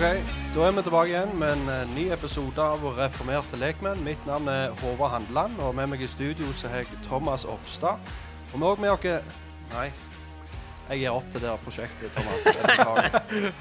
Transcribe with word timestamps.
Ok, 0.00 0.06
da 0.54 0.62
er 0.64 0.72
vi 0.72 0.82
tilbake 0.86 1.10
igjen 1.10 1.32
med 1.36 1.50
en 1.52 1.66
eh, 1.68 1.90
ny 1.92 2.06
episode 2.14 2.64
av 2.64 2.80
Reformerte 2.96 3.58
lekmenn. 3.60 3.98
Mitt 4.00 4.22
navn 4.24 4.46
er 4.48 4.70
Håvard 4.80 5.12
Handeland, 5.12 5.58
og 5.60 5.74
med 5.76 5.90
meg 5.92 6.00
i 6.00 6.08
studio 6.08 6.54
så 6.56 6.70
har 6.72 6.86
jeg 6.86 7.02
Thomas 7.04 7.44
Oppstad. 7.44 8.00
Og 8.54 8.56
vi 8.56 8.64
har 8.64 8.70
også 8.70 8.80
med 8.80 8.94
oss 8.94 9.36
Nei, 9.74 9.84
jeg 10.88 11.02
gir 11.02 11.12
opp 11.12 11.28
det 11.36 11.44
der 11.44 11.60
prosjektet, 11.60 12.16
Thomas. 12.16 12.48
Jeg. 12.48 13.52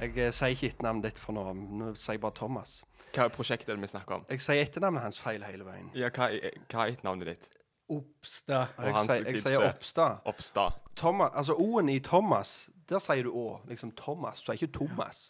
Jeg 0.00 0.16
eh, 0.16 0.32
sier 0.32 0.56
ikke 0.56 0.72
etternavnet 0.72 1.10
ditt 1.10 1.22
for 1.26 1.36
nå. 1.36 1.44
Nå 1.60 1.92
sier 1.92 2.16
jeg 2.16 2.24
bare 2.24 2.38
Thomas. 2.40 2.76
Hva 3.12 3.28
prosjekt 3.36 3.68
er 3.68 3.76
det 3.76 3.84
vi 3.84 3.92
snakker 3.92 4.22
om? 4.22 4.28
Jeg 4.32 4.48
sier 4.48 4.64
etternavnet 4.64 5.10
hans 5.10 5.20
feil 5.20 5.44
hele 5.44 5.68
veien. 5.68 5.92
Ja, 5.92 6.08
hva, 6.08 6.32
er- 6.32 6.56
hva 6.72 6.88
er 6.88 7.00
navnet 7.04 7.34
ditt? 7.34 7.50
Oppstad. 7.92 8.78
Og 8.80 8.94
jeg, 8.94 9.02
sier, 9.10 9.26
jeg 9.28 9.44
sier 9.44 9.68
Oppstad. 9.68 10.24
Oppstad. 10.24 10.84
Thomas, 10.96 11.36
altså 11.36 11.60
O-en 11.60 11.92
i 11.92 12.00
Thomas, 12.00 12.62
der 12.88 13.10
sier 13.12 13.28
du 13.28 13.36
Å. 13.36 13.58
Liksom 13.68 13.92
Thomas. 14.00 14.40
Du 14.40 14.48
sier 14.48 14.62
ikke 14.62 14.78
Thomas. 14.86 15.26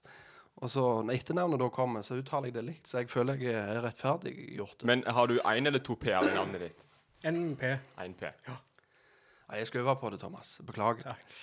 Og 0.62 0.71
så 0.71 0.83
når 1.03 1.17
etternavnet 1.17 1.59
da 1.59 1.69
kommer, 1.75 2.05
så 2.06 2.21
uttaler 2.21 2.50
jeg 2.50 2.55
det 2.55 2.62
likt. 2.69 2.87
Så 2.87 3.03
jeg 3.03 3.11
føler 3.11 3.41
jeg 3.43 3.56
er 3.59 3.83
rettferdiggjort. 3.83 4.84
Men 4.87 5.03
har 5.11 5.27
du 5.27 5.41
én 5.41 5.67
eller 5.67 5.83
to 5.83 5.97
p-er 5.99 6.23
i 6.23 6.37
navnet 6.37 6.69
ditt? 6.69 6.87
En 7.27 7.56
p. 7.59 7.73
En 8.03 8.15
p. 8.15 8.31
Nei, 8.47 9.59
jeg 9.59 9.67
skal 9.67 9.83
øve 9.83 9.97
på 9.99 10.11
det, 10.15 10.21
Thomas. 10.22 10.61
Beklager. 10.67 11.03
Takk. 11.03 11.34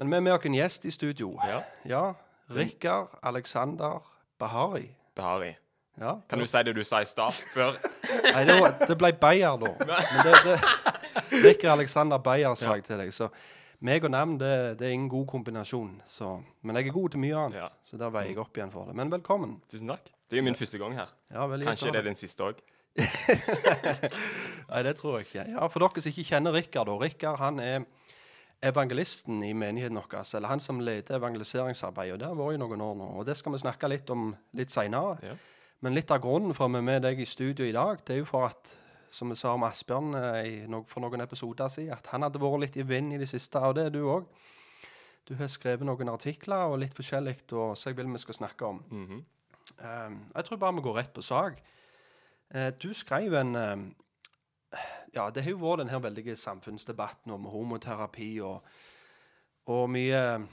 Men 0.00 0.10
vi 0.10 0.16
er 0.16 0.26
med 0.26 0.34
oss 0.34 0.46
en 0.50 0.58
gjest 0.58 0.84
i 0.84 0.90
studio. 0.90 1.32
Ja. 1.46 1.62
Ja. 1.86 2.04
Rikard 2.50 3.14
Alexander 3.22 4.02
Bahari. 4.38 4.88
Bahari. 5.14 5.54
Ja. 6.00 6.16
Kan 6.28 6.38
du 6.38 6.46
si 6.46 6.62
det 6.64 6.74
du 6.74 6.82
sa 6.84 7.02
i 7.04 7.06
stad, 7.06 7.36
før? 7.54 7.76
Nei, 8.34 8.44
det, 8.48 8.56
var, 8.60 8.76
det 8.88 8.96
ble 8.98 9.12
Beyer, 9.20 9.58
da. 9.60 9.72
Men 10.14 10.26
det, 10.26 10.34
det, 10.46 11.44
Rikard 11.44 11.78
Alexander 11.78 12.18
Beyer 12.18 12.54
sa 12.58 12.74
jeg 12.78 12.86
til 12.88 12.98
deg. 12.98 13.12
Så 13.14 13.28
meg 13.80 14.04
og 14.04 14.10
navn, 14.12 14.34
det, 14.40 14.50
det 14.80 14.86
er 14.88 14.92
ingen 14.96 15.08
god 15.12 15.26
kombinasjon. 15.30 15.94
Så, 16.06 16.34
men 16.62 16.76
jeg 16.76 16.90
er 16.90 16.96
god 16.96 17.10
til 17.14 17.22
mye 17.22 17.36
annet, 17.46 17.62
Ja. 17.62 17.68
så 17.84 17.96
der 18.00 18.10
veier 18.12 18.28
jeg 18.34 18.38
opp 18.42 18.56
igjen 18.58 18.72
for 18.74 18.84
det. 18.90 18.96
Men 18.98 19.10
velkommen. 19.12 19.56
Tusen 19.72 19.88
takk. 19.88 20.10
Det 20.28 20.36
er 20.36 20.42
jo 20.42 20.48
min 20.50 20.58
første 20.58 20.78
gang 20.78 20.94
her. 20.98 21.08
Ja, 21.32 21.46
Kanskje 21.48 21.92
det 21.94 22.02
er 22.02 22.08
den 22.10 22.18
siste 22.18 22.44
òg. 22.50 22.60
Nei, 24.70 24.82
det 24.86 24.96
tror 24.98 25.18
jeg 25.18 25.26
ikke. 25.28 25.44
Ja, 25.54 25.66
For 25.70 25.82
dere 25.82 26.02
som 26.04 26.10
ikke 26.12 26.26
kjenner 26.28 26.54
Rikard, 26.56 26.90
og 26.92 27.02
Rikard 27.04 27.38
han 27.40 27.60
er 27.64 27.86
evangelisten 28.66 29.40
i 29.46 29.52
menigheten 29.56 29.96
vår. 29.96 30.20
Eller 30.36 30.52
han 30.52 30.60
som 30.60 30.80
leder 30.84 31.16
evangeliseringsarbeidet. 31.16 32.14
og 32.18 32.20
Det 32.20 32.28
har 32.28 32.36
vært 32.38 32.58
i 32.58 32.60
noen 32.60 32.84
år 32.84 32.98
nå. 33.00 33.08
Og 33.20 33.26
det 33.26 33.36
skal 33.40 33.54
vi 33.56 33.62
snakke 33.62 33.88
litt 33.90 34.10
om 34.12 34.34
litt 34.58 34.70
seinere. 34.74 35.16
Ja. 35.24 35.34
Men 35.80 35.96
litt 35.96 36.10
av 36.12 36.20
grunnen 36.20 36.52
for 36.54 36.68
at 36.68 36.74
vi 36.74 36.82
er 36.82 36.88
med 36.90 37.02
deg 37.06 37.22
i 37.22 37.28
studio 37.28 37.64
i 37.64 37.72
dag, 37.72 38.02
det 38.04 38.18
er 38.18 38.20
jo 38.20 38.28
for 38.28 38.50
at 38.50 38.74
som 39.10 39.30
vi 39.30 39.36
sa 39.38 39.54
om 39.56 39.66
Asbjørn 39.66 40.14
eh, 40.14 40.68
no 40.70 40.84
for 40.88 41.02
noen 41.02 41.24
episoder 41.24 41.68
siden, 41.72 41.94
at 41.96 42.06
han 42.12 42.22
hadde 42.22 42.40
vært 42.42 42.64
litt 42.64 42.78
i 42.78 42.86
vind 42.86 43.14
i 43.14 43.18
det 43.20 43.28
siste, 43.28 43.58
og 43.58 43.74
det 43.78 43.88
er 43.88 43.94
du 43.94 44.04
òg. 44.06 44.28
Du 45.28 45.34
har 45.38 45.50
skrevet 45.50 45.86
noen 45.86 46.10
artikler 46.10 46.70
og 46.70 46.80
litt 46.82 46.94
forskjellig, 46.96 47.36
så 47.50 47.90
jeg 47.90 47.98
vil 47.98 48.10
vi 48.10 48.22
skal 48.22 48.38
snakke 48.38 48.66
om. 48.66 48.82
Mhm. 48.90 49.24
Um, 49.78 50.16
jeg 50.34 50.44
tror 50.44 50.58
bare 50.58 50.74
vi 50.74 50.82
går 50.82 50.96
rett 50.96 51.12
på 51.14 51.22
sak. 51.22 51.60
Uh, 52.54 52.70
du 52.82 52.92
skrev 52.92 53.34
en 53.38 53.54
um, 53.56 53.84
Ja, 55.14 55.30
det 55.30 55.42
har 55.42 55.50
jo 55.50 55.60
vært 55.62 55.80
den 55.80 55.88
her 55.90 55.98
veldige 55.98 56.36
samfunnsdebatten 56.36 57.32
om 57.32 57.46
homoterapi 57.50 58.40
og, 58.40 58.66
og 59.66 59.90
mye 59.90 60.46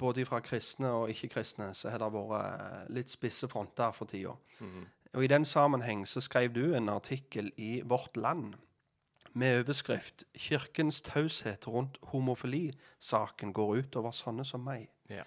Både 0.00 0.24
fra 0.24 0.38
kristne 0.40 0.92
og 0.94 1.10
ikke-kristne 1.10 1.72
så 1.74 1.90
har 1.90 1.98
det 1.98 2.12
vært 2.14 2.92
litt 2.94 3.10
spisse 3.10 3.48
fronter 3.48 3.90
for 3.92 4.06
tida. 4.06 4.36
Mhm. 4.60 4.86
Og 5.12 5.24
I 5.24 5.26
den 5.26 5.44
sammenheng 5.44 6.06
så 6.08 6.20
skrev 6.20 6.52
du 6.54 6.74
en 6.74 6.88
artikkel 6.88 7.52
i 7.56 7.80
Vårt 7.84 8.16
Land 8.16 8.54
med 9.32 9.60
overskrift 9.60 10.24
'Kirkens 10.34 11.02
taushet 11.02 11.68
rundt 11.68 11.98
homofilisaken 12.02 13.52
går 13.52 13.74
ut 13.76 13.96
over 13.96 14.10
sånne 14.10 14.44
som 14.44 14.68
meg'. 14.68 14.88
Ja. 15.08 15.22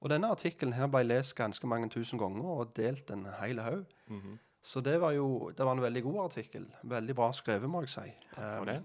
Og 0.00 0.10
denne 0.10 0.28
artikkelen 0.28 0.72
her 0.74 0.86
ble 0.86 1.02
lest 1.04 1.34
ganske 1.36 1.66
mange 1.66 1.88
tusen 1.90 2.18
ganger 2.18 2.44
og 2.44 2.74
delt 2.76 3.10
en 3.10 3.26
hel 3.40 3.60
haug. 3.60 3.84
Mhm. 4.08 4.38
Så 4.62 4.80
det 4.80 5.00
var 5.00 5.10
jo 5.12 5.50
det 5.50 5.64
var 5.66 5.72
en 5.72 5.80
veldig 5.82 6.02
god 6.02 6.24
artikkel. 6.24 6.66
Veldig 6.82 7.14
bra 7.14 7.32
skrevet, 7.32 7.70
må 7.70 7.80
jeg 7.80 7.88
si. 7.88 8.00
Takk 8.34 8.58
for 8.58 8.68
Eh, 8.68 8.74
det. 8.74 8.84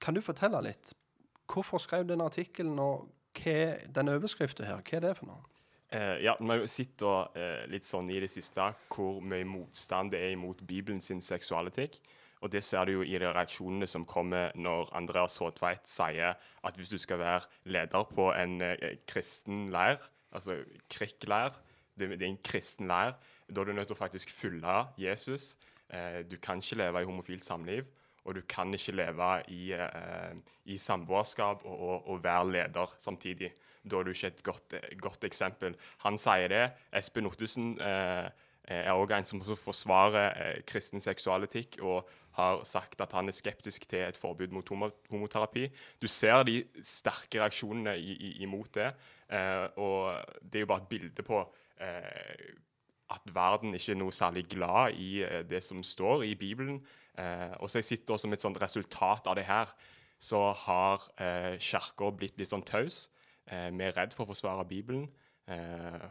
Kan 0.00 0.14
du 0.14 0.20
fortelle 0.20 0.62
litt? 0.62 0.94
Hvorfor 1.48 1.78
skrev 1.78 2.04
du 2.06 2.12
den 2.12 2.20
artikkelen, 2.20 2.78
og 2.78 3.08
hva 3.34 3.78
den 3.94 4.08
overskriften 4.08 4.64
her? 4.66 4.76
Hva 4.82 4.96
er 4.96 5.00
det 5.00 5.16
for 5.16 5.26
noe? 5.26 5.42
Eh, 5.90 6.24
ja, 6.24 6.36
Vi 6.40 6.66
sitter 6.66 7.28
eh, 7.38 7.64
litt 7.70 7.86
sånn 7.86 8.10
i 8.10 8.18
det 8.18 8.30
siste 8.30 8.72
hvor 8.90 9.20
mye 9.22 9.46
motstand 9.46 10.10
det 10.14 10.22
er 10.24 10.32
imot 10.34 10.64
Bibelen 10.66 11.00
sin 11.00 11.22
seksualetikk. 11.22 12.00
Og 12.42 12.50
det 12.52 12.64
ser 12.66 12.86
du 12.86 12.98
jo 12.98 13.04
i 13.06 13.16
de 13.16 13.30
reaksjonene 13.30 13.86
som 13.88 14.04
kommer 14.06 14.50
når 14.58 14.90
Andreas 14.98 15.38
Håtveit 15.40 15.86
sier 15.88 16.34
at 16.36 16.76
hvis 16.76 16.92
du 16.92 16.98
skal 17.00 17.22
være 17.22 17.46
leder 17.70 18.10
på 18.10 18.32
en 18.34 18.58
eh, 18.66 18.98
kristen 19.08 19.68
leir, 19.74 20.02
altså 20.34 20.58
krikkleir, 20.92 21.54
det, 21.96 22.10
det 22.18 22.26
er 22.26 22.32
en 22.34 22.42
kristen 22.44 22.90
leir, 22.90 23.14
da 23.46 23.62
er 23.62 23.70
du 23.70 23.76
nødt 23.76 23.88
til 23.88 23.96
å 23.96 24.02
faktisk 24.02 24.32
følge 24.34 24.80
Jesus. 24.98 25.54
Du 26.26 26.34
kan 26.42 26.58
ikke 26.58 26.80
leve 26.80 27.00
i 27.00 27.06
homofilt 27.06 27.44
samliv, 27.46 27.86
og 28.26 28.34
du 28.34 28.40
kan 28.50 28.74
ikke 28.74 28.96
leve 28.98 29.28
i, 29.54 29.70
i 30.66 30.76
samboerskap 30.82 31.62
og, 31.62 31.76
og, 31.78 32.08
og 32.10 32.24
være 32.24 32.50
leder 32.50 32.96
samtidig. 32.98 33.52
Da 33.86 34.00
er 34.00 34.08
du 34.08 34.12
ikke 34.12 34.32
et 34.32 34.42
godt, 34.46 34.76
eh, 34.76 34.96
godt 35.00 35.24
eksempel. 35.28 35.76
Han 36.04 36.18
sier 36.18 36.50
det. 36.52 36.64
Espen 36.92 37.28
Ottesen 37.30 37.74
eh, 37.80 38.28
er 38.66 38.92
òg 38.92 39.14
en 39.14 39.28
som 39.28 39.40
forsvarer 39.40 40.30
eh, 40.34 40.62
kristen 40.66 41.02
seksualetikk 41.02 41.78
og 41.82 42.08
har 42.36 42.60
sagt 42.68 43.00
at 43.00 43.14
han 43.16 43.30
er 43.30 43.36
skeptisk 43.36 43.86
til 43.88 44.04
et 44.04 44.18
forbud 44.20 44.52
mot 44.52 44.68
homoterapi. 45.10 45.70
Du 46.02 46.08
ser 46.10 46.42
de 46.44 46.58
sterke 46.84 47.40
reaksjonene 47.40 47.96
i, 47.96 48.12
i, 48.12 48.30
imot 48.44 48.74
det. 48.76 48.90
Eh, 49.32 49.66
og 49.80 50.20
det 50.42 50.60
er 50.60 50.66
jo 50.66 50.72
bare 50.74 50.84
et 50.84 50.90
bilde 50.90 51.26
på 51.26 51.40
eh, 51.80 52.54
at 53.14 53.34
verden 53.34 53.74
ikke 53.76 53.94
er 53.94 54.00
noe 54.00 54.14
særlig 54.14 54.46
glad 54.50 54.98
i 54.98 55.22
eh, 55.24 55.42
det 55.48 55.62
som 55.64 55.82
står 55.86 56.26
i 56.26 56.34
Bibelen. 56.38 56.80
Eh, 57.18 57.54
og 57.60 57.70
så 57.70 57.80
jeg 57.80 57.90
sitter 57.92 58.20
som 58.20 58.34
et 58.34 58.62
resultat 58.62 59.26
av 59.26 59.38
det 59.38 59.46
her, 59.48 59.72
så 60.18 60.50
har 60.66 61.06
eh, 61.20 61.54
kirka 61.60 62.10
blitt 62.12 62.38
litt 62.40 62.50
sånn 62.50 62.66
taus. 62.66 63.06
Eh, 63.50 63.68
vi 63.70 63.84
er 63.86 63.94
redd 63.96 64.14
for 64.16 64.26
å 64.26 64.32
forsvare 64.32 64.64
Bibelen. 64.68 65.08
Eh, 65.48 66.06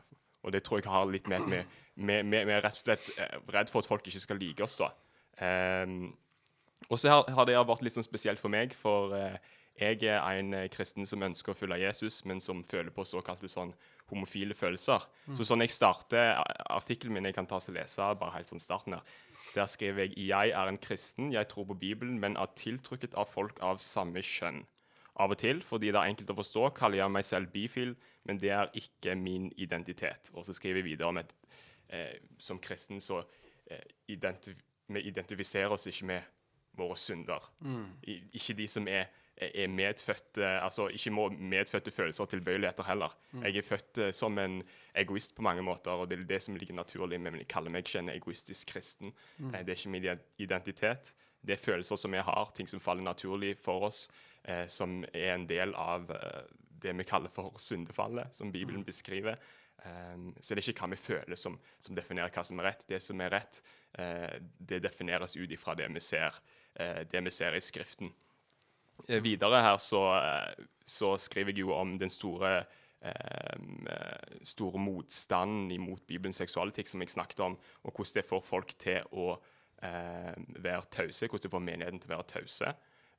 og 0.46 0.54
det 0.54 0.64
tror 0.64 0.80
jeg 0.82 0.92
har 0.92 1.08
litt 1.10 1.28
med 1.28 1.42
at 1.42 1.50
vi, 1.52 1.64
vi, 1.96 2.22
vi, 2.22 2.44
vi 2.48 2.54
er 2.54 2.62
rett 2.64 2.78
og 2.78 2.84
slett 2.84 3.10
eh, 3.20 3.40
redd 3.56 3.72
for 3.74 3.82
at 3.82 3.90
folk 3.90 4.06
ikke 4.08 4.22
skal 4.24 4.40
like 4.40 4.64
oss, 4.64 4.78
da. 4.82 4.92
Eh, 5.42 5.86
Og 6.92 7.00
så 7.02 7.10
har, 7.10 7.24
har 7.34 7.46
det 7.50 7.56
vært 7.66 7.82
litt 7.82 7.96
sånn 7.96 8.06
spesielt 8.06 8.38
for 8.40 8.52
meg, 8.54 8.74
for 8.78 9.16
eh, 9.18 9.38
jeg 9.80 10.04
er 10.08 10.38
en 10.40 10.54
kristen 10.72 11.04
som 11.10 11.24
ønsker 11.26 11.52
å 11.52 11.58
følge 11.58 11.82
Jesus, 11.82 12.22
men 12.30 12.40
som 12.40 12.62
føler 12.64 12.94
på 12.96 13.04
såkalte 13.10 13.50
sånn 13.52 13.74
homofile 14.12 14.54
følelser. 14.56 15.04
Så 15.36 15.44
sånn 15.50 15.64
jeg 15.66 15.74
starter 15.74 16.38
artikkelen 16.70 17.18
min, 17.18 17.26
jeg 17.26 17.36
kan 17.36 17.48
ta 17.50 17.58
og 17.58 17.74
lese 17.74 18.06
bare 18.22 18.38
helt 18.38 18.52
sånn 18.54 18.62
starten 18.64 18.94
her. 18.94 19.02
Der 19.56 19.66
skriver 19.72 20.06
jeg 20.06 20.28
jeg 20.30 20.54
er 20.56 20.68
en 20.72 20.78
kristen, 20.78 21.32
jeg 21.34 21.48
tror 21.52 21.66
på 21.72 21.76
Bibelen, 21.82 22.20
men 22.22 22.38
er 22.38 22.54
tiltrukket 22.56 23.18
av 23.20 23.28
folk 23.34 23.60
av 23.66 23.82
samme 23.84 24.22
kjønn. 24.24 24.62
Av 25.16 25.32
og 25.32 25.38
til, 25.40 25.62
fordi 25.64 25.92
det 25.94 25.96
er 26.02 26.10
enkelt 26.12 26.30
å 26.34 26.36
forstå, 26.42 26.64
kaller 26.76 26.98
jeg 27.00 27.12
meg 27.16 27.24
selv 27.26 27.52
bifil, 27.54 27.94
men 28.28 28.40
det 28.42 28.50
er 28.52 28.72
ikke 28.76 29.16
min 29.16 29.52
identitet. 29.58 30.32
Og 30.34 30.46
så 30.46 30.54
skriver 30.54 30.82
jeg 30.82 30.90
videre 30.90 31.08
om 31.08 31.18
at 31.22 31.32
eh, 31.90 32.18
som 32.40 32.60
kristen 32.60 33.00
så 33.02 33.22
eh, 33.72 33.86
identif 34.12 34.58
vi 34.88 35.02
identifiserer 35.10 35.72
oss 35.74 35.88
ikke 35.90 36.06
med 36.06 36.22
våre 36.78 36.94
synder. 37.00 37.42
I, 38.06 38.20
ikke 38.38 38.54
de 38.60 38.68
som 38.70 38.86
er, 38.92 39.08
er 39.42 39.68
medfødte 39.72 40.46
Altså 40.62 40.86
ikke 40.94 41.10
må 41.16 41.30
medfødte 41.34 41.90
følelser 41.92 42.24
og 42.28 42.30
tilbøyeligheter 42.30 42.84
heller. 42.86 43.16
Jeg 43.42 43.58
er 43.58 43.66
født 43.66 43.98
eh, 44.04 44.12
som 44.14 44.38
en 44.38 44.60
egoist 44.96 45.34
på 45.36 45.42
mange 45.42 45.64
måter, 45.66 45.92
og 45.92 46.10
det 46.12 46.20
er 46.20 46.28
det 46.30 46.42
som 46.44 46.56
ligger 46.56 46.76
naturlig 46.78 47.18
med 47.22 47.32
men 47.32 47.42
jeg 47.42 47.48
kaller 47.50 47.74
meg 47.74 47.88
ikke 47.88 48.04
en 48.04 48.10
egoistisk 48.14 48.68
kristen. 48.76 49.16
Eh, 49.40 49.64
det 49.66 49.74
er 49.74 49.80
ikke 49.80 49.90
min 49.96 50.04
ident- 50.04 50.30
identitet. 50.38 51.16
Det 51.46 51.56
er 51.56 51.62
følelser 51.62 52.00
som 52.00 52.16
vi 52.16 52.24
har, 52.26 52.52
ting 52.58 52.70
som 52.70 52.82
faller 52.84 53.06
naturlig 53.06 53.56
for 53.62 53.88
oss, 53.90 54.06
eh, 54.44 54.66
som 54.72 55.04
er 55.14 55.36
en 55.36 55.48
del 55.50 55.76
av 55.78 56.10
eh, 56.12 56.42
det 56.86 56.94
vi 56.98 57.08
kaller 57.08 57.34
for 57.34 57.56
syndefallet, 57.62 58.34
som 58.36 58.52
Bibelen 58.54 58.86
beskriver. 58.86 59.40
Um, 59.86 60.32
så 60.42 60.56
det 60.56 60.64
er 60.64 60.72
ikke 60.72 60.86
hva 60.86 60.96
vi 60.96 60.98
føler 60.98 61.38
som, 61.38 61.58
som 61.84 61.98
definerer 61.98 62.32
hva 62.34 62.44
som 62.48 62.62
er 62.62 62.72
rett. 62.72 62.86
Det 62.90 63.02
som 63.04 63.22
er 63.22 63.34
rett, 63.36 63.60
eh, 64.00 64.38
det 64.42 64.82
defineres 64.86 65.36
ut 65.38 65.52
ifra 65.52 65.76
det 65.78 65.90
vi 65.94 66.02
ser, 66.02 66.40
eh, 66.74 67.04
det 67.10 67.22
vi 67.28 67.34
ser 67.34 67.58
i 67.58 67.62
Skriften. 67.62 68.14
Eh, 69.08 69.22
videre 69.22 69.62
her 69.62 69.78
så, 69.78 70.02
eh, 70.18 70.66
så 70.86 71.16
skriver 71.22 71.54
jeg 71.54 71.66
jo 71.66 71.76
om 71.78 72.00
den 72.02 72.14
store 72.14 72.64
Um, 73.06 73.86
store 74.42 74.80
motstanden 74.82 75.68
imot 75.70 76.08
Bibelens 76.08 76.40
seksualetikk 76.42 76.88
som 76.90 77.04
jeg 77.04 77.12
snakket 77.14 77.44
om, 77.46 77.58
og 77.84 77.92
hvordan 77.92 78.16
det 78.16 78.24
får 78.26 78.42
folk 78.42 78.72
til 78.82 79.04
å 79.14 79.36
være 79.82 80.88
tause, 80.90 81.28
hvordan 81.28 81.44
det 81.44 81.52
får 81.52 81.64
menigheten 81.64 82.00
til 82.02 82.10
å 82.10 82.16
være 82.16 82.28
tause. 82.32 82.72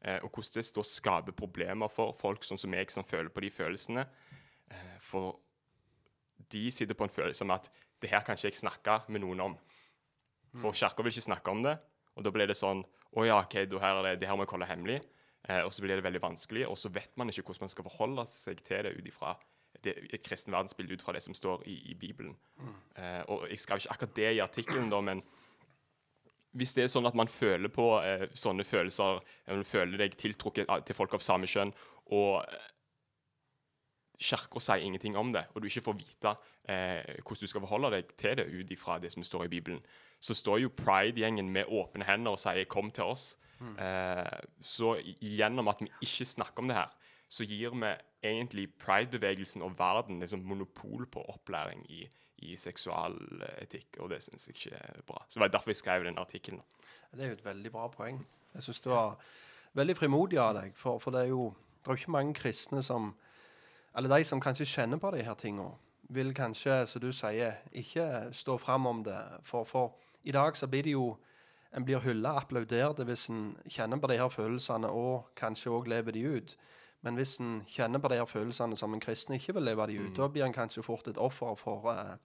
Eh, 0.04 0.20
og 0.22 0.30
hvordan 0.30 0.62
det 0.62 0.76
da 0.76 0.84
skaper 0.86 1.36
problemer 1.36 1.90
for 1.92 2.14
folk 2.18 2.44
sånn 2.46 2.60
som 2.60 2.72
meg, 2.72 2.92
som 2.92 3.06
føler 3.06 3.32
på 3.32 3.42
de 3.44 3.50
følelsene. 3.52 4.06
Eh, 4.70 4.96
for 5.02 5.40
de 6.52 6.68
sitter 6.70 6.98
på 6.98 7.06
en 7.06 7.12
følelse 7.12 7.46
om 7.46 7.54
at 7.56 7.70
det 8.02 8.12
her 8.12 8.22
kan 8.24 8.36
ikke 8.36 8.50
jeg 8.52 8.60
snakke 8.60 9.00
med 9.08 9.24
noen 9.24 9.42
om. 9.42 9.58
For 10.56 10.76
kirka 10.76 11.04
vil 11.04 11.12
ikke 11.12 11.26
snakke 11.26 11.52
om 11.52 11.62
det, 11.64 11.74
og 12.16 12.24
da 12.24 12.32
blir 12.32 12.48
det 12.48 12.56
sånn 12.56 12.84
Å 13.16 13.22
ja, 13.24 13.36
OK, 13.40 13.54
det, 13.70 13.78
det 14.20 14.28
her 14.28 14.36
må 14.36 14.44
jeg 14.44 14.50
holde 14.50 14.66
hemmelig. 14.68 14.96
Eh, 15.48 15.62
og 15.64 15.70
så 15.72 15.80
blir 15.80 15.96
det 15.96 16.04
veldig 16.04 16.20
vanskelig, 16.20 16.66
og 16.68 16.76
så 16.76 16.90
vet 16.92 17.14
man 17.16 17.30
ikke 17.32 17.46
hvordan 17.46 17.64
man 17.64 17.72
skal 17.72 17.86
forholde 17.86 18.24
seg 18.28 18.60
til 18.66 18.82
det 18.84 18.92
ut 18.98 19.08
ifra 19.08 19.30
det, 19.84 19.94
et 20.12 20.24
kristen 20.24 20.52
verdensbilde 20.52 20.98
ut 20.98 21.04
fra 21.04 21.14
det 21.16 21.22
som 21.24 21.36
står 21.36 21.64
i, 21.70 21.78
i 21.92 21.94
Bibelen. 21.96 22.34
Eh, 22.98 23.22
og 23.32 23.46
jeg 23.48 23.62
skrev 23.62 23.80
ikke 23.80 23.94
akkurat 23.94 24.16
det 24.18 24.32
i 24.34 24.42
artikkelen, 24.44 24.90
da, 24.92 25.00
men 25.00 25.22
hvis 26.56 26.72
det 26.76 26.86
er 26.86 26.92
sånn 26.92 27.08
at 27.08 27.16
man 27.18 27.30
føler 27.30 27.72
på 27.72 27.90
eh, 28.00 28.26
sånne 28.36 28.64
følelser, 28.66 29.20
man 29.50 29.68
føler 29.68 30.00
deg 30.00 30.16
tiltrukket 30.18 30.70
til 30.86 30.96
folk 30.96 31.16
av 31.16 31.24
samme 31.24 31.48
kjønn, 31.50 31.74
og 32.16 32.42
eh, 32.44 32.72
Kirka 34.16 34.60
sier 34.64 34.80
ingenting 34.80 35.16
om 35.20 35.32
det, 35.34 35.44
og 35.52 35.60
du 35.60 35.68
ikke 35.68 35.84
får 35.90 35.96
vite 35.98 36.30
eh, 36.72 37.18
hvordan 37.20 37.42
du 37.42 37.50
skal 37.50 37.64
forholde 37.66 37.90
deg 37.92 38.14
til 38.16 38.38
det 38.38 38.46
ut 38.48 38.70
ifra 38.72 38.96
det 39.02 39.10
som 39.12 39.24
står 39.26 39.44
i 39.44 39.52
Bibelen, 39.52 39.82
så 40.20 40.34
står 40.36 40.62
jo 40.62 40.72
Pride-gjengen 40.72 41.50
med 41.52 41.68
åpne 41.68 42.06
hender 42.08 42.36
og 42.36 42.40
sier 42.40 42.64
'kom 42.64 42.90
til 42.90 43.04
oss'. 43.12 43.36
Eh, 43.60 44.40
så 44.60 44.96
gjennom 45.20 45.68
at 45.68 45.80
vi 45.80 45.90
ikke 46.00 46.24
snakker 46.24 46.62
om 46.62 46.68
det 46.68 46.76
her, 46.76 46.90
så 47.28 47.44
gir 47.44 47.70
vi 47.70 47.92
egentlig 48.22 48.68
Pride-bevegelsen 48.78 49.62
og 49.62 49.78
verden 49.78 50.20
liksom 50.20 50.44
monopol 50.44 51.06
på 51.06 51.24
opplæring 51.28 51.84
i, 51.90 52.08
i 52.44 52.56
seksualetikk, 52.60 54.00
og 54.00 54.10
det 54.12 54.20
syns 54.24 54.48
jeg 54.48 54.56
ikke 54.56 54.76
er 54.76 55.04
bra. 55.06 55.22
Så 55.28 55.38
det 55.38 55.44
var 55.46 55.52
derfor 55.54 55.72
jeg 55.72 55.80
skrev 55.80 56.04
den 56.04 56.18
artikkelen. 56.18 56.62
Det 57.12 57.24
er 57.24 57.32
jo 57.32 57.38
et 57.38 57.44
veldig 57.44 57.72
bra 57.72 57.86
poeng. 57.88 58.20
Jeg 58.54 58.62
syns 58.66 58.80
det 58.84 58.92
var 58.92 59.16
veldig 59.76 59.96
frimodig 59.96 60.38
av 60.40 60.54
deg. 60.58 60.76
For, 60.76 61.00
for 61.00 61.14
det 61.14 61.24
er 61.24 61.32
jo 61.32 61.54
det 61.86 61.92
er 61.92 62.00
ikke 62.00 62.10
mange 62.10 62.34
kristne 62.34 62.82
som 62.82 63.14
Eller 63.96 64.18
de 64.18 64.24
som 64.24 64.40
kanskje 64.40 64.66
kjenner 64.66 64.98
på 65.00 65.10
de 65.10 65.22
her 65.24 65.34
tinga, 65.34 65.70
vil 66.08 66.34
kanskje, 66.34 66.86
som 66.86 67.00
du 67.00 67.12
sier, 67.12 67.54
ikke 67.72 68.28
stå 68.32 68.58
fram 68.58 68.86
om 68.86 69.04
det. 69.04 69.22
For, 69.42 69.64
for 69.64 69.94
i 70.24 70.32
dag 70.32 70.56
så 70.56 70.66
blir 70.66 70.82
det 70.82 70.92
jo 70.92 71.16
En 71.76 71.84
blir 71.84 71.98
hylla, 72.00 72.36
applaudert 72.38 73.00
hvis 73.04 73.28
en 73.28 73.56
kjenner 73.68 73.98
på 74.00 74.06
de 74.08 74.16
her 74.16 74.28
følelsene 74.28 74.88
og 74.88 75.26
kanskje 75.36 75.70
òg 75.70 75.88
lever 75.88 76.12
de 76.12 76.22
ut. 76.24 76.54
Men 77.06 77.14
hvis 77.20 77.36
en 77.38 77.60
kjenner 77.70 78.02
på 78.02 78.10
de 78.10 78.18
her 78.18 78.26
følelsene 78.26 78.76
som 78.78 78.94
en 78.94 79.02
kristen 79.02 79.36
ikke 79.36 79.54
vil 79.54 79.68
leve 79.68 79.86
de 79.86 80.00
ut, 80.00 80.16
da 80.16 80.26
blir 80.26 80.42
en 80.46 80.54
kanskje 80.56 80.82
fort 80.82 81.06
et 81.06 81.20
offer 81.22 81.54
for 81.60 81.86
uh, 81.86 82.16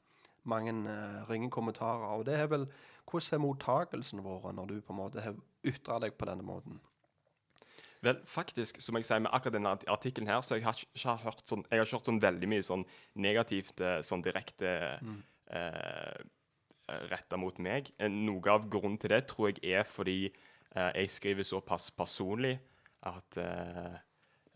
mange 0.50 0.74
uh, 0.90 1.22
ringe 1.30 1.52
kommentarer. 1.54 2.08
Og 2.18 2.26
det 2.26 2.40
er 2.40 2.50
vel 2.50 2.66
Hvordan 3.12 3.36
er 3.36 3.42
mottakelsen 3.44 4.24
vår 4.24 4.54
når 4.56 4.66
du 4.70 4.76
på 4.82 4.94
en 4.94 4.98
måte 5.02 5.22
har 5.22 5.36
ytra 5.68 6.00
deg 6.00 6.16
på 6.18 6.26
denne 6.30 6.46
måten? 6.48 6.80
Vel, 8.02 8.18
faktisk, 8.26 8.80
som 8.82 8.98
jeg 8.98 9.06
sier 9.06 9.22
med 9.22 9.34
akkurat 9.36 9.58
denne 9.58 9.74
art- 9.76 9.84
artikkelen 9.92 10.30
her, 10.32 10.42
så 10.42 10.58
jeg 10.58 10.64
har 10.66 10.78
ikke, 10.80 11.18
hørt 11.26 11.44
sånn, 11.46 11.66
jeg 11.70 11.78
har 11.82 11.86
ikke 11.86 11.98
hørt 12.00 12.10
sånn 12.10 12.22
veldig 12.24 12.50
mye 12.50 12.66
sånn 12.66 12.86
negativt, 13.22 13.82
eh, 13.84 14.00
sånn 14.06 14.24
direkte 14.26 14.72
eh, 15.52 16.22
retta 17.12 17.38
mot 17.38 17.60
meg. 17.62 17.92
Noe 18.10 18.56
av 18.56 18.66
grunnen 18.72 18.98
til 19.02 19.14
det 19.14 19.28
tror 19.30 19.52
jeg 19.52 19.62
er 19.76 19.86
fordi 19.86 20.32
eh, 20.32 20.92
jeg 21.04 21.14
skriver 21.14 21.46
såpass 21.46 21.92
personlig 21.94 22.56
at 23.06 23.38
eh, 23.42 24.00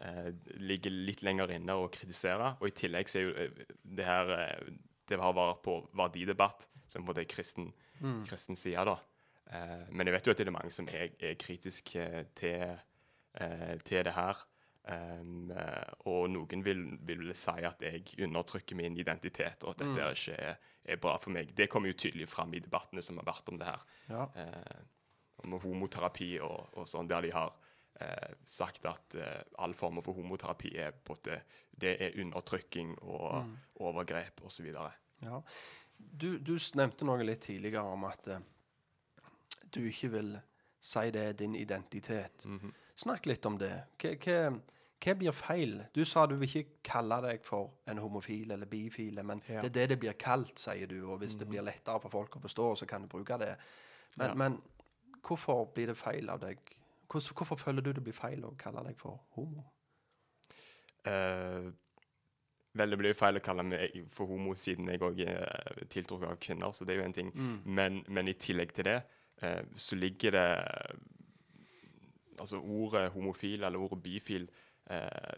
eh, 0.02 0.30
ligger 0.62 0.94
litt 0.94 1.24
lenger 1.26 1.56
inne 1.56 1.78
og 1.80 1.92
kritisere. 1.96 2.56
Og 2.60 2.70
i 2.70 2.76
tillegg 2.76 3.12
så 3.12 3.22
er 3.22 3.28
jo 3.28 3.36
eh, 3.44 3.66
det 3.98 4.08
her 4.08 4.36
eh, 4.40 4.72
Det 5.06 5.20
har 5.22 5.36
vært 5.38 5.62
på 5.62 5.78
verdidebatt, 5.94 6.68
som 6.90 7.06
på 7.06 7.14
det 7.14 7.28
kristen, 7.30 7.68
kristen 8.26 8.58
side, 8.58 8.82
da. 8.90 8.96
Eh, 9.54 9.86
men 9.92 10.08
jeg 10.08 10.16
vet 10.16 10.28
jo 10.28 10.34
at 10.34 10.42
det 10.42 10.50
er 10.50 10.56
mange 10.56 10.74
som 10.74 10.90
er, 10.90 11.12
er 11.22 11.38
kritiske 11.38 12.06
til, 12.38 12.76
eh, 13.38 13.74
til 13.86 14.06
det 14.08 14.16
her. 14.16 14.42
Um, 14.86 15.50
eh, 15.50 15.94
og 16.06 16.28
noen 16.30 16.62
vil, 16.62 16.84
vil 17.08 17.32
si 17.34 17.64
at 17.66 17.80
jeg 17.82 18.04
undertrykker 18.22 18.78
min 18.78 18.98
identitet, 19.02 19.64
og 19.64 19.74
at 19.74 19.82
dette 19.82 19.98
mm. 19.98 20.18
ikke 20.18 20.36
er, 20.38 20.60
er 20.86 21.00
bra 21.02 21.16
for 21.22 21.34
meg. 21.34 21.56
Det 21.58 21.70
kommer 21.74 21.90
jo 21.90 21.98
tydelig 21.98 22.28
fram 22.30 22.54
i 22.54 22.62
debattene 22.62 23.02
som 23.02 23.18
har 23.18 23.26
vært 23.26 23.50
om 23.50 23.58
det 23.62 23.70
her. 23.70 23.88
Ja. 24.12 24.28
Uh, 24.38 24.84
om 25.46 25.58
homoterapi 25.62 26.36
og, 26.46 26.70
og 26.78 26.90
sånn, 26.90 27.10
der 27.10 27.26
de 27.26 27.34
har 27.34 27.54
eh, 28.02 28.34
sagt 28.46 28.86
at 28.86 29.16
eh, 29.16 29.42
all 29.60 29.74
former 29.74 30.02
for 30.06 30.14
homoterapi 30.18 30.76
er 30.78 30.92
måte 31.08 31.42
Det 31.76 31.98
er 32.02 32.22
undertrykking 32.22 32.96
og 33.02 33.50
overgrep 33.84 34.42
osv. 34.46 34.66
Ja. 35.22 35.42
Du, 35.98 36.38
du 36.40 36.58
nevnte 36.76 37.06
noe 37.06 37.24
litt 37.24 37.42
tidligere 37.42 37.84
om 37.84 38.04
at 38.08 38.28
eh, 38.28 38.40
du 39.72 39.82
ikke 39.90 40.12
vil 40.14 40.38
si 40.86 41.10
det 41.12 41.22
er 41.30 41.34
din 41.34 41.56
identitet. 41.56 42.46
Snakk 42.96 43.26
litt 43.26 43.46
om 43.46 43.58
det. 43.58 43.72
Hva, 44.00 44.12
hva, 44.24 44.38
hva 45.04 45.16
blir 45.20 45.36
feil? 45.36 45.74
Du 45.94 46.04
sa 46.06 46.26
du 46.30 46.36
vil 46.40 46.48
ikke 46.62 46.80
kalle 46.86 47.18
deg 47.26 47.44
for 47.44 47.74
en 47.90 48.00
homofil 48.00 48.52
eller 48.56 48.70
bifil, 48.70 49.20
men 49.26 49.42
Ja. 49.50 49.62
det 49.62 49.72
er 49.72 49.76
det 49.80 49.90
det 49.90 50.00
blir 50.00 50.14
kalt, 50.14 50.60
sier 50.60 50.88
du. 50.88 51.02
Og 51.10 51.20
hvis 51.20 51.36
det 51.36 51.48
blir 51.50 51.66
lettere 51.66 52.00
for 52.00 52.10
folk 52.14 52.38
å 52.38 52.44
forstå, 52.46 52.76
så 52.78 52.86
kan 52.88 53.02
du 53.02 53.08
bruke 53.08 53.38
det. 53.42 53.56
Men, 54.16 54.28
Ja. 54.30 54.34
men 54.34 54.62
hvorfor 55.26 55.66
blir 55.74 55.88
det 55.88 55.98
feil 55.98 56.30
av 56.30 56.40
deg? 56.40 56.58
Hvorfor, 57.12 57.56
føler 57.56 57.82
du 57.82 57.92
det 57.94 58.04
blir 58.04 58.16
feil 58.16 58.44
å 58.46 58.54
kalle 58.60 58.84
deg 58.88 58.98
for 59.00 59.22
homo? 59.38 59.66
Uh, 61.06 61.70
vel, 62.76 62.92
det 62.92 62.98
blir 63.00 63.14
jo 63.14 63.20
feil 63.20 63.40
å 63.40 63.44
kalle 63.46 63.66
meg 63.68 64.00
for 64.14 64.30
homo 64.32 64.56
siden 64.58 64.90
jeg 64.90 65.04
òg 65.06 65.22
er 65.28 65.84
tiltrukket 65.92 66.32
av 66.32 66.40
kvinner, 66.42 66.74
så 66.74 66.86
det 66.86 66.96
er 66.96 67.04
jo 67.04 67.10
en 67.10 67.18
ting. 67.20 67.34
Men, 67.66 68.02
men 68.08 68.32
i 68.32 68.38
tillegg 68.42 68.74
til 68.76 68.90
det, 68.90 68.98
uh, 69.44 69.62
så 69.76 70.00
ligger 70.00 70.40
det 70.40 70.48
Altså 72.36 72.58
ordet 72.60 73.14
homofil 73.14 73.64
eller 73.64 73.80
ordet 73.80 74.02
bifil 74.04 74.50
uh, 74.92 75.38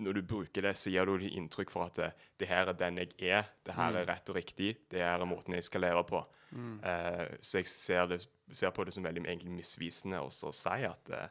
Når 0.00 0.12
du 0.16 0.22
bruker 0.24 0.64
det, 0.64 0.72
så 0.80 0.88
gir 0.88 1.04
du 1.04 1.26
inntrykk 1.26 1.70
for 1.70 1.84
at 1.84 1.98
det, 1.98 2.06
det 2.40 2.48
her 2.48 2.70
er 2.72 2.78
den 2.80 3.02
jeg 3.02 3.12
er, 3.20 3.50
det 3.66 3.76
her 3.76 3.92
er 3.92 4.08
rett 4.08 4.30
og 4.32 4.38
riktig, 4.38 4.70
det 4.90 5.04
her 5.04 5.20
er 5.20 5.28
måten 5.28 5.52
jeg 5.52 5.66
skal 5.68 5.84
leve 5.84 6.00
på. 6.08 6.22
Eh, 6.54 7.36
så 7.40 7.58
jeg 7.58 7.66
ser, 7.70 8.06
det, 8.06 8.20
ser 8.52 8.70
på 8.70 8.84
det 8.84 8.94
som 8.94 9.04
veldig 9.04 9.24
egentlig 9.26 9.52
misvisende 9.58 10.22
å 10.22 10.30
så 10.34 10.52
si 10.54 10.86
at, 10.86 11.10
eh, 11.10 11.28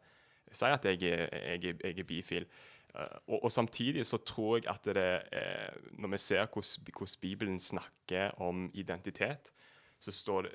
si 0.51 0.69
at 0.69 0.85
jeg, 0.85 1.01
er, 1.07 1.27
jeg, 1.55 1.77
jeg 1.79 1.99
er 1.99 2.07
bifil. 2.07 2.47
Eh, 2.93 3.17
og, 3.27 3.37
og 3.43 3.51
samtidig 3.51 4.05
så 4.05 4.19
tror 4.21 4.57
jeg 4.59 4.69
at 4.69 4.85
det 4.85 5.07
Når 5.97 6.09
vi 6.15 6.17
ser 6.17 6.45
hvordan, 6.45 7.19
Bibelen 7.21 7.59
snakker 7.59 8.41
om 8.41 8.69
identitet, 8.73 9.53
så, 9.99 10.11
står 10.11 10.41
det, 10.41 10.51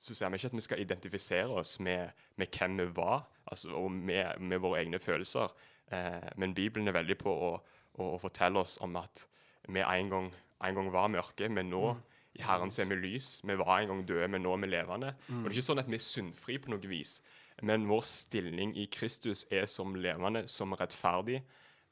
så 0.00 0.14
ser 0.14 0.28
vi 0.30 0.38
ikke 0.38 0.52
at 0.52 0.56
vi 0.56 0.60
skal 0.68 0.80
identifisere 0.80 1.48
oss 1.48 1.80
med, 1.80 2.10
med 2.36 2.46
hvem 2.58 2.78
vi 2.78 2.86
var, 2.96 3.26
altså, 3.46 3.74
og 3.74 3.90
med, 3.90 4.38
med 4.38 4.58
våre 4.58 4.80
egne 4.80 4.98
følelser. 4.98 5.50
Eh, 5.92 6.30
men 6.36 6.54
Bibelen 6.54 6.88
er 6.88 6.96
veldig 6.96 7.18
på 7.18 7.32
å, 7.32 7.52
å, 7.94 8.08
å 8.14 8.18
fortelle 8.22 8.62
oss 8.62 8.78
om 8.80 8.96
at 8.96 9.26
vi 9.68 9.82
en 9.82 10.10
gang, 10.10 10.32
en 10.64 10.74
gang 10.74 10.92
var 10.92 11.10
mørke, 11.10 11.48
men 11.48 11.70
nå 11.70 11.96
i 12.34 12.42
Herren 12.42 12.72
så 12.72 12.82
er 12.82 12.90
vi 12.92 12.96
lys. 12.96 13.34
Vi 13.44 13.56
var 13.60 13.78
en 13.78 13.90
gang 13.90 14.02
døde, 14.08 14.28
men 14.28 14.44
nå 14.44 14.54
er 14.54 14.62
vi 14.62 14.70
levende. 14.72 15.14
Og 15.28 15.44
det 15.44 15.50
er 15.50 15.56
ikke 15.58 15.68
sånn 15.68 15.82
at 15.82 15.90
vi 15.90 15.98
er 15.98 16.04
syndfri 16.04 16.58
på 16.62 16.72
noe 16.72 16.90
vis. 16.90 17.18
Men 17.62 17.84
vår 17.90 18.04
stilling 18.08 18.72
i 18.80 18.86
Kristus 18.92 19.44
er 19.52 19.66
som 19.70 19.94
levende, 19.94 20.46
som 20.48 20.72
rettferdig. 20.78 21.42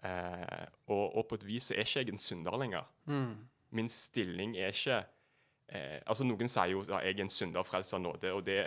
Eh, 0.03 0.67
og, 0.89 1.17
og, 1.17 1.27
på 1.29 1.37
et 1.37 1.45
vis 1.45 1.69
så 1.69 1.77
er 1.77 1.85
ikke 1.85 2.01
jeg 2.01 2.15
en 2.15 2.23
synder 2.23 2.57
lenger. 2.57 2.87
Min 3.77 3.91
stilling 3.93 4.57
er 4.57 4.73
ikke 4.73 5.03
eh, 5.69 6.01
altså 6.07 6.25
Noen 6.25 6.49
sier 6.49 6.73
jo 6.73 6.81
at 6.87 6.95
jeg 7.05 7.19
er 7.19 7.27
en 7.27 7.33
synder 7.33 7.67
frelst 7.69 7.95
av 7.95 8.01
nåde, 8.03 8.33
og 8.33 8.47
det, 8.47 8.59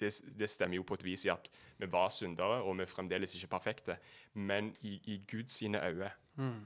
det, 0.00 0.10
det, 0.38 0.48
stemmer 0.50 0.80
jo 0.80 0.86
på 0.88 0.96
et 0.96 1.04
vis 1.04 1.26
i 1.28 1.32
at 1.34 1.50
vi 1.78 1.90
var 1.92 2.08
syndere, 2.08 2.62
og 2.64 2.78
vi 2.78 2.86
er 2.86 2.90
fremdeles 2.90 3.36
ikke 3.36 3.52
perfekte. 3.52 3.98
Men 4.34 4.72
i, 4.80 4.96
i 5.12 5.20
Guds 5.30 5.60
sine 5.60 5.84
øyne 5.84 6.12
Mm. 6.34 6.64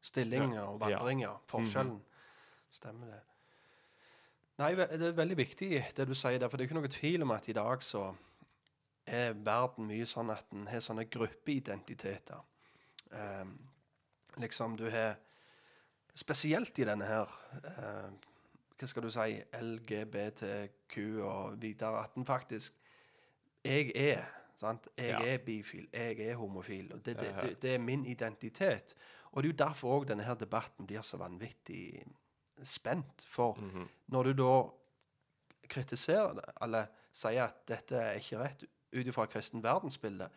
Stillinger 0.00 0.60
og 0.60 0.80
vandringer, 0.80 1.28
ja. 1.28 1.36
Forskjellen. 1.50 1.96
Stemmer 2.76 3.12
det. 3.14 3.22
Nei, 4.60 4.70
det 4.76 5.10
er 5.10 5.16
veldig 5.16 5.36
viktig 5.36 5.68
det 5.96 6.06
du 6.08 6.14
sier 6.16 6.38
der, 6.40 6.48
for 6.48 6.56
det 6.56 6.64
er 6.64 6.70
ikke 6.70 6.78
noe 6.78 6.92
tvil 6.92 7.24
om 7.26 7.32
at 7.36 7.48
i 7.48 7.54
dag 7.56 7.82
så 7.84 8.06
er 9.06 9.36
verden 9.46 9.86
mye 9.90 10.06
sånn 10.08 10.32
at 10.32 10.52
en 10.56 10.64
har 10.70 10.80
sånne 10.84 11.04
gruppeidentiteter. 11.12 12.40
Ehm, 13.16 13.56
liksom 14.42 14.76
du 14.80 14.88
har 14.90 15.16
Spesielt 16.16 16.78
i 16.80 16.84
denne 16.88 17.04
her 17.04 17.28
eh, 17.60 18.06
Hva 18.80 18.86
skal 18.88 19.04
du 19.04 19.10
si 19.12 19.34
LGBTQ 19.60 20.94
og 21.20 21.58
videre. 21.60 22.00
At 22.06 22.16
en 22.16 22.24
faktisk 22.24 22.72
Jeg 23.64 23.90
er. 23.94 24.24
Sant? 24.56 24.88
Jeg 24.96 25.10
Ja. 25.12 25.20
er 25.34 25.38
bifil. 25.44 25.88
Jeg 25.92 26.20
er 26.24 26.34
homofil. 26.40 26.88
og 26.94 27.04
det, 27.04 27.18
det, 27.20 27.34
det, 27.42 27.62
det 27.62 27.74
er 27.74 27.78
min 27.78 28.04
identitet. 28.06 28.94
Og 29.32 29.42
det 29.42 29.50
er 29.50 29.52
jo 29.52 29.64
derfor 29.68 29.98
òg 30.00 30.08
denne 30.08 30.24
her 30.24 30.34
debatten 30.40 30.86
blir 30.86 31.02
så 31.04 31.16
vanvittig 31.20 32.06
spent. 32.64 33.26
For 33.28 33.54
Mhm. 33.60 33.88
når 34.08 34.22
du 34.22 34.32
da 34.32 34.52
kritiserer 35.68 36.34
det, 36.34 36.44
eller 36.62 36.86
sier 37.12 37.44
at 37.48 37.62
dette 37.68 37.96
er 37.98 38.18
ikke 38.20 38.38
rett 38.42 38.64
ut 38.92 39.06
ifra 39.06 39.26
kristen 39.26 39.62
verdensbilde, 39.64 40.28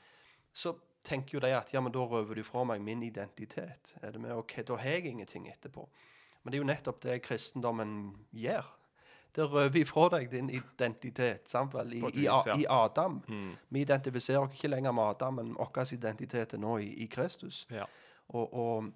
så 0.53 0.73
tenker 1.03 1.37
jo 1.37 1.39
de 1.39 1.53
at 1.55 1.71
ja, 1.73 1.79
men 1.81 1.91
da 1.95 1.99
røver 1.99 2.35
du 2.35 2.43
fra 2.43 2.63
meg 2.67 2.81
min 2.81 3.03
identitet. 3.03 3.93
Er 4.01 4.11
det 4.11 4.21
med? 4.21 4.31
Ok, 4.35 4.57
da 4.67 4.75
har 4.75 4.89
jeg 4.97 5.05
ingenting 5.13 5.47
etterpå. 5.51 5.87
Men 6.43 6.51
det 6.51 6.57
er 6.57 6.63
jo 6.63 6.67
nettopp 6.73 6.99
det 7.01 7.21
kristendommen 7.21 8.15
gjør. 8.33 8.65
Det 9.35 9.45
røver 9.51 9.77
ifra 9.83 10.07
deg 10.09 10.29
din 10.31 10.49
identitet. 10.49 11.47
Sant 11.49 11.73
vel? 11.73 11.93
I, 11.93 12.01
i. 12.23 12.27
I 12.63 12.65
Adam. 12.69 13.21
Mm. 13.27 13.51
Vi 13.69 13.81
identifiserer 13.85 14.39
oss 14.41 14.53
ikke 14.57 14.71
lenger 14.71 14.91
med 14.91 15.03
Adam, 15.03 15.33
men 15.35 15.53
vår 15.53 15.93
identitet 15.93 16.53
er 16.53 16.57
nå 16.57 16.77
i, 16.81 16.89
i 17.03 17.05
Kristus. 17.07 17.67
Ja. 17.69 17.85
Og, 18.29 18.53
og 18.53 18.89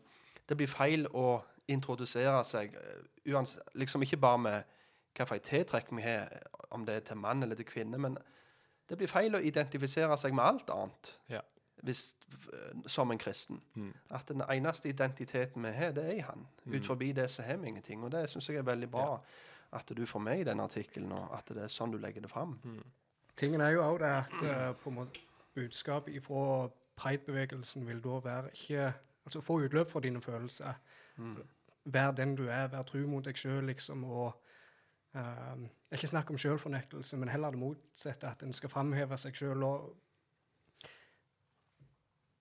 det 0.50 0.58
blir 0.58 0.68
feil 0.68 1.06
å 1.14 1.44
introdusere 1.68 2.44
seg 2.48 2.76
eh, 2.76 3.34
uans, 3.34 3.58
liksom 3.74 4.02
ikke 4.02 4.18
bare 4.18 4.38
med 4.38 4.62
hvilken 5.14 5.44
tiltrekk 5.46 5.92
vi 5.94 6.02
har, 6.02 6.30
om 6.74 6.86
det 6.86 6.96
er 6.96 7.00
til 7.00 7.18
mann 7.18 7.44
eller 7.44 7.56
til 7.56 7.66
kvinne, 7.70 7.98
men 7.98 8.18
det 8.90 8.98
blir 8.98 9.08
feil 9.08 9.36
å 9.36 9.42
identifisere 9.42 10.18
seg 10.18 10.34
med 10.34 10.44
alt 10.44 10.70
annet 10.74 11.12
Ja. 11.30 11.42
hvis, 11.84 12.16
eh, 12.54 12.88
som 12.88 13.12
en 13.12 13.18
kristen. 13.18 13.62
Mm. 13.76 13.94
At 14.10 14.28
den 14.28 14.42
eneste 14.42 14.90
identiteten 14.90 15.64
vi 15.64 15.72
har, 15.72 15.92
det 15.92 16.04
er 16.04 16.12
i 16.12 16.20
han. 16.20 16.48
Ut 16.66 16.86
forbi 16.86 17.12
det 17.12 17.30
så 17.32 17.42
har 17.44 17.58
vi 17.58 17.68
ingenting. 17.68 18.04
Og 18.04 18.12
det 18.12 18.30
syns 18.30 18.50
jeg 18.50 18.58
er 18.58 18.62
veldig 18.64 18.92
bra 18.92 19.22
at 19.74 19.98
du 19.98 20.06
får 20.06 20.20
med 20.20 20.40
i 20.40 20.44
den 20.44 20.60
artikkelen, 20.60 21.12
og 21.12 21.38
at 21.38 21.48
det 21.50 21.64
er 21.64 21.68
sånn 21.68 21.92
du 21.92 21.98
legger 21.98 22.22
det 22.22 22.30
fram. 22.30 22.60
Tingen 23.36 23.62
er 23.62 23.70
jo 23.70 23.82
òg 23.82 24.00
det 24.00 24.10
at 24.10 24.34
uh, 24.44 24.74
på 24.78 24.90
en 24.90 24.96
måte 24.96 25.20
budskapet 25.56 26.24
fra 26.24 26.70
pride-bevegelsen 26.96 27.88
vil 27.88 28.02
da 28.04 28.20
være 28.24 28.52
ikke 28.54 28.94
Altså 29.24 29.42
få 29.42 29.62
utløp 29.64 29.90
for 29.90 30.04
dine 30.04 30.22
følelser. 30.22 30.74
Vær 31.86 32.12
den 32.16 32.36
du 32.36 32.48
er, 32.48 32.70
vær 32.72 32.86
tru 32.88 33.04
mot 33.08 33.26
deg 33.26 33.38
sjøl, 33.38 33.66
liksom, 33.68 34.04
og 34.08 34.38
um, 35.14 35.68
Ikke 35.92 36.08
snakk 36.08 36.32
om 36.32 36.40
sjølfornektelse, 36.40 37.18
men 37.20 37.30
heller 37.30 37.52
det 37.52 37.60
motsatte, 37.60 38.30
at 38.30 38.44
en 38.44 38.56
skal 38.56 38.72
framheve 38.72 39.18
seg 39.20 39.36
sjøl. 39.36 39.66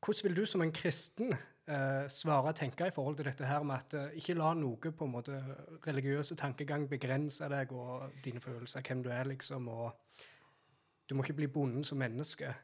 Hvordan 0.02 0.28
vil 0.28 0.36
du 0.36 0.44
som 0.46 0.62
en 0.62 0.72
kristen 0.74 1.34
uh, 1.34 2.06
svare 2.08 2.54
og 2.54 2.56
tenke 2.58 2.86
i 2.86 2.94
forhold 2.94 3.18
til 3.18 3.28
dette 3.28 3.46
her 3.46 3.66
med 3.66 3.74
at 3.82 3.98
uh, 3.98 4.16
ikke 4.18 4.38
la 4.38 4.54
noe 4.54 4.92
på 4.92 5.08
en 5.08 5.14
måte 5.18 5.42
religiøse 5.86 6.38
tankegang 6.38 6.88
begrense 6.90 7.48
deg 7.50 7.74
og 7.74 8.14
dine 8.24 8.40
følelser, 8.40 8.86
hvem 8.86 9.02
du 9.02 9.10
er, 9.10 9.24
liksom, 9.34 9.68
og 9.68 9.98
du 11.10 11.14
må 11.14 11.26
ikke 11.26 11.42
bli 11.42 11.50
bonden 11.50 11.84
som 11.84 11.98
menneske. 11.98 12.54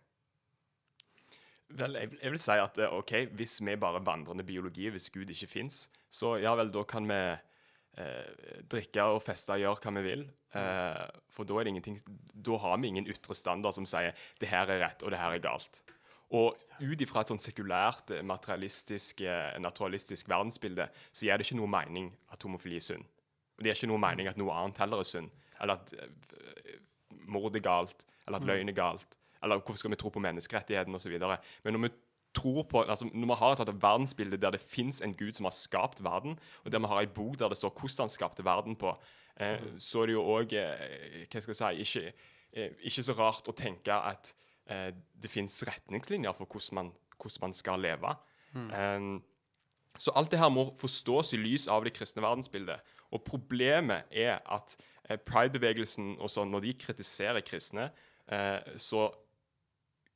Vel, 1.76 1.98
jeg, 2.00 2.14
jeg 2.22 2.32
vil 2.32 2.40
si 2.40 2.56
at 2.56 2.78
eh, 2.80 2.94
ok, 2.96 3.12
hvis 3.36 3.58
vi 3.60 3.74
bare 3.76 3.98
bare 4.00 4.06
vandrende 4.06 4.46
biologi, 4.46 4.88
hvis 4.88 5.10
Gud 5.12 5.28
ikke 5.28 5.50
fins, 5.50 5.88
så 6.08 6.38
ja 6.40 6.54
vel, 6.56 6.70
da 6.72 6.84
kan 6.88 7.04
vi 7.08 7.18
eh, 7.28 8.62
drikke 8.70 9.04
og 9.12 9.20
feste 9.24 9.52
og 9.52 9.60
gjøre 9.62 9.82
hva 9.84 9.94
vi 9.98 10.04
vil. 10.06 10.24
Eh, 10.56 11.04
for 11.34 11.44
da 11.44 11.58
er 11.58 11.66
det 11.66 11.74
ingenting 11.74 11.98
Da 12.32 12.56
har 12.56 12.78
vi 12.80 12.88
ingen 12.88 13.08
ytre 13.12 13.34
standard 13.36 13.76
som 13.76 13.84
sier 13.84 14.14
det 14.40 14.48
her 14.48 14.70
er 14.72 14.80
rett 14.80 15.02
og 15.04 15.12
det 15.12 15.20
her 15.20 15.36
er 15.36 15.44
galt. 15.44 15.82
Og 16.32 16.56
ut 16.80 17.02
ifra 17.04 17.20
et 17.20 17.32
sånn 17.32 17.40
sekulært, 17.40 18.12
eh, 18.16 18.24
materialistisk, 18.24 19.20
eh, 19.24 19.58
naturalistisk 19.60 20.28
verdensbilde, 20.28 20.88
så 21.12 21.28
gir 21.28 21.36
det 21.36 21.46
ikke 21.46 21.60
noe 21.60 21.72
mening 21.72 22.10
at 22.32 22.42
homofili 22.44 22.80
er 22.80 22.84
synd. 22.84 23.04
Og 23.56 23.64
det 23.64 23.72
gir 23.72 23.80
ikke 23.82 23.92
noe 23.92 24.04
mening 24.06 24.28
at 24.28 24.40
noe 24.40 24.56
annet 24.56 24.80
heller 24.80 25.04
er 25.04 25.08
synd. 25.08 25.30
Eller 25.60 25.80
at 25.80 25.92
mord 27.28 27.56
er 27.56 27.64
galt, 27.64 28.04
eller 28.26 28.38
at 28.38 28.46
løgn 28.46 28.70
er 28.70 28.76
galt. 28.76 29.18
Eller 29.42 29.60
hvorfor 29.60 29.82
skal 29.82 29.92
vi 29.92 30.00
tro 30.00 30.12
på 30.14 30.22
menneskerettighetene 30.22 30.98
osv. 30.98 31.16
Men 31.64 31.76
når 31.76 31.84
vi 31.86 31.92
tror 32.36 32.62
på, 32.70 32.82
altså 32.82 33.08
når 33.12 33.30
vi 33.30 33.38
har 33.40 33.60
et 33.60 33.82
verdensbilde 33.82 34.36
der 34.36 34.50
det 34.50 34.60
fins 34.60 35.00
en 35.00 35.14
gud 35.14 35.32
som 35.32 35.48
har 35.48 35.56
skapt 35.56 36.02
verden, 36.04 36.38
og 36.64 36.72
der 36.72 36.78
vi 36.78 36.90
har 36.90 37.00
ei 37.00 37.06
bok 37.06 37.38
der 37.38 37.48
det 37.48 37.56
står 37.56 37.72
hvordan 37.74 38.04
han 38.04 38.12
skapte 38.12 38.44
verden 38.44 38.76
på, 38.76 38.94
eh, 39.40 39.62
så 39.78 40.02
er 40.02 40.06
det 40.06 40.18
jo 40.18 40.26
òg 40.26 40.52
eh, 40.52 41.24
hva 41.32 41.40
skal 41.40 41.54
jeg 41.54 41.86
si, 41.86 41.86
ikke, 41.86 42.12
eh, 42.52 42.76
ikke 42.90 43.02
så 43.02 43.16
rart 43.18 43.48
å 43.48 43.56
tenke 43.56 43.94
at 43.94 44.34
eh, 44.66 44.92
det 45.22 45.30
fins 45.30 45.62
retningslinjer 45.66 46.36
for 46.36 46.46
hvordan 46.46 46.74
man, 46.74 46.92
hvordan 47.16 47.48
man 47.48 47.56
skal 47.56 47.80
leve. 47.80 48.14
Um, 48.54 49.22
så 49.98 50.12
alt 50.14 50.30
det 50.30 50.38
her 50.38 50.50
må 50.52 50.68
forstås 50.78 51.34
i 51.34 51.40
lys 51.40 51.66
av 51.68 51.84
det 51.84 51.92
kristne 51.96 52.22
verdensbildet. 52.22 52.94
Og 53.10 53.24
problemet 53.26 54.06
er 54.14 54.38
at 54.46 54.76
eh, 55.08 55.18
pride-bevegelsen 55.18 56.16
og 56.20 56.30
sånn, 56.30 56.52
når 56.52 56.66
de 56.66 56.74
kritiserer 56.84 57.42
kristne, 57.46 57.88
eh, 58.30 58.76
så 58.78 59.08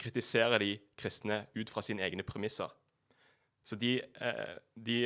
kritiserer 0.03 0.63
de 0.63 0.73
kristne 0.99 1.45
ut 1.55 1.71
fra 1.71 1.85
sine 1.85 2.05
egne 2.05 2.27
premisser. 2.27 2.71
Så 3.65 3.79
de, 3.79 4.01
eh, 4.03 4.57
de 4.75 4.99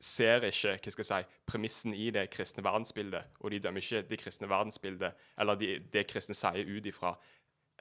ser 0.00 0.46
ikke 0.48 0.78
hva 0.80 0.92
skal 0.94 1.04
jeg 1.04 1.10
si, 1.10 1.40
premissen 1.46 1.94
i 1.94 2.08
det 2.14 2.24
kristne 2.32 2.64
verdensbildet, 2.64 3.36
og 3.40 3.52
de 3.52 3.60
dømmer 3.60 3.84
ikke 3.84 4.02
det 4.08 4.18
kristne 4.22 4.48
verdensbildet, 4.50 5.26
eller 5.38 5.60
de, 5.60 5.74
det 5.92 6.06
kristne 6.08 6.34
sier 6.34 6.66
ut 6.66 6.88
ifra 6.88 7.14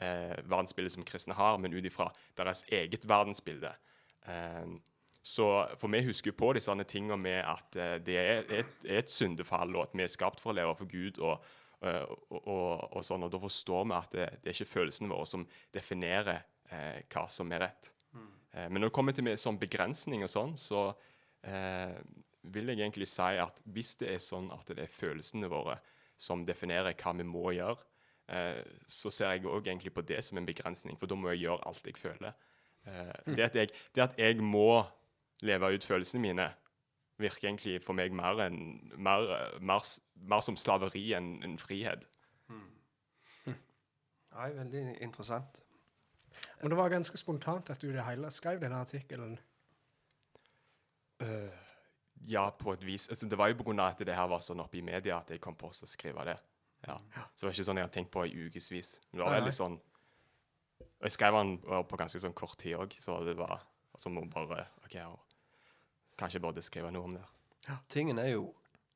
eh, 0.02 0.36
verdensbildet 0.44 0.98
som 0.98 1.08
kristne 1.08 1.38
har, 1.40 1.58
men 1.58 1.74
ut 1.74 1.86
ifra 1.88 2.10
deres 2.38 2.66
eget 2.68 3.08
verdensbilde. 3.10 3.72
Eh, 4.28 4.66
så 5.24 5.48
For 5.78 5.92
vi 5.92 6.04
husker 6.06 6.32
på 6.32 6.54
disse 6.56 6.74
tingene 6.88 7.18
med 7.18 7.44
at 7.44 7.80
eh, 7.80 7.96
det 8.04 8.20
er 8.20 8.54
et, 8.62 8.76
et 8.86 9.10
syndefall, 9.10 9.76
og 9.76 9.88
at 9.88 9.96
vi 9.96 10.04
er 10.04 10.12
skapt 10.12 10.40
for 10.44 10.52
å 10.52 10.60
leve 10.60 10.76
for 10.76 10.92
Gud. 10.92 11.20
og 11.20 11.44
og, 11.80 12.40
og, 12.42 12.90
og 12.98 13.04
sånn, 13.06 13.24
og 13.24 13.32
Da 13.32 13.40
forstår 13.40 13.86
vi 13.88 13.96
at 13.96 14.16
det, 14.16 14.26
det 14.44 14.52
er 14.52 14.58
ikke 14.58 14.74
følelsene 14.74 15.12
våre 15.12 15.28
som 15.30 15.46
definerer 15.76 16.42
eh, 16.72 17.06
hva 17.08 17.28
som 17.32 17.52
er 17.56 17.64
rett. 17.68 17.94
Eh, 18.52 18.68
men 18.68 18.82
når 18.82 18.90
det 18.90 18.96
kommer 18.98 19.16
til 19.16 19.30
sånn 19.40 19.60
begrensning 19.62 20.26
og 20.26 20.32
sånn, 20.34 20.58
så 20.60 20.90
eh, 21.48 21.96
vil 22.50 22.72
jeg 22.72 22.82
egentlig 22.82 23.08
si 23.12 23.40
at 23.42 23.62
hvis 23.70 23.96
det 24.02 24.14
er 24.14 24.24
sånn 24.24 24.50
at 24.56 24.68
det 24.72 24.86
er 24.86 24.92
følelsene 25.00 25.50
våre 25.52 25.78
som 26.20 26.44
definerer 26.48 26.98
hva 27.00 27.14
vi 27.16 27.26
må 27.28 27.54
gjøre, 27.56 27.80
eh, 28.32 28.62
så 28.88 29.12
ser 29.14 29.36
jeg 29.36 29.48
òg 29.48 29.68
egentlig 29.68 29.94
på 29.96 30.04
det 30.08 30.22
som 30.26 30.40
en 30.40 30.48
begrensning, 30.48 31.00
for 31.00 31.08
da 31.08 31.18
må 31.20 31.32
jeg 31.34 31.46
gjøre 31.48 31.68
alt 31.70 31.88
jeg 31.88 32.00
føler. 32.00 32.36
Eh, 32.88 33.14
det, 33.32 33.44
at 33.50 33.60
jeg, 33.60 33.76
det 33.96 34.04
at 34.10 34.20
jeg 34.20 34.42
må 34.44 34.84
leve 35.48 35.72
ut 35.76 35.88
følelsene 35.88 36.24
mine, 36.28 36.50
virker 37.20 37.50
egentlig 37.50 37.80
for 37.84 37.98
meg 37.98 38.16
mer, 38.16 38.40
en, 38.48 38.60
mer, 38.98 39.28
mer, 39.60 39.86
mer 40.16 40.44
som 40.46 40.58
slaveri 40.60 41.12
enn 41.18 41.38
en 41.46 41.58
frihet. 41.62 42.08
Nei, 44.40 44.52
veldig 44.56 44.84
interessant. 45.04 45.64
Men 46.62 46.72
det 46.72 46.78
var 46.80 46.92
ganske 46.94 47.18
spontant 47.20 47.72
at 47.74 47.82
du 47.82 47.90
i 47.90 47.96
det 47.96 48.06
hele 48.08 48.30
skrev 48.32 48.62
denne 48.62 48.80
artikkelen. 48.80 49.34
Ja, 52.28 52.50
på 52.56 52.74
et 52.76 52.86
vis. 52.86 53.10
Altså, 53.10 53.28
det 53.28 53.38
var 53.38 53.50
jo 53.52 53.58
pga. 53.60 53.90
at 53.90 54.00
det 54.00 54.16
her 54.16 54.28
var 54.28 54.44
sånn 54.44 54.60
oppe 54.60 54.80
i 54.80 54.86
media 54.86 55.20
at 55.20 55.32
jeg 55.32 55.42
kom 55.42 55.56
på 55.56 55.72
å 55.72 55.88
skrive 55.88 56.26
det. 56.28 56.38
Ja. 56.88 56.96
Så 57.36 57.44
det 57.44 57.48
var 57.48 57.56
ikke 57.56 57.68
sånn 57.68 57.80
jeg 57.80 57.88
hadde 57.88 57.96
tenkt 57.98 58.12
på 58.12 58.26
i 58.26 58.46
ukevis. 58.46 59.00
Det 59.12 59.20
var 59.20 59.36
veldig 59.36 59.52
sånn 59.52 59.80
Og 60.80 61.08
jeg 61.08 61.12
skrev 61.12 61.36
den 61.36 61.52
uh, 61.68 61.82
på 61.88 61.98
ganske 62.00 62.20
sånn 62.20 62.36
kort 62.36 62.58
tid 62.60 62.76
òg, 62.76 62.94
så 63.00 63.18
det 63.24 63.38
var 63.40 63.62
altså 63.96 64.12
å 64.12 64.24
bare 64.32 64.66
OK, 64.84 64.96
ja, 64.96 65.08
kanskje 66.20 66.42
burde 66.44 66.62
skrive 66.66 66.92
noe 66.92 67.04
om 67.08 67.14
det. 67.18 67.26
Tingen 67.90 68.20
er 68.20 68.34
jo 68.34 68.50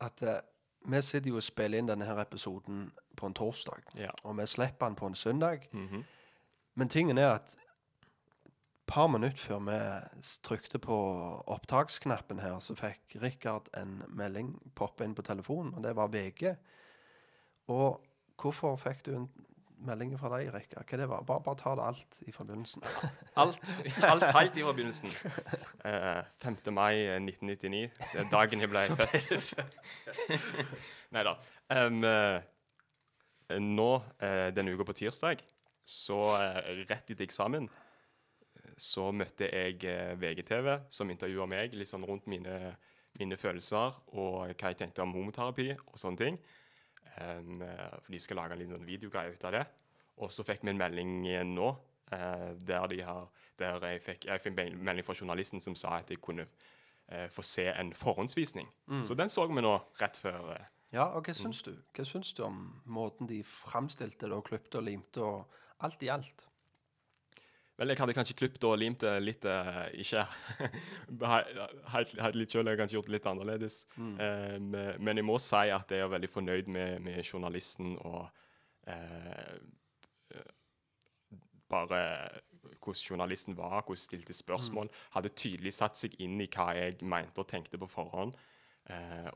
at 0.03 0.21
eh, 0.27 0.39
vi 0.85 0.99
sitter 1.01 1.29
jo 1.31 1.37
og 1.39 1.43
spiller 1.45 1.79
inn 1.79 1.87
denne 1.87 2.05
her 2.05 2.19
episoden 2.19 2.89
på 3.15 3.27
en 3.29 3.33
torsdag, 3.37 3.83
Ja. 3.95 4.09
og 4.23 4.35
vi 4.37 4.45
slipper 4.51 4.89
den 4.89 4.95
på 4.99 5.07
en 5.07 5.15
søndag. 5.15 5.67
Mhm. 5.71 6.03
Men 6.75 6.89
tingen 6.89 7.17
er 7.17 7.29
at 7.37 7.55
et 7.55 8.51
par 8.87 9.07
minutter 9.07 9.37
før 9.37 9.59
vi 9.63 10.21
s- 10.21 10.39
trykte 10.43 10.79
på 10.79 10.97
opptaksknappen 11.47 12.39
her, 12.41 12.59
så 12.59 12.75
fikk 12.75 13.21
Rikard 13.21 13.69
en 13.77 14.03
melding 14.09 14.55
poppe 14.75 15.03
inn 15.05 15.15
på 15.15 15.21
telefonen, 15.23 15.73
og 15.75 15.83
det 15.83 15.95
var 15.95 16.07
VG. 16.07 16.55
Og 17.67 18.01
hvorfor 18.41 18.75
fikk 18.77 19.05
du 19.05 19.15
en 19.15 19.29
meldingen 19.87 20.19
fra 20.21 20.31
deg, 20.35 20.51
Rikka. 20.53 20.83
Hva 20.87 20.99
det 21.01 21.07
var? 21.11 21.25
Bare, 21.27 21.43
bare 21.45 21.59
ta 21.59 21.73
det 21.79 21.87
alt 21.87 22.17
i 22.27 22.33
forbindelsen. 22.35 22.85
Alt, 23.43 23.73
alt 24.05 24.27
helt 24.35 24.57
i 24.57 24.65
forbindelsen. 24.65 25.09
Uh, 25.83 26.21
5. 26.43 26.59
mai 26.75 27.01
eh, 27.01 27.17
1999. 27.17 27.89
Det 28.13 28.21
er 28.21 28.29
dagen 28.31 28.61
jeg 28.61 28.69
ble 28.69 28.83
født. 29.01 29.55
Nei 31.13 31.25
da. 31.25 31.35
nå 33.59 33.89
uh, 33.97 34.47
denne 34.53 34.73
uka 34.73 34.87
på 34.87 34.97
tirsdag, 35.01 35.43
så 35.83 36.19
eh, 36.39 36.85
rett 36.87 37.11
etter 37.11 37.25
eksamen, 37.25 37.67
så 38.79 39.11
møtte 39.13 39.49
jeg 39.49 39.83
eh, 39.89 40.13
VGTV, 40.19 40.69
som 40.89 41.11
intervjua 41.11 41.45
meg 41.49 41.75
litt 41.77 41.91
sånn 41.91 42.05
rundt 42.07 42.29
mine, 42.31 42.73
mine 43.19 43.37
følelser 43.37 43.99
og 44.15 44.53
hva 44.55 44.71
jeg 44.71 44.79
tenkte 44.79 45.03
om 45.03 45.13
homoterapi 45.13 45.73
og 45.75 45.99
sånne 45.99 46.21
ting. 46.21 46.39
Um, 47.21 47.61
eh, 47.61 47.97
for 48.01 48.11
de 48.11 48.19
skal 48.19 48.39
lage 48.41 48.55
en 48.55 48.61
liten 48.63 48.77
sånn 48.77 48.87
videogreie 48.87 49.33
ut 49.33 49.43
av 49.45 49.53
det. 49.53 49.63
Og 50.23 50.31
så 50.33 50.45
fikk 50.45 50.63
vi 50.65 50.71
en 50.73 50.79
melding 50.79 51.15
nå 51.53 51.69
eh, 52.13 52.51
der, 52.57 52.87
de 52.89 53.01
har, 53.05 53.27
der 53.61 53.87
jeg, 53.91 54.03
fikk, 54.05 54.27
jeg 54.29 54.43
fikk 54.43 54.61
en 54.63 54.79
melding 54.85 55.05
fra 55.05 55.17
journalisten 55.17 55.61
som 55.61 55.77
sa 55.77 55.99
at 55.99 56.13
jeg 56.13 56.21
kunne 56.23 56.47
eh, 57.07 57.27
få 57.33 57.45
se 57.45 57.67
en 57.69 57.93
forhåndsvisning. 57.97 58.69
Så 59.05 59.17
den 59.17 59.29
så 59.29 59.45
vi 59.49 59.61
nå 59.61 59.75
rett 60.01 60.17
før. 60.17 60.55
Ja, 60.93 61.09
og 61.17 61.25
hva 61.25 61.33
syns 61.37 61.63
du? 61.65 61.73
Hva 61.93 62.05
syns 62.05 62.33
du 62.37 62.43
om 62.45 62.65
måten 62.85 63.29
de 63.29 63.41
framstilte 63.45 64.29
det 64.29 64.37
og 64.37 64.45
klipte 64.49 64.81
og 64.81 64.85
limte 64.85 65.25
og 65.25 65.61
alt 65.85 66.05
i 66.05 66.11
alt? 66.13 66.45
Vel, 67.77 67.89
jeg 67.89 67.97
hadde 67.97 68.13
kanskje 68.13 68.35
klippet 68.37 68.63
og 68.69 68.75
limt 68.77 69.01
det 69.01 69.11
litt 69.23 69.45
uh, 69.49 69.87
Ikke 69.97 70.21
helt, 71.93 72.13
helt 72.21 72.35
litt 72.37 72.53
sjøl, 72.53 72.67
jeg 72.67 72.73
hadde 72.75 72.81
kanskje 72.83 72.97
gjort 72.99 73.09
det 73.09 73.15
litt 73.15 73.29
annerledes. 73.31 73.79
Eh, 73.97 74.59
men- 74.61 75.01
men 75.03 75.17
jeg 75.17 75.25
må 75.25 75.39
si 75.41 75.63
at 75.73 75.89
jeg 75.91 75.99
er 76.05 76.11
veldig 76.13 76.29
fornøyd 76.29 76.67
med, 76.67 77.01
med 77.01 77.23
journalisten 77.25 77.95
og 78.05 78.29
eh, 78.87 79.57
Bare 81.73 81.99
hvordan 82.83 83.01
journalisten 83.09 83.55
var, 83.57 83.81
hvordan 83.81 83.97
stilte 83.97 84.33
spørsmål. 84.33 84.89
Hadde 85.15 85.29
tydelig 85.33 85.73
satt 85.73 85.97
seg 85.97 86.13
inn 86.21 86.39
i 86.43 86.47
hva 86.51 86.67
jeg 86.77 86.99
mente 87.01 87.41
og 87.41 87.47
tenkte 87.49 87.79
på 87.81 87.87
forhånd. 87.89 88.35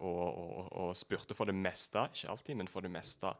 Og, 0.03 0.25
og, 0.38 0.67
og 0.75 0.91
spurte 1.00 1.34
for 1.34 1.46
det 1.50 1.56
meste, 1.56 2.03
ikke 2.13 2.29
alltid, 2.29 2.56
men 2.60 2.67
for 2.67 2.82
det 2.86 2.91
meste 2.91 3.32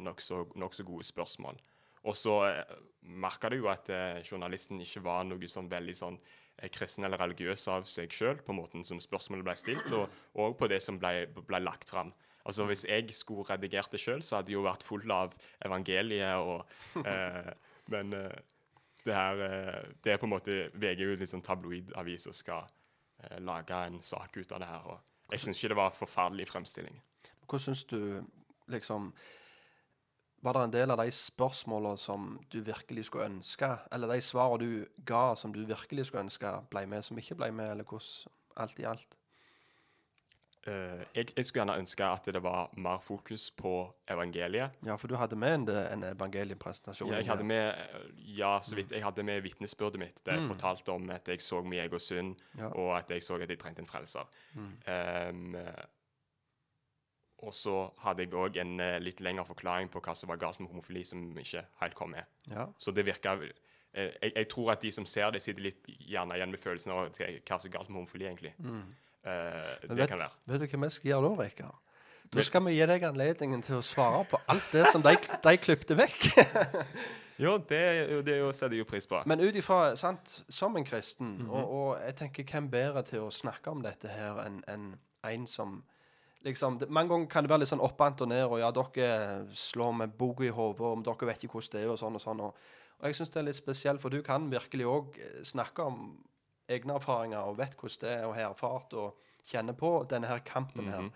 nokså 0.00 0.44
nok 0.56 0.76
gode 0.86 1.04
spørsmål. 1.04 1.58
Og 2.08 2.16
så 2.16 2.34
eh, 2.48 2.76
merka 3.22 3.50
du 3.52 3.58
jo 3.60 3.70
at 3.72 3.88
eh, 3.92 4.20
journalisten 4.24 4.80
ikke 4.84 5.04
var 5.04 5.26
noe 5.28 5.50
sånn 5.50 5.68
veldig 5.70 5.96
sånn 5.96 6.16
eh, 6.16 6.70
kristen 6.72 7.04
eller 7.04 7.20
religiøs 7.20 7.68
av 7.74 7.88
seg 7.90 8.14
sjøl, 8.14 8.40
på 8.44 8.56
måten 8.56 8.86
som 8.86 9.00
spørsmålet 9.02 9.46
ble 9.46 9.56
stilt, 9.60 9.92
og, 9.96 10.08
og 10.40 10.56
på 10.60 10.70
det 10.72 10.80
som 10.84 11.00
ble, 11.00 11.28
ble 11.38 11.62
lagt 11.64 11.92
fram. 11.92 12.14
Altså 12.48 12.64
Hvis 12.64 12.86
jeg 12.88 13.12
skulle 13.12 13.44
redigert 13.44 13.92
det 13.92 14.00
sjøl, 14.00 14.22
så 14.24 14.38
hadde 14.38 14.48
det 14.48 14.54
jo 14.56 14.64
vært 14.64 14.84
fullt 14.86 15.10
av 15.12 15.34
evangeliet 15.64 16.40
og 16.40 17.04
eh, 17.04 17.50
Men 17.92 18.12
eh, 18.12 18.38
det 19.04 19.14
her 19.16 19.42
eh, 19.44 19.84
Det 20.04 20.12
er 20.12 20.20
på 20.20 20.28
en 20.28 20.32
måte 20.34 20.56
VG 20.72 21.02
er 21.02 21.04
jo 21.10 21.18
litt 21.20 21.32
sånn 21.32 21.44
tabloidavis 21.44 22.28
og 22.28 22.36
skal 22.36 22.74
lage 23.42 23.74
en 23.74 23.96
sak 24.04 24.36
ut 24.38 24.52
av 24.54 24.60
det 24.62 24.66
her. 24.70 24.84
Og 24.86 25.32
jeg 25.34 25.42
syns 25.42 25.58
ikke 25.58 25.72
det 25.72 25.78
var 25.80 25.96
forferdelig 25.96 26.44
fremstilling. 26.46 27.00
Hva 27.50 27.58
syns 27.58 27.80
du 27.90 27.98
liksom 28.70 29.08
Var 30.40 30.54
det 30.54 30.60
en 30.62 30.72
del 30.72 30.90
av 30.94 31.00
de 31.02 31.10
spørsmålene 31.10 31.98
som 31.98 32.28
du 32.52 32.60
virkelig 32.62 33.08
skulle 33.08 33.26
ønske, 33.26 33.72
eller 33.92 34.12
de 34.14 34.20
svarene 34.22 34.58
du 34.62 35.04
ga 35.04 35.34
som 35.34 35.52
du 35.54 35.64
virkelig 35.66 36.06
skulle 36.06 36.28
ønske, 36.28 36.52
ble 36.70 36.84
med, 36.86 37.02
som 37.02 37.18
ikke 37.18 37.34
ble 37.40 37.50
med, 37.52 37.72
eller 37.72 37.88
hvordan 37.88 38.34
Alt 38.58 38.78
i 38.82 38.84
alt. 38.90 39.12
Uh, 40.66 41.00
jeg, 41.14 41.28
jeg 41.36 41.44
skulle 41.46 41.62
gjerne 41.62 41.76
ønske 41.78 42.04
at 42.04 42.26
det 42.34 42.40
var 42.42 42.72
mer 42.76 42.98
fokus 43.00 43.44
på 43.56 43.70
evangeliet. 44.10 44.74
Ja, 44.84 44.96
for 44.98 45.08
du 45.08 45.14
hadde 45.16 45.36
med 45.38 45.54
en, 45.54 45.68
en 45.70 46.02
evangeliepresentasjon. 46.10 47.12
Ja, 47.14 47.20
jeg 47.22 47.30
hadde 47.30 47.46
med 47.46 47.68
eh, 47.70 48.08
ja, 48.36 48.58
så 48.62 48.74
vidt, 48.76 48.90
jeg 48.92 49.04
hadde 49.04 49.22
med 49.22 49.40
vitnesbyrdet 49.46 50.02
mitt, 50.02 50.18
der 50.26 50.40
jeg 50.40 50.48
fortalte 50.50 50.92
om 50.92 51.06
at 51.14 51.30
jeg 51.30 51.40
så 51.42 51.62
min 51.62 51.78
egen 51.84 52.02
synd, 52.02 52.34
Ja. 52.58 52.72
og 52.74 52.98
at 52.98 53.14
jeg 53.14 53.22
så 53.22 53.38
at 53.38 53.48
jeg 53.48 53.58
trengte 53.62 53.86
en 53.86 53.88
frelser. 53.88 54.26
Mm. 54.58 54.74
eh, 55.54 55.70
og 57.38 57.54
så 57.54 57.74
hadde 58.02 58.24
jeg 58.24 58.32
òg 58.34 58.56
en 58.62 58.80
eh, 58.82 58.98
litt 59.02 59.20
lengre 59.24 59.44
forklaring 59.46 59.90
på 59.92 60.00
hva 60.02 60.14
som 60.18 60.30
var 60.32 60.40
galt 60.42 60.58
med 60.60 60.70
homofili, 60.72 61.04
som 61.06 61.22
ikke 61.38 61.64
helt 61.82 61.94
kom 61.98 62.10
med. 62.16 62.26
Ja. 62.50 62.66
Så 62.78 62.90
det 62.94 63.04
virka 63.06 63.36
eh, 63.38 63.50
jeg, 64.22 64.32
jeg 64.34 64.48
tror 64.50 64.72
at 64.74 64.82
de 64.82 64.92
som 64.94 65.06
ser 65.06 65.30
det, 65.34 65.42
sitter 65.44 65.68
litt 65.68 65.86
gjerne 65.86 66.38
igjen 66.38 66.50
med 66.54 66.62
følelsen 66.62 66.94
av 66.94 67.12
hva 67.14 67.58
som 67.58 67.68
er 67.70 67.74
galt 67.76 67.88
med 67.92 68.00
homofili, 68.00 68.26
egentlig. 68.26 68.54
Eh, 68.58 68.72
Men 69.22 69.94
det 69.94 70.00
vet, 70.02 70.08
kan 70.14 70.24
være. 70.24 70.34
vet 70.50 70.64
du 70.64 70.66
hva 70.72 70.82
vi 70.86 70.90
skal 70.96 71.12
gjøre 71.12 71.28
da, 71.28 71.44
Rikard? 71.44 71.84
Da 72.28 72.42
skal 72.44 72.60
vi 72.66 72.74
gi 72.76 72.84
deg 72.90 73.04
anledningen 73.08 73.62
til 73.64 73.78
å 73.78 73.84
svare 73.86 74.20
på 74.28 74.36
alt 74.52 74.66
det 74.74 74.82
som 74.92 75.00
de, 75.04 75.14
de 75.16 75.56
klipte 75.62 75.96
vekk. 75.98 76.28
Jo, 77.38 77.52
det, 77.62 77.78
det 78.26 78.34
er 78.34 78.48
setter 78.50 78.74
jeg 78.74 78.82
jo 78.82 78.86
pris 78.90 79.06
på. 79.06 79.20
Men 79.30 79.38
ut 79.38 79.54
ifra, 79.54 79.92
sant, 79.94 80.40
som 80.50 80.74
en 80.76 80.82
kristen, 80.86 81.36
og, 81.46 81.68
og 81.70 81.90
jeg 82.02 82.16
tenker 82.18 82.48
hvem 82.50 82.66
bedre 82.72 83.04
til 83.06 83.28
å 83.28 83.30
snakke 83.30 83.70
om 83.70 83.84
dette 83.84 84.10
her 84.10 84.40
enn 84.42 84.56
enn 84.66 84.88
en 85.28 85.46
som 85.46 85.76
liksom, 86.44 86.78
det, 86.78 86.88
Mange 86.90 87.10
ganger 87.14 87.26
kan 87.26 87.44
det 87.44 87.50
være 87.50 87.60
litt 87.64 87.68
sånn 87.72 87.80
oppant 87.84 88.20
og 88.20 88.28
ned, 88.28 88.44
og 88.46 88.58
ja, 88.60 88.70
dere 88.70 89.46
slår 89.54 89.92
med 89.92 90.16
boka 90.18 90.44
i 90.44 90.52
hodet, 90.54 90.80
og 90.80 91.04
dere 91.04 91.26
vet 91.32 91.44
ikke 91.44 91.58
hvordan 91.58 91.74
det 91.76 91.82
er, 91.84 91.90
og 91.92 91.98
sånn 91.98 92.14
og 92.14 92.20
sånn. 92.24 92.40
Og, 92.40 92.54
og 92.98 93.06
jeg 93.08 93.14
syns 93.18 93.30
det 93.34 93.40
er 93.42 93.48
litt 93.48 93.56
spesielt, 93.60 94.00
for 94.02 94.10
du 94.10 94.22
kan 94.22 94.50
virkelig 94.50 94.86
òg 94.86 95.18
snakke 95.46 95.82
om 95.82 96.18
egne 96.68 96.94
erfaringer 96.98 97.38
og 97.48 97.58
vet 97.58 97.74
hvordan 97.78 98.04
det 98.04 98.12
er, 98.12 98.26
og 98.26 98.34
har 98.36 98.50
erfart 98.50 98.94
og 98.94 99.18
kjenner 99.48 99.72
på 99.72 99.92
denne 100.10 100.28
her 100.28 100.38
kampen 100.44 100.88
her. 100.92 101.10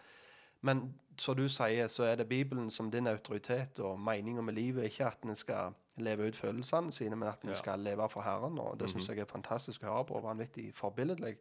Men 0.63 0.95
som 1.19 1.37
du 1.37 1.49
sier, 1.51 1.89
så 1.93 2.05
er 2.09 2.17
det 2.17 2.29
Bibelen 2.31 2.71
som 2.71 2.91
din 2.91 3.07
autoritet 3.11 3.79
og 3.85 3.99
meninga 4.01 4.41
med 4.43 4.55
livet. 4.55 4.85
Ikke 4.89 5.07
at 5.11 5.27
en 5.27 5.35
skal 5.37 5.75
leve 6.01 6.29
ut 6.31 6.37
følelsene 6.39 6.93
sine, 6.93 7.17
men 7.17 7.29
at 7.29 7.43
en 7.43 7.51
Ja. 7.51 7.55
skal 7.55 7.79
leve 7.83 8.09
for 8.09 8.23
Herren. 8.23 8.59
Og 8.59 8.79
det 8.81 8.89
syns 8.91 9.09
jeg 9.09 9.19
er 9.19 9.25
fantastisk 9.29 9.83
å 9.83 9.87
høre 9.91 10.05
på. 10.05 10.15
og 10.15 10.23
Vanvittig 10.23 10.73
forbilledlig. 10.75 11.37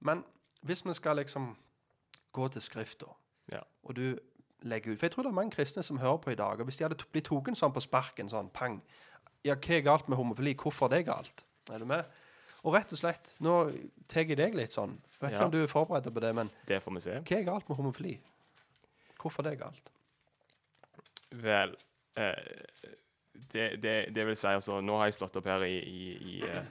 Men 0.00 0.24
hvis 0.62 0.84
vi 0.86 0.92
skal 0.92 1.16
liksom 1.16 1.56
gå 2.32 2.48
til 2.52 2.60
Skrifta, 2.62 3.06
Ja. 3.52 3.60
og 3.84 3.94
du 3.96 4.18
legger 4.62 4.92
ut 4.92 4.98
For 5.00 5.06
jeg 5.06 5.12
tror 5.12 5.22
det 5.24 5.30
er 5.30 5.34
mange 5.34 5.50
kristne 5.50 5.82
som 5.82 5.98
hører 5.98 6.16
på 6.22 6.30
i 6.30 6.34
dag. 6.38 6.60
Og 6.60 6.64
hvis 6.64 6.76
de 6.78 6.84
hadde 6.84 7.04
blitt 7.12 7.24
tatt 7.24 7.56
sånn 7.58 7.72
på 7.74 7.80
sparken, 7.82 8.28
sånn 8.30 8.50
pang 8.52 8.80
Ja, 9.44 9.54
hva 9.56 9.74
er 9.74 9.82
galt 9.82 10.08
med 10.08 10.16
homofili? 10.18 10.54
Hvorfor 10.54 10.88
det 10.88 11.00
er 11.00 11.08
galt? 11.14 11.42
Er 11.70 11.78
du 11.78 11.84
med? 11.84 12.04
Og 12.62 12.74
rett 12.74 12.92
og 12.92 12.98
slett, 12.98 13.32
nå 13.40 13.72
tar 14.08 14.22
jeg 14.22 14.36
deg 14.36 14.54
litt 14.54 14.70
sånn. 14.70 14.92
Jeg 15.10 15.20
vet 15.20 15.30
ikke 15.32 15.40
Ja. 15.40 15.44
om 15.44 15.50
du 15.50 15.62
er 15.64 15.66
forberedt 15.66 16.14
på 16.14 16.20
det, 16.20 16.34
men 16.34 16.50
Det 16.68 16.80
får 16.82 16.94
vi 16.94 17.00
se. 17.00 17.10
hva 17.20 17.38
er 17.40 17.44
galt 17.44 17.68
med 17.68 17.76
homofili? 17.76 18.20
Hvorfor 19.18 19.42
det 19.42 19.52
er 19.52 19.56
galt? 19.64 19.90
Vel 21.32 21.76
eh, 22.16 22.34
det, 23.52 23.82
det, 23.82 24.14
det 24.14 24.26
vil 24.26 24.36
si 24.36 24.46
altså 24.46 24.80
Nå 24.80 24.96
har 24.98 25.04
jeg 25.06 25.14
slått 25.14 25.36
opp 25.36 25.44
her 25.46 25.62
i, 25.64 25.78
i, 25.78 26.16
i, 26.36 26.42
eh, 26.48 26.64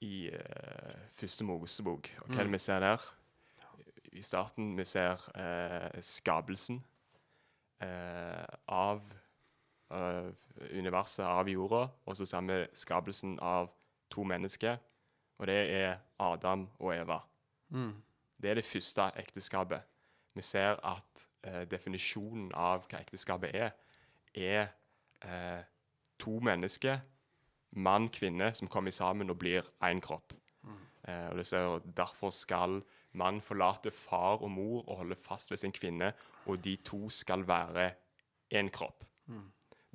i 0.00 0.30
uh, 0.34 0.98
første 1.14 1.44
Mosebok. 1.44 2.10
Og 2.22 2.28
hva 2.32 2.40
er 2.40 2.44
det 2.48 2.52
vi 2.52 2.58
ser 2.58 2.80
der? 2.80 2.98
I 4.12 4.22
starten 4.22 4.76
vi 4.76 4.84
ser 4.84 5.22
eh, 5.38 6.00
skapelsen 6.00 6.82
eh, 7.80 8.44
av 8.68 9.02
av 9.92 10.32
universet, 10.72 11.24
av 11.26 11.48
jorda, 11.48 11.82
og 12.06 12.16
så 12.16 12.26
ser 12.26 12.44
vi 12.48 12.58
skapelsen 12.80 13.34
av 13.44 13.68
to 14.12 14.24
mennesker, 14.24 14.78
og 15.38 15.46
det 15.50 15.58
er 15.76 15.98
Adam 16.22 16.66
og 16.78 16.94
Eva. 16.94 17.18
Det 18.42 18.50
er 18.50 18.54
det 18.58 18.64
første 18.64 19.10
ekteskapet. 19.20 19.82
Vi 20.34 20.42
ser 20.42 20.80
at 20.80 21.26
eh, 21.44 21.64
definisjonen 21.68 22.50
av 22.56 22.86
hva 22.88 23.02
ekteskapet 23.02 23.52
er, 23.54 23.74
er 24.34 24.72
eh, 25.20 25.60
to 26.18 26.38
mennesker, 26.40 27.02
mann, 27.72 28.08
kvinne, 28.08 28.54
som 28.54 28.68
kommer 28.68 28.90
sammen 28.90 29.30
og 29.30 29.38
blir 29.38 29.68
én 29.84 30.00
kropp. 30.00 30.32
Eh, 31.04 31.28
og 31.30 31.36
det 31.36 31.46
ser, 31.46 31.80
Derfor 31.96 32.30
skal 32.30 32.80
mann 33.18 33.40
forlater 33.44 33.90
far 33.94 34.42
og 34.42 34.50
mor 34.50 34.88
og 34.88 35.02
holder 35.02 35.20
fast 35.20 35.50
ved 35.50 35.60
sin 35.60 35.72
kvinne, 35.72 36.12
og 36.46 36.64
de 36.64 36.76
to 36.84 37.10
skal 37.10 37.46
være 37.48 37.90
én 38.54 38.70
kropp. 38.72 39.04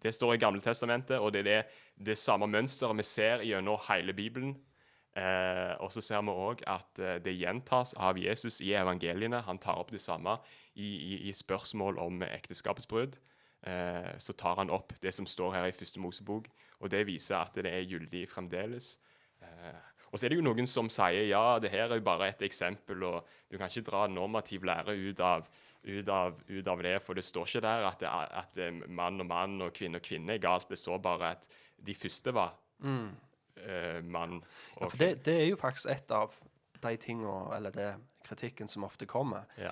Det 0.03 0.13
står 0.13 0.34
i 0.34 0.38
Gamle 0.38 0.62
Testamentet, 0.62 1.17
og 1.19 1.34
det 1.34 1.39
er 1.39 1.43
det, 1.43 1.62
det 2.06 2.17
samme 2.17 2.47
mønsteret 2.47 2.97
vi 2.97 3.03
ser 3.03 3.43
gjennom 3.43 3.80
hele 3.89 4.13
Bibelen. 4.13 4.56
Eh, 5.17 5.73
og 5.82 5.89
så 5.93 6.01
ser 6.01 6.21
vi 6.21 6.30
òg 6.30 6.62
at 6.69 6.99
eh, 7.01 7.17
det 7.25 7.34
gjentas 7.39 7.95
av 7.97 8.19
Jesus 8.21 8.62
i 8.62 8.75
evangeliene. 8.77 9.41
Han 9.47 9.58
tar 9.58 9.80
opp 9.82 9.89
det 9.91 10.01
samme 10.03 10.38
i, 10.75 10.86
i, 10.86 11.13
i 11.30 11.34
spørsmål 11.34 11.97
om 11.97 12.21
ekteskapets 12.21 12.86
brudd. 12.86 13.17
Eh, 13.65 14.13
så 14.21 14.34
tar 14.38 14.62
han 14.62 14.69
opp 14.69 14.93
det 15.01 15.15
som 15.17 15.25
står 15.25 15.56
her 15.56 15.71
i 15.71 15.75
første 15.75 15.99
Mosebok, 15.99 16.45
og 16.80 16.91
det 16.93 17.08
viser 17.10 17.39
at 17.39 17.58
det 17.58 17.71
er 17.71 17.89
gyldig 17.89 18.27
fremdeles. 18.30 18.99
Eh, 19.41 19.82
og 20.12 20.17
så 20.20 20.26
er 20.26 20.34
det 20.34 20.39
jo 20.39 20.46
noen 20.46 20.70
som 20.70 20.89
sier 20.93 21.28
ja, 21.30 21.60
det 21.62 21.72
her 21.74 21.89
er 21.91 22.00
jo 22.00 22.06
bare 22.06 22.30
et 22.32 22.43
eksempel, 22.48 23.04
og 23.04 23.32
du 23.52 23.58
kan 23.58 23.70
ikke 23.70 23.88
dra 23.89 24.06
normativ 24.12 24.65
lære 24.67 24.96
ut 24.96 25.22
av, 25.24 25.48
ut 25.84 26.12
av, 26.13 26.41
ut 26.48 26.74
av 26.74 26.84
det, 26.86 26.98
for 27.04 27.17
det 27.17 27.26
står 27.28 27.50
ikke 27.52 27.63
der 27.67 27.88
at, 27.89 28.00
det 28.02 28.12
er, 28.12 28.36
at 28.43 28.62
eh, 28.63 28.84
mann 28.88 29.24
og 29.24 29.30
mann 29.30 29.62
og 29.65 29.74
kvinne 29.76 30.02
og 30.02 30.08
kvinne 30.08 30.38
er 30.38 30.43
galt. 30.43 30.70
Det 30.72 30.80
står 30.80 31.02
bare 31.04 31.34
at 31.38 31.50
de 31.88 31.96
første 31.96 32.34
var 32.36 32.56
eh, 32.82 34.04
mann 34.04 34.39
og 34.39 34.86
Ja, 34.86 34.91
for 34.91 35.02
det, 35.02 35.12
det 35.28 35.39
er 35.41 35.50
jo 35.52 35.60
faktisk 35.60 35.91
et 35.91 36.15
av 36.15 36.36
de 36.84 36.93
tingene, 37.02 37.56
eller 37.56 37.74
det 37.74 37.91
kritikken 38.28 38.67
som 38.67 38.84
ofte 38.84 39.08
kommer. 39.08 39.48
Ja. 39.58 39.72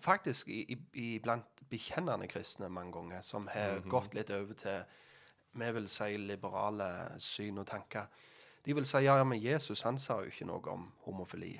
Faktisk 0.00 0.48
i, 0.48 0.78
i, 0.92 1.18
blant 1.22 1.64
bekjennende 1.70 2.28
kristne 2.30 2.70
mange 2.72 2.94
ganger, 2.96 3.20
som 3.24 3.48
har 3.52 3.82
gått 3.88 4.16
litt 4.16 4.32
over 4.34 4.56
til 4.58 4.82
vi 5.60 5.70
vil 5.74 5.88
si 5.90 6.14
liberale 6.18 6.90
syn 7.18 7.58
og 7.58 7.66
tanker. 7.66 8.06
De 8.64 8.74
vil 8.76 8.86
si 8.86 9.04
ja, 9.04 9.16
ja, 9.16 9.24
men 9.24 9.40
Jesus 9.40 9.82
han 9.88 9.98
sa 9.98 10.20
jo 10.20 10.32
ikke 10.32 10.48
noe 10.48 10.72
om 10.72 10.88
homofili. 11.06 11.54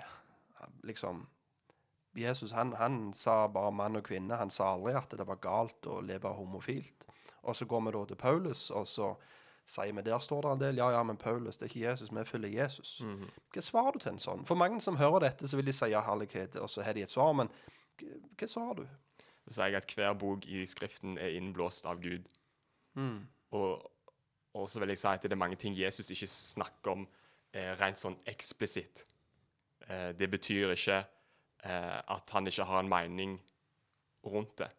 Liksom, 0.84 1.24
Jesus 2.16 2.52
han, 2.52 2.74
han 2.76 3.12
sa 3.16 3.46
bare 3.48 3.72
mann 3.72 3.96
og 3.96 4.04
kvinne. 4.08 4.36
Han 4.36 4.50
sa 4.52 4.74
aldri 4.74 4.96
at 4.98 5.12
det 5.16 5.26
var 5.26 5.40
galt 5.42 5.86
å 5.88 6.00
leve 6.04 6.32
homofilt. 6.36 7.06
Og 7.48 7.56
så 7.56 7.64
går 7.64 7.86
vi 7.86 7.92
da 7.96 8.04
til 8.04 8.18
Paulus, 8.20 8.66
og 8.70 8.88
så 8.88 9.14
sier 9.70 9.94
vi 9.96 10.02
der 10.04 10.18
står 10.18 10.42
det 10.42 10.50
en 10.52 10.60
del. 10.60 10.80
Ja, 10.82 10.90
ja, 10.92 11.02
men 11.06 11.16
Paulus, 11.16 11.56
det 11.56 11.68
er 11.68 11.70
ikke 11.70 11.86
Jesus. 11.86 12.10
Vi 12.12 12.24
følger 12.26 12.62
Jesus. 12.62 12.96
Hva 13.54 13.62
svarer 13.64 13.96
du 13.96 14.02
til 14.02 14.12
en 14.12 14.22
sånn? 14.22 14.44
For 14.48 14.58
mange 14.58 14.80
som 14.84 14.98
hører 15.00 15.28
dette, 15.28 15.48
så 15.48 15.56
vil 15.56 15.70
de 15.70 15.76
si 15.76 15.88
ja, 15.92 16.02
herlighet, 16.04 16.58
og 16.60 16.68
så 16.70 16.84
har 16.84 16.98
de 16.98 17.06
et 17.06 17.12
svar. 17.12 17.32
Men 17.38 17.52
hva, 18.00 18.48
svarer 18.50 18.82
du? 18.82 19.24
Så 19.46 19.56
sier 19.56 19.72
jeg 19.72 19.80
at 19.80 19.94
hver 19.96 20.12
bok 20.18 20.44
i 20.46 20.66
Skriften 20.68 21.16
er 21.18 21.38
innblåst 21.38 21.86
av 21.88 22.02
Gud. 22.02 22.28
Og, 23.56 23.86
og 24.54 24.68
så 24.68 24.80
vil 24.82 24.92
jeg 24.92 24.98
si 24.98 25.08
at 25.08 25.22
det 25.22 25.32
er 25.32 25.40
mange 25.40 25.58
ting 25.60 25.76
Jesus 25.78 26.10
ikke 26.10 26.28
snakker 26.30 26.92
om 26.96 27.06
eh, 27.54 27.72
rent 27.78 28.00
sånn 28.00 28.18
eksplisitt. 28.28 29.04
Eh, 29.86 30.10
det 30.18 30.30
betyr 30.30 30.74
ikke 30.74 30.98
eh, 31.00 31.98
at 32.00 32.34
han 32.34 32.50
ikke 32.50 32.66
har 32.66 32.82
en 32.82 32.90
mening 32.90 33.36
rundt 34.26 34.58
det. 34.58 34.70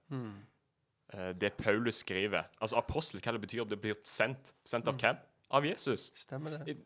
Eh, 1.13 1.31
det 1.41 1.53
Paulus 1.59 1.95
skriver 2.03 2.43
Altså 2.59 2.77
apostel, 2.77 3.21
hva 3.23 3.31
det 3.35 3.41
betyr, 3.41 3.63
det 3.63 3.79
blir 3.81 3.99
sendt. 4.03 4.53
Sendt 4.65 4.87
av 4.87 4.99
hvem? 4.99 5.19
Av 5.51 5.65
Jesus. 5.65 6.11
Stemmer 6.15 6.57
det? 6.57 6.77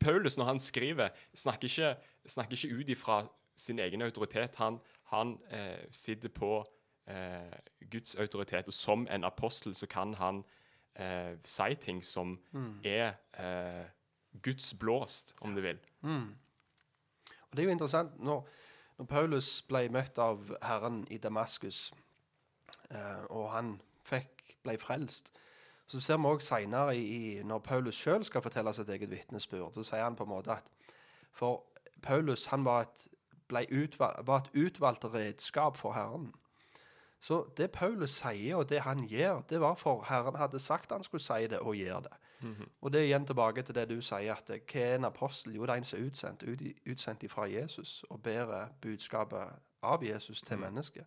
Paulus, 0.00 0.36
når 0.38 0.44
han 0.44 0.58
skriver, 0.58 1.08
snakker 1.34 1.68
ikke, 1.68 1.94
snakker 2.26 2.56
ikke 2.56 2.74
ut 2.76 2.88
ifra 2.92 3.22
sin 3.56 3.78
egen 3.78 4.02
autoritet. 4.02 4.56
Han, 4.56 4.78
han 5.10 5.38
eh, 5.50 5.86
sitter 5.90 6.28
på 6.28 6.60
eh, 7.08 7.56
Guds 7.90 8.14
autoritet, 8.14 8.68
og 8.68 8.74
som 8.74 9.06
en 9.10 9.24
apostel 9.24 9.74
så 9.74 9.86
kan 9.86 10.14
han 10.14 10.44
eh, 10.98 11.36
si 11.44 11.74
ting 11.80 12.04
som 12.04 12.36
er 12.84 13.14
eh, 13.38 13.86
Guds 14.42 14.74
blåst, 14.74 15.34
om 15.40 15.54
du 15.54 15.60
vil. 15.60 15.78
Og 17.50 17.56
det 17.56 17.62
er 17.62 17.64
jo 17.64 17.70
interessant 17.76 18.18
når, 18.20 18.48
når 18.98 19.04
Paulus 19.08 19.62
ble 19.68 19.88
møtt 19.88 20.18
av 20.18 20.50
Herren 20.62 21.06
i 21.10 21.18
Damaskus, 21.18 21.92
eh, 22.90 23.24
og 23.30 23.50
han 23.54 23.76
fikk, 24.04 24.56
ble 24.62 24.78
frelst, 24.78 25.32
så 25.88 26.00
ser 26.00 26.18
vi 26.20 26.28
òg 26.28 26.42
seinere, 26.44 26.96
når 27.48 27.62
Paulus 27.64 27.96
sjøl 27.96 28.24
skal 28.24 28.44
fortelle 28.44 28.74
sitt 28.76 28.90
eget 28.92 29.10
vitnesbyrd, 29.10 29.72
så 29.72 29.84
sier 29.86 30.04
han 30.04 30.16
på 30.18 30.26
en 30.26 30.34
måte 30.34 30.52
at 30.52 30.66
For 31.32 31.62
Paulus 32.02 32.46
han 32.46 32.64
var 32.64 32.82
et, 32.82 33.08
utvalgt, 33.70 34.26
var 34.26 34.42
et 34.42 34.50
utvalgt 34.66 35.04
redskap 35.14 35.76
for 35.76 35.92
Herren. 35.92 36.32
Så 37.20 37.44
det 37.56 37.70
Paulus 37.70 38.10
sier, 38.10 38.56
og 38.56 38.68
det 38.68 38.80
han 38.80 39.00
gjør, 39.08 39.40
det 39.50 39.60
var 39.60 39.74
for 39.74 40.04
Herren 40.08 40.36
hadde 40.38 40.58
sagt 40.58 40.92
han 40.92 41.02
skulle 41.02 41.22
si 41.22 41.46
det, 41.50 41.58
og 41.58 41.74
gjør 41.76 42.00
det. 42.00 42.12
Og 42.80 42.92
det 42.92 43.00
er 43.00 43.04
igjen 43.04 43.26
tilbake 43.26 43.62
til 43.62 43.74
det 43.74 43.88
du 43.90 44.00
sier, 44.00 44.34
at 44.34 44.46
hva 44.46 44.80
er 44.80 44.94
en 44.94 45.04
apostel? 45.04 45.56
Jo, 45.56 45.62
det 45.66 45.70
er 45.74 45.76
en 45.82 45.84
som 45.84 45.98
er 45.98 46.06
utsendt, 46.06 46.42
ut, 46.42 46.62
utsendt 46.86 47.30
fra 47.30 47.48
Jesus, 47.50 48.04
og 48.10 48.22
bærer 48.22 48.68
budskapet 48.80 49.58
av 49.82 50.04
Jesus 50.04 50.42
til 50.42 50.58
mennesket. 50.58 51.04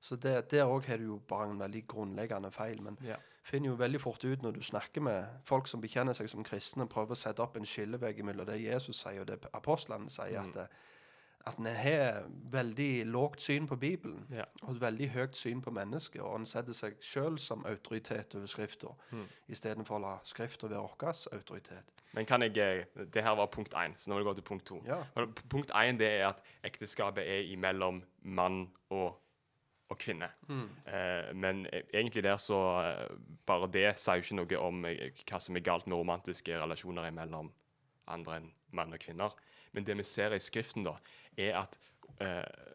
Så 0.00 0.16
det, 0.16 0.50
der 0.50 0.64
òg 0.68 0.86
har 0.86 0.96
du 0.96 1.04
jo 1.04 1.18
bare 1.28 1.50
en 1.50 1.60
veldig 1.60 1.86
grunnleggende 1.88 2.50
feil. 2.52 2.82
Men 2.82 2.98
Ja. 3.02 3.16
finner 3.42 3.68
jo 3.70 3.74
veldig 3.74 4.00
fort 4.00 4.24
ut 4.24 4.42
når 4.42 4.50
du 4.50 4.62
snakker 4.62 5.00
med 5.00 5.24
folk 5.44 5.66
som 5.66 5.80
bekjenner 5.80 6.12
seg 6.12 6.28
som 6.28 6.44
kristne, 6.44 6.86
prøver 6.86 7.10
å 7.10 7.14
sette 7.16 7.40
opp 7.42 7.56
en 7.56 7.64
skillevegg 7.64 8.24
mellom 8.24 8.46
det 8.46 8.62
Jesus 8.62 8.96
sier 8.96 9.20
og 9.20 9.26
det 9.26 9.46
apostlene 9.52 10.10
sier, 10.10 10.40
at, 10.40 10.54
det, 10.54 10.66
at 11.46 11.58
en 11.60 11.66
har 11.66 12.22
veldig 12.52 13.06
lågt 13.06 13.40
syn 13.40 13.66
på 13.68 13.76
Bibelen 13.76 14.26
Ja. 14.32 14.44
og 14.62 14.70
et 14.74 14.80
veldig 14.80 15.08
høyt 15.12 15.36
syn 15.36 15.60
på 15.62 15.70
mennesket, 15.70 16.22
og 16.22 16.36
en 16.38 16.44
setter 16.48 16.72
seg 16.72 16.94
sjøl 17.00 17.38
som 17.38 17.64
autoritet 17.66 18.34
over 18.34 18.46
Skrifta, 18.46 18.86
Mm. 19.12 19.26
istedenfor 19.48 19.96
å 19.98 20.00
la 20.00 20.18
Skrifta 20.24 20.68
være 20.68 20.80
vår 20.80 21.34
autoritet. 21.36 21.84
Men 22.14 22.24
kan 22.26 22.42
jeg 22.42 22.56
eh, 22.56 22.84
Det 23.04 23.22
her 23.22 23.34
var 23.36 23.46
punkt 23.46 23.74
én, 23.74 23.92
så 23.96 24.08
nå 24.10 24.14
vil 24.16 24.24
jeg 24.24 24.30
gå 24.30 24.34
til 24.34 24.42
punkt 24.44 24.64
to. 24.66 24.82
Ja. 24.86 25.02
Punkt 25.50 25.70
én 25.70 26.00
er 26.00 26.28
at 26.28 26.40
ekteskapet 26.64 27.18
er 27.28 27.42
imellom 27.52 28.02
mann 28.22 28.70
og, 28.90 29.18
og 29.90 29.98
kvinne. 29.98 30.30
Eh, 30.48 31.34
men 31.34 31.66
eh, 31.72 31.82
egentlig 31.92 32.22
der 32.22 32.36
så 32.36 32.56
eh, 32.84 33.16
Bare 33.46 33.66
det 33.70 33.98
sier 34.00 34.14
jo 34.16 34.22
ikke 34.22 34.36
noe 34.56 34.58
om 34.66 34.82
hva 34.84 35.40
som 35.40 35.56
er 35.56 35.60
galt 35.60 35.86
med 35.86 35.96
romantiske 35.98 36.56
relasjoner 36.58 37.10
mellom 37.10 37.52
andre 38.08 38.36
enn 38.36 38.50
mann 38.72 38.92
og 38.92 38.98
kvinner. 39.00 39.30
Men 39.74 39.86
det 39.86 39.96
vi 39.98 40.06
ser 40.06 40.34
i 40.34 40.42
Skriften, 40.42 40.86
da, 40.86 40.94
er 41.36 41.58
at 41.64 41.78
eh, 42.22 42.70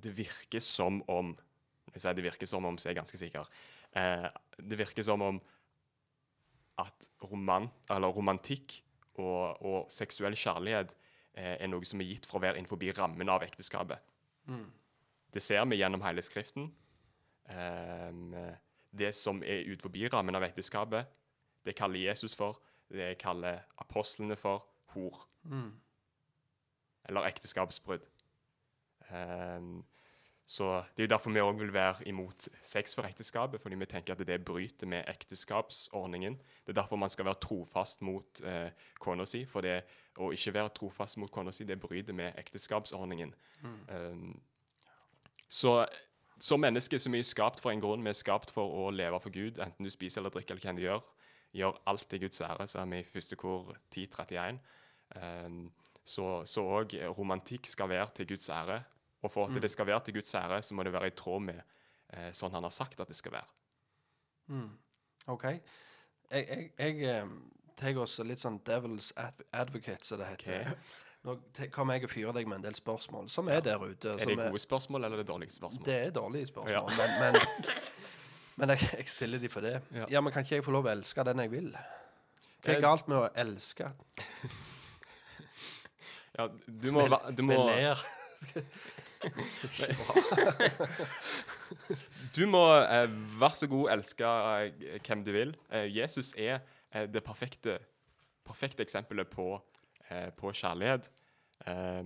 det 0.00 0.16
virker 0.16 0.62
som 0.64 1.00
om 1.10 1.36
hvis 1.90 2.04
jeg 2.04 2.06
sier 2.06 2.18
det 2.20 2.24
virker 2.24 2.46
som 2.46 2.66
om, 2.68 2.76
så 2.78 2.88
er 2.88 2.92
jeg 2.94 3.00
ganske 3.00 3.18
sikker. 3.18 3.48
Eh, 3.98 4.28
det 4.62 4.78
virker 4.78 5.02
som 5.06 5.22
om 5.26 5.40
at 6.80 7.08
roman, 7.26 7.66
eller 7.90 8.14
romantikk 8.14 8.78
og, 9.18 9.58
og 9.58 9.90
seksuell 9.92 10.36
kjærlighet 10.38 10.94
eh, 11.34 11.56
er 11.56 11.70
noe 11.70 11.86
som 11.88 12.00
er 12.00 12.12
gitt 12.12 12.28
for 12.30 12.38
å 12.38 12.44
være 12.44 12.60
innenfor 12.60 12.80
rammen 12.96 13.32
av 13.32 13.42
ekteskapet. 13.44 13.98
Det 15.34 15.42
ser 15.42 15.66
vi 15.70 15.80
gjennom 15.80 16.02
hele 16.06 16.22
Skriften. 16.22 16.70
Ehm, 17.50 18.34
det 18.90 19.12
som 19.14 19.42
er 19.42 19.66
utenfor 19.66 20.14
rammen 20.14 20.34
av 20.34 20.46
ekteskapet, 20.46 21.06
det 21.66 21.76
kaller 21.78 22.00
Jesus 22.02 22.34
for. 22.34 22.58
Det 22.90 23.18
kaller 23.18 23.60
apostlene 23.78 24.38
for 24.38 24.64
hor. 24.94 25.26
Eller 27.10 27.26
ekteskapsbrudd. 27.26 28.06
Um, 29.10 29.80
så 30.50 30.82
Det 30.96 31.02
er 31.02 31.06
jo 31.06 31.14
derfor 31.14 31.30
vi 31.30 31.40
òg 31.40 31.58
vil 31.60 31.72
være 31.72 32.08
imot 32.10 32.48
sex 32.62 32.94
for 32.94 33.06
ekteskapet, 33.06 33.60
fordi 33.60 33.76
vi 33.78 33.86
tenker 33.86 34.16
at 34.16 34.26
det 34.26 34.44
bryter 34.44 34.86
med 34.86 35.04
ekteskapsordningen. 35.08 36.34
Det 36.66 36.72
er 36.72 36.82
derfor 36.82 36.96
man 36.96 37.10
skal 37.10 37.24
være 37.24 37.38
trofast 37.40 38.02
mot 38.02 38.40
eh, 38.42 38.70
kona 38.98 39.24
si, 39.24 39.44
for 39.46 39.62
det 39.62 39.84
å 40.18 40.32
ikke 40.34 40.54
være 40.54 40.72
trofast 40.74 41.20
mot 41.22 41.30
kona 41.30 41.52
si, 41.54 41.64
det 41.64 41.78
bryter 41.80 42.12
med 42.12 42.34
ekteskapsordningen. 42.38 43.34
Ehm, 43.94 44.40
så 45.48 45.86
som 46.40 46.60
menneske 46.60 46.98
så 46.98 47.14
er 47.14 47.22
skapt 47.22 47.60
for 47.60 47.70
en 47.70 47.80
grunn. 47.80 48.02
Vi 48.02 48.10
er 48.10 48.18
skapt 48.18 48.50
for 48.50 48.74
å 48.74 48.90
leve 48.90 49.20
for 49.20 49.30
Gud, 49.30 49.58
enten 49.58 49.84
du 49.84 49.90
spiser 49.90 50.20
eller 50.20 50.34
drikker 50.34 50.56
eller 50.56 50.66
hva 50.66 50.76
du 50.76 50.82
gjør. 50.82 51.02
Gjør 51.52 51.80
alt 51.86 52.08
til 52.10 52.20
Guds 52.24 52.40
ære, 52.40 52.66
så 52.66 52.80
er 52.80 52.90
vi 52.90 52.98
i 52.98 53.06
første 53.06 53.36
kor 53.36 53.76
1031. 53.92 54.58
Um, 55.14 55.70
så 56.10 56.64
òg 56.80 56.94
romantikk 57.18 57.68
skal 57.70 57.88
være 57.92 58.08
til 58.20 58.26
Guds 58.32 58.48
ære. 58.50 58.80
Og 59.22 59.30
for 59.32 59.46
at 59.50 59.60
det 59.62 59.70
skal 59.70 59.86
være 59.86 60.00
til 60.06 60.14
Guds 60.16 60.34
ære, 60.34 60.62
så 60.64 60.74
må 60.74 60.82
det 60.86 60.92
være 60.94 61.10
i 61.12 61.16
tråd 61.16 61.42
med 61.44 61.58
eh, 62.16 62.30
sånn 62.32 62.54
han 62.56 62.64
har 62.66 62.72
sagt 62.74 63.00
at 63.04 63.08
det 63.12 63.16
skal 63.18 63.34
være. 63.36 64.60
OK. 65.30 65.44
Jeg, 66.30 66.46
jeg, 66.48 66.70
jeg 66.78 67.04
eh, 67.10 67.28
tar 67.78 68.00
også 68.02 68.24
litt 68.26 68.40
sånn 68.42 68.58
devil's 68.66 69.12
advocate, 69.52 70.04
som 70.06 70.18
det 70.22 70.30
heter. 70.32 70.72
Okay. 70.72 70.98
Nå 71.28 71.34
kommer 71.74 71.98
jeg 71.98 72.06
og 72.08 72.12
fyrer 72.14 72.32
deg 72.38 72.46
med 72.48 72.62
en 72.62 72.64
del 72.70 72.76
spørsmål 72.78 73.26
som 73.28 73.50
er 73.52 73.60
der 73.60 73.82
ute. 73.82 74.14
Er 74.16 74.24
det 74.30 74.38
gode 74.40 74.62
spørsmål, 74.62 75.04
eller 75.04 75.18
er 75.20 75.22
det 75.26 75.28
dårlige 75.28 75.52
spørsmål? 75.52 75.84
Det 75.84 75.96
er 76.06 76.14
dårlige 76.16 76.48
spørsmål, 76.48 76.72
Ja. 76.72 76.80
men, 76.96 77.10
men, 77.20 77.74
men 78.62 78.72
jeg, 78.72 78.88
jeg 78.96 79.08
stiller 79.12 79.42
de 79.42 79.50
for 79.52 79.60
det. 79.66 79.74
Ja. 79.92 80.06
Ja. 80.16 80.20
men 80.24 80.32
Kan 80.32 80.46
ikke 80.48 80.54
jeg 80.62 80.64
få 80.64 80.72
lov 80.72 80.88
å 80.88 80.94
elske 80.94 81.24
den 81.28 81.44
jeg 81.44 81.52
vil? 81.52 81.70
Hva 81.76 82.72
Eh, 82.72 82.76
er 82.78 82.80
galt 82.84 83.06
med 83.08 83.16
å 83.20 83.28
elske? 83.40 83.86
Ja, 86.40 86.46
du 86.66 86.92
må, 86.94 87.02
du 87.36 87.42
må, 87.44 87.54
du 92.36 92.46
må 92.48 92.62
eh, 92.80 93.10
vær 93.40 93.54
så 93.58 93.66
god 93.68 93.90
elske 93.92 94.24
eh, 94.24 95.00
hvem 95.04 95.24
du 95.26 95.32
vil. 95.36 95.52
Eh, 95.68 95.84
Jesus 95.92 96.32
er 96.38 96.60
eh, 96.94 97.04
det 97.10 97.22
perfekte, 97.26 97.78
perfekte 98.48 98.82
eksempelet 98.86 99.28
på, 99.28 99.60
eh, 100.08 100.30
på 100.36 100.52
kjærlighet. 100.56 101.10
Eh, 101.68 102.02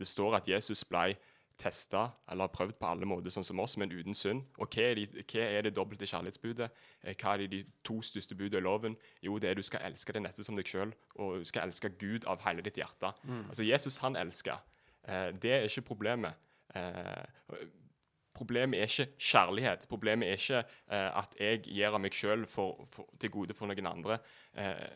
det 0.00 0.08
står 0.10 0.36
at 0.40 0.48
Jesus 0.50 0.82
ble 0.90 1.14
testa 1.60 2.06
eller 2.32 2.48
prøvd 2.52 2.78
på 2.80 2.88
alle 2.88 3.06
måter, 3.08 3.30
sånn 3.34 3.44
som 3.46 3.60
oss, 3.60 3.76
men 3.80 3.92
uten 3.92 4.16
synd. 4.16 4.46
Og 4.58 4.68
hva 4.72 4.86
er, 4.90 4.98
de, 4.98 5.04
hva 5.20 5.44
er 5.44 5.66
det 5.68 5.74
dobbelte 5.76 6.08
kjærlighetsbudet? 6.08 6.70
Eh, 7.04 7.14
Hva 7.20 7.34
er 7.36 7.44
de, 7.44 7.48
de 7.58 7.60
to 7.86 7.98
største 8.06 8.34
budene 8.38 8.62
i 8.62 8.66
loven? 8.66 8.96
Jo, 9.26 9.36
det 9.42 9.50
er 9.50 9.58
du 9.60 9.62
skal 9.66 9.84
elske 9.90 10.16
det 10.16 10.22
neste 10.24 10.46
som 10.46 10.56
deg 10.58 10.68
sjøl, 10.72 10.94
og 11.20 11.38
du 11.42 11.44
skal 11.48 11.68
elske 11.68 11.92
Gud 12.00 12.24
av 12.30 12.40
hele 12.46 12.64
ditt 12.66 12.80
hjerte. 12.80 13.12
Altså, 13.48 13.66
Jesus, 13.68 14.00
han 14.04 14.16
elsker. 14.16 14.58
Eh, 15.04 15.28
det 15.42 15.52
er 15.58 15.68
ikke 15.68 15.86
problemet. 15.92 16.34
Eh, 16.74 17.68
Problemet 18.40 18.78
er 18.80 18.86
ikke 18.86 19.08
kjærlighet. 19.20 19.82
Problemet 19.90 20.28
er 20.30 20.38
ikke 20.38 20.60
eh, 20.62 21.18
at 21.18 21.34
jeg 21.40 21.58
gir 21.66 21.90
av 21.90 21.98
meg 22.00 22.14
sjøl 22.14 22.44
til 23.20 23.32
gode 23.34 23.56
for 23.58 23.68
noen 23.68 23.88
andre. 23.90 24.16
Eh, 24.54 24.86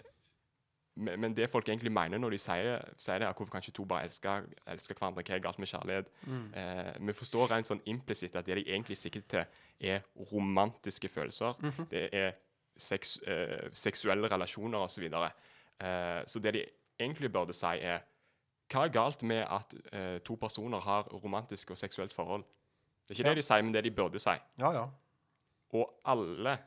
men, 0.97 1.21
men 1.21 1.35
det 1.35 1.51
folk 1.51 1.69
egentlig 1.69 1.91
mener 1.93 2.19
når 2.23 2.31
de 2.31 2.39
sier, 2.39 2.85
sier 2.97 3.19
det, 3.19 3.27
er 3.29 3.33
hvorfor 3.35 3.51
kan 3.51 3.63
ikke 3.65 3.73
to 3.75 3.85
bare 3.85 4.05
elske, 4.07 4.35
elske 4.71 4.95
hverandre? 4.95 5.23
Hva 5.27 5.35
er 5.35 5.43
galt 5.43 5.59
med 5.59 5.69
kjærlighet? 5.71 6.11
Eh, 6.55 6.93
vi 7.09 7.13
forstår 7.19 7.51
rent 7.51 7.67
sånn 7.71 7.83
implisitt 7.91 8.37
at 8.37 8.47
det 8.47 8.57
de 8.61 8.65
egentlig 8.71 8.97
sikter 9.01 9.25
til, 9.29 9.45
er 9.81 10.01
romantiske 10.33 11.09
følelser. 11.11 11.55
Det 11.91 12.09
er 12.15 12.33
seks, 12.77 13.19
eh, 13.27 13.69
seksuelle 13.73 14.31
relasjoner 14.31 14.79
osv. 14.79 14.95
Så, 14.95 15.01
videre. 15.01 15.31
eh, 15.81 16.23
så 16.27 16.39
det 16.43 16.53
de 16.55 16.65
egentlig 17.01 17.33
burde 17.33 17.53
si, 17.55 17.67
er 17.83 18.01
hva 18.73 18.85
er 18.87 18.93
galt 18.95 19.23
med 19.23 19.43
at 19.51 19.75
eh, 19.93 20.19
to 20.25 20.35
personer 20.41 20.81
har 20.81 21.03
romantisk 21.13 21.71
og 21.71 21.79
seksuelt 21.79 22.13
forhold? 22.15 22.45
Det 23.07 23.11
er 23.11 23.19
ikke 23.19 23.29
Ja. 23.29 23.35
det 23.35 23.37
de 23.43 23.43
sier, 23.43 23.63
men 23.63 23.75
det 23.75 23.85
de 23.85 23.91
burde 23.91 24.19
si. 24.19 24.31
Ja, 24.59 24.71
ja. 24.73 24.87
Og 25.75 25.91
alle 26.07 26.59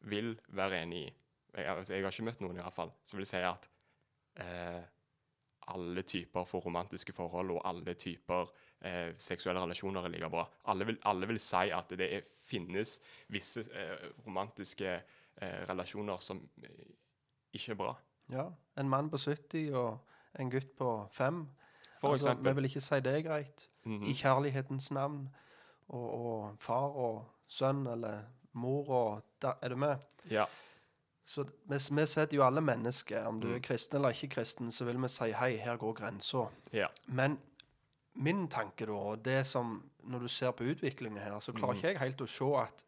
vil 0.00 0.34
være 0.48 0.82
enig 0.82 1.06
i 1.06 1.12
jeg, 1.56 1.66
altså, 1.76 1.94
jeg 1.94 2.02
har 2.04 2.12
ikke 2.12 2.24
møtt 2.30 2.40
noen 2.40 2.58
i 2.58 2.62
hvert 2.62 2.76
fall, 2.76 2.92
som 3.04 3.18
vil 3.20 3.26
si 3.28 3.42
at 3.44 3.68
eh, 4.40 4.80
alle 5.70 6.02
typer 6.02 6.44
for 6.48 6.64
romantiske 6.66 7.12
forhold 7.14 7.50
og 7.54 7.62
alle 7.68 7.94
typer 7.94 8.50
eh, 8.80 9.14
seksuelle 9.18 9.62
relasjoner 9.62 10.04
er 10.06 10.14
like 10.14 10.30
bra. 10.30 10.44
Alle 10.72 10.86
vil, 10.86 10.98
alle 11.04 11.28
vil 11.30 11.40
si 11.40 11.70
at 11.74 11.92
det 11.98 12.08
er, 12.16 12.28
finnes 12.42 12.96
visse 13.30 13.66
eh, 13.70 14.08
romantiske 14.26 14.94
eh, 14.96 15.60
relasjoner 15.68 16.18
som 16.24 16.42
eh, 16.62 16.86
ikke 17.52 17.72
er 17.72 17.80
bra. 17.82 17.94
ja. 18.32 18.48
En 18.78 18.88
mann 18.88 19.10
på 19.10 19.18
70 19.18 19.74
og 19.76 19.98
en 20.38 20.50
gutt 20.50 20.76
på 20.78 21.08
5. 21.12 21.40
For 22.00 22.12
altså, 22.12 22.30
eksempel. 22.30 22.48
Vi 22.48 22.54
vil 22.56 22.64
ikke 22.70 22.80
si 22.80 23.00
det 23.04 23.12
er 23.16 23.22
greit. 23.26 23.68
Mhm. 23.84 24.04
I 24.08 24.12
kjærlighetens 24.14 24.90
navn. 24.90 25.28
Og, 25.88 26.10
og 26.10 26.58
far 26.58 26.94
og 26.96 27.24
sønn 27.50 27.86
eller 27.86 28.22
mor 28.52 28.88
og 28.88 29.22
da, 29.42 29.52
Er 29.62 29.68
du 29.68 29.76
med? 29.76 29.96
Ja. 30.30 30.44
Så 31.30 31.44
vi, 31.70 31.78
vi 31.94 32.06
setter 32.10 32.36
jo 32.36 32.42
alle 32.46 32.60
mennesker, 32.60 33.22
om 33.28 33.36
du 33.40 33.46
Mm. 33.48 33.54
er 33.54 33.58
kristen 33.62 33.96
eller 34.00 34.10
ikke 34.16 34.28
kristen, 34.34 34.72
så 34.72 34.84
vil 34.84 34.98
vi 35.02 35.08
si 35.08 35.30
hei, 35.32 35.56
her 35.62 35.76
går 35.76 35.92
grensa. 36.00 36.46
ja. 36.72 36.86
Men 37.06 37.38
min 38.14 38.48
tanke 38.48 38.86
da, 38.86 38.92
og 38.92 39.24
det 39.24 39.46
som 39.46 39.82
Når 40.02 40.18
du 40.18 40.28
ser 40.28 40.50
på 40.50 40.64
utviklingen 40.64 41.18
her, 41.20 41.38
så 41.40 41.52
Mm. 41.52 41.58
klarer 41.60 41.74
ikke 41.76 41.88
jeg 41.88 41.98
helt 41.98 42.20
å 42.20 42.26
se 42.26 42.44
at 42.62 42.84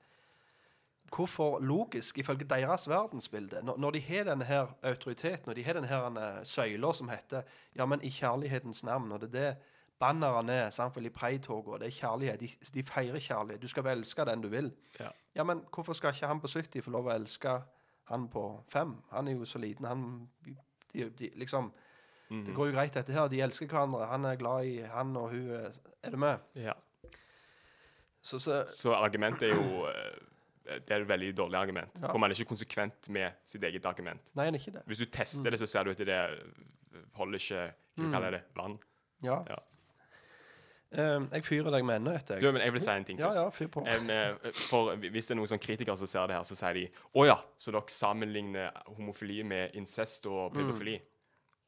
Hvorfor 1.12 1.58
logisk, 1.60 2.18
ifølge 2.18 2.44
deres 2.48 2.88
verdensbilde, 2.88 3.60
når, 3.62 3.76
når 3.78 3.90
de 3.90 4.00
har 4.00 4.24
denne 4.24 4.44
her 4.44 4.66
autoriteten, 4.82 5.48
og 5.48 5.56
de 5.56 5.62
har 5.64 5.72
denne 5.76 5.86
her 5.90 6.06
eh, 6.16 6.44
søyla 6.44 6.92
som 6.94 7.08
heter 7.08 7.42
Ja, 7.76 7.86
men 7.86 8.00
i 8.02 8.08
kjærlighetens 8.10 8.80
navn, 8.84 9.12
og 9.12 9.20
det 9.20 9.28
er 9.34 9.38
det 9.52 9.56
bannerne 10.00 10.52
er, 10.52 10.70
sant, 10.70 10.96
vel, 10.96 11.06
i 11.06 11.10
preitoget, 11.10 11.68
og 11.68 11.80
det 11.80 11.86
er 11.86 11.98
kjærlighet, 12.00 12.40
de, 12.40 12.48
de 12.74 12.82
feirer 12.82 13.20
kjærlighet. 13.20 13.60
Du 13.62 13.68
skal 13.68 13.84
vel 13.84 13.98
elske 14.00 14.24
den 14.24 14.40
du 14.42 14.48
vil. 14.48 14.72
Ja. 15.00 15.10
ja, 15.34 15.44
men 15.44 15.60
hvorfor 15.74 15.92
skal 15.94 16.10
ikke 16.14 16.26
han 16.26 16.40
på 16.40 16.48
70 16.48 16.80
få 16.82 16.90
lov 16.90 17.06
å 17.06 17.14
elske 17.14 17.58
han 18.12 18.28
på 18.32 18.44
fem. 18.70 18.94
Han 19.10 19.28
er 19.28 19.32
jo 19.40 19.44
så 19.48 19.58
liten, 19.62 19.86
han 19.88 20.28
de, 20.44 21.08
de, 21.18 21.30
liksom 21.40 21.72
Mhm. 22.32 22.44
det 22.46 22.54
går 22.56 22.66
jo 22.70 22.72
greit, 22.72 22.94
dette 22.94 23.12
her. 23.12 23.26
De 23.28 23.40
elsker 23.44 23.66
hverandre. 23.68 24.06
Han 24.08 24.24
er 24.24 24.36
glad 24.40 24.64
i 24.64 24.78
han, 24.88 25.10
og 25.20 25.30
hun 25.34 25.50
er 25.52 25.72
Er 26.02 26.10
du 26.10 26.16
med? 26.16 26.38
ja. 26.56 26.72
Så, 28.22 28.38
så 28.38 28.64
Så 28.68 28.92
argumentet 28.94 29.42
er 29.50 29.54
jo 29.56 29.86
eh, 29.90 30.78
Det 30.86 30.90
er 30.94 31.00
et 31.02 31.08
veldig 31.08 31.32
dårlig 31.36 31.58
argument. 31.58 31.98
Ja. 32.00 32.12
Man 32.16 32.30
er 32.30 32.34
ikke 32.38 32.48
konsekvent 32.54 33.08
med 33.10 33.32
sitt 33.44 33.62
eget 33.64 33.84
argument. 33.86 34.30
Nei, 34.34 34.44
han 34.46 34.54
er 34.54 34.58
ikke 34.62 34.72
det. 34.78 34.82
Hvis 34.86 34.98
du 34.98 35.04
tester 35.10 35.50
det, 35.50 35.58
så 35.60 35.66
ser 35.66 35.84
du 35.84 35.90
at 35.90 35.98
det 35.98 36.08
eh, 36.08 37.02
holder 37.18 37.38
ikke 37.38 37.72
Hva 37.96 38.04
Mm. 38.06 38.12
kaller 38.12 38.30
det? 38.30 38.42
Vann. 38.56 38.78
Ja. 39.22 39.42
Ja. 39.50 39.56
Eh, 40.92 41.20
jeg 41.32 41.44
fyrer 41.44 41.70
deg 41.72 41.84
med 41.88 41.96
ennå 42.00 42.12
etter. 42.16 42.40
Du, 42.40 42.50
men 42.52 42.62
jeg 42.62 42.72
vil 42.72 42.80
si 42.84 42.90
en 42.90 43.04
ting 43.04 43.18
først. 43.18 43.38
ja, 43.40 43.48
fyr 43.50 43.66
på. 43.72 43.84
Eh, 43.88 44.50
for 44.68 44.96
Hvis 44.96 45.26
det 45.26 45.30
er 45.34 45.38
noen 45.40 45.48
sånn 45.48 45.62
kritikere 45.62 45.96
som 45.96 46.06
ser 46.10 46.26
det 46.28 46.36
her, 46.36 46.42
så 46.44 46.54
sier 46.58 46.74
de 46.74 46.86
å 47.16 47.26
ja, 47.26 47.38
så 47.58 47.72
dere 47.72 47.88
sammenligner 47.88 48.70
homofili 48.96 49.42
med 49.42 49.74
incest 49.74 50.26
og 50.26 50.52
pedofili. 50.54 50.98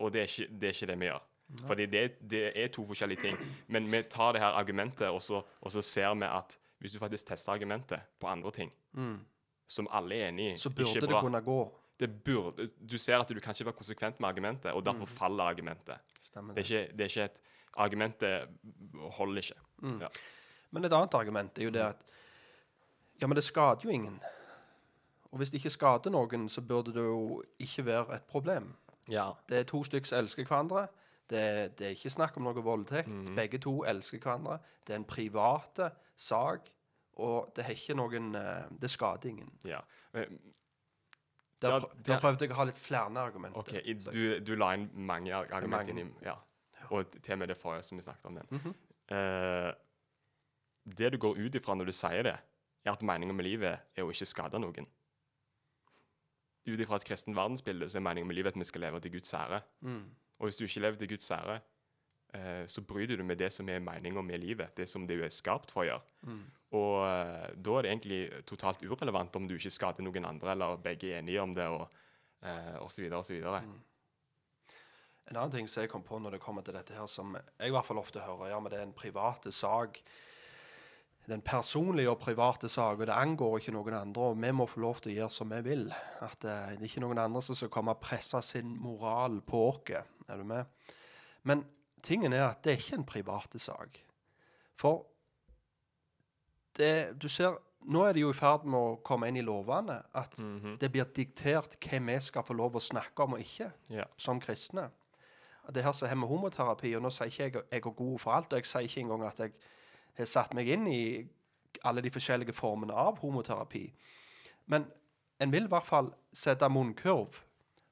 Og 0.00 0.12
det 0.12 0.20
er, 0.20 0.28
ikke, 0.28 0.48
det 0.60 0.68
er 0.68 0.74
ikke 0.76 0.86
det 0.92 0.98
vi 1.00 1.06
gjør. 1.06 1.22
Fordi 1.68 1.86
det, 1.86 2.02
det 2.30 2.42
er 2.56 2.68
to 2.74 2.84
forskjellige 2.88 3.20
ting. 3.20 3.36
Men 3.68 3.86
vi 3.92 4.02
tar 4.10 4.32
det 4.32 4.40
her 4.42 4.56
argumentet, 4.58 5.08
og 5.08 5.22
så, 5.22 5.42
og 5.60 5.72
så 5.72 5.82
ser 5.82 6.14
vi 6.18 6.24
at 6.26 6.58
hvis 6.80 6.92
du 6.92 6.98
faktisk 6.98 7.26
tester 7.30 7.52
argumentet 7.52 8.00
på 8.20 8.26
andre 8.28 8.50
ting, 8.52 8.72
som 9.68 9.88
alle 9.90 10.14
er 10.20 10.28
enig 10.28 10.44
i, 10.50 10.52
Mm. 10.54 10.58
Så 10.58 10.70
burde 10.70 11.00
det 11.06 11.20
kunne 11.20 11.40
gå. 11.40 11.58
det 12.00 12.08
burde, 12.24 12.68
Du 12.86 12.98
ser 12.98 13.18
at 13.20 13.28
du 13.28 13.40
kan 13.40 13.54
ikke 13.54 13.64
være 13.70 13.76
konsekvent 13.78 14.20
med 14.20 14.28
argumentet, 14.28 14.72
og 14.72 14.84
derfor 14.84 15.06
faller 15.06 15.44
argumentet. 15.44 15.96
Stemmer 16.22 16.54
Det 16.54 16.64
det. 16.64 16.72
er 16.76 16.80
ikke, 16.84 16.92
det 16.96 17.00
er 17.00 17.08
ikke 17.08 17.24
et 17.24 17.40
Argumentet 17.76 18.48
holder 19.18 19.42
ikke. 19.42 19.60
Ja. 20.00 20.08
Men 20.70 20.84
et 20.84 20.92
annet 20.92 21.14
argument 21.14 21.58
er 21.58 21.64
jo 21.68 21.70
det 21.70 21.80
at 21.82 22.04
Ja, 23.20 23.26
men 23.26 23.36
det 23.36 23.44
skader 23.44 23.84
jo 23.84 23.90
ingen. 23.90 24.20
Og 25.30 25.38
hvis 25.38 25.50
det 25.50 25.58
ikke 25.60 25.70
skader 25.70 26.10
noen, 26.10 26.48
så 26.48 26.60
burde 26.62 26.92
det 26.94 27.02
jo 27.02 27.42
ikke 27.58 27.84
være 27.86 28.14
et 28.16 28.22
problem. 28.30 28.74
ja. 29.08 29.30
Det 29.48 29.58
er 29.58 29.62
to 29.64 29.84
stykker 29.84 30.06
som 30.06 30.18
elsker 30.18 30.44
hverandre. 30.44 30.86
Det, 31.30 31.78
det 31.78 31.86
er 31.86 31.90
ikke 31.96 32.10
snakk 32.10 32.36
om 32.36 32.42
noe 32.44 32.62
voldtekt. 32.62 33.08
Mhm. 33.08 33.34
Begge 33.36 33.58
to 33.58 33.84
elsker 33.84 34.18
hverandre. 34.18 34.58
Det 34.86 34.92
er 34.92 34.96
en 34.96 35.04
private 35.04 35.90
sak, 36.16 36.68
og 37.16 37.52
det 37.56 37.64
har 37.64 37.72
ikke 37.72 37.94
noen 37.96 38.34
eh, 38.34 38.64
Det 38.80 38.90
skader 38.90 39.28
ingen. 39.30 39.50
ja. 39.64 39.80
Der, 41.64 42.18
prøvde 42.20 42.44
jeg 42.44 42.50
å 42.52 42.56
ha 42.58 42.64
litt 42.68 42.76
flere 42.78 43.22
argumenter. 43.22 43.58
OK, 43.58 44.12
du, 44.12 44.40
du 44.44 44.54
la 44.58 44.72
inn 44.76 44.88
mange 44.94 45.32
argumenter 45.32 45.68
Mange. 45.94 46.00
inn 46.02 46.10
i 46.20 46.26
Ja. 46.26 46.34
Og 46.90 47.16
til 47.20 47.36
og 47.36 47.38
med 47.38 47.48
det 47.48 47.56
forrige 47.56 47.86
som 47.86 47.98
vi 47.98 48.04
snakket 48.04 48.30
om 48.30 48.40
den. 48.40 48.50
Mhm. 48.50 48.74
Eh, 49.14 49.70
det 50.84 51.12
du 51.12 51.18
går 51.18 51.38
ut 51.38 51.54
ifra 51.54 51.74
når 51.74 51.88
du 51.88 51.92
sier 51.96 52.26
det, 52.26 52.36
er 52.84 52.92
at 52.92 53.02
meningen 53.02 53.36
med 53.36 53.46
livet 53.46 53.78
er 53.96 54.04
å 54.04 54.12
ikke 54.12 54.28
skade 54.28 54.60
noen. 54.60 54.88
Ut 56.64 56.80
ifra 56.80 56.96
et 56.96 57.06
kristen 57.08 57.36
verdensbilde 57.36 57.88
så 57.88 58.00
er 58.00 58.04
meningen 58.04 58.28
med 58.28 58.36
livet 58.36 58.54
at 58.54 58.60
vi 58.60 58.68
skal 58.68 58.86
leve 58.86 59.00
til 59.00 59.12
Guds 59.16 59.32
ære. 59.36 59.60
Mm. 59.84 60.04
Og 60.38 60.48
hvis 60.48 60.60
du 60.60 60.64
ikke 60.64 60.80
lever 60.84 61.00
til 61.00 61.08
Guds 61.08 61.30
ære, 61.30 61.60
eh, 62.34 62.66
så 62.66 62.84
bryter 62.84 63.16
du 63.16 63.24
med 63.24 63.40
det 63.40 63.52
som 63.52 63.68
er 63.68 63.84
meningen 63.84 64.26
med 64.26 64.38
livet, 64.38 64.76
det 64.76 64.88
som 64.88 65.06
du 65.08 65.16
er 65.22 65.32
skapt 65.32 65.72
for 65.72 65.84
å 65.84 65.88
gjøre. 65.88 66.04
Mm. 66.28 66.44
Og 66.74 66.94
eh, 67.06 67.50
da 67.64 67.76
er 67.78 67.86
det 67.86 67.92
egentlig 67.92 68.20
totalt 68.48 68.82
urelevant 68.84 69.36
om 69.36 69.48
du 69.48 69.56
ikke 69.56 69.72
skader 69.72 70.04
noen 70.04 70.28
andre, 70.28 70.52
eller 70.56 70.80
begge 70.82 71.12
er 71.12 71.20
enige 71.22 71.42
om 71.42 71.54
det, 71.56 71.68
og, 71.68 71.88
eh, 72.42 72.76
og 72.80 72.90
så 72.92 73.04
videre 73.04 73.20
og 73.20 73.28
så 73.28 73.36
videre. 73.36 73.60
Mm. 73.64 73.76
En 75.30 75.36
annen 75.36 75.50
ting 75.54 75.68
som 75.68 75.80
jeg 75.82 75.90
kom 75.90 76.02
på 76.04 76.18
når 76.20 76.32
det 76.36 76.40
kommer 76.44 76.62
til 76.62 76.74
dette 76.76 76.92
her, 76.94 77.06
som 77.08 77.34
jeg 77.34 77.68
i 77.68 77.72
hvert 77.72 77.86
fall 77.86 77.98
ofte 77.98 78.20
hører, 78.20 78.50
ja, 78.50 78.58
men 78.60 78.70
det 78.70 78.78
er 78.78 78.82
en 78.86 78.92
private 78.92 79.52
sak. 79.52 80.02
Det 81.24 81.30
er 81.32 81.38
en 81.38 81.42
personlig 81.46 82.04
og 82.10 82.18
private 82.20 82.68
sak, 82.68 82.98
og 83.00 83.06
det 83.08 83.14
angår 83.16 83.56
ikke 83.62 83.72
noen 83.72 83.94
andre. 83.96 84.22
Og 84.34 84.36
vi 84.42 84.50
må 84.52 84.66
få 84.68 84.80
lov 84.84 85.00
til 85.00 85.14
å 85.14 85.16
gjøre 85.22 85.30
som 85.32 85.48
vi 85.48 85.60
vil. 85.64 85.86
At 86.20 86.44
eh, 86.44 86.74
det 86.76 86.82
er 86.82 86.84
ikke 86.90 87.00
noen 87.00 87.18
andre 87.22 87.40
som 87.42 87.56
skal 87.56 87.70
komme 87.72 87.94
og 87.96 88.00
presse 88.04 88.42
sin 88.44 88.74
moral 88.76 89.40
på 89.40 89.62
oss. 89.70 89.94
Er 90.28 90.36
du 90.36 90.44
med? 90.44 90.66
Men 91.48 91.64
tingen 92.04 92.32
er 92.36 92.50
at 92.50 92.60
det 92.62 92.74
er 92.74 92.82
ikke 92.82 92.98
en 93.00 93.08
private 93.08 93.58
sak. 93.58 94.02
For 94.76 95.06
det, 96.76 97.14
du 97.22 97.28
ser, 97.30 97.56
nå 97.88 98.02
er 98.04 98.12
det 98.16 98.24
jo 98.24 98.32
i 98.32 98.36
ferd 98.36 98.64
med 98.66 98.76
å 98.80 98.96
komme 99.06 99.28
inn 99.30 99.38
i 99.40 99.44
lovene 99.46 100.02
at 100.16 100.36
Mhm. 100.38 100.78
det 100.80 100.90
blir 100.92 101.04
diktert 101.14 101.76
hva 101.80 102.00
vi 102.06 102.18
skal 102.20 102.42
få 102.42 102.54
lov 102.56 102.74
å 102.76 102.80
snakke 102.82 103.22
om 103.24 103.34
og 103.34 103.40
ikke 103.40 103.72
Ja. 103.90 104.04
som 104.18 104.40
kristne. 104.40 104.90
Det 105.72 105.84
her 105.84 105.92
som 105.92 106.08
har 106.08 106.18
med 106.20 106.28
homoterapi, 106.28 106.92
og 106.96 107.02
nå 107.02 107.10
sier 107.14 107.30
ikke 107.30 107.44
jeg 107.44 107.54
jeg 107.54 107.80
er 107.80 107.90
god 107.90 108.18
for 108.18 108.36
alt, 108.36 108.52
og 108.52 108.58
jeg 108.58 108.66
sier 108.66 108.88
ikke 108.88 109.00
engang 109.00 109.24
at 109.24 109.40
jeg 109.40 109.52
har 110.18 110.28
satt 110.28 110.54
meg 110.54 110.68
inn 110.68 110.86
i 110.86 111.04
alle 111.84 112.02
de 112.04 112.10
forskjellige 112.10 112.52
formene 112.52 112.94
av 112.94 113.18
homoterapi. 113.18 113.86
Men 114.66 114.86
en 115.40 115.52
vil 115.52 115.64
i 115.64 115.72
hvert 115.72 115.86
fall 115.86 116.12
sette 116.32 116.68
munnkurv 116.68 117.40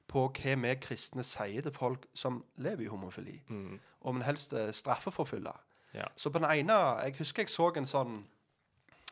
på 0.07 0.27
hva 0.29 0.55
vi 0.61 0.75
kristne 0.81 1.23
sier 1.25 1.65
til 1.65 1.73
folk 1.73 2.05
som 2.13 2.43
lever 2.61 2.85
i 2.85 2.91
homofili. 2.91 3.39
Mm. 3.47 3.79
Om 4.01 4.19
en 4.19 4.27
helst 4.27 4.53
eh, 4.53 4.71
straffeforfølge. 4.71 5.53
Ja. 5.93 6.07
Så 6.15 6.29
på 6.29 6.39
den 6.39 6.49
ene 6.49 6.73
Jeg 7.03 7.15
husker 7.19 7.43
jeg 7.43 7.49
så 7.49 7.71
en 7.77 7.89
sånn 7.89 8.23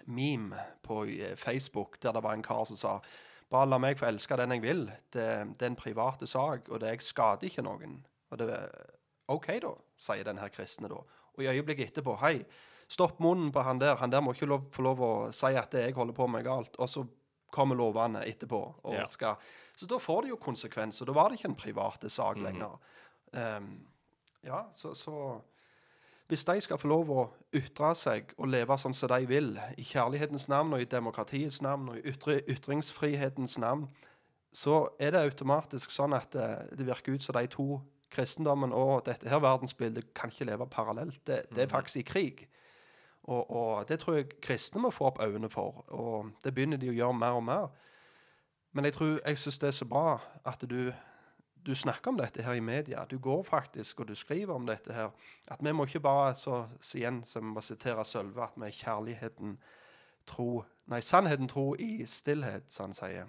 meme 0.06 0.58
på 0.84 1.04
eh, 1.06 1.36
Facebook 1.38 2.02
der 2.02 2.12
det 2.12 2.24
var 2.24 2.34
en 2.34 2.44
kar 2.44 2.66
som 2.66 2.78
sa 2.78 3.00
bare 3.52 3.68
la 3.68 3.78
meg 3.78 4.00
få 4.00 4.08
elske 4.08 4.38
den 4.40 4.56
jeg 4.56 4.64
vil. 4.64 4.86
Det, 5.14 5.28
det 5.60 5.66
er 5.66 5.72
en 5.74 5.76
private 5.76 6.28
sak, 6.28 6.70
og 6.70 6.80
det 6.80 6.94
jeg 6.94 7.02
skader 7.04 7.50
ikke 7.50 7.66
noen. 7.66 7.98
Og 8.32 8.42
det 8.42 8.50
OK, 9.32 9.48
da, 9.64 9.72
sier 10.02 10.28
den 10.28 10.40
her 10.42 10.52
kristne 10.52 10.90
da. 10.92 11.00
Og 11.38 11.44
i 11.44 11.50
øyeblikket 11.52 11.92
etterpå 11.92 12.18
Hei, 12.20 12.42
stopp 12.92 13.22
munnen 13.24 13.52
på 13.56 13.64
han 13.64 13.80
der. 13.80 13.96
Han 14.02 14.12
der 14.12 14.24
må 14.24 14.34
ikke 14.36 14.50
lov, 14.50 14.68
få 14.74 14.84
lov 14.84 15.04
å 15.06 15.12
si 15.36 15.54
at 15.56 15.74
jeg 15.78 15.96
holder 15.96 16.18
på 16.18 16.28
med, 16.28 16.44
galt. 16.48 16.76
Og 16.80 16.90
så 16.92 17.06
kommer 17.52 17.76
lovene 17.80 18.26
etterpå. 18.28 18.60
Og 18.84 18.96
Ja. 18.96 19.06
skal, 19.06 19.36
så 19.76 19.88
da 19.88 20.00
får 20.00 20.22
det 20.22 20.30
jo 20.30 20.42
konsekvenser. 20.42 21.06
Da 21.06 21.16
var 21.16 21.30
det 21.30 21.40
ikke 21.40 21.52
en 21.52 21.56
private 21.56 22.10
sak 22.10 22.38
lenger. 22.38 22.78
Um, 23.32 23.88
ja, 24.44 24.66
så, 24.74 24.94
så 24.96 25.42
Hvis 26.28 26.46
de 26.46 26.62
skal 26.62 26.78
få 26.80 26.88
lov 26.88 27.10
å 27.12 27.24
ytre 27.52 27.90
seg 27.96 28.30
og 28.38 28.48
leve 28.48 28.78
sånn 28.80 28.94
som 28.96 29.10
de 29.12 29.26
vil, 29.28 29.50
i 29.76 29.84
kjærlighetens 29.84 30.48
navn 30.48 30.78
og 30.78 30.80
i 30.80 30.88
demokratiets 30.88 31.62
navn 31.62 31.90
og 31.92 31.98
i 31.98 32.06
ytre, 32.08 32.38
ytringsfrihetens 32.48 33.58
navn, 33.60 33.90
så 34.54 34.90
er 35.00 35.12
det 35.12 35.26
automatisk 35.26 35.92
sånn 35.92 36.16
at 36.16 36.32
det, 36.32 36.78
det 36.80 36.88
virker 36.88 37.18
ut 37.18 37.24
som 37.24 37.36
de 37.36 37.48
to, 37.52 37.82
kristendommen 38.12 38.74
og 38.76 39.06
dette 39.06 39.30
her 39.30 39.40
verdensbildet, 39.40 40.14
kan 40.14 40.30
ikke 40.30 40.46
leve 40.50 40.68
parallelt. 40.68 41.22
Det, 41.28 41.42
det 41.56 41.64
er 41.64 41.72
faktisk 41.72 41.98
i 41.98 42.08
krig. 42.08 42.48
Og, 43.24 43.52
og 43.52 43.88
det 43.90 44.00
tror 44.00 44.18
jeg 44.18 44.42
kristne 44.42 44.82
må 44.82 44.90
få 44.90 45.12
opp 45.12 45.22
øynene 45.22 45.50
for, 45.50 45.86
og 45.94 46.32
det 46.44 46.54
begynner 46.56 46.78
de 46.82 46.90
å 46.90 46.96
gjøre 46.98 47.14
mer 47.14 47.38
og 47.38 47.44
mer. 47.46 47.68
Men 48.72 48.86
jeg 48.86 48.94
tror, 48.94 49.20
jeg 49.26 49.38
syns 49.38 49.60
det 49.60 49.68
er 49.68 49.78
så 49.78 49.86
bra 49.86 50.18
at 50.48 50.64
du, 50.70 50.94
du 51.66 51.76
snakker 51.76 52.12
om 52.12 52.18
dette 52.18 52.44
her 52.44 52.54
i 52.54 52.64
media. 52.64 53.06
Du 53.06 53.20
går 53.20 53.44
faktisk 53.44 54.00
og 54.00 54.08
du 54.08 54.16
skriver 54.16 54.54
om 54.56 54.66
dette 54.66 54.94
her. 54.94 55.12
At 55.52 55.62
vi 55.62 55.72
må 55.72 55.86
ikke 55.86 56.00
bare 56.00 56.36
så, 56.36 56.66
så 56.82 56.98
igjen, 56.98 57.22
som 57.26 57.58
å 57.58 57.62
sitere 57.62 58.06
Sølve, 58.06 58.44
at 58.44 58.56
vi 58.56 58.70
er 58.70 58.78
kjærligheten 58.80 59.58
tro 60.30 60.64
Nei, 60.92 61.00
sannheten 61.00 61.48
tro 61.48 61.70
i 61.80 62.04
stillhet, 62.10 62.66
som 62.74 62.90
han 62.90 62.96
sier. 62.98 63.28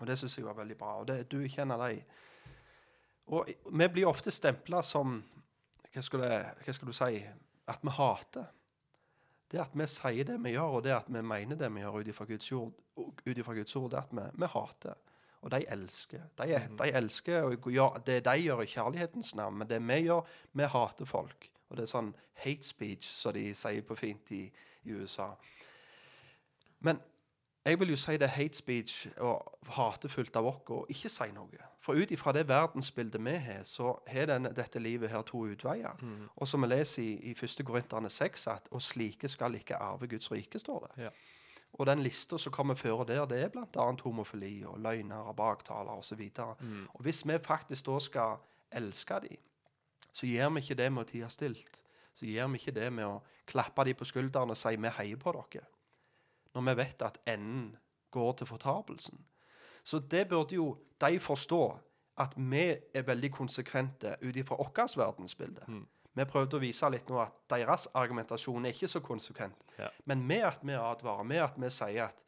Og 0.00 0.08
det 0.08 0.16
syns 0.18 0.34
jeg 0.38 0.46
var 0.46 0.56
veldig 0.58 0.76
bra. 0.78 0.96
Og 0.98 1.06
det, 1.06 1.20
du 1.30 1.38
kjenner 1.46 1.78
deg. 1.78 2.00
Og 3.30 3.50
vi 3.70 3.88
blir 3.88 4.08
ofte 4.10 4.32
stempla 4.34 4.82
som 4.82 5.20
hva, 5.90 6.02
skal 6.02 6.24
det, 6.24 6.38
hva 6.64 6.74
skal 6.74 6.90
du 6.90 6.94
si 6.96 7.20
At 7.70 7.84
vi 7.86 7.92
hater. 7.94 8.48
Det 9.50 9.60
at 9.62 9.74
vi 9.74 9.86
sier 9.90 10.26
det 10.26 10.38
vi 10.42 10.54
gjør, 10.54 10.78
og 10.78 10.82
det 10.86 10.94
at 10.94 11.08
vi 11.10 11.22
mener 11.22 11.58
det 11.58 11.70
vi 11.74 11.82
gjør 11.82 12.00
ut 12.00 12.08
ifra 12.10 12.24
Guds, 12.24 12.50
Guds 12.50 13.76
ord, 13.76 13.90
det 13.90 13.98
at 13.98 14.12
vi, 14.14 14.26
vi 14.38 14.50
hater. 14.50 14.98
Og 15.40 15.50
de 15.50 15.64
elsker. 15.72 16.26
De, 16.38 16.58
de 16.78 16.90
elsker 17.00 17.42
og 17.42 17.70
gjør, 17.72 17.98
det 18.06 18.24
de 18.24 18.36
gjør 18.38 18.62
i 18.62 18.70
kjærlighetens 18.70 19.34
navn, 19.34 19.58
men 19.58 19.70
det 19.70 19.80
vi 19.82 20.02
gjør, 20.06 20.26
vi 20.52 20.68
hater 20.70 21.08
folk. 21.08 21.50
Og 21.70 21.76
det 21.78 21.86
er 21.86 21.92
sånn 21.94 22.12
hate 22.44 22.66
speech, 22.66 23.06
som 23.06 23.34
de 23.34 23.48
sier 23.54 23.86
på 23.86 23.96
fint 23.98 24.34
i, 24.34 24.44
i 24.84 24.94
USA. 24.94 25.30
Men 26.80 27.00
jeg 27.64 27.78
vil 27.80 27.94
jo 27.94 27.98
si 28.00 28.16
det 28.18 28.26
er 28.26 28.36
hate 28.36 28.58
speech 28.58 29.06
og 29.18 29.70
hatefullt 29.76 30.36
av 30.36 30.50
oss 30.50 30.74
å 30.74 30.84
ikke 30.90 31.12
si 31.12 31.30
noe. 31.34 31.69
For 31.80 31.96
ut 31.96 32.10
ifra 32.12 32.32
det 32.36 32.48
verdensbildet 32.48 33.24
vi 33.24 33.34
har, 33.40 33.62
så 33.64 33.94
har 34.06 34.26
dette 34.38 34.78
livet 34.78 35.10
her 35.10 35.22
to 35.22 35.46
utveier. 35.48 35.96
Og 36.36 36.48
som 36.48 36.62
vi 36.62 36.68
leser 36.68 37.02
i, 37.02 37.30
i 37.30 37.32
1. 37.32 37.64
Korinterne 37.64 38.10
6, 38.10 38.46
at 38.46 38.68
'og 38.70 38.82
slike 38.82 39.28
skal 39.28 39.54
ikke 39.54 39.76
arve 39.76 40.08
Guds 40.08 40.32
rike', 40.32 40.58
står 40.58 40.86
det. 40.86 41.02
Ja. 41.04 41.08
Og 41.72 41.86
den 41.86 42.02
lista 42.02 42.38
som 42.38 42.52
kommer 42.52 42.74
føre 42.74 43.06
der, 43.06 43.24
det 43.26 43.42
er 43.42 43.48
bl.a. 43.48 43.92
homofili 44.02 44.64
og 44.64 44.80
løgner 44.80 45.16
og 45.16 45.36
baktaler 45.36 45.90
osv. 45.90 46.30
Mm. 46.60 46.86
Og 46.94 47.02
hvis 47.02 47.28
vi 47.28 47.38
faktisk 47.38 47.86
da 47.86 47.98
skal 47.98 48.36
elske 48.72 49.14
dem, 49.14 49.36
så 50.12 50.26
gjør 50.26 50.48
vi 50.48 50.60
ikke 50.60 50.74
det 50.74 50.92
med 50.92 51.02
å 51.02 51.10
tie 51.10 51.28
stilt. 51.28 51.80
Så 52.14 52.26
gjør 52.26 52.48
vi 52.50 52.58
ikke 52.58 52.74
det 52.74 52.92
med 52.92 53.06
å 53.06 53.20
klappe 53.46 53.84
dem 53.84 53.94
på 53.94 54.04
skulderen 54.04 54.50
og 54.50 54.56
si 54.56 54.76
'vi 54.76 54.88
heier 54.88 55.16
på 55.16 55.32
dere', 55.32 55.66
når 56.54 56.62
vi 56.62 56.76
vet 56.76 57.02
at 57.02 57.18
enden 57.26 57.76
går 58.10 58.32
til 58.32 58.46
fortapelsen. 58.46 59.24
Så 59.84 59.98
det 59.98 60.28
burde 60.28 60.54
jo 60.54 60.74
de 61.00 61.18
forstå, 61.20 61.62
at 62.20 62.34
vi 62.36 62.66
er 62.94 63.06
veldig 63.06 63.30
konsekvente 63.32 64.16
ut 64.20 64.36
ifra 64.36 64.58
vårt 64.60 64.96
verdensbilde. 64.96 65.64
Mm. 65.68 65.86
Vi 66.12 66.26
prøvde 66.26 66.58
å 66.58 66.60
vise 66.60 66.88
litt 66.90 67.08
nå 67.08 67.20
at 67.22 67.36
deres 67.52 67.86
argumentasjon 67.96 68.66
er 68.66 68.74
ikke 68.74 68.90
så 68.90 69.00
konsekvent. 69.00 69.62
Ja. 69.78 69.88
Men 70.04 70.26
med 70.26 70.44
at 70.44 70.64
vi 70.66 70.74
advarer, 70.74 71.24
med 71.24 71.44
at 71.44 71.56
vi 71.56 71.70
sier 71.72 72.10
at 72.10 72.24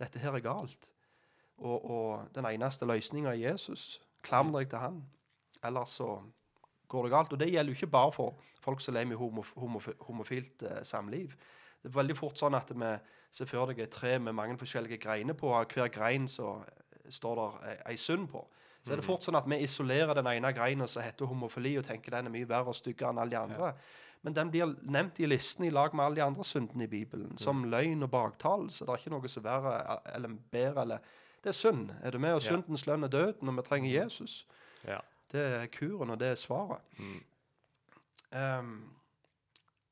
dette 0.00 0.18
her 0.18 0.34
er 0.34 0.44
galt, 0.44 0.88
og, 1.58 1.84
og 1.84 2.34
den 2.34 2.48
eneste 2.48 2.88
løsninga 2.88 3.32
er 3.32 3.42
Jesus, 3.52 4.00
klam 4.26 4.50
deg 4.56 4.70
til 4.72 4.82
han, 4.82 4.98
ellers 5.64 5.94
så 6.00 6.16
går 6.88 7.06
det 7.06 7.12
galt. 7.12 7.32
Og 7.32 7.40
det 7.40 7.50
gjelder 7.52 7.72
jo 7.72 7.78
ikke 7.78 7.92
bare 7.92 8.12
for 8.16 8.48
folk 8.64 8.82
som 8.82 8.96
lever 8.96 9.14
i 9.14 9.20
homof 9.20 9.52
homof 9.56 9.88
homofilt 10.08 10.64
eh, 10.66 10.82
samliv. 10.82 11.36
Det 11.82 11.92
er 11.92 11.98
veldig 12.00 12.16
fort 12.18 12.40
sånn 12.40 12.56
at 12.58 12.72
vi 12.74 12.92
ser 13.30 13.48
for 13.50 13.70
deg 13.70 13.84
et 13.84 13.94
tre 13.94 14.16
med 14.18 14.34
mange 14.36 14.56
forskjellige 14.58 15.00
greiner 15.02 15.36
på, 15.38 15.52
og 15.52 15.72
hver 15.76 15.92
grein 15.92 16.26
så 16.28 16.56
står 17.10 17.34
der 17.40 17.76
ei- 17.86 17.96
synd 17.96 17.98
sund 17.98 18.28
på. 18.30 18.46
Så 18.86 18.92
er 18.92 18.96
det 19.00 19.04
fort 19.04 19.24
sånn 19.26 19.34
at 19.34 19.48
vi 19.50 19.56
isolerer 19.64 20.14
den 20.14 20.26
ene 20.30 20.52
greina 20.54 20.86
som 20.86 21.02
heter 21.02 21.26
homofili, 21.26 21.72
og 21.78 21.84
tenker 21.84 22.10
den 22.14 22.26
er 22.28 22.30
mye 22.30 22.46
verre 22.48 22.70
og 22.70 22.76
styggere 22.78 23.10
enn 23.10 23.18
alle 23.18 23.30
de 23.34 23.38
andre. 23.40 23.72
Men 24.22 24.34
den 24.34 24.50
blir 24.50 24.76
nevnt 24.82 25.18
i 25.20 25.26
listen 25.26 25.64
i 25.66 25.70
lag 25.70 25.94
med 25.94 26.04
alle 26.04 26.20
de 26.20 26.22
andre 26.22 26.44
syndene 26.44 26.84
i 26.84 26.90
Bibelen, 26.90 27.38
som 27.38 27.64
løgn 27.70 28.02
og 28.06 28.10
baktalelse. 28.10 28.84
Det 28.86 28.94
er 28.94 29.02
ikke 29.02 29.10
noe 29.10 29.28
som 29.28 29.42
er 29.44 29.60
verre 29.66 29.98
eller 30.14 30.36
bedre. 30.50 30.82
eller 30.82 30.98
Det 31.42 31.50
er 31.50 31.58
synd. 31.58 31.90
Er 32.02 32.10
du 32.10 32.18
med? 32.18 32.34
Og 32.34 32.42
syndens 32.42 32.86
lønn 32.86 33.04
er 33.04 33.08
døden, 33.08 33.48
og 33.48 33.56
vi 33.56 33.62
trenger 33.62 33.90
Jesus. 34.02 34.46
Ja. 34.86 34.98
Det 35.32 35.40
er 35.40 35.66
kuren, 35.66 36.10
og 36.10 36.20
det 36.20 36.28
er 36.28 36.34
svaret. 36.34 36.80
Um, 38.32 38.90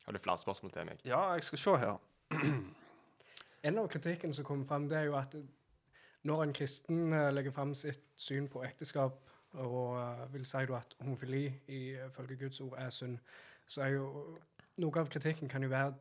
Har 0.04 0.12
du 0.12 0.18
flere 0.18 0.38
spørsmål 0.38 0.72
til 0.72 0.86
meg? 0.86 0.98
ja, 1.04 1.32
jeg 1.32 1.42
skal 1.44 1.58
se 1.58 1.76
her. 1.76 1.98
En 3.64 3.78
av 3.78 3.88
kritikken 3.88 4.32
som 4.32 4.44
kommer 4.44 4.66
fram, 4.66 4.88
det 4.88 4.98
er 4.98 5.02
jo 5.08 5.16
at 5.16 5.34
når 6.24 6.42
en 6.42 6.52
kristen 6.56 7.12
eh, 7.12 7.30
legger 7.34 7.52
fram 7.52 7.74
sitt 7.74 8.04
syn 8.16 8.48
på 8.48 8.64
ekteskap, 8.64 9.20
og 9.60 9.98
eh, 10.00 10.24
vil 10.34 10.46
si 10.48 10.62
at 10.76 10.96
homofili 11.00 11.46
ifølge 11.68 12.36
Guds 12.40 12.60
ord 12.60 12.78
er 12.78 12.90
synd, 12.90 13.18
så 13.66 13.82
er 13.84 13.94
jo 13.96 14.06
noe 14.82 15.00
av 15.00 15.10
kritikken 15.12 15.48
kan 15.48 15.62
jo 15.62 15.70
være 15.72 15.92
at 15.92 16.00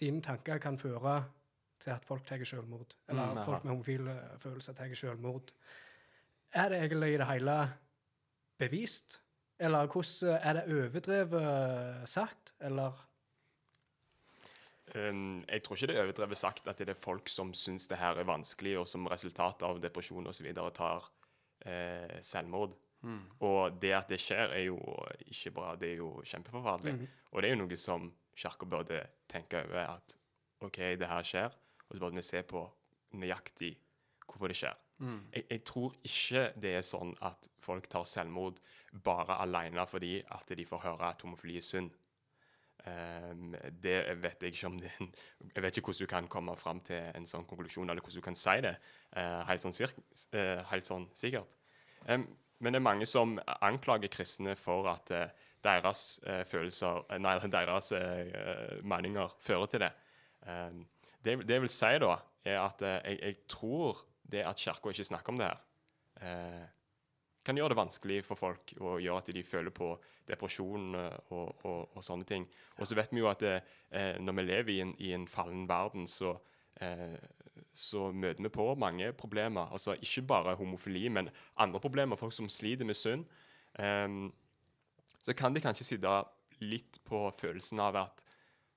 dine 0.00 0.22
tanker 0.22 0.58
kan 0.58 0.78
føre 0.78 1.22
til 1.80 1.90
at 1.94 2.04
folk 2.04 2.26
tar 2.26 2.44
selvmord. 2.44 2.94
Eller 3.08 3.34
Mm, 3.34 3.44
folk 3.44 3.64
med 3.64 3.72
homofile 3.72 4.16
følelser 4.38 4.72
tar 4.72 4.94
selvmord. 4.94 5.52
Er 6.52 6.68
det 6.68 6.78
egentlig 6.78 7.14
i 7.14 7.16
det 7.16 7.26
hele 7.26 7.72
bevist? 8.58 9.20
Eller 9.58 9.86
hvordan 9.86 10.38
er 10.42 10.52
det 10.52 10.64
overdrevet 10.66 12.08
sagt? 12.08 12.54
Eller 12.60 13.09
Um, 14.94 15.44
jeg 15.46 15.62
tror 15.62 15.76
ikke 15.76 15.86
det 15.90 15.96
er 15.96 16.04
overdrevet 16.04 16.38
sagt 16.38 16.68
at 16.68 16.78
det 16.82 16.88
er 16.90 16.98
folk 16.98 17.28
som 17.30 17.52
syns 17.54 17.86
det 17.90 17.98
her 18.00 18.18
er 18.18 18.26
vanskelig, 18.26 18.78
og 18.80 18.88
som 18.90 19.06
resultat 19.10 19.62
av 19.66 19.80
depresjon 19.82 20.26
osv. 20.26 20.48
tar 20.74 21.10
eh, 21.66 22.16
selvmord. 22.26 22.74
Og 23.40 23.78
det 23.80 23.92
at 23.96 24.10
det 24.12 24.18
skjer, 24.20 24.50
er 24.52 24.64
jo 24.66 24.76
ikke 25.24 25.50
bra. 25.56 25.74
Det 25.80 25.92
er 25.92 26.02
jo 26.02 26.10
kjempeforferdelig. 26.26 27.08
Og 27.32 27.42
det 27.42 27.48
er 27.48 27.54
jo 27.56 27.62
noe 27.62 27.76
som 27.80 28.10
Kirka 28.36 28.66
burde 28.68 28.98
tenke 29.28 29.62
over. 29.64 29.94
At 29.96 30.16
OK, 30.60 30.76
det 31.00 31.08
her 31.08 31.22
skjer, 31.24 31.54
og 31.88 31.96
så 31.96 32.00
burde 32.02 32.18
vi 32.20 32.22
se 32.26 32.42
på 32.42 32.66
nøyaktig 33.16 33.72
hvorfor 34.26 34.52
det 34.52 34.56
skjer. 34.60 34.76
Jeg, 35.32 35.44
jeg 35.50 35.62
tror 35.64 35.94
ikke 36.04 36.42
det 36.60 36.74
er 36.76 36.84
sånn 36.84 37.14
at 37.24 37.48
folk 37.64 37.88
tar 37.88 38.04
selvmord 38.04 38.58
bare 38.92 39.38
alene 39.40 39.86
fordi 39.88 40.18
at 40.28 40.52
de 40.58 40.66
får 40.68 40.82
høre 40.84 41.08
at 41.08 41.22
homofili 41.24 41.56
er 41.56 41.64
synd. 41.64 41.90
Ehm, 42.88 43.54
det 43.82 43.96
vet 44.22 44.42
jeg 44.42 44.54
ikke 44.54 44.68
om 44.70 44.78
det 44.80 44.90
Jeg 45.54 45.62
vet 45.62 45.76
ikke 45.76 45.90
hvordan 45.90 46.06
du 46.06 46.10
kan 46.10 46.28
komme 46.28 46.56
fram 46.56 46.80
til 46.86 47.10
en 47.14 47.26
sånn 47.28 47.44
konklusjon, 47.48 47.90
eller 47.90 48.02
hvordan 48.02 48.22
du 48.22 48.24
kan 48.24 48.38
si 48.38 48.56
det 48.64 48.76
uh, 49.16 49.42
helt, 49.48 49.64
sånn 49.64 49.76
sirk, 49.76 49.96
uh, 50.36 50.62
helt 50.70 50.88
sånn 50.88 51.08
sikkert. 51.16 51.50
Um, 52.06 52.28
men 52.60 52.74
det 52.74 52.80
er 52.80 52.84
mange 52.84 53.08
som 53.08 53.38
anklager 53.60 54.12
kristne 54.12 54.54
for 54.56 54.88
at 54.92 55.12
uh, 55.12 55.48
deres 55.64 56.20
følelser 56.48 57.02
Nei, 57.20 57.34
deres 57.52 57.90
meninger 58.80 59.34
fører 59.44 59.68
til 59.68 59.82
det. 59.84 59.90
Um, 60.48 60.86
det. 61.20 61.34
Det 61.48 61.58
vil 61.60 61.72
si, 61.72 61.90
da, 62.00 62.14
er 62.48 62.62
at 62.62 62.80
jeg, 62.80 63.18
jeg 63.20 63.36
tror 63.52 64.00
det 64.24 64.46
at 64.48 64.56
Kirka 64.56 64.88
ikke 64.88 65.04
snakker 65.04 65.34
om 65.34 65.40
det 65.42 65.50
her, 65.50 66.70
kan 67.44 67.56
gjøre 67.56 67.72
det 67.72 67.78
vanskelig 67.78 68.20
for 68.26 68.38
folk 68.38 68.74
og 68.80 69.00
gjøre 69.00 69.22
at 69.22 69.30
de 69.34 69.42
føler 69.46 69.72
på 69.74 69.90
depresjon 70.28 70.94
eh, 70.98 71.18
og, 71.32 71.64
og, 71.64 71.96
og 71.96 72.04
sånne 72.04 72.28
ting. 72.28 72.46
Og 72.78 72.88
så 72.88 72.98
vet 72.98 73.12
vi 73.14 73.22
jo 73.22 73.30
at 73.30 73.42
det, 73.44 73.56
eh, 73.96 74.16
når 74.20 74.36
vi 74.36 74.46
lever 74.46 74.72
i 74.74 74.80
en, 74.84 74.94
i 75.00 75.12
en 75.16 75.26
fallen 75.30 75.66
verden, 75.68 76.06
så, 76.10 76.34
eh, 76.80 77.16
så 77.72 78.10
møter 78.12 78.44
vi 78.44 78.52
på 78.52 78.68
mange 78.80 79.12
problemer. 79.16 79.72
Altså 79.72 79.96
ikke 79.96 80.26
bare 80.28 80.56
homofili, 80.60 81.08
men 81.08 81.30
andre 81.56 81.80
problemer. 81.80 82.20
Folk 82.20 82.36
som 82.36 82.50
sliter 82.52 82.84
med 82.84 82.98
synd. 82.98 83.24
Em, 83.78 84.32
så 85.22 85.34
kan 85.36 85.54
det 85.54 85.62
kanskje 85.64 85.86
sitte 85.92 86.14
litt 86.60 87.00
på 87.06 87.22
følelsen 87.40 87.80
av 87.80 87.96
at 87.96 88.24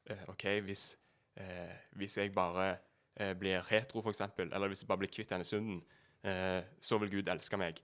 eh, 0.09 0.23
OK, 0.31 0.47
hvis, 0.63 0.93
eh, 1.35 1.75
hvis 1.99 2.17
jeg 2.17 2.33
bare 2.35 2.77
eh, 3.15 3.33
blir 3.37 3.63
hetero, 3.69 4.03
f.eks., 4.03 4.23
eller 4.39 4.71
hvis 4.71 4.83
jeg 4.83 4.91
bare 4.91 5.03
blir 5.03 5.11
kvitt 5.11 5.31
denne 5.33 5.47
synden, 5.47 5.81
eh, 6.23 6.61
så 6.79 6.99
vil 7.01 7.11
Gud 7.17 7.31
elske 7.31 7.59
meg. 7.59 7.81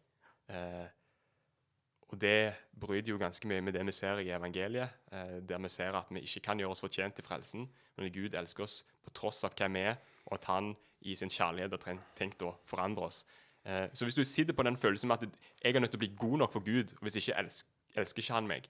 Eh, 0.49 0.88
og 2.09 2.17
det 2.21 2.53
bryter 2.79 3.12
jo 3.12 3.19
ganske 3.21 3.47
mye 3.47 3.62
med 3.62 3.75
det 3.77 3.83
vi 3.85 3.93
ser 3.93 4.21
i 4.23 4.31
evangeliet, 4.33 4.89
eh, 5.12 5.35
der 5.45 5.62
vi 5.62 5.69
ser 5.69 5.93
at 5.93 6.09
vi 6.09 6.23
ikke 6.25 6.41
kan 6.47 6.59
gjøre 6.59 6.73
oss 6.73 6.81
fortjent 6.81 7.15
til 7.15 7.25
frelsen, 7.25 7.67
men 7.97 8.13
Gud 8.13 8.33
elsker 8.33 8.65
oss 8.65 8.83
på 9.03 9.13
tross 9.13 9.43
av 9.45 9.53
hvem 9.57 9.77
vi 9.77 9.83
er, 9.91 9.99
og 10.25 10.39
at 10.39 10.49
han 10.49 10.73
i 11.01 11.15
sin 11.15 11.29
kjærlighet 11.29 11.75
har 11.77 12.01
tenkt 12.17 12.41
å 12.41 12.55
forandre 12.65 13.05
oss. 13.05 13.25
Eh, 13.65 13.88
så 13.93 14.05
hvis 14.07 14.17
du 14.17 14.23
sitter 14.23 14.57
på 14.57 14.65
den 14.65 14.77
følelsen 14.77 15.07
med 15.07 15.21
at 15.21 15.38
jeg 15.63 15.75
er 15.75 15.79
nødt 15.79 15.91
til 15.91 16.01
å 16.01 16.05
bli 16.05 16.15
god 16.17 16.38
nok 16.43 16.53
for 16.53 16.65
Gud, 16.65 16.95
og 16.97 17.05
hvis 17.05 17.19
ikke 17.21 17.38
elsker, 17.38 17.69
elsker 17.95 18.23
ikke 18.23 18.33
han 18.33 18.49
meg, 18.49 18.69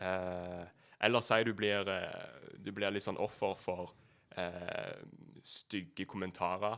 eh, 0.00 0.64
eller 1.00 1.24
si 1.24 1.44
du 1.44 1.54
blir, 1.54 1.88
eh, 1.88 2.58
du 2.60 2.72
blir 2.72 2.92
litt 2.92 3.06
sånn 3.06 3.20
offer 3.20 3.56
for 3.56 3.94
eh, 4.36 5.00
stygge 5.42 6.04
kommentarer, 6.04 6.76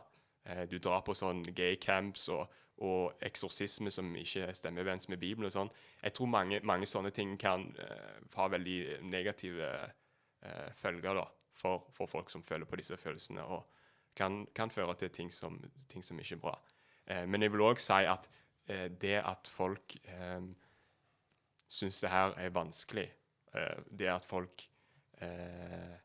du 0.71 0.77
drar 0.79 1.01
på 1.03 1.11
sånn 1.11 1.41
gay 1.59 1.75
camps 1.75 2.29
og, 2.31 2.47
og 2.85 3.23
eksorsisme 3.25 3.91
som 3.91 4.11
ikke 4.21 4.51
stemmer 4.55 4.85
overens 4.85 5.09
med 5.09 5.21
Bibelen 5.21 5.49
og 5.49 5.55
sånn. 5.55 5.71
Jeg 6.03 6.13
tror 6.17 6.29
mange, 6.29 6.61
mange 6.67 6.89
sånne 6.89 7.13
ting 7.15 7.37
kan 7.41 7.65
eh, 7.81 8.19
ha 8.37 8.49
veldig 8.53 9.01
negative 9.09 9.71
eh, 9.73 10.69
følger 10.77 11.17
da, 11.17 11.25
for, 11.57 11.87
for 11.97 12.11
folk 12.11 12.33
som 12.33 12.45
føler 12.45 12.69
på 12.69 12.77
disse 12.77 12.99
følelsene, 13.01 13.45
og 13.45 13.65
kan, 14.17 14.45
kan 14.57 14.73
føre 14.73 14.97
til 15.01 15.13
ting 15.13 15.33
som, 15.33 15.57
ting 15.89 16.05
som 16.05 16.21
ikke 16.21 16.37
er 16.37 16.43
bra. 16.43 16.55
Eh, 17.07 17.25
men 17.25 17.45
jeg 17.45 17.55
vil 17.55 17.65
òg 17.65 17.81
si 17.81 18.01
at 18.05 18.29
eh, 18.69 18.89
det 18.93 19.19
at 19.23 19.49
folk 19.49 19.97
eh, 20.05 20.51
syns 21.69 22.01
det 22.05 22.13
her 22.13 22.37
er 22.41 22.53
vanskelig, 22.55 23.07
eh, 23.57 23.87
det 23.89 24.11
at 24.13 24.29
folk 24.29 24.67
eh, 25.25 25.97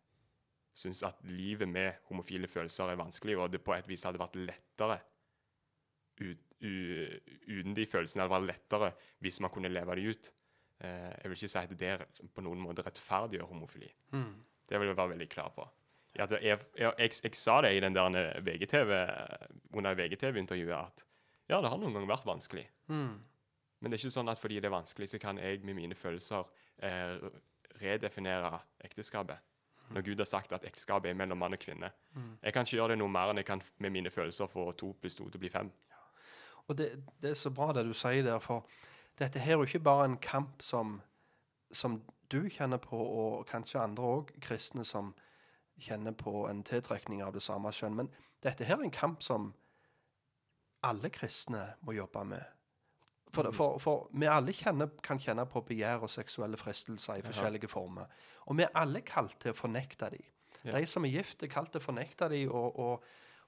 syns 0.82 1.04
at 1.04 1.20
livet 1.28 1.68
med 1.70 2.00
homofile 2.08 2.48
følelser 2.48 2.94
er 2.94 3.02
vanskelig, 3.02 3.38
og 3.38 3.52
det 3.52 3.64
på 3.64 3.76
et 3.76 3.92
vis 3.92 4.08
hadde 4.08 4.22
vært 4.22 4.40
lettere 4.40 5.02
ut, 6.22 6.48
uten 6.62 7.74
de 7.76 7.86
følelsene 7.90 8.24
hadde 8.24 8.36
vært 8.36 8.50
lettere 8.52 8.92
hvis 9.24 9.40
man 9.42 9.52
kunne 9.54 9.72
leve 9.72 9.96
de 9.98 10.08
ut. 10.14 10.32
Eh, 10.82 11.12
jeg 11.22 11.30
vil 11.30 11.38
ikke 11.38 11.52
si 11.54 11.62
at 11.62 11.76
det 11.80 11.94
på 12.36 12.44
noen 12.46 12.62
måte 12.62 12.86
rettferdiggjør 12.86 13.50
homofili. 13.50 13.90
Det 14.70 14.80
vil 14.80 14.92
jeg 14.92 14.98
være 14.98 15.14
veldig 15.16 15.30
klar 15.30 15.52
på. 15.56 15.68
Ja, 16.18 16.26
det, 16.28 16.42
jeg, 16.44 16.60
jeg, 16.76 16.94
jeg, 17.00 17.12
jeg 17.24 17.36
sa 17.40 17.62
det 17.64 17.74
i 17.78 17.82
den 17.84 17.96
der 17.96 18.18
eh, 18.20 18.42
VGTV, 18.46 18.92
under 19.78 19.96
VGTV-intervjuet 19.96 20.78
at 20.78 21.06
ja, 21.52 21.60
det 21.60 21.70
har 21.70 21.78
noen 21.82 21.94
ganger 21.96 22.08
vært 22.14 22.28
vanskelig. 22.30 22.66
Men 23.82 23.90
det 23.92 23.98
er 23.98 24.04
ikke 24.06 24.14
sånn 24.14 24.30
at 24.32 24.40
fordi 24.40 24.60
det 24.62 24.70
er 24.70 24.76
vanskelig, 24.76 25.08
så 25.10 25.20
kan 25.20 25.40
jeg 25.42 25.64
med 25.68 25.76
mine 25.76 25.96
følelser 25.98 26.46
eh, 26.86 27.16
redefinere 27.82 28.60
ekteskapet. 28.86 29.42
Når 29.92 30.06
Gud 30.08 30.22
har 30.24 30.28
sagt 30.30 30.54
at 30.56 30.64
ekteskapet 30.64 31.10
er 31.12 31.18
mellom 31.20 31.42
mann 31.42 31.52
og 31.58 31.60
kvinne. 31.60 31.90
Jeg 32.46 32.54
kan 32.56 32.64
ikke 32.64 32.78
gjøre 32.78 32.94
det 32.94 33.00
noe 33.02 33.12
mer 33.12 33.34
enn 33.34 33.42
jeg 33.42 33.48
kan 33.50 33.62
med 33.84 33.92
mine 33.92 34.10
følelser 34.14 34.48
få 34.48 34.70
to 34.80 34.94
pluss 35.02 35.18
to 35.18 35.26
til 35.28 35.36
å 35.36 35.42
bli 35.42 35.50
fem. 35.52 35.72
Og 36.68 36.78
det, 36.78 36.92
det 37.22 37.32
er 37.32 37.40
så 37.40 37.52
bra 37.54 37.72
det 37.74 37.86
du 37.88 37.94
sier 37.98 38.24
der, 38.26 38.40
for 38.44 38.68
dette 39.20 39.40
her 39.40 39.56
er 39.56 39.62
jo 39.62 39.70
ikke 39.70 39.84
bare 39.86 40.06
en 40.10 40.20
kamp 40.22 40.62
som, 40.66 41.00
som 41.72 42.02
du 42.32 42.46
kjenner 42.50 42.80
på, 42.82 42.98
og 42.98 43.48
kanskje 43.50 43.82
andre 43.82 44.14
òg 44.18 44.32
kristne 44.42 44.86
som 44.88 45.14
kjenner 45.82 46.16
på 46.16 46.46
en 46.50 46.64
tiltrekning 46.64 47.24
av 47.26 47.34
det 47.36 47.44
samme 47.44 47.72
kjønn. 47.76 47.98
Men 47.98 48.12
dette 48.44 48.66
her 48.68 48.80
er 48.80 48.88
en 48.88 48.96
kamp 48.96 49.24
som 49.26 49.52
alle 50.88 51.12
kristne 51.14 51.66
må 51.86 51.96
jobbe 51.98 52.24
med. 52.26 52.44
For, 53.32 53.48
for, 53.56 53.78
for 53.80 54.08
vi 54.12 54.28
alle 54.28 54.52
kjenner, 54.56 54.90
kan 55.04 55.20
kjenne 55.22 55.46
på 55.48 55.62
begjær 55.64 56.04
og 56.04 56.12
seksuelle 56.12 56.60
fristelser 56.60 57.22
i 57.22 57.24
forskjellige 57.24 57.70
former. 57.72 58.10
Og 58.52 58.58
vi 58.60 58.66
er 58.66 58.74
alle 58.76 59.04
kalt 59.08 59.38
til 59.40 59.54
å 59.54 59.58
fornekte 59.58 60.10
dem. 60.12 60.26
Ja. 60.66 60.76
De 60.76 60.86
som 60.90 61.06
er 61.08 61.14
gift, 61.16 61.44
er 61.44 61.52
kalt 61.52 61.72
til 61.72 61.80
å 61.80 61.86
fornekte 61.86 62.28
dem 62.30 62.52
og, 62.52 62.76
og 62.76 63.06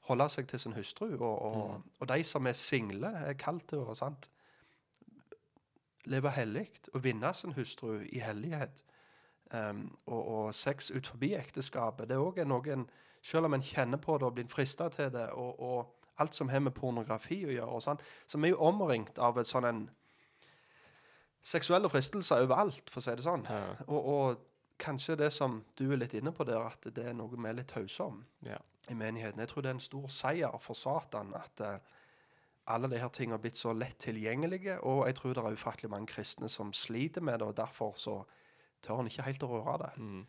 holde 0.09 0.27
seg 0.29 0.47
til 0.47 0.59
sin 0.59 0.75
hustru. 0.77 1.09
Og, 1.15 1.41
og, 1.41 1.81
og 1.99 2.09
de 2.09 2.23
som 2.27 2.47
er 2.47 2.57
single, 2.57 3.11
er 3.23 3.37
kalt 3.39 3.67
til 3.71 3.83
å 3.83 3.95
leve 6.11 6.33
hellig 6.35 6.67
og 6.93 7.03
vinne 7.03 7.31
sin 7.33 7.55
hustru 7.55 8.01
i 8.03 8.19
hellighet. 8.23 8.83
Um, 9.53 9.85
og, 10.05 10.21
og 10.27 10.55
sex 10.55 10.89
ut 10.91 11.07
forbi 11.07 11.33
ekteskapet. 11.37 12.07
Det 12.09 12.15
er 12.15 12.23
også 12.23 12.45
noen 12.49 12.87
Selv 13.23 13.45
om 13.45 13.53
en 13.53 13.61
kjenner 13.63 13.99
på 14.03 14.17
det 14.19 14.25
og 14.27 14.33
blir 14.35 14.47
frista 14.51 14.89
til 14.91 15.07
det, 15.13 15.29
og, 15.31 15.59
og 15.63 16.09
alt 16.19 16.35
som 16.35 16.49
har 16.49 16.59
med 16.59 16.73
pornografi 16.75 17.37
å 17.45 17.53
gjøre, 17.53 17.69
og 17.71 17.83
sånn, 17.85 18.01
så 18.27 18.35
vi 18.37 18.49
er 18.49 18.51
jo 18.51 18.65
omringt 18.67 19.15
av 19.15 19.37
et 19.39 19.47
sånn 19.47 19.63
en 19.63 19.79
seksuelle 21.39 21.87
fristelser 21.87 22.43
overalt, 22.43 22.91
for 22.91 22.99
å 22.99 23.05
si 23.05 23.15
det 23.15 23.23
sånn. 23.23 23.45
Ja. 23.47 23.61
Og, 23.87 24.09
og 24.11 24.43
kanskje 24.83 25.15
det 25.21 25.31
som 25.31 25.61
du 25.79 25.85
er 25.87 26.01
litt 26.01 26.17
inne 26.19 26.33
på 26.35 26.43
der, 26.47 26.67
at 26.67 26.83
det 26.83 27.07
er 27.13 27.15
noe 27.15 27.31
vi 27.31 27.47
er 27.47 27.55
litt 27.61 27.71
tause 27.71 28.09
om 28.09 28.19
Ja. 28.43 28.59
I 28.89 28.93
menigheten. 28.93 29.39
Jeg 29.39 29.49
tror 29.49 29.61
det 29.61 29.69
er 29.69 29.77
en 29.77 29.83
stor 29.83 30.07
seier 30.07 30.57
for 30.61 30.77
Satan 30.77 31.33
at 31.37 31.63
eh, 31.63 31.77
alle 32.67 32.89
disse 32.91 33.09
tingene 33.15 33.37
har 33.37 33.43
blitt 33.43 33.59
så 33.59 33.73
lett 33.75 33.97
tilgjengelige, 33.99 34.79
og 34.83 35.05
jeg 35.07 35.15
tror 35.15 35.33
det 35.33 35.43
er 35.43 35.57
ufattelig 35.57 35.91
mange 35.91 36.07
kristne 36.07 36.49
som 36.49 36.73
sliter 36.73 37.21
med 37.21 37.39
det, 37.39 37.47
og 37.47 37.57
derfor 37.57 37.93
så 37.97 38.21
tør 38.83 39.01
en 39.01 39.07
ikke 39.11 39.25
helt 39.27 39.43
å 39.43 39.51
røre 39.51 39.77
det. 39.83 39.91
Mm. 39.97 40.25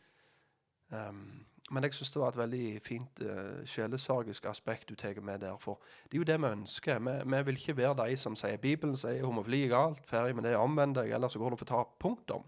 Um, 0.95 1.47
men 1.71 1.87
jeg 1.87 1.95
syns 1.97 2.11
det 2.13 2.21
var 2.21 2.35
et 2.35 2.39
veldig 2.43 2.67
fint 2.85 3.23
uh, 3.25 3.63
sjelesorgisk 3.67 4.45
aspekt 4.51 4.91
du 4.91 4.99
tar 5.01 5.21
med 5.25 5.41
der. 5.41 5.57
For 5.59 5.81
det 6.11 6.19
er 6.19 6.21
jo 6.21 6.27
det 6.29 6.37
vi 6.43 6.51
ønsker. 6.59 6.99
Vi, 6.99 7.15
vi 7.33 7.43
vil 7.47 7.61
ikke 7.61 7.77
være 7.77 7.97
de 8.03 8.19
som 8.21 8.37
sier 8.37 8.61
Bibelen 8.61 8.99
sier 8.99 9.25
homofili 9.25 9.63
er 9.65 9.73
galt, 9.73 10.03
ferdig 10.07 10.37
med 10.37 10.45
det, 10.45 10.59
omvend 10.61 10.99
deg, 10.99 11.15
eller 11.15 11.33
så 11.33 11.41
går 11.41 11.55
det 11.55 11.63
for 11.63 11.71
å 11.71 11.73
ta 11.73 11.85
punktum. 12.03 12.45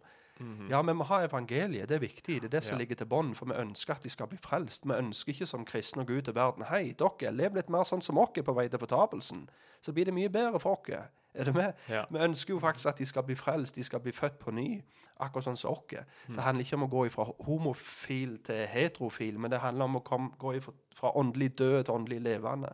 Ja, 0.70 0.82
vi 0.82 0.92
må 0.92 1.04
ha 1.04 1.22
evangeliet. 1.24 1.88
Det 1.88 1.94
er 1.96 1.98
viktig. 2.02 2.40
Det 2.42 2.44
er 2.44 2.48
det 2.48 2.64
som 2.64 2.74
Ja. 2.74 2.78
ligger 2.78 2.94
til 2.96 3.06
bånn. 3.06 3.34
For 3.34 3.46
vi 3.46 3.52
ønsker 3.54 3.94
at 3.94 4.02
de 4.02 4.08
skal 4.08 4.26
bli 4.26 4.38
frelst. 4.38 4.84
Vi 4.84 4.92
ønsker 4.92 5.32
ikke 5.32 5.46
som 5.46 5.64
kristne 5.64 6.02
å 6.02 6.06
gå 6.06 6.18
ut 6.18 6.28
i 6.28 6.34
verden 6.34 6.64
Hei, 6.64 6.92
dere, 6.92 7.32
lev 7.32 7.54
litt 7.54 7.70
mer 7.70 7.84
sånn 7.84 8.02
som 8.02 8.18
oss 8.18 8.30
er 8.36 8.42
på 8.42 8.54
vei 8.54 8.68
til 8.68 8.78
fortapelsen. 8.78 9.48
Så 9.82 9.92
blir 9.92 10.04
det 10.04 10.14
mye 10.14 10.28
bedre 10.28 10.60
for 10.60 10.72
oss. 10.76 11.08
Er 11.34 11.44
du 11.44 11.52
med? 11.52 11.74
Ja. 11.88 12.04
Vi 12.10 12.18
ønsker 12.18 12.54
jo 12.54 12.58
faktisk 12.60 12.86
at 12.86 12.96
de 12.98 13.04
skal 13.06 13.22
bli 13.22 13.34
frelst. 13.34 13.74
De 13.76 13.82
skal 13.84 14.00
bli 14.00 14.12
født 14.12 14.38
på 14.38 14.50
ny. 14.52 14.82
Akkurat 15.20 15.44
sånn 15.44 15.56
som 15.56 15.70
oss. 15.70 15.84
Det 15.88 16.40
handler 16.42 16.64
ikke 16.64 16.76
om 16.76 16.84
å 16.84 16.90
gå 16.90 17.10
fra 17.10 17.24
homofil 17.46 18.38
til 18.44 18.66
heterofil, 18.66 19.38
men 19.38 19.50
det 19.50 19.60
handler 19.60 19.84
om 19.84 19.96
å 19.96 20.04
komme, 20.04 20.30
gå 20.38 20.56
ifra, 20.56 20.72
fra 20.94 21.12
åndelig 21.16 21.56
død 21.56 21.84
til 21.84 21.94
åndelig 21.94 22.20
levende. 22.22 22.72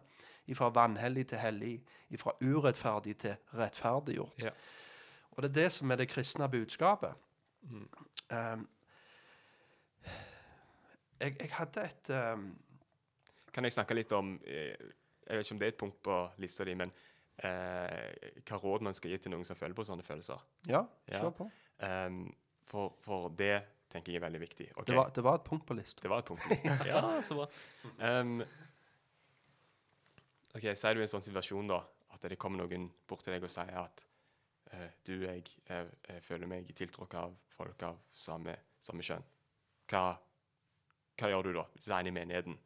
Fra 0.54 0.68
vanhellig 0.70 1.28
til 1.28 1.38
hellig. 1.38 1.80
Fra 2.18 2.32
urettferdig 2.42 3.16
til 3.18 3.36
rettferdiggjort. 3.54 4.38
Ja. 4.38 4.50
Og 5.36 5.42
det 5.42 5.50
er 5.56 5.62
det 5.62 5.72
som 5.72 5.90
er 5.90 5.96
det 5.96 6.08
kristne 6.08 6.48
budskapet. 6.48 7.14
Um, 7.62 8.64
jeg, 11.20 11.36
jeg 11.38 11.50
hadde 11.54 11.84
et 11.86 12.10
um, 12.10 12.48
Kan 13.54 13.64
jeg 13.68 13.74
snakke 13.76 13.94
litt 13.94 14.12
om 14.16 14.32
eh, 14.42 14.72
Jeg 15.28 15.38
vet 15.38 15.46
ikke 15.46 15.54
om 15.54 15.60
det 15.60 15.68
er 15.68 15.74
et 15.74 15.80
punkt 15.84 16.00
på 16.02 16.16
lista 16.42 16.66
di, 16.66 16.74
men 16.74 16.90
uh, 17.44 18.08
hva 18.48 18.58
råd 18.64 18.86
man 18.88 18.96
skal 18.98 19.12
gi 19.14 19.20
til 19.22 19.34
noen 19.34 19.46
som 19.46 19.56
føler 19.58 19.76
på 19.78 19.84
sånne 19.86 20.02
følelser. 20.06 20.40
Ja, 20.66 20.82
Ja. 21.12 21.20
kjør 21.22 21.36
på. 21.38 21.46
Um, 21.82 22.24
for, 22.68 22.96
for 23.04 23.30
det 23.38 23.54
tenker 23.92 24.12
jeg 24.14 24.20
er 24.22 24.26
veldig 24.26 24.40
viktig. 24.42 24.68
Okay. 24.72 24.88
Det, 24.90 24.96
var, 24.98 25.10
det 25.14 25.24
var 25.24 25.38
et 25.38 25.46
punkt 25.46 25.66
på 25.68 25.76
lista. 25.76 26.02
det 26.02 26.10
var 26.10 26.22
et 26.24 26.28
punkt. 26.32 26.42
på 26.42 26.54
lista. 26.54 26.76
ja, 26.90 27.02
så 27.22 27.36
bra. 27.38 27.46
Ehm, 28.08 28.38
ok, 30.56 30.64
Sier 30.72 30.96
du 30.96 31.02
i 31.02 31.06
en 31.06 31.12
sånn 31.12 31.26
situasjon 31.26 31.68
da, 31.70 31.82
at 32.16 32.24
det 32.30 32.38
kommer 32.40 32.64
noen 32.64 32.88
bort 33.08 33.24
til 33.26 33.34
deg 33.36 33.44
og 33.44 33.52
sier 33.52 33.76
at 33.84 34.04
du, 35.06 35.14
jeg, 35.24 35.44
jeg, 35.68 35.88
jeg 36.08 36.22
føler 36.24 36.48
meg 36.48 36.70
tiltrukket 36.76 37.18
av 37.20 37.34
folk 37.52 37.82
av 37.86 37.98
samme, 38.16 38.54
samme 38.80 39.04
kjønn. 39.06 39.24
Hva, 39.90 40.04
hva 41.20 41.30
gjør 41.32 41.48
du 41.48 41.52
da, 41.58 41.66
hvis 41.74 41.88
det 41.88 41.94
er 41.94 41.98
en 42.00 42.10
i 42.10 42.14
menigheten? 42.16 42.58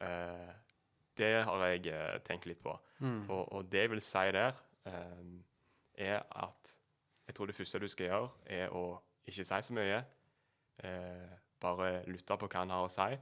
Uh, 0.00 0.52
det 1.18 1.32
har 1.48 1.64
jeg 1.66 1.88
uh, 1.90 2.18
tenkt 2.26 2.46
litt 2.46 2.62
på. 2.62 2.74
Og, 3.26 3.42
og 3.42 3.72
det 3.72 3.86
jeg 3.86 3.92
vil 3.94 4.04
si 4.04 4.26
der, 4.36 4.58
um, 4.86 5.38
er 5.96 6.20
at 6.20 6.76
jeg 7.26 7.34
tror 7.34 7.50
det 7.50 7.56
første 7.58 7.80
du 7.82 7.88
skal 7.90 8.10
gjøre, 8.10 8.28
er 8.58 8.76
å 8.76 8.84
ikke 9.26 9.48
si 9.48 9.62
så 9.68 9.74
mye. 9.74 10.02
Uh, 10.84 11.32
bare 11.62 12.04
lytte 12.10 12.36
på 12.38 12.48
hva 12.52 12.62
han 12.62 12.74
har 12.74 12.86
å 12.86 12.92
si. 12.92 13.16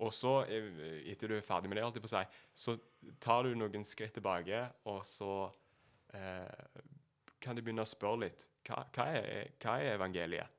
Og 0.00 0.14
så, 0.16 0.44
eh, 0.48 1.10
etter 1.12 1.28
du 1.28 1.36
er 1.36 1.44
ferdig 1.44 1.68
med 1.68 1.76
det, 1.76 2.08
si, 2.08 2.22
så 2.54 2.76
tar 3.20 3.44
du 3.44 3.54
noen 3.54 3.84
skritt 3.84 4.14
tilbake, 4.16 4.62
og 4.88 5.02
så 5.04 5.50
eh, 6.16 6.80
kan 7.40 7.56
du 7.56 7.62
begynne 7.62 7.86
å 7.86 7.88
spørre 7.88 8.26
litt. 8.26 8.46
Hva, 8.66 8.84
hva, 8.94 9.06
er, 9.16 9.50
hva 9.62 9.78
er 9.80 9.96
evangeliet? 9.96 10.58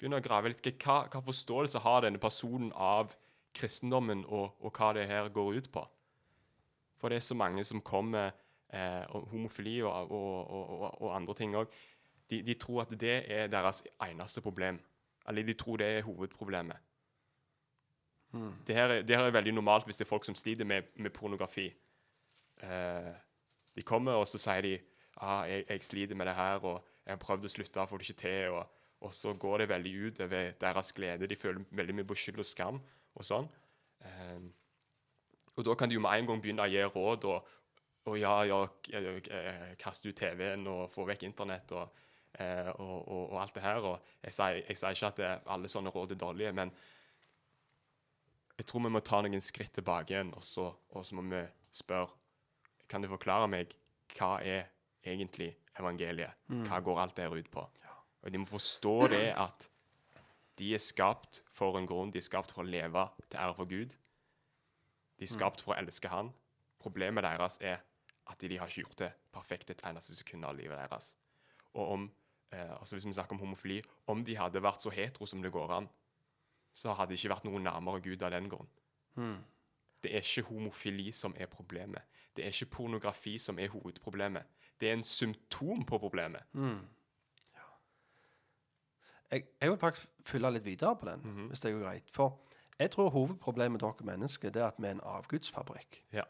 Begynne 0.00 0.20
å 0.20 0.24
grave 0.24 0.52
litt. 0.52 0.66
Hva, 0.80 1.02
hva 1.12 1.22
forståelse 1.24 1.82
har 1.84 2.04
denne 2.06 2.20
personen 2.22 2.72
av 2.72 3.14
kristendommen, 3.56 4.24
og, 4.28 4.54
og 4.60 4.76
hva 4.76 4.92
det 4.96 5.08
her 5.10 5.30
går 5.34 5.58
ut 5.58 5.70
på? 5.72 5.82
For 7.00 7.10
det 7.10 7.20
er 7.20 7.26
så 7.26 7.36
mange 7.38 7.64
som 7.64 7.80
kommer 7.84 8.30
eh, 8.72 9.04
og 9.16 9.30
Homofili 9.32 9.80
og, 9.82 10.12
og, 10.12 10.84
og, 11.00 11.08
andre 11.16 11.36
ting 11.38 11.56
òg. 11.56 11.72
De, 12.30 12.42
de 12.46 12.54
tror 12.54 12.84
at 12.84 12.94
det 13.00 13.16
er 13.32 13.50
deres 13.50 13.82
eneste 14.06 14.44
problem. 14.44 14.78
Eller 15.28 15.46
de 15.46 15.56
tror 15.58 15.80
det 15.80 15.88
er 15.96 16.06
hovedproblemet. 16.06 16.76
Det, 18.66 18.76
her 18.76 18.92
er, 18.94 19.02
det 19.02 19.16
her 19.16 19.26
er 19.26 19.34
veldig 19.34 19.56
normalt 19.56 19.88
hvis 19.88 19.98
det 19.98 20.04
er 20.04 20.12
folk 20.12 20.24
som 20.28 20.36
sliter 20.38 20.68
med, 20.68 20.92
med 21.02 21.10
pornografi. 21.10 21.66
Eh, 22.62 23.10
de 23.76 23.82
kommer, 23.86 24.20
og 24.20 24.28
så 24.28 24.38
sier 24.38 24.62
de 24.62 24.76
ah, 25.20 25.44
jeg, 25.48 25.64
'Jeg 25.68 25.84
sliter 25.84 26.14
med 26.14 26.26
det 26.26 26.34
her, 26.34 26.64
og 26.64 26.84
jeg 27.06 27.12
har 27.12 27.18
prøvd 27.22 27.44
å 27.44 27.48
slutte, 27.48 27.86
får 27.86 27.98
det 27.98 28.08
ikke 28.08 28.22
til.' 28.22 28.56
Og, 28.58 28.66
og 29.00 29.14
så 29.14 29.32
går 29.32 29.58
det 29.58 29.68
veldig 29.68 29.94
ut 30.06 30.20
over 30.20 30.50
deres 30.60 30.92
glede. 30.92 31.26
De 31.26 31.36
føler 31.36 31.64
veldig 31.70 31.94
mye 31.94 32.04
på 32.04 32.14
skyld 32.14 32.38
og 32.38 32.46
skam 32.46 32.80
og 33.14 33.24
sånn. 33.24 33.48
Um, 34.00 34.52
og 35.56 35.64
da 35.64 35.74
kan 35.74 35.88
de 35.88 35.96
jo 35.96 36.00
med 36.04 36.18
en 36.18 36.28
gang 36.28 36.42
begynne 36.42 36.64
å 36.64 36.70
gi 36.70 36.84
råd 36.84 37.24
og, 37.28 37.48
og 38.08 38.18
ja, 38.18 38.34
ja, 38.48 38.60
eh, 38.92 39.74
kaste 39.80 40.08
ut 40.08 40.16
TV-en 40.16 40.66
og 40.70 40.92
få 40.92 41.04
vekk 41.08 41.26
internett 41.28 41.72
og, 41.76 41.98
eh, 42.38 42.70
og, 42.76 42.96
og, 43.08 43.24
og 43.32 43.40
alt 43.42 43.54
det 43.56 43.64
her. 43.64 43.88
Og 43.90 44.12
jeg 44.24 44.36
sier, 44.36 44.60
jeg 44.68 44.80
sier 44.80 44.96
ikke 44.96 45.10
at 45.12 45.20
det, 45.20 45.32
alle 45.56 45.68
sånne 45.72 45.92
råd 45.92 46.14
er 46.16 46.20
dårlige, 46.22 46.52
men 46.56 46.72
jeg 48.56 48.68
tror 48.68 48.84
vi 48.84 48.92
må 48.92 49.00
ta 49.04 49.20
noen 49.24 49.44
skritt 49.44 49.72
tilbake 49.76 50.14
igjen, 50.14 50.34
og 50.36 50.44
så, 50.44 50.66
og 50.92 51.04
så 51.06 51.16
må 51.16 51.24
vi 51.28 51.44
spørre 51.72 52.12
Kan 52.90 53.04
du 53.04 53.08
forklare 53.08 53.46
meg 53.48 53.70
hva 54.16 54.40
er 54.42 54.66
egentlig 55.04 55.56
evangeliet? 55.78 56.32
Hva 56.68 56.80
går 56.80 57.00
alt 57.00 57.16
der 57.16 57.32
ut 57.34 57.50
på? 57.50 57.66
Og 58.22 58.32
de 58.32 58.38
må 58.38 58.44
forstå 58.44 59.08
det 59.08 59.32
at 59.36 59.70
de 60.58 60.74
er 60.74 60.78
skapt 60.78 61.42
for 61.52 61.78
en 61.78 61.86
grunn. 61.86 62.10
De 62.12 62.18
er 62.18 62.26
skapt 62.26 62.52
for 62.52 62.62
å 62.62 62.68
leve 62.68 63.06
til 63.30 63.38
ære 63.40 63.54
for 63.56 63.64
Gud. 63.70 63.94
De 65.18 65.24
er 65.24 65.30
skapt 65.32 65.60
for 65.62 65.72
å 65.74 65.78
elske 65.80 66.08
Han. 66.08 66.32
Problemet 66.80 67.24
deres 67.24 67.58
er 67.60 67.80
at 68.30 68.40
de 68.40 68.56
har 68.58 68.68
ikke 68.68 68.82
gjort 68.82 68.98
det 68.98 69.12
perfekt 69.32 69.70
et 69.70 69.80
eneste 69.84 70.14
sekund 70.14 70.44
av 70.44 70.54
livet 70.56 70.76
deres. 70.76 71.16
Og 71.74 71.88
om, 71.92 72.10
eh, 72.52 72.70
altså 72.78 72.94
hvis 72.96 73.06
vi 73.06 73.12
snakker 73.12 73.32
om 73.32 73.38
homofili, 73.40 73.82
om 74.06 74.24
de 74.24 74.36
hadde 74.36 74.62
vært 74.62 74.82
så 74.82 74.90
hetero 74.90 75.26
som 75.26 75.42
det 75.42 75.52
går 75.52 75.70
an, 75.70 75.88
så 76.74 76.92
hadde 76.94 77.10
det 77.10 77.18
ikke 77.18 77.34
vært 77.34 77.44
noe 77.44 77.60
nærmere 77.60 78.00
Gud 78.00 78.22
av 78.22 78.30
den 78.30 78.48
grunn. 78.48 78.68
Det 80.02 80.12
er 80.14 80.20
ikke 80.22 80.48
homofili 80.48 81.10
som 81.12 81.34
er 81.36 81.46
problemet. 81.46 82.02
Det 82.36 82.44
er 82.44 82.48
ikke 82.48 82.70
pornografi 82.76 83.38
som 83.38 83.58
er 83.58 83.68
hovedproblemet. 83.68 84.44
Det 84.80 84.88
er 84.88 84.92
en 84.96 85.04
symptom 85.04 85.84
på 85.86 85.98
problemet. 85.98 86.42
Jeg, 89.30 89.44
jeg 89.60 89.70
vil 89.70 89.78
faktisk 89.78 90.08
fylle 90.26 90.50
litt 90.50 90.64
videre 90.64 90.96
på 90.98 91.06
den, 91.06 91.20
hvis 91.48 91.60
det 91.60 91.72
går 91.72 91.84
greit. 91.84 92.10
For 92.10 92.40
jeg 92.80 92.90
tror 92.90 93.10
hovedproblemet 93.14 93.76
med 93.76 93.80
dere 93.80 94.06
mennesker 94.08 94.50
det 94.50 94.62
er 94.62 94.70
at 94.72 94.78
vi 94.78 94.88
er 94.88 94.96
en 94.96 95.04
avgudsfabrikk. 95.04 96.00
Ja. 96.12 96.24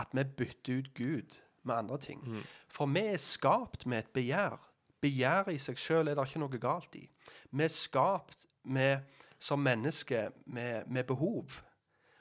At 0.00 0.08
vi 0.12 0.24
bytter 0.24 0.78
ut 0.78 0.94
Gud 0.94 1.36
med 1.62 1.74
andre 1.74 1.98
ting. 1.98 2.24
For 2.68 2.86
vi 2.86 3.04
er 3.12 3.16
skapt 3.16 3.86
med 3.86 3.98
et 3.98 4.10
begjær. 4.16 4.56
Begjæret 5.00 5.54
i 5.54 5.60
seg 5.60 5.76
sjøl 5.78 6.08
er 6.08 6.16
det 6.16 6.24
ikke 6.26 6.40
noe 6.40 6.58
galt 6.58 6.96
i. 6.96 7.04
Vi 7.52 7.64
er 7.64 7.68
skapt 7.68 8.46
med, 8.64 9.04
som 9.38 9.60
mennesker 9.60 10.32
med, 10.46 10.86
med 10.86 11.04
behov. 11.04 11.52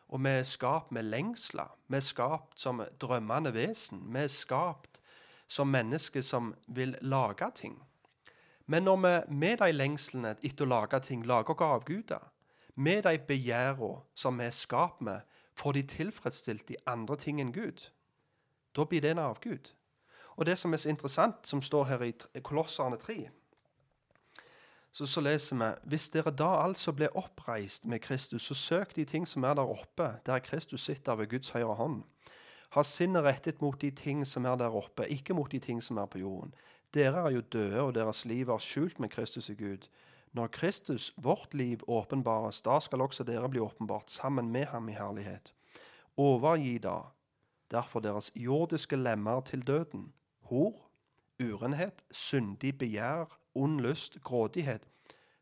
Og 0.08 0.24
vi 0.24 0.30
er 0.30 0.44
skapt 0.44 0.92
med 0.92 1.08
lengsler. 1.08 1.72
Vi 1.88 1.96
er 1.98 2.06
skapt 2.06 2.60
som 2.60 2.84
drømmende 3.02 3.54
vesen. 3.56 4.04
Vi 4.14 4.20
er 4.20 4.28
skapt 4.28 4.93
som 5.54 5.70
mennesker 5.70 6.22
som 6.26 6.54
vil 6.68 6.96
lage 7.02 7.52
ting. 7.56 7.78
Men 8.66 8.84
når 8.84 8.96
vi 8.96 9.36
med 9.36 9.58
de 9.62 9.72
lengslene 9.72 10.36
etter 10.42 10.66
å 10.66 10.72
lage 10.72 11.00
ting 11.06 11.26
lager 11.28 11.54
oss 11.54 11.76
avguder, 11.78 12.32
med 12.76 13.04
de 13.06 13.20
begjærene 13.28 14.02
som 14.16 14.40
vi 14.40 14.48
er 14.48 14.56
skapt 14.56 15.02
med, 15.02 15.22
får 15.54 15.72
de 15.78 15.84
tilfredsstilt 15.84 16.68
de 16.68 16.80
andre 16.90 17.18
ting 17.18 17.42
enn 17.42 17.54
Gud, 17.54 17.92
da 18.74 18.86
blir 18.90 19.02
det 19.02 19.12
en 19.14 19.26
avgud. 19.28 19.70
Og 20.36 20.46
det 20.46 20.58
som 20.58 20.74
er 20.74 20.82
så 20.82 20.90
interessant, 20.90 21.46
som 21.46 21.62
står 21.62 21.84
her 21.92 22.02
i 22.02 22.14
Kolosserne 22.42 22.98
3, 22.98 23.30
så, 24.94 25.06
så 25.06 25.22
leser 25.22 25.58
vi 25.58 25.70
Hvis 25.90 26.10
dere 26.10 26.32
da 26.32 26.50
altså 26.64 26.92
ble 26.94 27.10
oppreist 27.18 27.86
med 27.86 28.00
Kristus, 28.00 28.42
så 28.42 28.54
søk 28.54 28.96
de 28.96 29.06
ting 29.06 29.28
som 29.28 29.44
er 29.44 29.54
der 29.54 29.70
oppe, 29.70 30.16
der 30.26 30.40
Kristus 30.40 30.86
sitter 30.86 31.16
ved 31.16 31.30
Guds 31.30 31.50
høyre 31.50 31.76
hånd. 31.76 32.04
Ha 32.74 32.84
sinnet 32.84 33.24
rettet 33.24 33.62
mot 33.62 33.78
de 33.82 33.92
ting 33.94 34.24
som 34.28 34.46
er 34.50 34.58
der 34.58 34.74
oppe, 34.74 35.06
ikke 35.10 35.36
mot 35.38 35.52
de 35.52 35.60
ting 35.62 35.82
som 35.84 36.00
er 36.02 36.08
på 36.10 36.24
jorden. 36.24 36.54
Dere 36.94 37.26
er 37.28 37.36
jo 37.36 37.42
døde, 37.42 37.82
og 37.82 37.94
deres 37.96 38.26
liv 38.26 38.50
er 38.50 38.62
skjult 38.62 39.00
med 39.00 39.10
Kristus 39.14 39.50
i 39.50 39.58
Gud. 39.58 39.90
Når 40.34 40.48
Kristus, 40.48 41.12
vårt 41.18 41.54
liv, 41.54 41.84
åpenbares, 41.88 42.62
da 42.66 42.80
skal 42.82 43.02
også 43.02 43.24
dere 43.24 43.50
bli 43.50 43.62
åpenbart 43.62 44.10
sammen 44.12 44.50
med 44.52 44.66
ham 44.66 44.90
i 44.90 44.98
herlighet. 44.98 45.54
Overgi 46.18 46.78
da 46.78 46.98
derfor 47.72 48.00
deres 48.00 48.32
jordiske 48.36 48.96
lemmer 48.96 49.42
til 49.42 49.68
døden. 49.68 50.14
Hor, 50.50 50.90
urenhet, 51.40 52.04
syndig 52.12 52.78
begjær, 52.78 53.26
ond 53.56 53.82
lyst, 53.82 54.18
grådighet, 54.22 54.82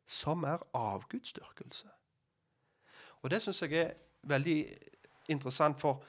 som 0.05 0.43
er 0.43 0.63
avgudsdyrkelse. 0.73 1.87
Og 3.21 3.31
det 3.31 3.41
syns 3.41 3.61
jeg 3.61 3.73
er 3.73 3.93
veldig 4.23 4.65
interessant, 5.29 5.79
for 5.79 6.03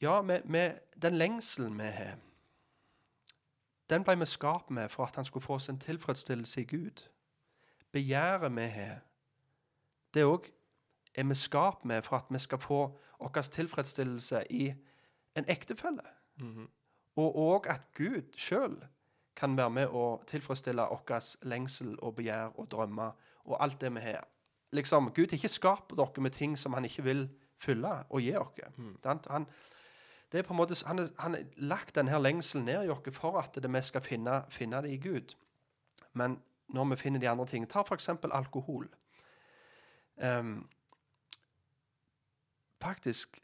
ja, 0.00 0.22
med, 0.22 0.44
med 0.44 0.78
den 1.02 1.16
lengselen 1.16 1.78
vi 1.78 1.90
har, 1.90 2.16
den 3.90 4.04
ble 4.04 4.18
vi 4.18 4.26
skapt 4.26 4.70
med 4.70 4.88
for 4.88 5.04
at 5.04 5.16
han 5.16 5.24
skulle 5.24 5.44
få 5.44 5.58
en 5.68 5.78
tilfredsstillelse 5.78 6.60
i 6.60 6.64
Gud. 6.64 7.08
Begjæret 7.92 8.56
vi 8.56 8.66
har, 8.66 8.98
det 10.14 10.24
òg 10.24 10.50
er 11.14 11.24
vi 11.24 11.34
skapt 11.34 11.84
med 11.84 12.02
for 12.02 12.16
at 12.16 12.24
vi 12.30 12.38
skal 12.38 12.58
få 12.58 12.98
vår 13.20 13.42
tilfredsstillelse 13.42 14.42
i 14.50 14.74
en 15.36 15.44
ektefelle. 15.48 16.02
Mm 16.36 16.54
-hmm. 16.54 16.68
Og 17.16 17.36
òg 17.36 17.70
at 17.70 17.94
Gud 17.94 18.22
sjøl 18.36 18.84
kan 19.36 19.56
være 19.56 19.70
med 19.70 19.86
å 19.86 20.22
tilfredsstille 20.26 20.82
vår 20.82 21.46
lengsel 21.46 21.96
og 21.98 22.16
begjær 22.16 22.58
og 22.58 22.70
drømmer 22.70 23.10
og 23.44 23.62
alt 23.62 23.80
det 23.80 23.94
vi 23.94 24.00
har. 24.00 24.28
Liksom, 24.72 25.12
Gud 25.14 25.30
har 25.30 25.36
ikke 25.36 25.48
skapt 25.48 25.90
dere 25.96 26.20
med 26.20 26.30
ting 26.30 26.58
som 26.58 26.72
han 26.72 26.84
ikke 26.84 27.02
vil 27.02 27.28
fylle 27.58 28.04
og 28.10 28.20
gi 28.20 28.30
dere. 28.30 28.70
Mm. 28.76 28.96
Han, 29.04 29.46
det 30.32 30.38
er 30.38 30.42
på 30.42 30.54
en 30.54 30.56
måte, 30.56 30.74
han 30.86 30.98
har 31.18 31.38
lagt 31.56 31.94
denne 31.94 32.18
lengselen 32.18 32.64
ned 32.66 32.86
i 32.86 32.90
oss 32.90 33.14
for 33.14 33.38
at 33.38 33.58
vi 33.62 33.82
skal 33.82 34.02
finne, 34.02 34.42
finne, 34.50 34.82
det 34.82 34.90
i 34.90 34.96
Gud. 34.96 35.34
Men 36.12 36.40
når 36.68 36.84
vi 36.84 36.96
finner 36.96 37.20
de 37.20 37.28
andre 37.28 37.46
tingene 37.46 37.70
Ta 37.70 37.84
f.eks. 37.86 38.08
alkohol. 38.08 38.88
Um, 40.16 40.68
faktisk 42.80 43.40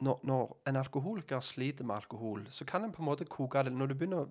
når, 0.00 0.20
når, 0.22 0.60
en 0.68 0.76
alkoholiker 0.76 1.40
sliter 1.40 1.84
med 1.84 1.94
alkohol, 1.94 2.46
så 2.50 2.64
kan 2.64 2.84
en 2.84 2.92
på 2.92 3.02
en 3.02 3.04
måte 3.04 3.24
koke 3.24 3.62
det 3.62 3.72
Når 3.72 3.86
du 3.86 3.94
begynner 3.94 4.24
å 4.24 4.30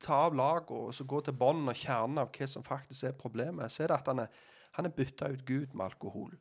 ta 0.00 0.14
av 0.26 0.34
laget 0.34 0.70
og 0.70 0.94
så 0.94 1.04
gå 1.04 1.20
til 1.20 1.32
bånden 1.38 1.68
og 1.68 1.76
kjernen 1.76 2.18
av 2.18 2.30
hva 2.34 2.46
som 2.46 2.64
faktisk 2.64 3.04
er 3.04 3.18
problemet, 3.18 3.72
så 3.72 3.82
er 3.82 3.88
det 3.88 3.98
at 3.98 4.10
han 4.10 4.18
er, 4.18 4.26
han 4.72 4.86
er 4.86 4.94
bytta 4.94 5.28
ut 5.28 5.46
Gud 5.46 5.74
med 5.74 5.84
alkohol. 5.86 6.34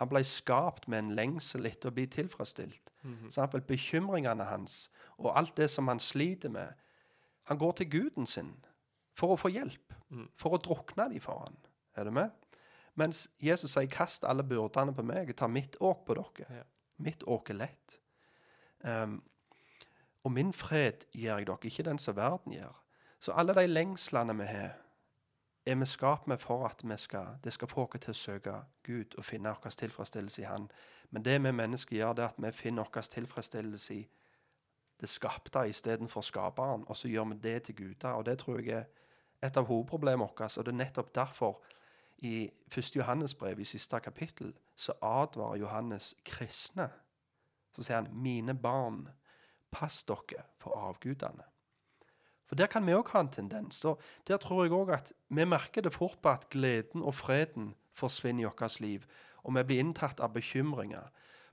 Han 0.00 0.08
ble 0.08 0.22
skapt 0.24 0.88
med 0.88 0.98
en 1.02 1.14
lengsel 1.16 1.68
etter 1.68 1.90
å 1.90 1.94
bli 1.94 2.06
tilfredsstilt. 2.08 2.92
Mm 3.02 3.16
-hmm. 3.28 3.60
Bekymringene 3.66 4.44
hans 4.44 4.90
og 5.18 5.38
alt 5.38 5.56
det 5.56 5.68
som 5.70 5.88
han 5.88 6.00
sliter 6.00 6.48
med. 6.48 6.72
Han 7.44 7.58
går 7.58 7.72
til 7.72 7.90
guden 7.90 8.26
sin 8.26 8.54
for 9.12 9.32
å 9.32 9.36
få 9.36 9.48
hjelp, 9.48 9.94
mm. 10.08 10.28
for 10.36 10.54
å 10.54 10.56
drukne 10.56 11.08
dem 11.08 11.20
for 11.20 11.38
han. 11.38 11.56
Er 11.96 12.04
du 12.04 12.10
med? 12.10 12.30
Mens 12.94 13.28
Jesus 13.40 13.70
sier 13.70 13.86
'kast 13.86 14.24
alle 14.24 14.42
byrdene 14.42 14.94
på 14.94 15.02
meg, 15.02 15.36
ta 15.36 15.46
mitt 15.46 15.76
åk 15.80 16.04
på 16.06 16.14
dere'. 16.14 16.56
Ja. 16.56 16.62
Mitt 16.98 17.22
åk 17.22 17.50
er 17.50 17.54
lett. 17.54 18.00
Um, 18.84 19.22
og 20.24 20.32
min 20.32 20.52
fred 20.52 21.04
gir 21.12 21.36
jeg 21.36 21.46
dere, 21.46 21.58
ikke 21.64 21.82
den 21.82 21.98
som 21.98 22.16
verden 22.16 22.52
gir. 22.52 22.82
Så 23.20 23.32
alle 23.32 23.54
de 23.54 23.66
lengslene 23.66 24.36
vi 24.38 24.44
har, 24.44 24.76
er 25.66 25.74
vi 25.74 25.86
skapt 25.86 26.26
med 26.26 26.38
for 26.38 26.66
at 26.66 26.80
vi 26.84 26.96
skal, 26.96 27.26
det 27.44 27.52
skal 27.52 27.68
få 27.68 27.84
oss 27.84 28.00
til 28.00 28.10
å 28.10 28.14
søke 28.16 28.54
Gud 28.82 29.14
og 29.18 29.24
finne 29.24 29.52
vår 29.52 29.70
tilfredsstillelse 29.70 30.42
i 30.42 30.44
Han. 30.44 30.70
Men 31.10 31.24
det 31.24 31.42
vi 31.42 31.52
mennesker 31.52 31.96
gjør, 31.96 32.12
det 32.12 32.24
er 32.24 32.28
at 32.28 32.38
vi 32.38 32.52
finner 32.52 32.88
vår 32.94 33.02
tilfredsstillelse 33.02 33.94
i 33.94 34.08
det 35.00 35.08
skapte 35.08 35.68
istedenfor 35.68 36.20
skaperen, 36.20 36.84
og 36.86 36.96
så 36.96 37.08
gjør 37.08 37.24
vi 37.24 37.34
det 37.42 37.62
til 37.62 37.76
guder. 37.76 38.08
Og 38.08 38.26
det 38.26 38.38
tror 38.38 38.60
jeg 38.60 38.76
er 38.76 39.46
et 39.46 39.56
av 39.56 39.64
hovedproblemene 39.64 40.28
våre. 40.28 40.48
Og 40.58 40.66
det 40.66 40.72
er 40.72 40.82
nettopp 40.84 41.14
derfor 41.14 41.62
i 42.18 42.50
1. 42.76 42.96
Johannes 42.96 43.34
brev, 43.34 43.60
i 43.60 43.64
siste 43.64 44.00
kapittel, 44.00 44.52
så 44.76 44.92
advarer 45.02 45.56
Johannes 45.56 46.14
kristne. 46.24 46.90
Så 47.72 47.82
sier 47.82 47.96
han, 47.96 48.08
'Mine 48.12 48.54
barn, 48.54 49.08
pass 49.70 50.04
dere 50.04 50.44
for 50.58 50.70
avgudene'. 50.70 51.49
For 52.50 52.56
Der 52.58 52.66
kan 52.66 52.82
vi 52.86 52.92
òg 52.98 53.12
ha 53.12 53.20
en 53.20 53.28
tendens. 53.30 53.84
og 53.84 54.00
Der 54.26 54.36
tror 54.36 54.64
jeg 54.64 54.72
òg 54.72 54.88
at 54.90 55.12
vi 55.28 55.44
merker 55.44 55.82
det 55.82 55.92
fort 55.94 56.18
på 56.22 56.28
at 56.28 56.48
gleden 56.50 57.02
og 57.02 57.14
freden 57.14 57.76
forsvinner 57.94 58.42
i 58.42 58.50
vårt 58.50 58.80
liv. 58.80 59.04
Og 59.44 59.54
vi 59.54 59.62
blir 59.62 59.78
inntatt 59.78 60.20
av 60.20 60.32
bekymringer. 60.34 61.06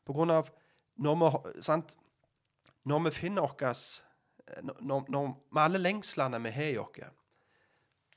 På 0.06 0.14
grunn 0.14 0.32
av 0.32 0.50
når 0.96 1.16
vi, 1.16 1.62
sant, 1.62 1.98
når 2.84 3.00
vi 3.00 3.12
finner 3.12 3.46
oss 3.70 4.04
når, 4.64 5.06
når, 5.10 5.38
Med 5.52 5.62
alle 5.62 5.78
lengslene 5.78 6.42
vi 6.44 6.50
har 6.50 6.74
i 6.74 6.78
oss 6.78 7.00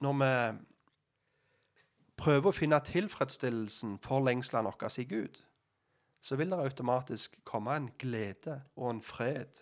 Når 0.01 0.12
vi 0.22 0.59
prøver 2.16 2.49
å 2.49 2.57
finne 2.57 2.81
tilfredsstillelsen 2.81 3.99
for 3.99 4.24
lengslene 4.24 4.72
våre 4.72 4.91
i 4.99 5.05
Gud, 5.05 5.43
så 6.20 6.37
vil 6.37 6.51
det 6.51 6.59
automatisk 6.59 7.37
komme 7.45 7.76
en 7.76 7.91
glede 7.99 8.62
og 8.76 8.91
en 8.91 9.03
fred 9.03 9.61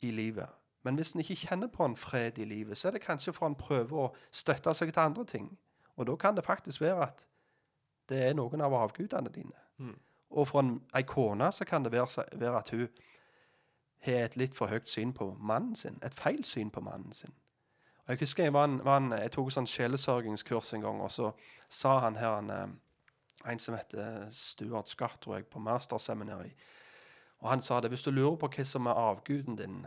i 0.00 0.10
livet. 0.10 0.48
Men 0.86 0.94
hvis 0.94 1.12
en 1.12 1.20
ikke 1.20 1.34
kjenner 1.34 1.66
på 1.66 1.82
en 1.84 1.96
fred 1.98 2.38
i 2.38 2.44
livet, 2.44 2.78
så 2.78 2.88
er 2.88 2.92
det 2.94 3.02
kanskje 3.02 3.32
for 3.34 3.48
en 3.50 3.58
prøver 3.58 3.96
å 3.98 4.10
støtte 4.30 4.74
seg 4.74 4.92
til 4.92 5.02
andre 5.02 5.24
ting. 5.26 5.48
Og 5.96 6.06
da 6.06 6.14
kan 6.16 6.36
det 6.36 6.44
faktisk 6.46 6.80
være 6.80 7.08
at 7.08 7.24
det 8.08 8.20
er 8.22 8.36
noen 8.38 8.62
av 8.62 8.74
avgudene 8.74 9.32
dine. 9.34 9.58
Mm. 9.82 9.96
Og 10.30 10.46
for 10.48 10.62
en, 10.62 10.76
ei 10.94 11.02
kone 11.02 11.50
så 11.52 11.66
kan 11.66 11.82
det 11.82 11.92
være, 11.92 12.26
være, 12.38 12.58
at 12.58 12.70
hun 12.70 12.86
har 14.06 14.28
et 14.28 14.38
litt 14.38 14.54
for 14.54 14.70
høyt 14.70 14.86
syn 14.88 15.10
på 15.12 15.32
mannen 15.40 15.74
sin. 15.74 15.98
Et 16.06 16.14
feil 16.14 16.44
syn 16.44 16.70
på 16.70 16.80
mannen 16.86 17.12
sin. 17.12 17.34
Og 18.04 18.14
Jeg 18.14 18.18
husker 18.20 18.44
jeg, 18.44 18.54
var 18.54 18.64
en, 18.70 18.78
var 18.84 19.02
en, 19.02 19.12
jeg 19.18 19.34
tok 19.34 19.50
sånn 19.50 19.66
sjelesørgingskurs 19.66 20.74
en 20.78 20.86
gang, 20.86 21.02
og 21.02 21.10
så 21.10 21.32
sa 21.68 21.98
han 22.06 22.22
her 22.22 22.38
en, 22.38 22.50
eh, 22.54 23.50
en 23.50 23.58
som 23.58 23.74
heter 23.74 24.28
Stuart 24.30 24.88
Skatt, 24.88 25.18
tror 25.20 25.40
jeg, 25.40 25.50
på 25.50 25.58
masterseminaret. 25.58 26.54
Og 27.42 27.50
han 27.50 27.60
sa 27.60 27.80
det 27.80 27.90
hvis 27.90 28.06
du 28.06 28.14
lurer 28.14 28.38
på 28.38 28.54
hva 28.54 28.64
som 28.64 28.86
er 28.86 29.02
avguden 29.08 29.58
din, 29.58 29.86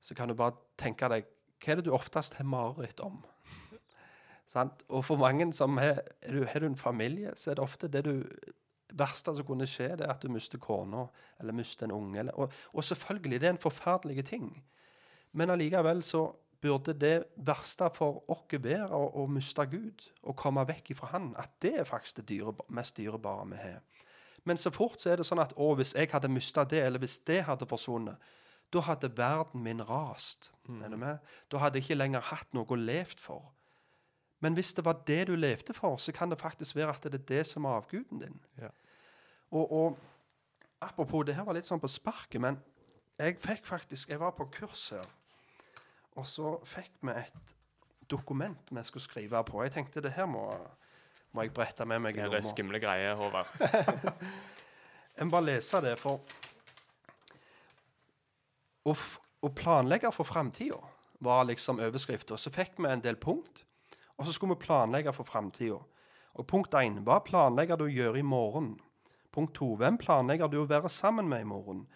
så 0.00 0.14
kan 0.14 0.30
du 0.30 0.36
bare 0.38 0.56
tenke 0.78 1.08
deg 1.10 1.26
Hva 1.58 1.72
er 1.72 1.80
det 1.80 1.88
du 1.88 1.94
oftest 1.94 2.36
har 2.38 2.46
mareritt 2.46 3.00
om? 3.02 3.18
og 4.94 5.02
for 5.04 5.18
mange 5.18 5.50
som 5.52 5.76
har, 5.82 6.04
har 6.22 6.62
du 6.62 6.68
en 6.68 6.78
familie, 6.78 7.32
så 7.36 7.50
er 7.50 7.58
det 7.58 7.64
ofte 7.64 7.90
det 7.90 8.04
du 8.06 8.14
verste 8.96 9.34
som 9.34 9.46
kunne 9.46 9.66
skje, 9.68 9.90
det 9.98 10.06
er 10.06 10.14
at 10.14 10.22
du 10.22 10.30
mister 10.32 10.60
kona 10.62 11.06
eller 11.40 11.56
mister 11.56 11.88
en 11.88 11.96
unge. 11.96 12.20
Eller, 12.20 12.36
og, 12.38 12.52
og, 12.72 12.84
selvfølgelig, 12.84 13.40
det 13.40 13.48
er 13.48 13.56
en 13.56 13.62
forferdelig 13.62 14.24
ting. 14.30 14.50
Men 15.32 15.50
allikevel 15.50 16.02
så 16.02 16.28
burde 16.60 16.94
det 16.98 17.28
verste 17.46 17.90
for 17.94 18.24
oss 18.32 18.46
være 18.50 18.88
å, 18.90 19.04
å, 19.22 19.26
miste 19.30 19.66
Gud 19.70 20.08
og 20.22 20.36
komme 20.36 20.64
vekk 20.66 20.92
ifra 20.94 21.12
Han. 21.12 21.30
At 21.38 21.54
det 21.62 21.76
er 21.80 21.88
faktisk 21.88 22.22
det 22.22 22.28
dyre, 22.32 22.54
mest 22.74 22.96
dyrebare 22.96 23.46
vi 23.52 23.60
har. 23.62 23.80
Men 24.44 24.56
så 24.56 24.70
fort 24.72 25.00
så 25.02 25.12
er 25.12 25.20
det 25.20 25.26
sånn 25.28 25.42
at 25.42 25.52
å, 25.56 25.74
hvis 25.76 25.94
jeg 25.94 26.10
hadde 26.10 26.30
mista 26.32 26.64
det, 26.64 26.80
eller 26.86 27.02
hvis 27.02 27.18
det 27.28 27.42
hadde 27.46 27.68
forsvunnet, 27.68 28.16
da 28.72 28.82
hadde 28.84 29.16
verden 29.16 29.62
min 29.62 29.80
rast. 29.88 30.52
Mm. 30.68 31.02
Da 31.50 31.60
hadde 31.62 31.78
jeg 31.78 31.88
ikke 31.88 31.98
lenger 31.98 32.26
hatt 32.30 32.52
noe 32.56 32.68
å 32.68 32.76
levd 32.78 33.20
for. 33.22 33.52
Men 34.44 34.54
hvis 34.54 34.72
det 34.76 34.84
var 34.86 35.00
det 35.06 35.26
du 35.26 35.34
levde 35.34 35.74
for, 35.74 35.96
så 35.96 36.12
kan 36.12 36.30
det 36.30 36.38
faktisk 36.40 36.76
være 36.76 36.94
at 36.94 37.08
det 37.08 37.20
er 37.22 37.26
det 37.28 37.46
som 37.46 37.64
er 37.64 37.80
avguden 37.80 38.20
din. 38.22 38.40
Ja. 38.60 38.70
Og, 39.50 39.72
og, 39.72 39.98
apropos, 40.80 41.24
det 41.26 41.34
her 41.34 41.46
var 41.48 41.56
litt 41.56 41.66
sånn 41.66 41.82
på 41.82 41.90
sparket, 41.90 42.40
men 42.40 42.60
jeg 43.18 43.34
fikk 43.42 43.64
faktisk 43.66 44.12
Jeg 44.12 44.20
var 44.20 44.30
på 44.36 44.44
kurs 44.54 44.90
her, 44.94 45.06
og 46.14 46.26
så 46.26 46.52
fikk 46.66 47.00
vi 47.02 47.16
et 47.18 47.54
dokument 48.10 48.70
vi 48.70 48.84
skulle 48.86 49.02
skrive 49.02 49.42
på. 49.44 49.62
Jeg 49.64 49.74
tenkte 49.74 50.02
det 50.04 50.12
her 50.14 50.28
må, 50.30 50.44
må 51.32 51.42
jeg 51.42 51.52
brette 51.54 51.86
med 51.86 52.04
meg. 52.04 52.20
Det 52.20 52.38
er 52.38 52.46
skumle 52.46 52.78
greier, 52.78 53.18
Håvard. 53.18 53.50
jeg 55.18 55.26
må 55.26 55.34
bare 55.34 55.48
lese 55.50 55.82
det, 55.82 55.96
for 55.98 56.22
å, 58.88 58.94
å 59.44 59.50
planlegge 59.54 60.10
for 60.14 60.28
framtida 60.28 60.80
var 61.24 61.46
liksom 61.48 61.80
overskrifta. 61.82 62.36
Så 62.36 62.52
fikk 62.54 62.78
vi 62.78 62.90
en 62.90 63.04
del 63.04 63.18
punkt, 63.20 63.64
og 64.18 64.26
så 64.26 64.34
skulle 64.34 64.56
vi 64.56 64.66
planlegge 64.66 65.12
for 65.14 65.28
framtida. 65.28 65.78
Og 66.38 66.46
punkt 66.46 66.74
én 66.78 67.00
hva 67.06 67.18
planlegger 67.26 67.78
du 67.78 67.88
å 67.88 67.92
gjøre 67.92 68.20
i 68.20 68.26
morgen? 68.26 68.76
Punkt 69.34 69.56
to 69.58 69.74
hvem 69.78 69.98
planlegger 69.98 70.50
du 70.50 70.60
å 70.62 70.68
være 70.70 70.90
sammen 70.90 71.28
med 71.28 71.42
i 71.42 71.48
morgen? 71.48 71.86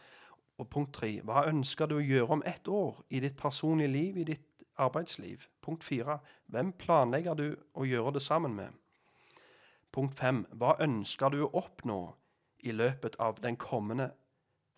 Og 0.58 0.68
punkt 0.70 0.92
tre 0.98 1.14
hva 1.26 1.46
ønsker 1.48 1.88
du 1.90 1.96
å 1.98 2.04
gjøre 2.04 2.38
om 2.38 2.42
ett 2.46 2.68
år 2.68 3.02
i 3.10 3.22
ditt 3.22 3.38
personlige 3.38 3.92
liv, 3.92 4.18
i 4.18 4.26
ditt 4.32 4.46
arbeidsliv? 4.82 5.46
Punkt 5.62 5.84
fire. 5.84 6.18
Hvem 6.50 6.72
planlegger 6.78 7.38
du 7.38 7.46
å 7.74 7.86
gjøre 7.86 8.16
det 8.18 8.22
sammen 8.22 8.56
med? 8.58 8.74
Punkt 9.92 10.18
fem. 10.18 10.44
Hva 10.50 10.76
ønsker 10.80 11.32
du 11.32 11.42
å 11.44 11.52
oppnå 11.62 12.00
i 12.62 12.74
løpet 12.74 13.18
av 13.20 13.40
den 13.42 13.58
kommende 13.60 14.12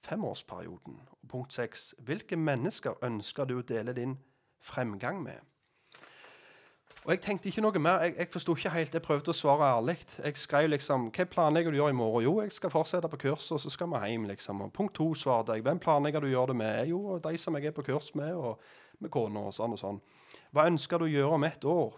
femårsperioden? 0.04 1.00
Og 1.22 1.28
punkt 1.28 1.52
seks. 1.52 1.94
Hvilke 1.98 2.36
mennesker 2.36 3.00
ønsker 3.04 3.48
du 3.48 3.58
å 3.58 3.66
dele 3.66 3.96
din 3.96 4.18
fremgang 4.64 5.22
med? 5.22 5.40
Og 7.04 7.12
Jeg 7.12 7.20
tenkte 7.20 7.50
ikke 7.50 7.60
noe 7.60 7.80
mer. 7.84 8.00
Jeg, 8.06 8.14
jeg 8.16 8.28
forsto 8.32 8.54
ikke 8.56 8.70
helt. 8.72 8.94
Jeg 8.96 9.04
prøvde 9.04 9.28
å 9.28 9.36
svare 9.36 9.66
ærlig. 9.76 9.98
Jeg 10.24 10.38
skrev 10.40 10.70
liksom 10.72 11.10
Hva 11.12 11.26
planlegger 11.28 11.74
du 11.74 11.76
å 11.76 11.80
gjøre 11.82 11.92
i 11.92 11.98
morgen? 11.98 12.24
Jo, 12.24 12.32
jeg 12.40 12.54
skal 12.56 12.72
fortsette 12.72 13.10
på 13.12 13.18
kurs, 13.26 13.50
og 13.52 13.60
så 13.60 13.72
skal 13.72 13.90
vi 13.92 14.00
hjem, 14.08 14.24
liksom. 14.30 14.62
Og 14.64 14.72
punkt 14.72 14.96
to 14.96 15.10
svarte 15.18 15.52
jeg. 15.52 15.66
Hvem 15.66 15.82
planlegger 15.84 16.24
du 16.24 16.30
å 16.30 16.32
gjøre 16.32 16.54
det 16.54 16.56
med? 16.62 16.88
Jo, 16.88 17.18
de 17.20 17.36
som 17.40 17.58
jeg 17.58 17.68
er 17.68 17.76
på 17.76 17.84
kurs 17.84 18.14
med, 18.16 18.32
og 18.32 19.04
med 19.04 19.12
kona, 19.12 19.42
og 19.50 19.52
sånn 19.52 19.76
og 19.76 19.82
sånn. 19.82 20.00
Hva 20.56 20.64
ønsker 20.70 21.02
du 21.02 21.04
å 21.04 21.12
gjøre 21.12 21.36
om 21.36 21.44
ett 21.44 21.68
år? 21.68 21.92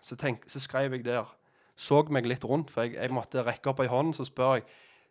Så, 0.00 0.18
tenk, 0.18 0.42
så 0.50 0.58
skrev 0.64 0.98
jeg 0.98 1.06
der. 1.06 1.30
Så 1.78 2.02
meg 2.10 2.26
litt 2.26 2.44
rundt, 2.48 2.72
for 2.72 2.82
jeg, 2.82 2.96
jeg 2.96 3.14
måtte 3.14 3.46
rekke 3.46 3.70
opp 3.70 3.84
ei 3.84 3.90
hånd, 3.92 4.16
så 4.16 4.26
spør 4.26 4.56
jeg 4.58 4.66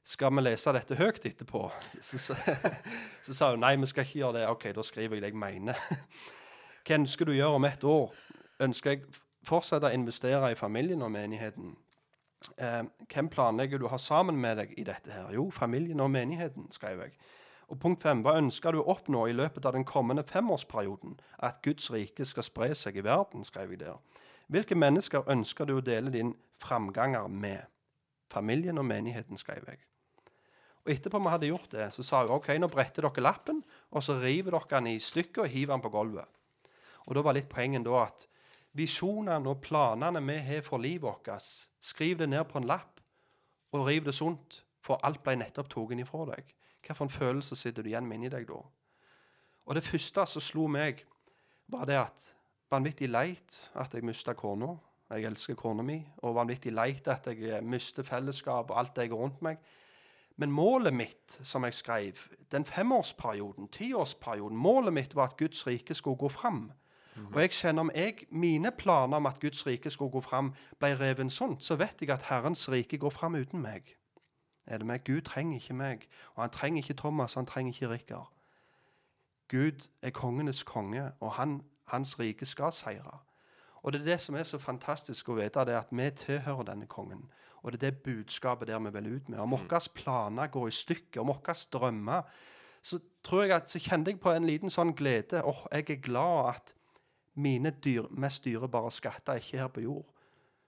skal 0.06 0.34
vi 0.38 0.44
lese 0.46 0.74
dette 0.76 0.98
høyt 1.00 1.24
etterpå. 1.26 1.66
Så, 2.00 2.20
så, 2.22 2.36
så 3.26 3.34
sa 3.34 3.52
hun 3.54 3.64
nei, 3.66 3.76
vi 3.82 3.90
skal 3.90 4.06
ikke 4.06 4.20
gjøre 4.20 4.40
det. 4.40 4.48
OK, 4.52 4.68
da 4.78 4.84
skriver 4.86 5.18
jeg 5.18 5.26
det 5.26 5.32
jeg 5.34 5.40
mener. 5.42 5.80
Hva 6.86 7.00
ønsker 7.00 7.26
du 7.26 7.34
å 7.34 7.40
gjøre 7.40 7.60
om 7.60 7.66
ett 7.66 7.88
år? 7.90 8.12
Ønsker 8.62 8.94
jeg 8.94 9.24
fortsette 9.46 9.90
å 9.90 9.98
investere 9.98 10.52
i 10.54 10.60
familien 10.60 11.02
og 11.02 11.10
menigheten? 11.16 11.74
Eh, 12.62 12.84
hvem 13.10 13.30
planlegger 13.34 13.82
du 13.82 13.88
å 13.88 13.94
ha 13.96 13.98
sammen 14.02 14.38
med 14.42 14.60
deg 14.62 14.76
i 14.78 14.86
dette 14.86 15.10
her? 15.10 15.32
Jo, 15.34 15.48
familien 15.50 16.04
og 16.06 16.12
menigheten, 16.14 16.70
skrev 16.76 17.02
jeg. 17.08 17.18
Og 17.74 17.80
punkt 17.82 18.06
fem, 18.06 18.22
Hva 18.22 18.36
ønsker 18.38 18.72
du 18.72 18.84
å 18.84 18.90
oppnå 18.94 19.26
i 19.28 19.34
løpet 19.34 19.66
av 19.66 19.74
den 19.74 19.88
kommende 19.90 20.24
femårsperioden? 20.24 21.18
At 21.42 21.64
Guds 21.66 21.90
rike 21.92 22.26
skal 22.26 22.46
spre 22.46 22.70
seg 22.78 22.98
i 23.02 23.04
verden, 23.04 23.44
skrev 23.44 23.74
jeg 23.74 23.82
der. 23.82 23.98
Hvilke 24.54 24.78
mennesker 24.78 25.26
ønsker 25.26 25.66
du 25.66 25.80
å 25.80 25.82
dele 25.82 26.14
din 26.14 26.36
framganger 26.62 27.28
med? 27.28 27.66
Familien 28.30 28.78
og 28.78 28.86
menigheten, 28.86 29.38
skrev 29.38 29.66
jeg. 29.68 29.82
Og 30.86 30.92
etterpå 30.94 31.20
vi 31.22 31.34
hadde 31.34 31.50
gjort 31.50 31.72
det, 31.74 31.88
så 31.96 32.06
sa 32.06 32.22
hun 32.22 32.36
OK, 32.38 32.52
nå 32.62 32.70
bretter 32.70 33.08
dere 33.08 33.24
lappen, 33.26 33.64
og 33.90 34.06
så 34.06 34.20
river 34.22 34.54
dere 34.54 34.70
den 34.78 34.92
i 34.94 35.00
stykker 35.02 35.46
og 35.46 35.52
hiver 35.52 35.74
den 35.74 35.84
på 35.86 35.92
gulvet. 35.94 36.30
Og 37.06 37.18
da 37.18 37.24
var 37.26 37.38
litt 37.38 37.50
poenget 37.50 37.86
da 37.86 38.04
at 38.04 38.28
visjonene 38.78 39.50
og 39.50 39.64
planene 39.66 40.22
vi 40.26 40.38
har 40.46 40.62
for 40.66 40.82
livet 40.82 41.08
vårt, 41.08 41.50
skriv 41.82 42.20
det 42.22 42.30
ned 42.30 42.46
på 42.50 42.62
en 42.62 42.70
lapp 42.70 43.02
og 43.74 43.88
riv 43.88 44.06
det 44.06 44.14
sunt, 44.16 44.62
for 44.86 45.02
alt 45.04 45.24
ble 45.26 45.40
nettopp 45.42 45.72
tatt 45.72 45.98
ifra 45.98 46.30
deg. 46.30 46.54
Hvilken 46.86 47.10
følelse 47.10 47.58
sitter 47.58 47.82
du 47.82 47.90
igjen 47.90 48.06
med 48.06 48.20
inni 48.20 48.30
deg 48.30 48.46
da? 48.48 48.60
Og 49.66 49.74
det 49.74 49.86
første 49.88 50.26
som 50.30 50.44
slo 50.44 50.68
meg, 50.70 51.02
var 51.74 51.88
det 51.90 51.98
at 51.98 52.28
vanvittig 52.70 53.10
leit 53.10 53.58
at 53.74 53.94
jeg 53.98 54.06
mista 54.06 54.36
kona. 54.38 54.76
Jeg 55.10 55.26
elsker 55.30 55.58
kona 55.58 55.82
mi. 55.86 55.98
Og 56.22 56.36
vanvittig 56.38 56.74
leit 56.74 57.08
at 57.10 57.26
jeg 57.34 57.64
mister 57.66 58.06
fellesskap 58.06 58.70
og 58.70 58.78
alt 58.78 59.02
jeg 59.02 59.10
har 59.10 59.18
rundt 59.18 59.42
meg. 59.46 59.58
Men 60.38 60.52
målet 60.52 60.94
mitt, 60.94 61.40
som 61.44 61.64
jeg 61.64 61.74
skrev, 61.74 62.14
den 62.52 62.66
femårsperioden, 62.66 63.68
tiårsperioden, 63.68 64.58
målet 64.58 64.94
mitt 64.94 65.16
var 65.16 65.24
at 65.32 65.38
Guds 65.38 65.68
rike 65.68 65.94
skulle 65.94 66.18
gå 66.18 66.30
fram. 66.30 66.72
Mm. 67.16 67.28
Og 67.34 67.42
jeg 67.42 67.52
kjenner 67.52 67.82
om 67.82 67.92
jeg, 67.96 68.28
mine 68.30 68.72
planer 68.72 69.18
om 69.18 69.26
at 69.26 69.40
Guds 69.40 69.68
rike 69.68 69.90
skulle 69.90 70.12
gå 70.12 70.22
fram, 70.22 70.54
ble 70.80 70.92
revet 71.00 71.32
sånn, 71.32 71.56
så 71.64 71.78
vet 71.80 72.02
jeg 72.02 72.12
at 72.12 72.28
Herrens 72.28 72.68
rike 72.70 73.00
går 73.00 73.14
fram 73.16 73.36
uten 73.40 73.64
meg. 73.64 73.96
Er 74.68 74.78
det 74.78 74.88
meg? 74.88 75.04
Gud 75.06 75.22
trenger 75.22 75.56
ikke 75.62 75.74
meg. 75.74 76.08
Og 76.36 76.44
han 76.44 76.52
trenger 76.52 76.84
ikke 76.84 76.94
Thomas, 76.94 77.34
han 77.34 77.46
trenger 77.46 77.74
ikke 77.74 77.92
Rikard. 77.94 78.32
Gud 79.48 79.88
er 80.02 80.10
kongenes 80.10 80.64
konge, 80.64 81.12
og 81.20 81.32
han, 81.32 81.62
hans 81.86 82.20
rike 82.20 82.46
skal 82.46 82.74
seire. 82.74 83.20
Og 83.86 83.94
det 83.94 84.00
er 84.02 84.06
det 84.06 84.22
som 84.22 84.36
er 84.36 84.46
så 84.50 84.58
fantastisk 84.58 85.28
å 85.30 85.36
vite, 85.38 85.62
det 85.62 85.76
er 85.76 85.84
at 85.84 85.92
vi 85.94 86.08
tilhører 86.18 86.66
denne 86.72 86.88
kongen. 86.90 87.28
Og 87.62 87.72
det 87.72 87.78
er 87.78 87.92
det 87.92 88.04
budskapet 88.06 88.68
der 88.68 88.80
vi 88.82 88.92
vil 88.96 89.12
ut 89.16 89.30
med. 89.30 89.40
Om 89.40 89.50
mm. 89.54 89.58
våre 89.60 89.82
planer 89.94 90.48
går 90.48 90.68
i 90.68 90.74
stykker, 90.74 91.22
om 91.22 91.30
våre 91.30 91.54
drømmer, 91.74 92.24
så 92.82 92.98
tror 93.24 93.44
jeg 93.44 93.54
at, 93.54 93.70
så 93.70 93.80
kjente 93.80 94.12
jeg 94.12 94.20
på 94.22 94.34
en 94.34 94.50
liten 94.50 94.74
sånn 94.74 94.96
glede. 94.98 95.44
Åh, 95.46 95.62
oh, 95.62 95.68
jeg 95.74 95.86
er 95.90 96.02
glad 96.02 96.50
at 96.56 96.74
mine 97.38 97.70
dyr, 97.86 98.10
mest 98.10 98.46
dyrebare 98.46 98.90
skatter 98.92 99.36
er 99.36 99.44
ikke 99.44 99.62
her 99.62 99.70
på 99.74 99.86
jord. 99.86 100.06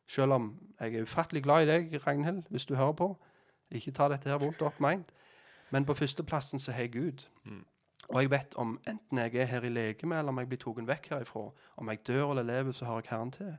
Selv 0.08 0.38
om 0.38 0.52
jeg 0.80 0.94
er 0.94 1.10
ufattelig 1.10 1.44
glad 1.44 1.66
i 1.66 1.72
deg, 1.72 1.98
Ragnhild, 2.06 2.44
hvis 2.54 2.70
du 2.70 2.76
hører 2.76 2.94
på. 3.02 3.10
Ikke 3.72 3.92
ta 3.92 4.12
dette 4.14 4.30
her 4.30 4.38
vondt 4.38 4.62
opp 4.62 4.78
meint. 4.80 5.10
Men 5.74 5.86
på 5.86 5.98
førsteplassen 5.98 6.62
så 6.62 6.72
har 6.72 6.86
jeg 6.86 6.94
Gud. 6.94 7.26
Mm. 7.44 7.66
Og 8.08 8.22
jeg 8.22 8.32
vet 8.32 8.56
om 8.56 8.78
enten 8.88 9.20
jeg 9.20 9.36
er 9.36 9.50
her 9.52 9.66
i 9.68 9.70
legeme, 9.70 10.16
eller 10.16 10.32
om 10.32 10.40
jeg 10.40 10.50
blir 10.52 10.62
tatt 10.62 10.88
vekk 10.88 11.10
herifra, 11.12 11.48
om 11.76 11.90
jeg 11.92 12.04
dør 12.08 12.32
eller 12.32 12.48
lever, 12.48 12.76
så 12.76 12.88
har 12.88 13.02
jeg 13.02 13.10
Herren 13.12 13.34
til. 13.36 13.54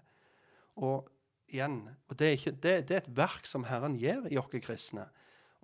Og 0.77 1.09
igjen, 1.53 1.83
og 2.09 2.19
det 2.19 2.27
er, 2.27 2.37
ikke, 2.39 2.55
det, 2.63 2.75
det 2.89 2.97
er 2.97 3.03
et 3.03 3.17
verk 3.17 3.49
som 3.49 3.67
Herren 3.69 3.99
gjør 4.01 4.31
i 4.33 4.39
oss 4.41 4.55
kristne. 4.65 5.09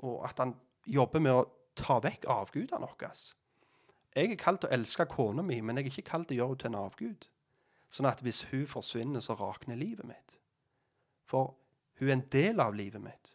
Og 0.04 0.20
at 0.28 0.40
han 0.42 0.54
jobber 0.84 1.22
med 1.24 1.32
å 1.32 1.46
ta 1.78 1.98
vekk 2.04 2.28
avgudene 2.28 2.84
våre. 2.84 3.12
Jeg 4.14 4.30
er 4.30 4.38
kalt 4.38 4.66
å 4.66 4.70
elske 4.74 5.08
kona 5.10 5.42
mi, 5.42 5.58
men 5.60 5.78
jeg 5.78 5.88
er 5.88 5.90
ikke 5.90 6.10
kalt 6.12 6.30
å 6.30 6.36
gjøre 6.36 6.54
henne 6.54 6.62
til 6.62 6.70
en 6.70 6.82
avgud. 6.84 7.28
Sånn 7.94 8.10
at 8.10 8.22
hvis 8.26 8.44
hun 8.50 8.66
forsvinner, 8.68 9.22
så 9.24 9.36
rakner 9.38 9.78
livet 9.78 10.06
mitt. 10.06 10.38
For 11.30 11.54
hun 11.98 12.10
er 12.10 12.16
en 12.18 12.28
del 12.30 12.62
av 12.62 12.76
livet 12.76 13.02
mitt, 13.02 13.34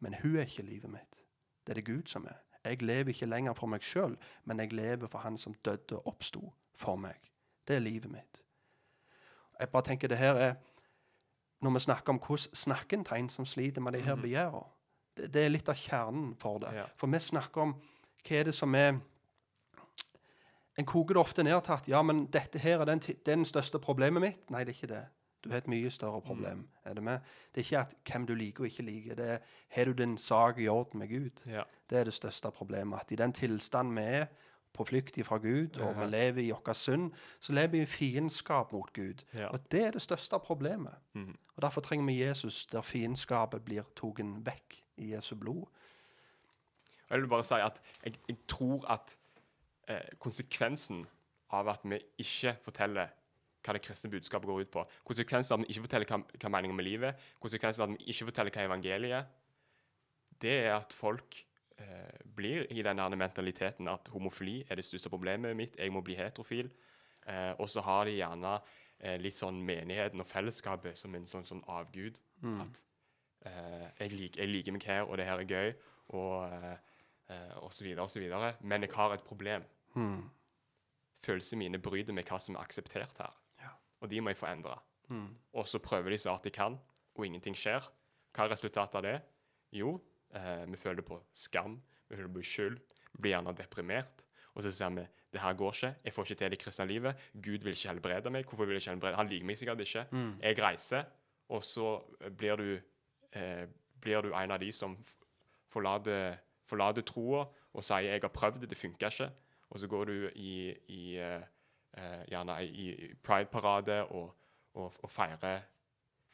men 0.00 0.16
hun 0.22 0.38
er 0.38 0.48
ikke 0.48 0.66
livet 0.66 0.90
mitt. 0.90 1.22
Det 1.66 1.74
er 1.74 1.80
det 1.80 1.86
Gud 1.86 2.10
som 2.10 2.26
er. 2.30 2.40
Jeg 2.64 2.82
lever 2.82 3.08
ikke 3.08 3.26
lenger 3.26 3.54
for 3.54 3.70
meg 3.70 3.84
sjøl, 3.86 4.16
men 4.44 4.60
jeg 4.60 4.72
lever 4.72 5.08
for 5.10 5.18
Han 5.18 5.38
som 5.38 5.54
døde 5.64 5.98
og 5.98 6.06
oppsto 6.14 6.52
for 6.74 6.96
meg. 6.96 7.16
Det 7.68 7.76
er 7.76 7.84
livet 7.84 8.10
mitt. 8.10 8.42
Jeg 9.58 9.68
bare 9.68 9.84
tenker 9.90 10.08
det 10.08 10.18
her 10.18 10.34
er 10.34 10.54
Når 11.60 11.70
vi 11.70 11.80
snakker 11.80 12.12
om 12.12 12.18
hvordan 12.18 12.54
snakker 12.54 12.96
en 12.96 13.04
tegn 13.04 13.28
som 13.28 13.46
sliter 13.46 13.80
med 13.80 13.92
de 13.92 14.00
her 14.00 14.14
mhm. 14.14 14.22
begjærene, 14.22 14.66
det, 15.16 15.34
det, 15.34 15.44
er 15.44 15.48
litt 15.48 15.68
av 15.68 15.74
kjernen 15.74 16.34
for 16.38 16.58
det. 16.62 16.70
Ja. 16.74 16.84
For 16.96 17.10
vi 17.10 17.18
snakker 17.18 17.60
om 17.60 17.72
hva 18.28 18.36
er 18.38 18.44
det 18.44 18.54
som 18.54 18.74
er 18.74 19.00
En 20.78 20.86
koker 20.86 21.14
det 21.14 21.20
ofte 21.20 21.42
ned 21.42 21.60
til 21.66 21.72
at 21.72 21.88
ja, 21.88 22.02
men 22.02 22.26
dette 22.30 22.58
her 22.58 22.78
er 22.80 22.84
den, 22.84 23.00
den 23.26 23.44
største 23.44 23.80
problemet 23.82 24.22
mitt. 24.22 24.50
Nei, 24.50 24.60
det 24.62 24.70
er 24.70 24.76
ikke 24.76 24.94
det. 24.94 25.00
Du 25.44 25.50
har 25.50 25.58
et 25.62 25.68
mye 25.70 25.90
større 25.90 26.20
problem. 26.20 26.56
Mm. 26.56 26.68
Er 26.84 26.94
det 26.94 27.02
med? 27.02 27.18
Det 27.54 27.60
er 27.60 27.64
ikke 27.64 27.78
at 27.78 27.94
hvem 28.12 28.26
du 28.26 28.34
liker 28.34 28.64
og 28.64 28.66
ikke 28.66 28.82
liker. 28.82 29.14
Det 29.14 29.28
er 29.30 29.38
har 29.68 29.84
du 29.84 29.92
din 29.92 30.18
sak 30.18 30.58
i 30.58 30.68
orden 30.68 30.98
med 30.98 31.08
Gud. 31.08 31.42
Ja. 31.46 31.62
Det 31.90 31.98
er 31.98 32.04
det 32.04 32.14
største 32.14 32.50
problemet. 32.50 33.00
At 33.00 33.12
i 33.12 33.16
den 33.16 33.32
tilstand 33.32 33.94
vi 33.94 34.00
er, 34.00 34.26
på 34.78 34.84
flukt 34.84 35.18
fra 35.26 35.36
Gud, 35.36 35.78
og 35.80 35.96
vi 36.00 36.06
lever 36.06 36.42
i 36.42 36.50
vår 36.50 36.72
synd, 36.72 37.10
så 37.40 37.52
lever 37.52 37.68
vi 37.68 37.80
i 37.82 37.86
fiendskap 37.86 38.72
mot 38.72 38.92
Gud. 38.92 39.24
Ja. 39.34 39.46
Og 39.46 39.72
det 39.72 39.84
er 39.84 39.90
det 39.90 40.02
største 40.02 40.38
problemet. 40.38 40.94
Mm. 41.12 41.36
Og 41.56 41.62
Derfor 41.62 41.80
trenger 41.80 42.06
vi 42.06 42.22
Jesus 42.22 42.66
der 42.66 42.80
fiendskapet 42.80 43.64
blir 43.64 43.86
tatt 43.96 44.22
vekk 44.46 44.78
i 44.96 45.14
Jesu 45.14 45.34
blod. 45.36 45.66
Jeg 47.10 47.20
vil 47.20 47.28
bare 47.28 47.44
si 47.44 47.54
at 47.54 47.80
jeg, 48.04 48.14
jeg 48.28 48.36
tror 48.48 48.84
at 48.92 49.16
eh, 49.88 50.14
konsekvensen 50.20 51.06
av 51.50 51.68
at 51.68 51.80
vi 51.84 51.98
ikke 52.18 52.56
forteller 52.62 53.08
hva 53.68 53.76
det 53.76 53.84
kristne 53.84 54.10
budskapet 54.12 54.48
går 54.48 54.64
ut 54.64 54.72
på. 54.72 54.84
Konsekvensen 55.06 55.54
av 55.54 55.60
at 55.60 55.66
vi 55.66 55.74
ikke 55.74 55.84
forteller 55.84 56.08
hva, 56.08 56.22
hva 56.40 56.52
meningen 56.56 56.78
med 56.78 56.88
livet, 56.88 57.28
konsekvensen 57.42 57.84
av 57.84 57.92
at 57.92 57.98
vi 57.98 58.14
ikke 58.14 58.30
forteller 58.30 58.54
hva 58.54 58.66
evangeliet 58.70 59.18
er, 59.20 59.28
det 60.42 60.56
er 60.64 60.74
at 60.76 60.94
folk 60.94 61.38
eh, 61.78 62.18
blir 62.36 62.66
i 62.72 62.82
den 62.82 63.00
mentaliteten 63.18 63.88
at 63.90 64.10
homofili 64.14 64.60
er 64.68 64.78
det 64.78 64.86
største 64.86 65.10
problemet 65.10 65.56
mitt, 65.56 65.78
jeg 65.78 65.92
må 65.92 66.02
bli 66.04 66.16
heterofil. 66.18 66.70
Eh, 67.26 67.52
og 67.58 67.68
så 67.70 67.82
har 67.84 68.06
de 68.08 68.16
gjerne 68.18 68.54
eh, 69.00 69.18
litt 69.20 69.36
sånn 69.36 69.60
menigheten 69.64 70.22
og 70.22 70.30
fellesskapet 70.30 70.98
som 70.98 71.14
en 71.14 71.26
sånn, 71.28 71.46
sånn 71.48 71.64
avgud. 71.68 72.20
Mm. 72.44 72.62
At 72.64 72.82
eh, 73.50 73.88
jeg, 74.04 74.14
lik, 74.14 74.38
jeg, 74.38 74.52
liker 74.52 74.78
meg 74.78 74.88
her, 74.88 75.04
og 75.06 75.18
det 75.20 75.28
her 75.28 75.42
er 75.42 75.52
gøy, 75.52 75.74
og, 76.18 76.54
eh, 76.54 76.96
eh, 77.34 77.54
og 77.60 77.74
så 77.74 77.86
videre 77.86 78.06
og 78.06 78.14
så 78.14 78.22
videre. 78.22 78.54
Men 78.62 78.86
jeg 78.86 78.94
har 78.94 79.16
et 79.16 79.26
problem. 79.26 79.66
Mm. 79.98 80.22
Følelsene 81.24 81.64
mine 81.64 81.82
bryter 81.82 82.14
med 82.14 82.28
hva 82.28 82.38
som 82.40 82.56
er 82.56 82.62
akseptert 82.62 83.18
her 83.18 83.34
og 84.00 84.10
de 84.10 84.20
må 84.20 84.32
jeg 84.32 84.40
få 84.40 84.46
endra. 84.50 84.78
Mm. 85.08 85.28
Og 85.52 85.68
så 85.68 85.80
prøver 85.82 86.10
de 86.10 86.18
så 86.18 86.34
hardt 86.34 86.44
de 86.44 86.54
kan, 86.54 86.78
og 87.14 87.26
ingenting 87.26 87.56
skjer. 87.56 87.84
Hva 88.34 88.46
er 88.46 88.54
resultatet 88.54 88.98
av 89.00 89.04
det? 89.06 89.16
Jo, 89.74 89.96
eh, 90.34 90.64
vi 90.68 90.80
føler 90.80 91.02
på 91.02 91.20
skam, 91.32 91.80
vi 92.08 92.16
føler 92.16 92.32
på 92.32 92.44
skyld, 92.44 92.78
vi 93.12 93.22
blir 93.22 93.34
gjerne 93.36 93.56
deprimert. 93.56 94.24
Og 94.54 94.64
så 94.64 94.72
sier 94.74 94.90
vi 94.94 95.06
det 95.32 95.42
her 95.42 95.52
går 95.54 95.74
ikke, 95.74 95.94
jeg 96.04 96.14
får 96.14 96.24
ikke 96.24 96.38
til 96.40 96.50
det 96.50 96.58
kristne 96.58 96.86
livet. 96.88 97.16
Gud 97.34 97.64
vil 97.64 97.74
ikke 97.76 97.88
helbrede 97.88 98.30
meg. 98.32 98.46
Hvorfor 98.48 98.64
vil 98.64 98.78
ikke 98.80 98.94
helbrede? 98.94 99.16
Han 99.16 99.28
liker 99.28 99.46
meg 99.46 99.58
sikkert 99.60 99.80
ikke. 99.84 100.06
Mm. 100.10 100.30
Jeg 100.40 100.58
reiser, 100.62 101.04
og 101.48 101.64
så 101.64 101.98
blir 102.38 102.56
du, 102.56 102.80
eh, 103.32 103.66
blir 104.00 104.22
du 104.22 104.32
en 104.32 104.50
av 104.50 104.60
de 104.60 104.72
som 104.72 104.96
forlater, 105.68 106.38
forlater 106.66 107.02
troa 107.02 107.46
og 107.74 107.84
sier 107.84 108.00
'jeg 108.00 108.20
har 108.22 108.28
prøvd 108.28 108.66
det, 108.66 108.76
funker 108.76 109.06
ikke', 109.06 109.30
og 109.70 109.80
så 109.80 109.86
går 109.86 110.04
du 110.04 110.30
i, 110.34 110.74
i 110.88 111.16
eh, 111.16 111.36
eh, 111.36 111.42
gjerne 112.28 112.54
i 112.62 113.12
pride-parade 113.24 114.02
og, 114.14 114.28
og, 114.78 114.98
og 115.02 115.10
feire, 115.10 115.54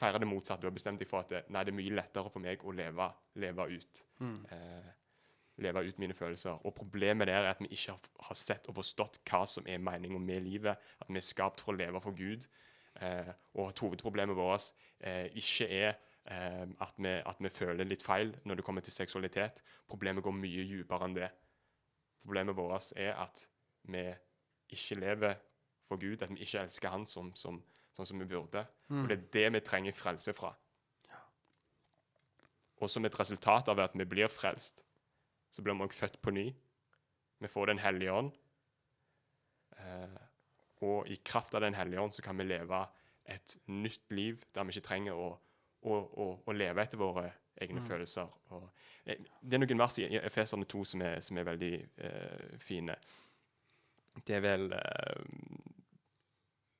feire, 0.00 0.18
det 0.18 0.28
motsatte. 0.28 0.62
Du 0.62 0.68
har 0.68 0.74
bestemt 0.74 1.00
deg 1.00 1.08
for 1.08 1.22
at 1.22 1.30
det, 1.32 1.42
nei, 1.54 1.62
det 1.64 1.72
er 1.72 1.78
mye 1.78 1.94
lettere 1.94 2.32
for 2.32 2.44
meg 2.44 2.64
å 2.64 2.74
leve, 2.74 3.08
leve 3.40 3.68
ut. 3.76 4.02
Mm. 4.20 4.36
Eh, 4.52 4.92
leve 5.64 5.84
ut 5.88 5.98
mine 6.02 6.14
følelser. 6.14 6.58
Og 6.66 6.74
problemet 6.74 7.28
der 7.30 7.44
er 7.44 7.52
at 7.52 7.62
vi 7.62 7.70
ikke 7.70 7.94
har, 8.28 8.38
sett 8.38 8.68
og 8.68 8.78
forstått 8.80 9.20
hva 9.28 9.44
som 9.46 9.66
er 9.70 9.82
meningen 9.82 10.22
med 10.22 10.42
livet. 10.46 10.80
At 11.00 11.10
vi 11.10 11.20
er 11.20 11.26
skapt 11.26 11.62
for 11.62 11.74
å 11.74 11.78
leve 11.78 12.02
for 12.02 12.16
Gud. 12.18 12.46
Eh, 13.02 13.30
og 13.54 13.70
at 13.70 13.78
hovedproblemet 13.82 14.36
vårt 14.38 14.72
eh, 15.00 15.26
ikke 15.34 15.68
er 15.70 15.88
eh, 16.30 16.66
at, 16.66 16.94
vi, 16.98 17.14
at, 17.14 17.40
vi, 17.40 17.50
føler 17.50 17.88
litt 17.88 18.04
feil 18.06 18.34
når 18.44 18.60
det 18.60 18.66
kommer 18.66 18.84
til 18.84 18.94
seksualitet. 18.94 19.62
Problemet 19.90 20.24
går 20.24 20.36
mye 20.36 20.68
dypere 20.70 21.08
enn 21.08 21.18
det. 21.18 21.30
Problemet 22.24 22.56
vårt 22.56 22.92
er 22.96 23.14
at 23.18 23.48
vi 23.90 24.06
ikke 24.74 25.00
lever 25.00 25.38
for 25.88 26.00
Gud, 26.00 26.22
at 26.22 26.32
vi 26.32 26.42
ikke 26.44 26.64
elsker 26.64 26.92
Han 26.92 27.06
som, 27.06 27.32
som, 27.38 27.60
sånn 27.96 28.08
som 28.10 28.20
vi 28.20 28.28
burde. 28.28 28.64
Mm. 28.88 29.02
Og 29.02 29.10
det 29.10 29.16
er 29.16 29.26
det 29.36 29.46
vi 29.56 29.64
trenger 29.66 29.96
frelse 29.96 30.34
fra. 30.36 30.54
Og 32.82 32.90
som 32.90 33.04
et 33.06 33.18
resultat 33.18 33.68
av 33.70 33.80
at 33.84 33.94
vi 33.96 34.06
blir 34.08 34.28
frelst, 34.32 34.84
så 35.50 35.62
blir 35.62 35.76
vi 35.78 35.86
også 35.86 36.00
født 36.02 36.20
på 36.22 36.34
ny. 36.34 36.48
Vi 37.40 37.48
får 37.48 37.66
Den 37.66 37.78
hellige 37.78 38.12
ånd. 38.12 38.32
Eh, 39.78 40.20
og 40.82 41.08
i 41.08 41.16
kraft 41.24 41.54
av 41.54 41.60
Den 41.60 41.74
hellige 41.74 42.00
ånd 42.00 42.14
så 42.14 42.22
kan 42.22 42.38
vi 42.38 42.44
leve 42.44 42.86
et 43.24 43.56
nytt 43.66 44.10
liv 44.10 44.42
der 44.54 44.64
vi 44.64 44.74
ikke 44.74 44.88
trenger 44.88 45.16
å, 45.16 45.30
å, 45.82 45.94
å, 45.94 46.26
å 46.44 46.52
leve 46.52 46.82
etter 46.82 47.00
våre 47.00 47.30
egne 47.60 47.80
mm. 47.80 47.86
følelser. 47.88 48.30
Og, 48.52 48.66
eh, 49.06 49.22
det 49.40 49.56
er 49.56 49.62
noen 49.62 49.84
vers 49.84 49.98
i 50.02 50.08
Efeserne 50.18 50.66
2 50.68 50.84
som 50.92 51.04
er, 51.06 51.20
som 51.24 51.38
er 51.38 51.48
veldig 51.48 51.74
eh, 51.96 52.58
fine. 52.60 52.96
Det 54.14 54.36
er 54.36 54.42
vel 54.44 54.68
eh, 54.76 55.22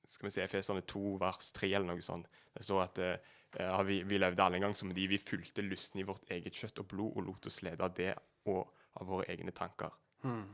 skal 0.06 0.28
vi 0.28 0.34
se, 0.34 0.44
Efeserne 0.44 0.84
2 0.86 1.16
vers 1.20 1.50
3 1.56 1.70
eller 1.72 1.88
noe 1.90 2.04
sånt. 2.04 2.28
Det 2.54 2.64
står 2.64 2.82
at 2.84 3.00
eh, 3.02 3.80
vi, 3.86 4.02
vi, 4.06 4.18
levde 4.18 4.44
alle 4.44 4.60
en 4.60 4.68
gang 4.68 4.76
som 4.78 4.92
de 4.94 5.06
vi 5.10 5.18
fulgte 5.18 5.64
lysten 5.64 6.02
i 6.02 6.06
vårt 6.06 6.28
eget 6.34 6.54
kjøtt 6.54 6.82
og 6.82 6.90
blod 6.90 7.18
og 7.18 7.26
lot 7.28 7.48
oss 7.50 7.62
lede 7.66 7.84
av 7.84 7.94
det 7.96 8.12
og 8.50 8.62
av 9.00 9.08
våre 9.10 9.26
egne 9.32 9.54
tanker. 9.54 9.94
Mm. 10.22 10.46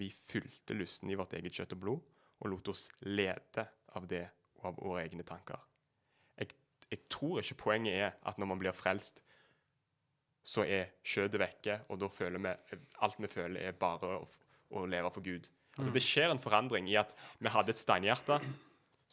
Vi 0.00 0.10
fulgte 0.10 0.74
lysten 0.74 1.10
i 1.10 1.18
vårt 1.18 1.36
eget 1.38 1.54
kjøtt 1.54 1.76
og 1.76 1.82
blod 1.84 2.10
og 2.42 2.50
lot 2.50 2.72
oss 2.72 2.88
lede 3.06 3.66
av 3.94 4.08
det 4.10 4.24
og 4.58 4.66
av 4.70 4.80
våre 4.80 5.04
egne 5.04 5.26
tanker. 5.26 5.60
Jeg, 6.40 6.56
jeg 6.90 7.04
tror 7.12 7.40
ikke 7.40 7.60
poenget 7.66 7.94
er 7.94 8.16
at 8.26 8.40
når 8.40 8.50
man 8.50 8.62
blir 8.62 8.76
frelst, 8.76 9.22
så 10.44 10.64
er 10.68 10.90
kjøttet 11.06 11.40
vekke, 11.40 11.76
og 11.88 12.00
da 12.02 12.08
føler 12.12 12.42
vi 12.42 12.80
alt 13.06 13.20
vi 13.22 13.30
føler, 13.32 13.62
er 13.64 13.78
bare 13.80 14.18
å, 14.18 14.26
å 14.76 14.82
leve 14.90 15.12
for 15.14 15.24
Gud. 15.24 15.48
Altså, 15.74 15.90
mm. 15.90 15.96
Det 15.96 16.04
skjer 16.04 16.30
en 16.30 16.42
forandring 16.42 16.88
i 16.90 16.96
at 17.00 17.14
vi 17.38 17.52
hadde 17.52 17.74
et 17.74 17.82
steinhjerte 17.82 18.38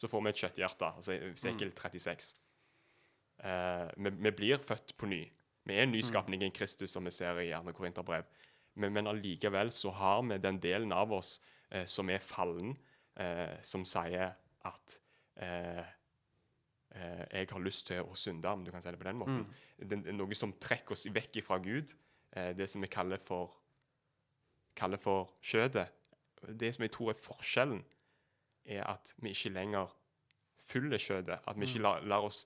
så 0.02 0.08
får 0.10 0.24
vi 0.24 0.32
et 0.32 0.42
kjøtthjerte. 0.42 0.90
Altså 0.98 1.16
Sekel 1.38 1.72
36. 1.78 2.34
Uh, 3.42 3.88
vi, 3.96 4.10
vi, 4.10 4.32
blir 4.34 4.62
født 4.62 4.96
på 4.98 5.08
ny. 5.10 5.22
Vi 5.66 5.76
er 5.76 5.86
en 5.86 5.94
nyskapning 5.94 6.42
i 6.42 6.50
Kristus, 6.54 6.94
som 6.94 7.06
vi 7.06 7.12
ser 7.14 7.38
i 7.42 7.50
Gjerne 7.50 7.74
Korinterbrev. 7.76 8.26
Men, 8.74 8.94
men 8.96 9.10
allikevel 9.10 9.70
så 9.74 9.92
har 9.94 10.22
vi 10.26 10.40
den 10.42 10.58
delen 10.62 10.94
av 10.96 11.12
oss 11.14 11.36
uh, 11.74 11.84
som 11.86 12.10
er 12.10 12.22
fallen, 12.24 12.74
uh, 13.20 13.58
som 13.62 13.86
sier 13.88 14.34
at 14.68 14.98
jeg 17.32 17.48
har 17.48 17.62
lyst 17.64 17.86
til 17.88 18.04
å 18.04 18.12
synde, 18.20 18.50
om 18.52 18.60
du 18.62 18.68
kan 18.70 18.82
si 18.84 18.90
det 18.92 18.98
på 19.00 19.06
den 19.06 19.16
måten. 19.16 19.38
Mm. 19.48 19.86
Det 19.88 19.96
er 20.12 20.14
noe 20.14 20.36
som 20.36 20.52
trekker 20.60 20.92
oss 20.92 21.06
vekk 21.08 21.38
fra 21.46 21.56
Gud. 21.64 21.94
det 22.30 22.66
som 22.68 22.84
vi 22.84 22.90
kaller 22.92 23.18
for, 23.18 23.56
kaller 24.76 25.00
for 25.00 25.32
kjødet. 25.40 25.88
Det 26.48 26.72
som 26.74 26.82
jeg 26.82 26.92
tror 26.94 27.12
er 27.12 27.18
forskjellen 27.18 27.84
er 28.64 28.84
at 28.86 29.14
vi 29.22 29.30
ikke 29.34 29.52
lenger 29.54 29.92
følger 30.66 30.98
kjøttet. 30.98 31.38
At 31.46 31.58
vi 31.58 31.66
ikke 31.66 31.78
mm. 31.78 31.86
lar, 31.86 32.04
lar 32.06 32.26
oss 32.26 32.44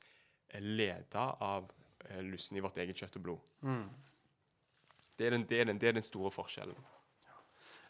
lede 0.60 1.26
av 1.40 1.70
eh, 2.08 2.22
lysten 2.24 2.58
i 2.58 2.64
vårt 2.64 2.78
eget 2.78 2.96
kjøtt 2.96 3.18
og 3.20 3.22
blod. 3.22 3.50
Mm. 3.60 3.88
Det, 5.16 5.26
er 5.26 5.36
den, 5.36 5.46
det, 5.48 5.60
er 5.60 5.68
den, 5.70 5.80
det, 5.80 5.88
er 5.88 5.98
den, 5.98 6.06
store 6.06 6.30
forskjellen. 6.30 6.78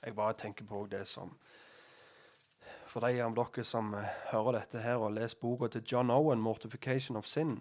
Jeg 0.02 0.14
bare 0.14 0.36
tenker 0.38 0.64
på 0.64 0.86
det 0.90 1.06
som 1.08 1.32
For 2.86 3.02
de 3.04 3.20
av 3.22 3.34
dere 3.34 3.64
som 3.66 3.90
uh, 3.94 4.04
hører 4.30 4.60
dette 4.60 4.80
her 4.80 5.02
og 5.02 5.12
leser 5.12 5.38
boka 5.40 5.68
til 5.68 5.82
John 5.92 6.10
Owen, 6.10 6.40
'Mortification 6.40 7.16
of 7.16 7.26
Sin', 7.26 7.58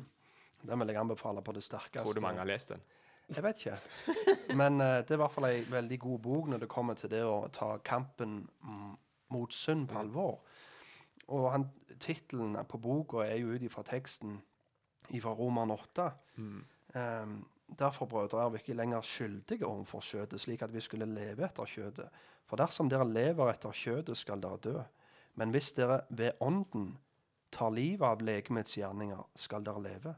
den 0.61 0.79
vil 0.79 0.87
jeg 0.87 0.97
anbefale 0.97 1.41
på 1.41 1.51
det 1.51 1.63
sterkeste. 1.63 2.05
Tror 2.05 2.13
du 2.13 2.21
mange 2.21 2.39
har 2.39 2.47
lest 2.47 2.69
den? 2.69 2.81
Jeg 3.33 3.43
vet 3.43 3.63
ikke. 3.63 3.77
Men 4.59 4.81
uh, 4.81 4.99
det 5.01 5.15
er 5.15 5.17
i 5.17 5.23
hvert 5.23 5.33
fall 5.33 5.49
ei 5.49 5.63
veldig 5.69 5.99
god 5.99 6.19
bok 6.27 6.51
når 6.51 6.63
det 6.63 6.71
kommer 6.71 6.99
til 6.99 7.11
det 7.11 7.23
å 7.25 7.47
ta 7.53 7.75
kampen 7.85 8.43
mot 9.33 9.53
synd 9.53 9.87
på 9.89 9.99
alvor. 9.99 10.39
Og 11.33 11.65
tittelen 11.99 12.57
på 12.69 12.77
boka 12.77 13.25
er 13.25 13.39
jo 13.41 13.55
ut 13.55 13.65
ifra 13.65 13.83
teksten 13.87 14.37
fra 15.09 15.33
Roman 15.33 15.71
8. 15.73 16.09
Mm. 16.37 16.65
Um, 16.95 17.33
derfor, 17.79 18.05
brødre, 18.05 18.43
er 18.43 18.49
vi 18.49 18.61
ikke 18.61 18.77
lenger 18.77 19.01
skyldige 19.01 19.65
overfor 19.65 20.03
kjøttet, 20.05 20.41
slik 20.41 20.61
at 20.61 20.73
vi 20.73 20.81
skulle 20.81 21.09
leve 21.09 21.45
etter 21.45 21.65
kjøttet. 21.65 22.21
For 22.45 22.61
dersom 22.61 22.89
dere 22.89 23.07
lever 23.09 23.49
etter 23.49 23.73
kjøttet, 23.73 24.17
skal 24.17 24.41
dere 24.41 24.61
dø. 24.61 24.77
Men 25.35 25.51
hvis 25.51 25.73
dere 25.73 26.03
ved 26.09 26.37
ånden 26.39 26.93
tar 27.51 27.73
livet 27.73 28.05
av 28.05 28.21
legemets 28.21 28.77
gjerninger, 28.77 29.23
skal 29.35 29.65
dere 29.65 29.81
leve. 29.81 30.15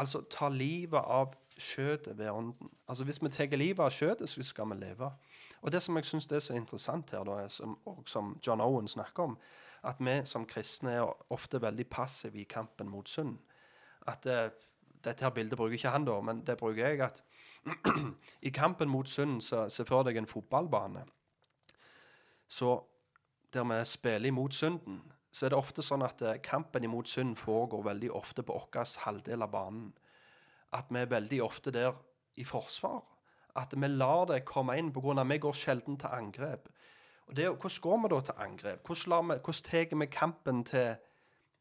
Altså 0.00 0.24
ta 0.30 0.48
livet 0.50 0.98
av 1.00 1.34
kjøttet 1.58 2.18
ved 2.18 2.30
ånden. 2.30 2.70
Altså 2.88 3.04
Hvis 3.04 3.22
vi 3.22 3.28
tar 3.28 3.56
livet 3.56 3.80
av 3.80 3.90
kjøttet, 3.90 4.28
så 4.28 4.42
skal 4.42 4.70
vi 4.70 4.74
leve. 4.74 5.10
Og 5.62 5.72
Det 5.72 5.82
som 5.82 5.96
jeg 5.96 6.04
synes 6.04 6.26
er 6.26 6.38
så 6.38 6.54
interessant 6.54 7.10
her, 7.10 7.24
da, 7.24 7.48
som, 7.48 7.78
som 8.06 8.38
John 8.46 8.60
Owen 8.60 8.88
snakker 8.88 9.22
om, 9.22 9.38
at 9.84 9.96
vi 9.98 10.20
som 10.24 10.46
kristne 10.46 10.90
er 10.90 11.32
ofte 11.32 11.62
veldig 11.62 11.86
passive 11.86 12.40
i 12.40 12.44
kampen 12.44 12.88
mot 12.88 13.08
synd. 13.08 13.38
At 14.06 14.24
det, 14.24 14.52
Dette 15.04 15.24
her 15.24 15.30
bildet 15.30 15.58
bruker 15.58 15.76
ikke 15.76 15.90
han, 15.92 16.04
da, 16.04 16.20
men 16.20 16.40
det 16.46 16.56
bruker 16.58 16.88
jeg. 16.88 17.00
at 17.00 17.22
I 18.48 18.48
kampen 18.48 18.88
mot 18.88 19.08
synd 19.08 19.42
så 19.42 19.68
se 19.68 19.84
for 19.84 20.02
deg 20.02 20.16
en 20.16 20.26
fotballbane. 20.26 21.04
Så 22.48 22.78
der 23.52 23.64
vi 23.64 23.84
spiller 23.84 24.28
imot 24.28 24.54
synden, 24.54 25.02
så 25.32 25.46
er 25.46 25.50
det 25.52 25.58
ofte 25.58 25.82
sånn 25.82 26.02
at 26.06 26.22
eh, 26.22 26.40
kampen 26.42 26.84
imot 26.84 27.08
synd 27.10 27.36
foregår 27.36 27.84
veldig 27.84 28.10
ofte 28.14 28.42
på 28.42 28.54
vår 28.54 28.98
halvdel 29.04 29.42
av 29.42 29.50
banen. 29.50 29.92
At 30.74 30.90
vi 30.90 31.02
er 31.02 31.10
veldig 31.10 31.42
ofte 31.44 31.72
der 31.74 31.94
i 32.36 32.44
forsvar. 32.44 33.02
At 33.56 33.74
vi 33.76 33.88
lar 33.88 34.26
det 34.26 34.44
komme 34.44 34.76
inn 34.78 34.92
pga. 34.92 35.20
at 35.20 35.28
vi 35.30 35.38
går 35.38 35.52
sjelden 35.52 35.96
til 35.96 36.08
angrep. 36.12 36.68
Og 37.26 37.36
det, 37.36 37.48
Hvordan 37.48 37.80
går 37.80 38.02
vi 38.02 38.14
da 38.14 38.20
til 38.20 38.34
angrep? 38.38 38.86
Hvordan, 38.86 39.40
tar 39.64 39.98
vi 39.98 40.06
kampen 40.06 40.64
til 40.64 40.96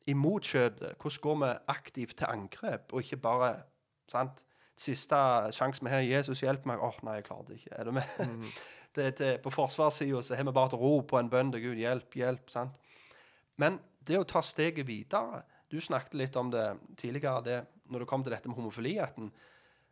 imot 0.07 0.43
kjøpet? 0.43 0.95
Hvordan 1.01 1.21
går 1.21 1.35
vi 1.45 1.57
aktivt 1.67 2.17
til 2.17 2.27
angrep, 2.29 2.93
og 2.93 2.99
ikke 3.01 3.17
bare 3.17 3.55
sant? 4.07 4.43
Siste 4.77 5.15
sjanse 5.53 5.83
vi 5.83 5.89
har, 5.89 6.01
Jesus 6.01 6.41
hjelp 6.41 6.65
meg. 6.65 6.79
Åh, 6.81 6.87
oh, 6.87 7.03
nei, 7.05 7.19
jeg 7.19 7.23
klarer 7.27 7.43
det 7.47 7.59
ikke. 7.59 7.75
Er 7.77 7.83
du 7.83 7.91
med? 7.91 8.03
Mm. 8.19 8.47
det, 8.95 9.17
det, 9.19 9.41
på 9.41 9.49
forsvarssida 9.53 10.21
så 10.21 10.35
har 10.35 10.43
vi 10.43 10.51
bare 10.51 10.73
et 10.73 10.79
rop 10.81 11.07
på 11.07 11.19
en 11.19 11.29
bønn 11.29 11.51
til 11.53 11.61
Gud. 11.61 11.77
Hjelp, 11.77 12.15
hjelp. 12.17 12.49
sant? 12.49 12.79
Men 13.61 13.77
det 14.01 14.17
å 14.17 14.25
ta 14.27 14.41
steget 14.41 14.87
videre 14.87 15.43
Du 15.71 15.79
snakket 15.81 16.13
litt 16.13 16.35
om 16.35 16.51
det 16.51 16.65
tidligere, 16.97 17.41
det, 17.41 17.59
når 17.93 18.03
det 18.03 18.09
kommer 18.09 18.27
til 18.27 18.35
dette 18.35 18.49
med 18.49 18.57
homofili. 18.57 18.97
at 18.97 19.21
en 19.21 19.31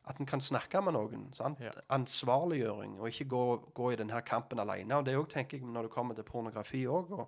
at 0.09 0.17
en 0.17 0.25
kan 0.25 0.41
snakke 0.41 0.81
med 0.81 0.95
noen. 0.95 1.27
Ja. 1.59 1.71
Ansvarliggjøring, 1.93 2.99
og 2.99 3.07
ikke 3.07 3.25
gå, 3.29 3.71
gå, 3.73 3.91
i 3.91 3.95
denne 3.95 4.21
kampen 4.25 4.59
alene. 4.59 4.97
Og 4.97 5.05
det 5.05 5.17
òg 5.17 5.29
tenker 5.29 5.57
jeg 5.57 5.67
når 5.67 5.87
det 5.87 5.93
kommer 5.93 6.17
til 6.17 6.25
pornografi 6.25 6.85
òg. 6.89 7.11
Og, 7.11 7.27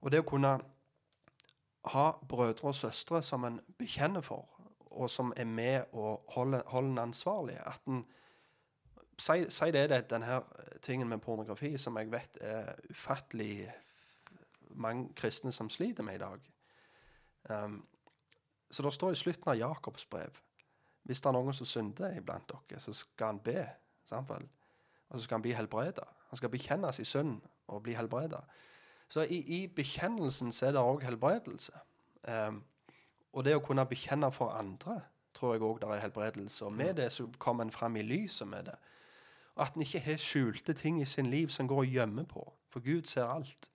og, 0.00 0.12
det 0.12 0.22
å 0.22 0.28
kunne 0.28 0.52
ha 1.88 2.06
brødre 2.28 2.70
og 2.70 2.78
søstre 2.78 3.22
som 3.22 3.44
en 3.44 3.58
bekjenner 3.78 4.22
for, 4.22 4.46
og 4.90 5.10
som 5.10 5.32
er 5.36 5.44
med 5.44 5.90
og 5.92 6.22
holder, 6.34 6.62
holder 6.66 6.92
en 6.92 7.04
ansvarlig. 7.08 7.58
At 7.66 7.90
en 7.90 8.06
Si, 9.18 9.48
si 9.50 9.66
det 9.74 9.80
er 9.90 10.04
denne 10.06 10.36
tingen 10.78 11.08
med 11.10 11.18
pornografi 11.18 11.72
som 11.74 11.96
jeg 11.98 12.06
vet 12.12 12.36
er 12.40 12.76
ufattelig 12.86 13.66
mange 14.78 15.08
kristne 15.18 15.50
som 15.52 15.66
sliter 15.66 16.06
med 16.06 16.14
i 16.14 16.22
dag. 16.22 16.44
Um, 17.50 17.80
så 18.70 18.84
det 18.84 18.92
står 18.92 19.14
i 19.14 19.20
slutten 19.22 19.50
av 19.52 19.58
Jakobs 19.58 20.06
brev 20.06 20.36
hvis 21.08 21.22
det 21.24 21.30
er 21.30 21.36
noen 21.38 21.56
som 21.56 21.66
synder 21.66 22.16
iblant 22.18 22.50
dere, 22.50 22.80
så 22.80 22.92
skal 22.92 23.32
han 23.32 23.38
be. 23.40 23.62
Samtidig. 24.04 24.48
Og 25.08 25.16
så 25.20 25.24
skal 25.24 25.38
han 25.38 25.42
bli 25.42 25.54
helbreda. 25.56 26.04
Han 26.28 26.36
skal 26.36 26.50
bekjenne 26.52 26.92
sin 26.92 27.04
synd 27.08 27.38
og 27.66 27.82
bli 27.82 27.94
helbreda. 27.96 28.42
Så 29.08 29.24
i, 29.24 29.38
i, 29.40 29.66
bekjennelsen 29.72 30.52
så 30.52 30.66
er 30.66 30.74
det 30.76 30.82
òg 30.84 31.04
helbredelse. 31.04 31.72
Um, 32.28 32.60
og 33.32 33.44
det 33.44 33.54
å 33.56 33.62
kunne 33.64 33.86
bekjenne 33.88 34.28
for 34.32 34.52
andre 34.52 34.98
tror 35.36 35.54
jeg 35.54 35.64
òg 35.64 35.80
det 35.80 35.88
er 35.88 36.04
helbredelse. 36.04 36.64
Og 36.66 36.72
med 36.76 36.94
det 37.00 37.08
så 37.12 37.24
kommer 37.38 37.64
en 37.64 37.72
fram 37.72 37.96
i 37.96 38.04
lyset 38.04 38.48
med 38.48 38.68
det. 38.68 38.76
Og 39.56 39.64
at 39.64 39.76
en 39.76 39.86
ikke 39.86 40.04
har 40.04 40.20
skjulte 40.20 40.76
ting 40.76 41.00
i 41.00 41.08
sin 41.08 41.30
liv 41.32 41.48
som 41.48 41.68
går 41.68 41.86
og 41.86 41.96
gjemmer 41.96 42.28
på. 42.28 42.44
For 42.68 42.84
Gud 42.84 43.08
ser 43.08 43.32
alt. 43.32 43.70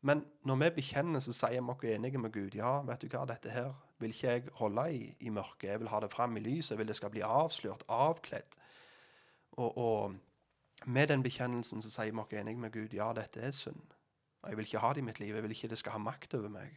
Men 0.00 0.24
når 0.44 0.56
vi 0.56 0.70
bekjenner, 0.80 1.20
så 1.20 1.32
sier 1.32 1.60
vi 1.60 1.72
oss 1.72 1.84
enige 1.84 2.18
med 2.18 2.32
Gud. 2.32 2.54
Ja, 2.54 2.80
vet 2.86 3.02
du 3.02 3.08
hva, 3.08 3.24
dette 3.26 3.50
her 3.50 3.72
vil 3.98 4.12
ikke 4.12 4.30
jeg 4.30 4.48
holde 4.60 4.86
i, 4.94 5.02
i 5.20 5.32
mørket. 5.32 5.70
Jeg 5.70 5.80
vil 5.80 5.88
ha 5.88 6.00
det 6.00 6.12
fram 6.12 6.36
i 6.36 6.40
lyset. 6.40 6.70
Jeg 6.70 6.78
vil 6.78 6.88
det 6.88 6.96
skal 6.96 7.10
bli 7.10 7.24
avslørt, 7.24 7.84
avkledd. 7.88 8.58
Og, 9.56 9.78
og 9.78 10.16
med 10.86 11.06
den 11.08 11.22
bekjennelsen 11.22 11.82
så 11.82 11.90
sier 11.90 12.12
vi 12.12 12.22
oss 12.22 12.34
enige 12.36 12.60
med 12.60 12.72
Gud. 12.72 12.94
Ja, 12.94 13.12
dette 13.16 13.40
er 13.40 13.56
synd. 13.56 13.94
Jeg 14.46 14.56
vil 14.56 14.68
ikke 14.68 14.84
ha 14.84 14.92
det 14.92 15.02
i 15.02 15.06
mitt 15.06 15.20
liv. 15.20 15.34
Jeg 15.34 15.42
vil 15.42 15.56
ikke 15.56 15.68
det 15.72 15.78
skal 15.78 15.96
ha 15.96 15.98
makt 15.98 16.34
over 16.34 16.52
meg. 16.52 16.76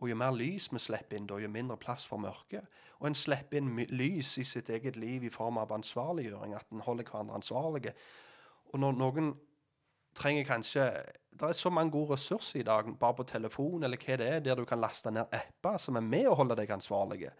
Og 0.00 0.08
jo 0.10 0.16
mer 0.16 0.32
lys 0.34 0.70
vi 0.72 0.80
slipper 0.80 1.18
inn, 1.18 1.26
da, 1.28 1.36
jo 1.38 1.48
mindre 1.52 1.76
plass 1.76 2.06
for 2.08 2.18
mørke. 2.18 2.62
Og 3.00 3.10
en 3.10 3.14
slipper 3.18 3.60
inn 3.60 3.74
lys 3.92 4.36
i 4.40 4.44
sitt 4.48 4.70
eget 4.72 4.96
liv 4.96 5.26
i 5.26 5.30
form 5.30 5.60
av 5.60 5.74
ansvarliggjøring, 5.76 6.54
at 6.56 6.72
en 6.72 6.82
holder 6.82 7.06
hverandre 7.10 7.36
ansvarlige. 7.38 7.92
Og 8.72 8.80
når 8.80 8.96
noen 8.98 9.34
trenger 10.14 10.44
kanskje 10.44 10.86
Det 11.32 11.48
er 11.48 11.56
så 11.56 11.70
mange 11.72 11.90
gode 11.90 12.12
ressurser 12.12 12.60
i 12.60 12.66
dag, 12.66 12.86
bare 13.00 13.14
på 13.16 13.24
telefon 13.24 13.82
eller 13.82 13.98
hva 13.98 14.16
det 14.20 14.28
er, 14.28 14.40
der 14.44 14.56
du 14.56 14.66
kan 14.68 14.80
laste 14.80 15.10
ned 15.10 15.32
apper 15.32 15.78
som 15.80 15.96
er 15.96 16.04
med 16.04 16.28
å 16.28 16.36
holde 16.38 16.56
deg 16.58 16.70
ansvarlige. 16.70 17.32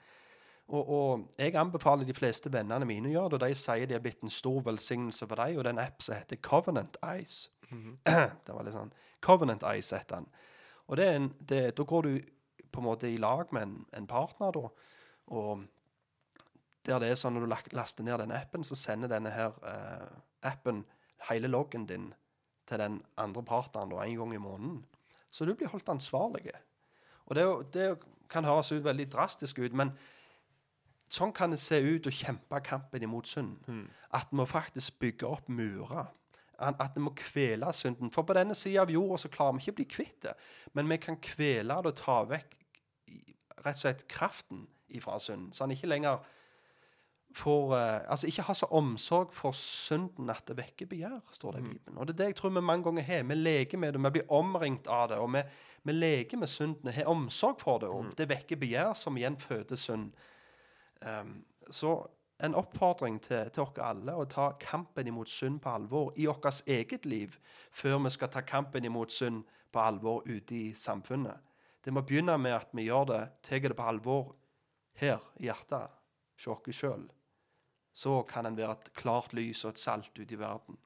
Og, 0.73 0.89
og 0.89 1.27
jeg 1.39 1.55
anbefaler 1.61 2.09
de 2.09 2.17
fleste 2.17 2.51
vennene 2.53 2.89
mine 2.89 3.11
å 3.11 3.13
gjøre 3.13 3.35
det, 3.35 3.37
og 3.37 3.45
de 3.45 3.59
sier 3.61 3.87
de 3.87 3.99
er 3.99 4.03
blitt 4.03 4.25
en 4.25 4.33
stor 4.33 4.63
velsignelse 4.65 5.29
for 5.29 5.43
dem, 5.43 5.59
og 5.59 5.67
det 5.67 5.71
er 5.71 5.77
en 5.77 5.85
app 5.85 6.03
som 6.03 6.17
heter 6.17 6.41
Covenant 6.41 6.97
Eyes. 7.05 7.51
det 8.09 8.49
var 8.57 8.65
litt 8.65 8.79
sånn 8.79 8.95
Covenant 9.25 9.67
Eyes 9.69 9.93
heter 9.93 10.23
den. 10.23 10.31
Og 10.89 10.99
det 10.99 11.07
er 11.07 11.21
en, 11.21 11.29
det, 11.39 11.61
da 11.77 11.87
går 11.93 12.09
du 12.09 12.17
på 12.73 12.81
en 12.81 12.89
måte 12.89 13.11
i 13.13 13.21
lag 13.21 13.53
med 13.53 13.69
en, 13.69 13.77
en 14.01 14.09
partner, 14.09 14.57
da. 14.57 14.73
Og 15.37 15.67
der 16.87 17.03
det 17.03 17.13
er 17.13 17.21
sånn 17.21 17.37
når 17.37 17.47
du 17.47 17.77
laster 17.77 18.07
ned 18.07 18.25
den 18.25 18.35
appen, 18.35 18.65
så 18.67 18.79
sender 18.79 19.13
denne 19.13 19.31
her 19.35 19.55
eh, 19.69 20.09
appen 20.49 20.83
hele 21.29 21.51
loggen 21.51 21.87
din 21.87 22.11
til 22.73 22.81
den 22.81 22.99
andre 23.21 23.45
partneren 23.45 23.93
da, 23.93 24.03
en 24.03 24.17
gang 24.23 24.35
i 24.35 24.41
måneden. 24.43 24.81
Så 25.33 25.45
du 25.45 25.55
blir 25.57 25.71
holdt 25.73 25.93
ansvarlig. 25.93 26.51
Og 27.27 27.37
det, 27.37 27.45
det 27.77 27.87
kan 28.33 28.45
høres 28.49 28.73
ut 28.73 28.85
veldig 28.85 29.07
drastisk 29.13 29.61
ut, 29.61 29.77
men 29.77 29.93
sånn 31.13 31.33
kan 31.37 31.53
det 31.53 31.61
se 31.61 31.79
ut 31.81 32.09
å 32.09 32.15
kjempe 32.15 32.61
kampen 32.65 33.05
imot 33.05 33.29
synd. 33.29 33.61
At 34.17 34.33
vi 34.33 34.49
faktisk 34.49 34.99
bygge 35.03 35.29
opp 35.29 35.49
murer. 35.53 36.11
At 36.63 36.97
vi 36.97 37.05
må 37.05 37.13
kvele 37.19 37.73
synden. 37.75 38.13
For 38.15 38.25
på 38.29 38.37
denne 38.37 38.55
sida 38.57 38.85
av 38.85 38.93
jorda 38.93 39.19
så 39.21 39.31
klarer 39.33 39.57
vi 39.57 39.65
ikke 39.65 39.75
å 39.75 39.81
bli 39.81 39.89
kvitt 39.97 40.21
det. 40.29 40.37
Men 40.73 40.89
vi 40.89 41.01
kan 41.03 41.19
kvele 41.21 41.81
det 41.83 41.93
og 41.93 41.99
ta 42.01 42.21
vekk 42.29 42.57
rett 43.63 43.77
og 43.77 43.83
slett 43.83 44.07
kraften 44.11 44.67
ifra 44.93 45.19
synden. 45.21 45.53
Så 45.53 45.65
han 45.65 45.75
ikke 45.75 45.91
lenger 45.91 46.23
får 47.35 47.75
eh, 47.77 48.01
Altså 48.11 48.27
ikke 48.27 48.45
ha 48.47 48.55
så 48.55 48.69
omsorg 48.75 49.35
for 49.35 49.57
synden 49.57 50.31
at 50.31 50.45
det 50.49 50.57
vekker 50.59 50.89
begjær, 50.91 51.21
står 51.33 51.57
det 51.57 51.63
i 51.63 51.69
Bibelen. 51.69 51.99
Og 51.99 52.07
det 52.07 52.15
er 52.15 52.19
det 52.23 52.31
jeg 52.33 52.39
tror 52.41 52.55
vi 52.55 52.65
mange 52.65 52.85
ganger 52.85 53.03
har. 53.03 53.23
Vi 53.29 53.35
leker 53.35 53.79
med 53.79 53.93
det, 53.93 54.03
vi 54.05 54.11
blir 54.19 54.33
omringt 54.33 54.87
av 54.87 55.09
det. 55.13 55.21
Og 55.23 55.33
vi, 55.35 55.43
vi 55.83 55.93
leker 55.93 56.39
med 56.39 56.51
synden, 56.51 56.93
har 56.93 57.11
omsorg 57.11 57.61
for 57.61 57.79
det, 57.83 57.89
og 57.89 58.13
det 58.19 58.29
vekker 58.29 58.61
begjær, 58.61 58.93
som 58.99 59.17
igjen 59.17 59.39
føder 59.41 59.77
synd. 59.77 60.11
Um, 61.03 61.41
så 61.71 61.97
en 62.43 62.55
oppfordring 62.59 63.21
til, 63.23 63.51
til 63.55 63.63
oss 63.63 63.79
alle 63.83 64.15
å 64.19 64.27
ta 64.27 64.53
kampen 64.61 65.07
imot 65.07 65.31
synd 65.31 65.61
på 65.63 65.71
alvor 65.71 66.13
i 66.19 66.27
vårt 66.27 66.63
eget 66.67 67.07
liv, 67.07 67.39
før 67.71 68.01
vi 68.03 68.11
skal 68.11 68.31
ta 68.35 68.43
kampen 68.43 68.85
imot 68.85 69.15
synd 69.15 69.45
på 69.73 69.81
alvor 69.81 70.27
ute 70.27 70.55
i 70.55 70.75
samfunnet. 70.75 71.39
Det 71.85 71.93
må 71.95 72.03
begynne 72.07 72.37
med 72.39 72.55
at 72.55 72.75
vi 72.75 72.87
gjør 72.87 73.09
det, 73.11 73.23
tar 73.43 73.63
det 73.63 73.77
på 73.79 73.87
alvor 73.87 74.35
her 74.99 75.23
i 75.41 75.49
hjertet, 75.49 75.91
hos 76.37 76.51
oss 76.51 76.77
sjøl. 76.77 77.07
Så 77.93 78.23
kan 78.23 78.47
en 78.47 78.57
være 78.57 78.73
et 78.73 78.93
klart 78.97 79.33
lys 79.33 79.65
og 79.65 79.75
et 79.75 79.79
salt 79.79 80.19
ute 80.19 80.35
i 80.35 80.39
verden. 80.39 80.79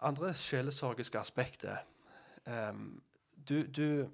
Andre 0.00 0.34
sjelesorgiske 0.34 1.18
aspekter 1.18 1.76
um, 2.46 3.02
du, 3.48 3.62
du 3.62 4.08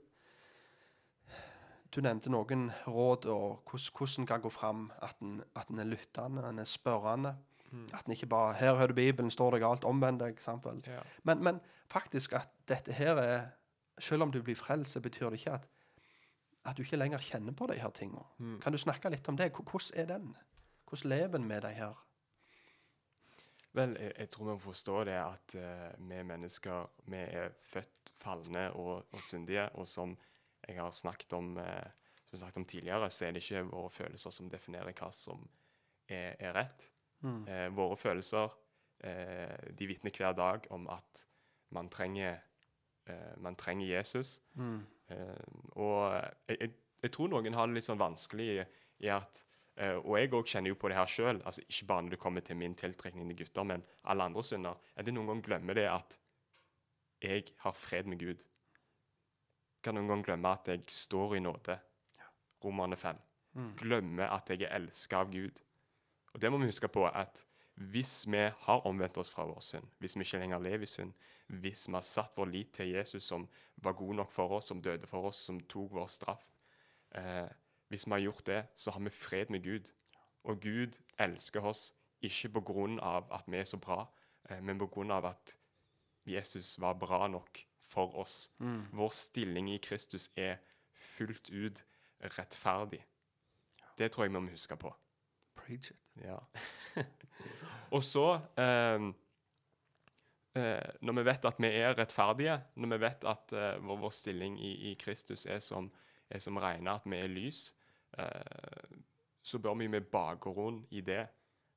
du 1.93 2.01
nevnte 2.01 2.31
noen 2.33 2.71
råd 2.89 3.27
og 3.29 3.69
hvordan, 3.69 4.23
en 4.23 4.29
kan 4.29 4.41
gå 4.41 4.51
fram. 4.53 4.87
At 5.05 5.19
en, 5.21 5.43
er 5.53 5.89
lyttende, 5.89 6.45
en 6.49 6.63
er 6.63 6.69
spørrende. 6.69 7.35
At 7.93 8.07
en 8.07 8.13
ikke 8.13 8.27
bare 8.27 8.55
'Her 8.55 8.75
har 8.75 8.87
du 8.87 8.95
Bibelen, 8.95 9.31
står 9.31 9.51
det 9.51 9.61
galt, 9.61 9.85
omvend 9.85 10.21
deg.' 10.21 10.41
Ja. 10.87 11.01
Men, 11.23 11.45
men 11.45 11.61
faktisk 11.89 12.33
at 12.33 12.49
dette 12.69 12.93
her 12.93 13.17
er 13.17 13.47
Selv 13.99 14.23
om 14.23 14.33
du 14.33 14.43
blir 14.43 14.57
frelst, 14.57 15.03
betyr 15.03 15.31
det 15.31 15.39
ikke 15.39 15.51
at, 15.51 15.69
at 16.65 16.77
du 16.77 16.85
ikke 16.85 17.01
lenger 17.01 17.23
kjenner 17.23 17.55
på 17.59 17.67
de 17.71 17.79
her 17.81 17.91
tingene. 17.91 18.25
Kan 18.63 18.73
du 18.73 18.79
snakke 18.79 19.11
litt 19.11 19.29
om 19.29 19.37
det? 19.37 19.51
Hvordan 19.57 19.99
er 19.99 20.07
den? 20.07 20.33
Hvordan 20.89 21.11
lever 21.11 21.39
en 21.39 21.49
med 21.49 21.65
de 21.65 21.73
her? 21.75 21.97
Vel, 23.73 23.97
jeg, 23.97 24.13
jeg 24.19 24.31
tror 24.31 24.45
vi 24.45 24.53
må 24.53 24.61
forstå 24.61 24.99
det 25.09 25.17
at 25.17 25.57
uh, 25.57 26.09
vi 26.09 26.21
mennesker 26.29 26.91
vi 27.09 27.23
er 27.25 27.55
født 27.73 28.13
falne 28.21 28.67
og, 28.77 29.07
og 29.11 29.25
syndige. 29.25 29.69
Og 29.81 29.89
som 29.89 30.13
jeg 30.69 30.77
har 30.77 30.93
snakket 30.93 31.33
om, 31.33 31.57
uh, 31.57 31.89
snakket 32.35 32.61
om 32.61 32.69
tidligere, 32.69 33.11
så 33.11 33.27
er 33.27 33.33
det 33.33 33.43
ikke 33.43 33.65
våre 33.71 33.91
følelser 33.91 34.35
som 34.35 34.51
definerer 34.53 34.93
hva 34.93 35.09
som 35.17 35.47
er, 36.09 36.37
er 36.39 36.53
rett. 36.57 36.89
Eh, 37.23 37.69
våre 37.71 37.95
følelser 37.97 38.55
de 39.79 39.87
vitner 39.87 40.15
hver 40.15 40.33
dag 40.35 40.65
om 40.75 40.89
at 40.91 41.21
man 41.75 41.89
trenger, 41.91 42.41
eh, 43.07 43.33
man 43.43 43.57
trenger 43.57 43.87
Jesus. 43.87 44.41
Eh, 45.11 45.47
og 45.77 46.15
jeg, 46.49 46.59
jeg, 46.61 46.71
jeg 47.03 47.13
tror 47.13 47.29
noen 47.33 47.55
har 47.55 47.67
det 47.67 47.75
litt 47.79 47.89
sånn 47.89 48.01
vanskelig 48.01 48.47
i, 48.55 48.63
i 49.07 49.11
at 49.13 49.43
eh, 49.77 49.97
Og 49.99 50.17
jeg 50.19 50.31
òg 50.33 50.47
kjenner 50.49 50.73
jo 50.73 50.79
på 50.79 50.89
det 50.93 50.97
her 50.97 51.11
sjøl, 51.11 51.43
altså 51.45 51.65
ikke 51.67 51.89
bare 51.91 52.07
når 52.07 52.15
det 52.17 52.21
kommer 52.23 52.41
til 52.47 52.57
min 52.61 52.75
tiltrekning 52.79 53.29
til 53.33 53.43
gutter, 53.43 53.65
men 53.65 53.85
alle 54.05 54.29
andre 54.31 54.45
synder. 54.47 54.79
At 54.97 55.07
jeg 55.07 55.17
noen 55.17 55.33
gang 55.33 55.43
glemmer 55.45 55.79
det 55.79 55.89
at 55.91 56.19
jeg 57.23 57.53
har 57.63 57.73
fred 57.77 58.09
med 58.11 58.19
Gud. 58.19 58.43
Kan 59.83 59.95
noen 59.99 60.09
gang 60.11 60.25
glemme 60.27 60.51
at 60.55 60.69
jeg 60.71 60.83
står 60.91 61.37
i 61.37 61.43
nåde. 61.43 61.79
Romerne 62.65 62.97
5. 62.97 63.17
Glemme 63.79 64.27
at 64.31 64.51
jeg 64.51 64.63
er 64.63 64.77
elska 64.79 65.19
av 65.25 65.31
Gud. 65.33 65.59
Og 66.33 66.41
det 66.41 66.51
må 66.51 66.59
vi 66.63 66.71
huske 66.71 66.89
på 66.89 67.05
at 67.09 67.43
hvis 67.75 68.27
vi 68.31 68.37
har 68.37 68.87
omvendt 68.87 69.19
oss 69.19 69.31
fra 69.33 69.45
vår 69.49 69.61
synd, 69.65 69.87
hvis 69.99 70.17
vi 70.17 70.27
ikke 70.27 70.39
lenger 70.43 70.61
lever 70.61 70.85
i 70.85 70.91
synd, 70.91 71.13
hvis 71.47 71.89
vi 71.89 71.95
har 71.97 72.05
satt 72.07 72.37
vår 72.37 72.51
lit 72.51 72.73
til 72.77 72.93
Jesus, 72.93 73.25
som 73.25 73.49
var 73.77 73.93
god 73.93 74.15
nok 74.15 74.33
for 74.33 74.53
oss, 74.59 74.69
som 74.71 74.83
døde 74.83 75.07
for 75.07 75.29
oss, 75.29 75.41
som 75.47 75.61
tok 75.61 75.93
vår 75.93 76.07
straff 76.13 76.45
eh, 77.17 77.49
Hvis 77.89 78.07
vi 78.07 78.13
har 78.13 78.19
gjort 78.19 78.47
det, 78.47 78.67
så 78.75 78.91
har 78.91 79.01
vi 79.01 79.11
fred 79.11 79.51
med 79.51 79.63
Gud. 79.63 79.91
Og 80.45 80.61
Gud 80.61 80.97
elsker 81.19 81.61
oss 81.61 81.93
ikke 82.23 82.49
på 82.49 82.61
grunn 82.61 83.01
av 83.01 83.29
at 83.33 83.45
vi 83.47 83.57
er 83.57 83.65
så 83.69 83.77
bra, 83.77 84.07
eh, 84.49 84.61
men 84.61 84.79
på 84.79 84.87
grunn 84.87 85.11
av 85.11 85.27
at 85.29 85.57
Jesus 86.25 86.81
var 86.81 86.95
bra 86.95 87.27
nok 87.29 87.65
for 87.83 88.15
oss. 88.17 88.51
Vår 88.93 89.11
stilling 89.11 89.69
i 89.75 89.79
Kristus 89.79 90.31
er 90.37 90.57
fullt 90.95 91.51
ut 91.51 91.85
rettferdig. 92.39 93.03
Det 93.99 94.13
tror 94.13 94.25
jeg 94.25 94.33
vi 94.33 94.41
må 94.41 94.51
huske 94.51 94.77
på. 94.77 94.95
Preach 95.57 95.91
it. 95.91 95.99
Ja. 96.25 96.39
og 97.93 98.05
så 98.05 98.27
eh, 98.57 99.05
eh, 100.57 100.89
Når 101.01 101.19
vi 101.19 101.25
vet 101.29 101.45
at 101.49 101.61
vi 101.61 101.71
er 101.83 101.97
rettferdige, 101.99 102.59
når 102.81 102.95
vi 102.95 103.01
vet 103.05 103.27
at 103.29 103.55
eh, 103.57 103.77
vår, 103.85 104.01
vår 104.07 104.15
stilling 104.17 104.59
i, 104.61 104.73
i 104.91 104.95
Kristus 105.01 105.47
er 105.47 105.61
som, 105.65 105.91
er 106.31 106.43
som 106.43 106.57
regner, 106.57 106.97
at 106.97 107.09
vi 107.09 107.21
er 107.21 107.33
lys, 107.33 107.67
eh, 108.19 108.99
så 109.43 109.59
bør 109.59 109.77
vi 109.81 109.91
med 109.91 110.09
bakgrunn 110.13 110.85
i 110.91 111.03
det 111.05 111.25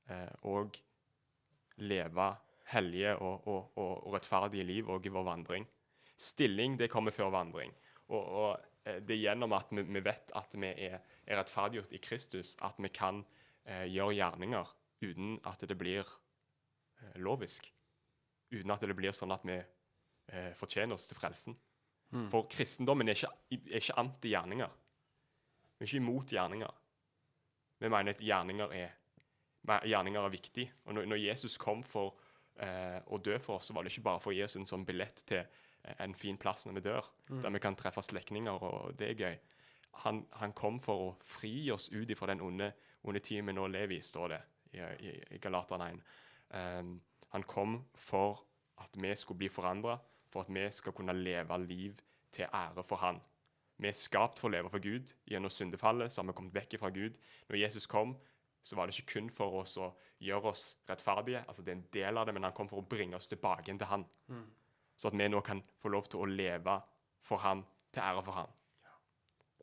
eh, 0.09 0.33
og 0.47 0.77
leve 1.81 2.29
hellige 2.71 3.15
og, 3.17 3.47
og, 3.47 3.77
og, 3.77 4.07
og 4.07 4.13
rettferdige 4.15 4.65
liv 4.65 4.87
òg 4.89 5.05
i 5.05 5.13
vår 5.13 5.27
vandring. 5.27 5.67
Stilling 6.15 6.79
det 6.79 6.89
kommer 6.89 7.11
før 7.11 7.33
vandring. 7.33 7.73
Og, 8.15 8.55
eh, 8.85 9.01
det 9.03 9.17
er 9.17 9.23
gjennom 9.25 9.53
at 9.57 9.73
vi, 9.73 9.83
vi 9.83 10.03
vet 10.05 10.31
at 10.37 10.55
vi 10.55 10.71
er, 10.87 11.01
er 11.25 11.41
rettferdiggjort 11.41 11.93
i 11.93 12.01
Kristus, 12.01 12.55
at 12.63 12.79
vi 12.79 12.93
kan 12.93 13.23
eh, 13.65 13.85
gjøre 13.91 14.15
gjerninger 14.21 14.75
uten 15.03 15.39
at 15.47 15.63
det 15.67 15.77
blir 15.77 16.03
eh, 16.03 17.17
lovisk. 17.21 17.67
Uten 18.53 18.71
at 18.71 18.83
det 18.85 18.95
blir 18.97 19.15
sånn 19.15 19.33
at 19.35 19.45
vi 19.47 19.57
eh, 19.57 20.51
fortjener 20.57 20.95
oss 20.95 21.09
til 21.09 21.19
frelsen. 21.19 21.57
For 22.31 22.47
kristendommen 22.47 23.09
er 23.09 23.17
ikke, 23.17 23.31
er 23.51 23.81
ikke 23.81 23.97
anti-gjerninger. 23.99 24.75
Vi 25.75 25.83
er 25.83 25.89
ikke 25.89 25.99
imot 25.99 26.31
gjerninger. 26.31 26.77
Vi 27.81 27.89
mener 27.91 28.15
at 28.15 28.23
gjerninger 28.23 28.75
er, 28.77 28.93
gjerninger 29.89 30.21
er 30.21 30.33
viktig. 30.33 30.67
Og 30.85 30.95
når, 30.95 31.09
når 31.11 31.21
Jesus 31.25 31.57
kom 31.59 31.83
for 31.83 32.15
eh, 32.63 33.01
å 33.11 33.19
dø 33.19 33.35
for 33.43 33.59
oss, 33.59 33.67
så 33.69 33.75
var 33.75 33.83
det 33.83 33.91
ikke 33.91 34.05
bare 34.07 34.23
for 34.23 34.31
å 34.31 34.37
gi 34.37 34.45
oss 34.45 34.55
en 34.59 34.69
sånn 34.69 34.85
billett 34.87 35.25
til 35.27 35.41
eh, 35.41 35.97
en 36.05 36.15
fin 36.15 36.39
plass 36.39 36.65
når 36.67 36.79
vi 36.79 36.85
dør, 36.87 37.11
der 37.43 37.55
vi 37.57 37.63
kan 37.63 37.75
treffe 37.75 38.05
slektninger, 38.05 38.63
og 38.63 38.95
det 38.99 39.11
er 39.11 39.19
gøy. 39.25 39.37
Han, 40.05 40.25
han 40.39 40.55
kom 40.55 40.79
for 40.83 41.09
å 41.09 41.13
fri 41.23 41.69
oss 41.71 41.89
ut 41.91 42.09
ifra 42.11 42.31
den 42.31 42.43
onde, 42.43 42.71
onde 43.07 43.23
tiden 43.23 43.47
vi 43.49 43.55
nå 43.55 43.67
lever 43.71 43.97
i, 43.97 44.03
står 44.03 44.33
det 44.33 44.41
i, 44.75 45.13
i, 45.35 45.39
Galaterne 45.41 45.91
1. 45.93 46.01
Um, 46.55 46.91
han 47.33 47.43
kom 47.43 47.79
for 47.95 48.43
at 48.83 48.97
vi 49.01 49.15
skulle 49.15 49.37
bli 49.37 49.49
forandra, 49.49 49.97
for 50.31 50.45
at 50.45 50.51
vi 50.53 50.65
skal 50.71 50.93
kunne 50.93 51.15
leve 51.15 51.57
liv 51.65 51.95
til 52.31 52.45
ære 52.53 52.83
for 52.83 53.01
Han. 53.03 53.21
Vi 53.77 53.87
er 53.87 53.97
skapt 53.97 54.39
for 54.39 54.47
å 54.47 54.55
leve 54.55 54.71
for 54.71 54.83
Gud. 54.83 55.11
Gjennom 55.27 55.51
syndefallet 55.51 56.11
så 56.11 56.21
har 56.21 56.29
vi 56.29 56.35
kommet 56.37 56.55
vekk 56.55 56.77
fra 56.79 56.91
Gud. 56.95 57.17
Når 57.49 57.59
Jesus 57.59 57.87
kom, 57.91 58.15
så 58.65 58.75
var 58.75 58.87
det 58.87 58.95
ikke 58.95 59.19
kun 59.19 59.29
for 59.29 59.59
oss 59.61 59.75
å 59.77 59.91
gjøre 60.23 60.51
oss 60.51 60.63
rettferdige, 60.89 61.43
altså 61.45 61.61
det 61.61 61.73
er 61.73 61.77
en 61.77 61.87
del 61.93 62.17
av 62.17 62.25
det, 62.25 62.33
men 62.33 62.47
han 62.47 62.55
kom 62.55 62.69
for 62.71 62.81
å 62.81 62.89
bringe 62.89 63.17
oss 63.17 63.27
tilbake 63.29 63.67
igjen 63.67 63.81
til 63.81 63.91
Han. 63.91 64.05
Så 64.95 65.11
at 65.11 65.17
vi 65.19 65.27
nå 65.27 65.41
kan 65.45 65.61
få 65.81 65.91
lov 65.91 66.07
til 66.09 66.23
å 66.23 66.29
leve 66.29 66.79
for 67.25 67.43
Han, 67.43 67.65
til 67.91 68.01
ære 68.01 68.23
for 68.25 68.39
Han. 68.39 68.55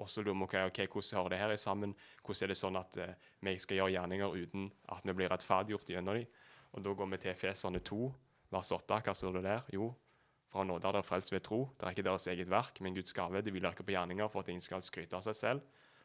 Og 0.00 0.08
så 0.08 0.22
lurer 0.22 0.38
vi 0.38 0.46
ok, 0.46 0.54
ok, 0.70 0.80
hvordan 0.88 1.18
hører 1.18 1.34
det 1.34 1.40
her 1.42 1.56
sammen? 1.60 1.94
Hvordan 2.24 2.46
er 2.46 2.52
det 2.52 2.58
sånn 2.58 2.78
at 2.80 2.96
eh, 3.02 3.16
vi 3.44 3.56
skal 3.60 3.80
gjøre 3.80 3.94
gjerninger 3.96 4.38
uten 4.44 4.70
at 4.94 5.04
vi 5.04 5.16
blir 5.18 5.32
rettferdiggjort 5.32 5.92
gjennom 5.92 6.16
dem? 6.16 6.38
Og 6.72 6.84
da 6.84 6.94
går 6.96 7.10
vi 7.12 7.20
til 7.20 7.32
Efeserne 7.34 7.82
2, 7.84 8.00
vers 8.52 8.72
8. 8.72 9.00
Hva 9.04 9.14
står 9.16 9.36
det 9.38 9.44
der? 9.44 9.68
Jo, 9.74 9.92
Fra 10.52 10.66
nåde 10.68 10.84
er 10.84 10.92
dere 10.92 11.04
frelst 11.06 11.32
ved 11.32 11.40
tro. 11.46 11.62
Det 11.80 11.86
er 11.86 11.94
ikke 11.94 12.04
deres 12.04 12.26
eget 12.28 12.50
verk, 12.52 12.80
men 12.84 12.92
Guds 12.92 13.14
gave. 13.16 13.40
Det 13.40 13.52
hviler 13.54 13.72
ikke 13.72 13.86
på 13.88 13.94
gjerninger 13.94 14.28
for 14.28 14.42
at 14.42 14.50
ingen 14.52 14.60
skal 14.60 14.82
skryte 14.84 15.16
av 15.16 15.24
seg 15.24 15.36
selv. 15.38 15.62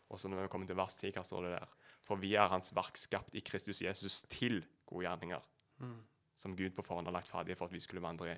Og 0.08 0.22
så 0.22 0.30
når 0.32 0.46
vi 0.46 0.52
kommer 0.54 0.70
til 0.70 0.78
vers 0.80 0.96
10, 0.96 1.12
hva 1.18 1.24
står 1.28 1.44
det 1.44 1.52
der? 1.58 1.74
For 2.08 2.20
vi 2.22 2.34
er 2.40 2.48
Hans 2.48 2.72
verk 2.76 2.96
skapt 2.96 3.36
i 3.36 3.44
Kristus 3.44 3.82
Jesus 3.84 4.22
til 4.32 4.62
gode 4.88 5.04
gjerninger. 5.04 5.44
Som 6.40 6.56
Gud 6.56 6.78
på 6.78 6.86
forhånd 6.86 7.10
har 7.10 7.18
lagt 7.18 7.28
ferdig 7.28 7.58
for 7.60 7.68
at 7.68 7.76
vi 7.76 7.84
skulle 7.84 8.04
vandre 8.04 8.38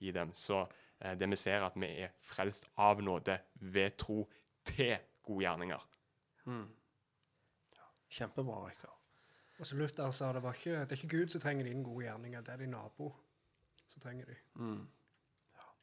i 0.00 0.12
dem. 0.16 0.32
Så 0.32 0.62
eh, 1.00 1.12
det 1.18 1.28
vi 1.28 1.36
ser, 1.36 1.60
er 1.60 1.68
at 1.68 1.76
vi 1.76 1.90
er 2.06 2.14
frelst 2.24 2.70
av 2.80 3.02
nåde 3.04 3.36
ved 3.60 3.98
tro 4.00 4.22
til 4.64 4.96
gode 5.22 5.44
gjerninger. 5.44 5.86
Kjempebra, 8.10 8.66
Rikard. 8.66 8.96
Og 9.60 9.66
så 9.66 9.76
Luther 9.76 10.10
sa 10.10 10.32
det 10.32 10.42
var 10.42 10.56
ikke, 10.56 10.80
det 10.88 10.92
er 10.92 11.04
ikke 11.04 11.18
Gud 11.18 11.28
som 11.28 11.40
trenger 11.40 11.68
dine 11.68 11.84
gode 11.84 12.06
gjerninger, 12.06 12.40
det 12.40 12.52
er 12.52 12.62
din 12.62 12.72
nabo 12.72 13.10
som 13.86 14.02
trenger 14.02 14.24
de. 14.30 14.36
Mm. 14.54 14.88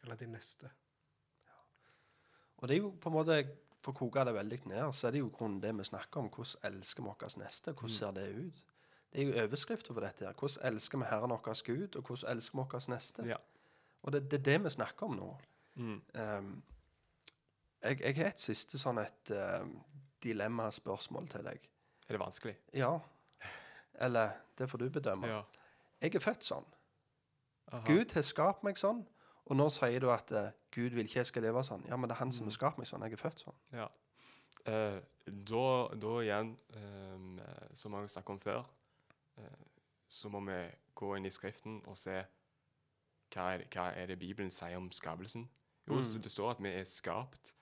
Eller 0.03 0.15
din 0.15 0.34
neste. 0.34 0.69
Og 2.57 2.67
det 2.67 2.78
er 2.78 2.82
jo 2.82 2.91
på 3.01 3.09
en 3.09 3.17
måte, 3.19 3.39
For 3.86 3.93
å 3.93 3.99
koke 4.01 4.23
det 4.25 4.34
veldig 4.34 4.57
ned, 4.67 4.89
så 4.91 5.07
er 5.07 5.13
det 5.15 5.19
jo 5.21 5.30
grunnen 5.32 5.61
det 5.63 5.69
vi 5.78 5.84
snakker 5.86 6.19
om. 6.19 6.25
Hvordan 6.34 6.73
elsker 6.73 7.03
vi 7.03 7.07
vår 7.07 7.36
neste? 7.39 7.71
Hvordan 7.71 7.93
ser 7.93 8.15
det 8.17 8.25
ut? 8.36 8.63
Det 9.13 9.21
er 9.21 9.28
jo 9.28 9.43
overskriften 9.45 9.95
for 9.95 10.03
dette. 10.03 10.25
her. 10.25 10.34
Hvordan 10.34 10.65
elsker 10.73 10.97
vi 10.97 11.05
Herren 11.07 11.32
vår 11.32 11.61
Gud, 11.63 11.95
og 11.95 12.01
hvordan 12.01 12.32
elsker 12.34 12.57
vi 12.57 12.65
vår 12.73 12.89
neste? 12.91 13.28
Ja. 13.30 13.38
Og 14.01 14.11
det, 14.11 14.32
det 14.32 14.39
er 14.39 14.43
det 14.43 14.63
vi 14.63 14.69
snakker 14.69 15.05
om 15.05 15.15
nå. 15.15 15.30
Mm. 15.75 16.01
Ehm, 16.15 16.51
jeg, 17.88 18.01
jeg 18.03 18.17
har 18.19 18.31
et 18.31 18.43
siste 18.43 18.79
sånn 18.81 18.99
et 19.01 19.33
uh, 19.33 19.65
dilemmaspørsmål 20.23 21.29
til 21.31 21.45
deg. 21.47 21.67
Er 22.07 22.15
det 22.15 22.21
vanskelig? 22.21 22.55
Ja. 22.77 22.93
Eller 23.99 24.38
det 24.57 24.69
får 24.69 24.83
du 24.83 24.89
bedømme. 24.93 25.29
Ja. 25.31 25.43
Jeg 26.01 26.15
er 26.15 26.23
født 26.23 26.45
sånn. 26.45 26.67
Aha. 27.71 27.83
Gud 27.88 28.13
har 28.15 28.25
skapt 28.25 28.63
meg 28.67 28.79
sånn. 28.79 29.03
Og 29.47 29.55
nå 29.55 29.69
sier 29.71 30.03
du 30.03 30.09
at 30.11 30.31
uh, 30.35 30.49
Gud 30.75 30.95
vil 30.95 31.07
ikke 31.07 31.21
jeg 31.21 31.31
skal 31.31 31.47
leve 31.47 31.63
sånn. 31.63 31.85
Ja, 31.88 31.97
men 31.97 32.09
det 32.09 32.17
er 32.17 32.23
han 32.23 32.33
som 32.35 32.49
har 32.49 32.55
skapt 32.55 32.79
meg 32.79 32.89
sånn. 32.89 33.05
Jeg 33.07 33.17
er 33.17 33.21
født 33.21 33.45
sånn. 33.45 33.61
Ja. 33.75 33.88
Uh, 34.67 34.99
da, 35.27 35.67
da 35.95 36.15
igjen, 36.23 36.55
um, 36.75 37.38
som 37.71 37.91
som 37.91 38.01
jeg 38.01 38.11
snakket 38.11 38.33
om 38.35 38.41
før, 38.43 38.65
uh, 39.39 39.67
så 40.11 40.31
må 40.31 40.43
vi 40.47 40.59
gå 40.97 41.13
inn 41.15 41.27
i 41.27 41.31
Skriften 41.31 41.79
og 41.88 41.97
se 41.99 42.17
hva 43.33 43.51
er, 43.55 43.63
hva 43.71 43.89
er 43.95 44.11
det 44.11 44.19
Bibelen 44.19 44.51
sier 44.51 44.79
om 44.79 44.89
skapelsen. 44.91 45.47
Jo, 45.88 46.01
så 46.03 46.19
det 46.19 46.31
står 46.31 46.55
at 46.55 46.63
vi 46.63 46.71
er 46.75 46.88
skapt 46.88 47.53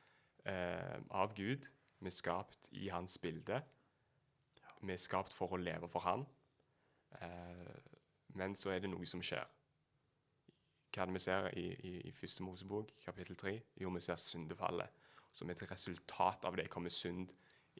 eh, 0.45 0.97
av 1.09 1.33
Gud. 1.37 1.67
Vi 1.99 2.11
er 2.11 2.15
skapt 2.15 2.69
i 2.71 2.89
hans 2.93 3.17
bilde. 3.21 3.61
Vi 4.81 4.93
er 4.93 5.01
skapt 5.01 5.33
for 5.33 5.55
å 5.55 5.61
leve 5.61 5.89
for 5.91 6.05
han. 6.05 6.25
Eh, 7.21 7.75
men 8.35 8.55
så 8.55 8.73
er 8.75 8.83
det 8.83 8.91
noe 8.91 9.07
som 9.09 9.23
skjer. 9.23 9.45
Hva 10.95 11.03
er 11.03 11.09
det 11.09 11.17
vi 11.17 11.23
ser 11.23 11.49
i, 11.59 11.65
i, 11.73 11.93
i 12.07 12.11
første 12.15 12.43
Mosebok, 12.43 12.93
kapittel 13.03 13.35
3? 13.39 13.55
Jo, 13.83 13.91
vi 13.95 14.03
ser 14.03 14.19
syndefallet. 14.21 15.03
Som 15.35 15.51
et 15.51 15.63
resultat 15.67 16.45
av 16.47 16.55
det 16.55 16.69
kommer 16.71 16.93
synd 16.93 17.33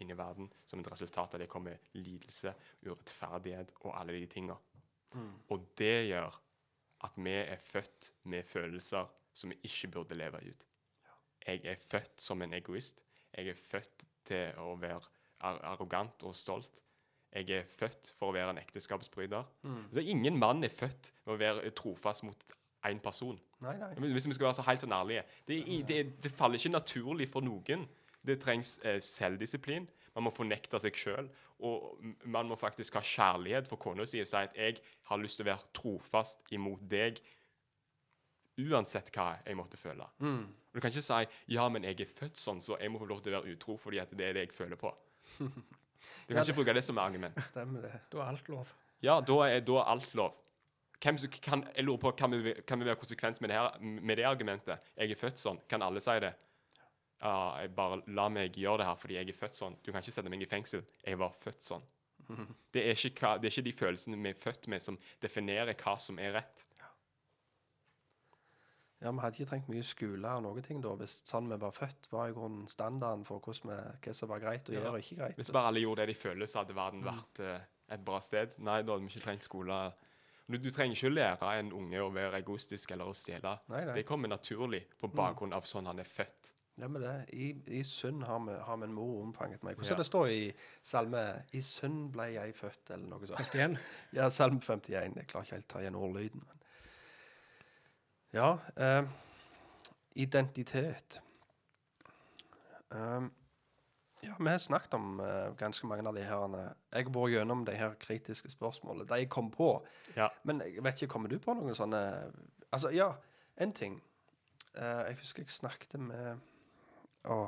inn 0.03 0.11
i 0.11 0.18
verden. 0.18 0.49
Som 0.68 0.82
et 0.82 0.89
resultat 0.91 1.36
av 1.38 1.43
det 1.43 1.47
kommer 1.51 1.80
lidelse, 1.95 2.51
urettferdighet 2.84 3.72
og 3.84 3.93
alle 3.95 4.18
de 4.18 4.28
tinga. 4.32 4.57
Og 5.53 5.70
det 5.80 6.07
gjør 6.09 6.36
at 7.07 7.16
vi 7.16 7.36
er 7.38 7.61
født 7.61 8.11
med 8.32 8.43
følelser 8.49 9.07
som 9.36 9.51
vi 9.51 9.59
ikke 9.63 9.91
burde 9.93 10.18
leve 10.18 10.41
ut. 10.43 10.66
Jeg 11.45 11.61
er 11.65 11.75
født 11.91 12.21
som 12.21 12.41
en 12.41 12.53
egoist. 12.53 13.03
Jeg 13.35 13.51
er 13.53 13.59
født 13.59 14.07
til 14.25 14.57
å 14.61 14.75
være 14.81 15.01
ar 15.45 15.59
arrogant 15.73 16.23
og 16.25 16.35
stolt. 16.35 16.81
Jeg 17.35 17.49
er 17.51 17.65
født 17.67 18.13
for 18.17 18.31
å 18.31 18.35
være 18.35 18.53
en 18.55 18.61
ekteskapsbryter. 18.61 19.43
Så 19.91 19.99
ingen 19.99 20.39
mann 20.39 20.63
er 20.63 20.71
født 20.71 21.11
med 21.25 21.35
å 21.35 21.41
være 21.41 21.73
trofast 21.75 22.23
mot 22.23 22.45
én 22.87 23.01
person. 23.03 23.37
Nei, 23.65 23.75
nei. 23.81 23.91
Hvis 24.13 24.27
vi 24.29 24.37
skal 24.37 24.49
være 24.49 24.59
så 24.61 24.65
helt 24.69 24.85
sånn 24.85 24.95
ærlige. 24.95 25.25
Det, 25.47 25.59
det, 25.89 25.99
det 26.23 26.31
faller 26.37 26.61
ikke 26.61 26.77
naturlig 26.77 27.27
for 27.33 27.45
noen. 27.45 27.85
Det 28.25 28.39
trengs 28.41 28.77
eh, 28.85 29.01
selvdisiplin. 29.03 29.87
Man 30.15 30.27
må 30.27 30.31
fornekte 30.33 30.79
seg 30.79 30.97
sjøl. 30.97 31.27
Og 31.65 31.99
man 32.31 32.47
må 32.49 32.57
faktisk 32.59 32.97
ha 32.99 33.03
kjærlighet 33.05 33.67
for 33.69 33.79
kona 33.81 34.05
si 34.07 34.19
og 34.23 34.27
si 34.27 34.37
at 34.37 34.55
'jeg 34.55 34.79
har 35.07 35.19
lyst 35.21 35.39
til 35.39 35.45
å 35.45 35.51
være 35.51 35.71
trofast 35.73 36.43
imot 36.51 36.81
deg', 36.91 37.21
uansett 38.61 39.11
hva 39.15 39.35
jeg 39.45 39.57
måtte 39.57 39.79
føle. 39.79 40.05
Og 40.21 40.75
Du 40.75 40.81
kan 40.81 40.91
ikke 40.91 41.01
si 41.01 41.27
'ja, 41.47 41.69
men 41.69 41.83
jeg 41.83 42.01
er 42.01 42.05
født 42.05 42.37
sånn, 42.37 42.61
så 42.61 42.77
jeg 42.79 42.91
må 42.91 42.99
få 42.99 43.07
lov 43.07 43.21
til 43.21 43.33
å 43.33 43.41
være 43.41 43.55
utro 43.55 43.77
fordi 43.77 43.99
at 43.99 44.11
det 44.11 44.25
er 44.25 44.33
det 44.33 44.47
jeg 44.47 44.53
føler 44.53 44.75
på'. 44.75 44.93
Du 46.27 46.33
kan 46.33 46.43
ikke 46.43 46.53
bruke 46.53 46.73
det 46.73 46.83
som 46.83 46.97
argument. 46.97 47.37
Stemmer 47.43 47.81
det. 47.81 47.93
Da 48.11 48.19
er 48.21 48.27
alt 48.29 48.49
lov. 48.49 48.73
Ja, 49.01 49.19
da 49.21 49.37
er, 49.47 49.59
da 49.65 49.79
er 49.81 49.91
alt 49.95 50.13
lov. 50.13 50.35
Hvem 51.01 51.17
som 51.17 51.29
kan, 51.41 51.63
jeg 51.75 51.85
lurer 51.85 51.97
på, 51.97 52.11
kan 52.11 52.31
vi, 52.31 52.53
kan 52.67 52.79
vi 52.79 52.85
være 52.85 52.99
konsekvent 53.01 53.41
med 53.41 53.49
det, 53.49 53.57
her, 53.57 53.79
med 53.81 54.17
det 54.17 54.25
argumentet? 54.25 54.79
Jeg 54.97 55.11
er 55.11 55.19
født 55.19 55.41
sånn. 55.41 55.59
Kan 55.69 55.81
alle 55.85 56.01
si 56.01 56.15
det? 56.23 56.33
Uh, 57.23 57.57
jeg 57.61 57.71
bare 57.75 58.01
la 58.11 58.27
meg 58.29 58.57
gjøre 58.59 58.83
det 58.83 58.87
her 58.89 58.97
fordi 58.99 59.17
jeg 59.17 59.29
er 59.29 59.37
født 59.37 59.59
sånn. 59.59 59.75
Du 59.83 59.91
kan 59.91 60.03
ikke 60.03 60.15
sette 60.15 60.31
meg 60.31 60.43
i 60.43 60.49
fengsel. 60.49 60.85
Jeg 61.05 61.19
var 61.21 61.35
født 61.41 61.63
sånn. 61.65 61.85
Det 62.75 62.81
er 62.83 62.97
ikke, 62.97 63.21
hva, 63.21 63.35
det 63.39 63.47
er 63.47 63.53
ikke 63.53 63.67
de 63.67 63.71
følelsene 63.75 64.17
vi 64.19 64.31
er 64.33 64.39
født 64.39 64.65
med, 64.71 64.81
som 64.83 64.97
definerer 65.23 65.77
hva 65.79 65.93
som 66.01 66.17
er 66.19 66.33
rett. 66.39 66.63
Ja, 69.01 69.11
Vi 69.11 69.19
hadde 69.19 69.35
ikke 69.37 69.49
trengt 69.49 69.67
mye 69.69 69.83
skole 69.83 70.29
og 70.37 70.43
noe 70.45 70.61
ting 70.65 70.79
da, 70.81 70.93
hvis 70.95 71.17
sånn 71.27 71.49
vi 71.51 71.57
var 71.61 71.73
født, 71.75 72.07
var 72.11 72.29
i 72.31 72.33
grunnen 72.33 72.67
standarden 72.71 73.25
for 73.27 73.43
vi, 73.43 73.75
hva 73.75 74.13
som 74.15 74.29
var 74.31 74.39
greit 74.39 74.69
å 74.71 74.73
gjøre 74.77 74.93
og 74.95 75.03
ikke 75.03 75.17
greit. 75.19 75.35
Hvis 75.39 75.51
bare 75.51 75.67
alle 75.71 75.83
gjorde 75.83 76.05
det 76.05 76.13
de 76.15 76.19
føler, 76.21 76.47
så 76.47 76.61
hadde 76.63 76.77
verden 76.77 77.03
vært 77.05 77.39
eh, 77.43 77.59
et 77.95 78.05
bra 78.07 78.21
sted. 78.23 78.55
Nei, 78.57 78.81
da 78.81 78.95
hadde 78.95 79.03
vi 79.05 79.11
ikke 79.13 79.25
trengt 79.27 79.43
skole. 79.43 79.79
Du, 80.47 80.57
du 80.61 80.69
trenger 80.69 80.95
ikke 80.95 81.09
lære 81.11 81.51
en 81.59 81.71
unge 81.73 82.01
å 82.01 82.09
være 82.13 82.39
egoistisk 82.39 82.91
eller 82.95 83.09
å 83.11 83.15
stjele. 83.17 83.57
Nei, 83.73 83.83
nei. 83.85 83.95
Det 83.99 84.05
kommer 84.07 84.31
naturlig 84.31 84.83
på 85.01 85.09
bakgrunn 85.11 85.53
av 85.57 85.65
sånn 85.69 85.89
han 85.89 85.99
er 85.99 86.07
født. 86.09 86.51
Ja, 86.75 86.89
men 86.91 87.01
det, 87.01 87.11
I, 87.31 87.53
i 87.79 87.83
synd 87.87 88.25
har, 88.27 88.41
har 88.67 88.77
min 88.77 88.91
mor 88.93 89.21
omfanget 89.23 89.63
meg. 89.63 89.77
Hvordan 89.77 89.93
Ja. 89.95 89.97
det 90.01 90.05
står 90.09 90.27
i 90.33 90.41
salme 90.83 91.21
'I 91.53 91.61
synd 91.63 92.11
ble 92.11 92.25
jeg 92.33 92.55
født', 92.55 92.91
eller 92.91 93.07
noe 93.07 93.27
sånt. 93.27 93.39
51. 93.39 93.77
Ja, 94.17 94.29
salme 94.29 94.59
51. 94.59 95.15
Jeg 95.15 95.27
klarer 95.27 95.45
ikke 95.47 95.55
helt 95.55 95.69
å 95.69 95.73
ta 95.73 95.79
igjen 95.85 95.95
ordlyden. 95.95 96.43
Men. 96.47 96.64
Ja 98.36 98.59
eh, 98.75 99.03
Identitet. 100.13 101.21
Um, 102.89 103.33
ja, 104.21 104.36
vi 104.39 104.49
har 104.49 104.57
snakket 104.57 104.93
om 104.93 105.19
eh, 105.19 105.53
ganske 105.55 105.88
mange 105.88 106.07
av 106.07 106.15
de 106.15 106.23
her 106.23 106.73
Jeg 106.91 107.05
har 107.05 107.11
vært 107.15 107.31
gjennom 107.31 107.63
de 107.65 107.75
her 107.75 107.95
kritiske 107.99 108.49
spørsmålene. 108.51 109.07
De 109.07 109.19
jeg 109.21 109.29
kom 109.29 109.51
på. 109.51 109.69
Ja. 110.15 110.27
Men 110.43 110.59
jeg 110.61 110.83
vet 110.83 111.01
ikke, 111.01 111.13
kommer 111.13 111.31
du 111.31 111.39
på 111.39 111.55
noen 111.55 111.75
sånne 111.75 112.01
Altså, 112.71 112.89
ja, 112.91 113.13
en 113.57 113.71
ting. 113.71 114.01
Eh, 114.73 115.01
jeg 115.07 115.19
husker 115.21 115.43
jeg 115.43 115.55
snakket 115.55 115.95
med 115.99 116.43
Å 117.23 117.39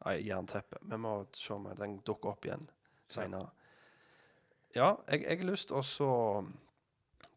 Nei, 0.00 0.16
jernteppe. 0.24 0.78
Vi 0.82 0.96
må 0.96 1.26
se 1.36 1.52
om 1.52 1.66
den 1.76 1.98
dukker 2.06 2.32
opp 2.32 2.46
igjen 2.48 2.64
seinere. 3.06 3.50
Ja, 4.74 4.94
jeg, 5.10 5.26
jeg 5.26 5.42
har 5.42 5.50
lyst 5.50 5.68
til 5.68 5.76
å 5.76 5.82
så 5.84 6.12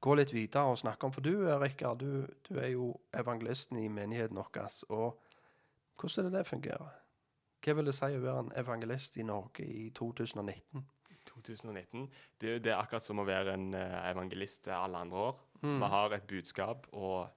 gå 0.04 0.16
litt 0.20 0.34
videre 0.36 0.72
og 0.72 0.82
snakke 0.82 1.08
om 1.08 1.14
For 1.16 1.24
du, 1.24 1.32
Rikard, 1.62 2.04
du, 2.04 2.26
du 2.48 2.58
er 2.60 2.74
jo 2.74 2.92
evangelisten 3.16 3.80
i 3.80 3.88
menigheten 3.88 4.40
vår. 4.40 4.82
Og 4.90 5.20
hvordan 6.00 6.26
er 6.26 6.30
det 6.30 6.40
det 6.40 6.50
fungerer? 6.50 7.00
Hva 7.64 7.78
vil 7.78 7.88
det 7.88 7.96
si 7.96 8.10
å 8.12 8.24
være 8.24 8.44
en 8.44 8.52
evangelist 8.60 9.18
i 9.18 9.24
Norge 9.28 9.64
i 9.64 9.88
2019? 9.96 10.84
2019. 11.24 12.10
Det, 12.42 12.58
det 12.64 12.74
er 12.74 12.82
akkurat 12.82 13.06
som 13.06 13.22
å 13.22 13.28
være 13.28 13.54
en 13.56 13.70
eh, 13.80 14.00
evangelist 14.10 14.68
alle 14.68 15.00
andre 15.06 15.22
år. 15.30 15.38
Vi 15.64 15.90
har 15.94 16.12
et 16.12 16.26
budskap, 16.28 16.90
og 16.92 17.30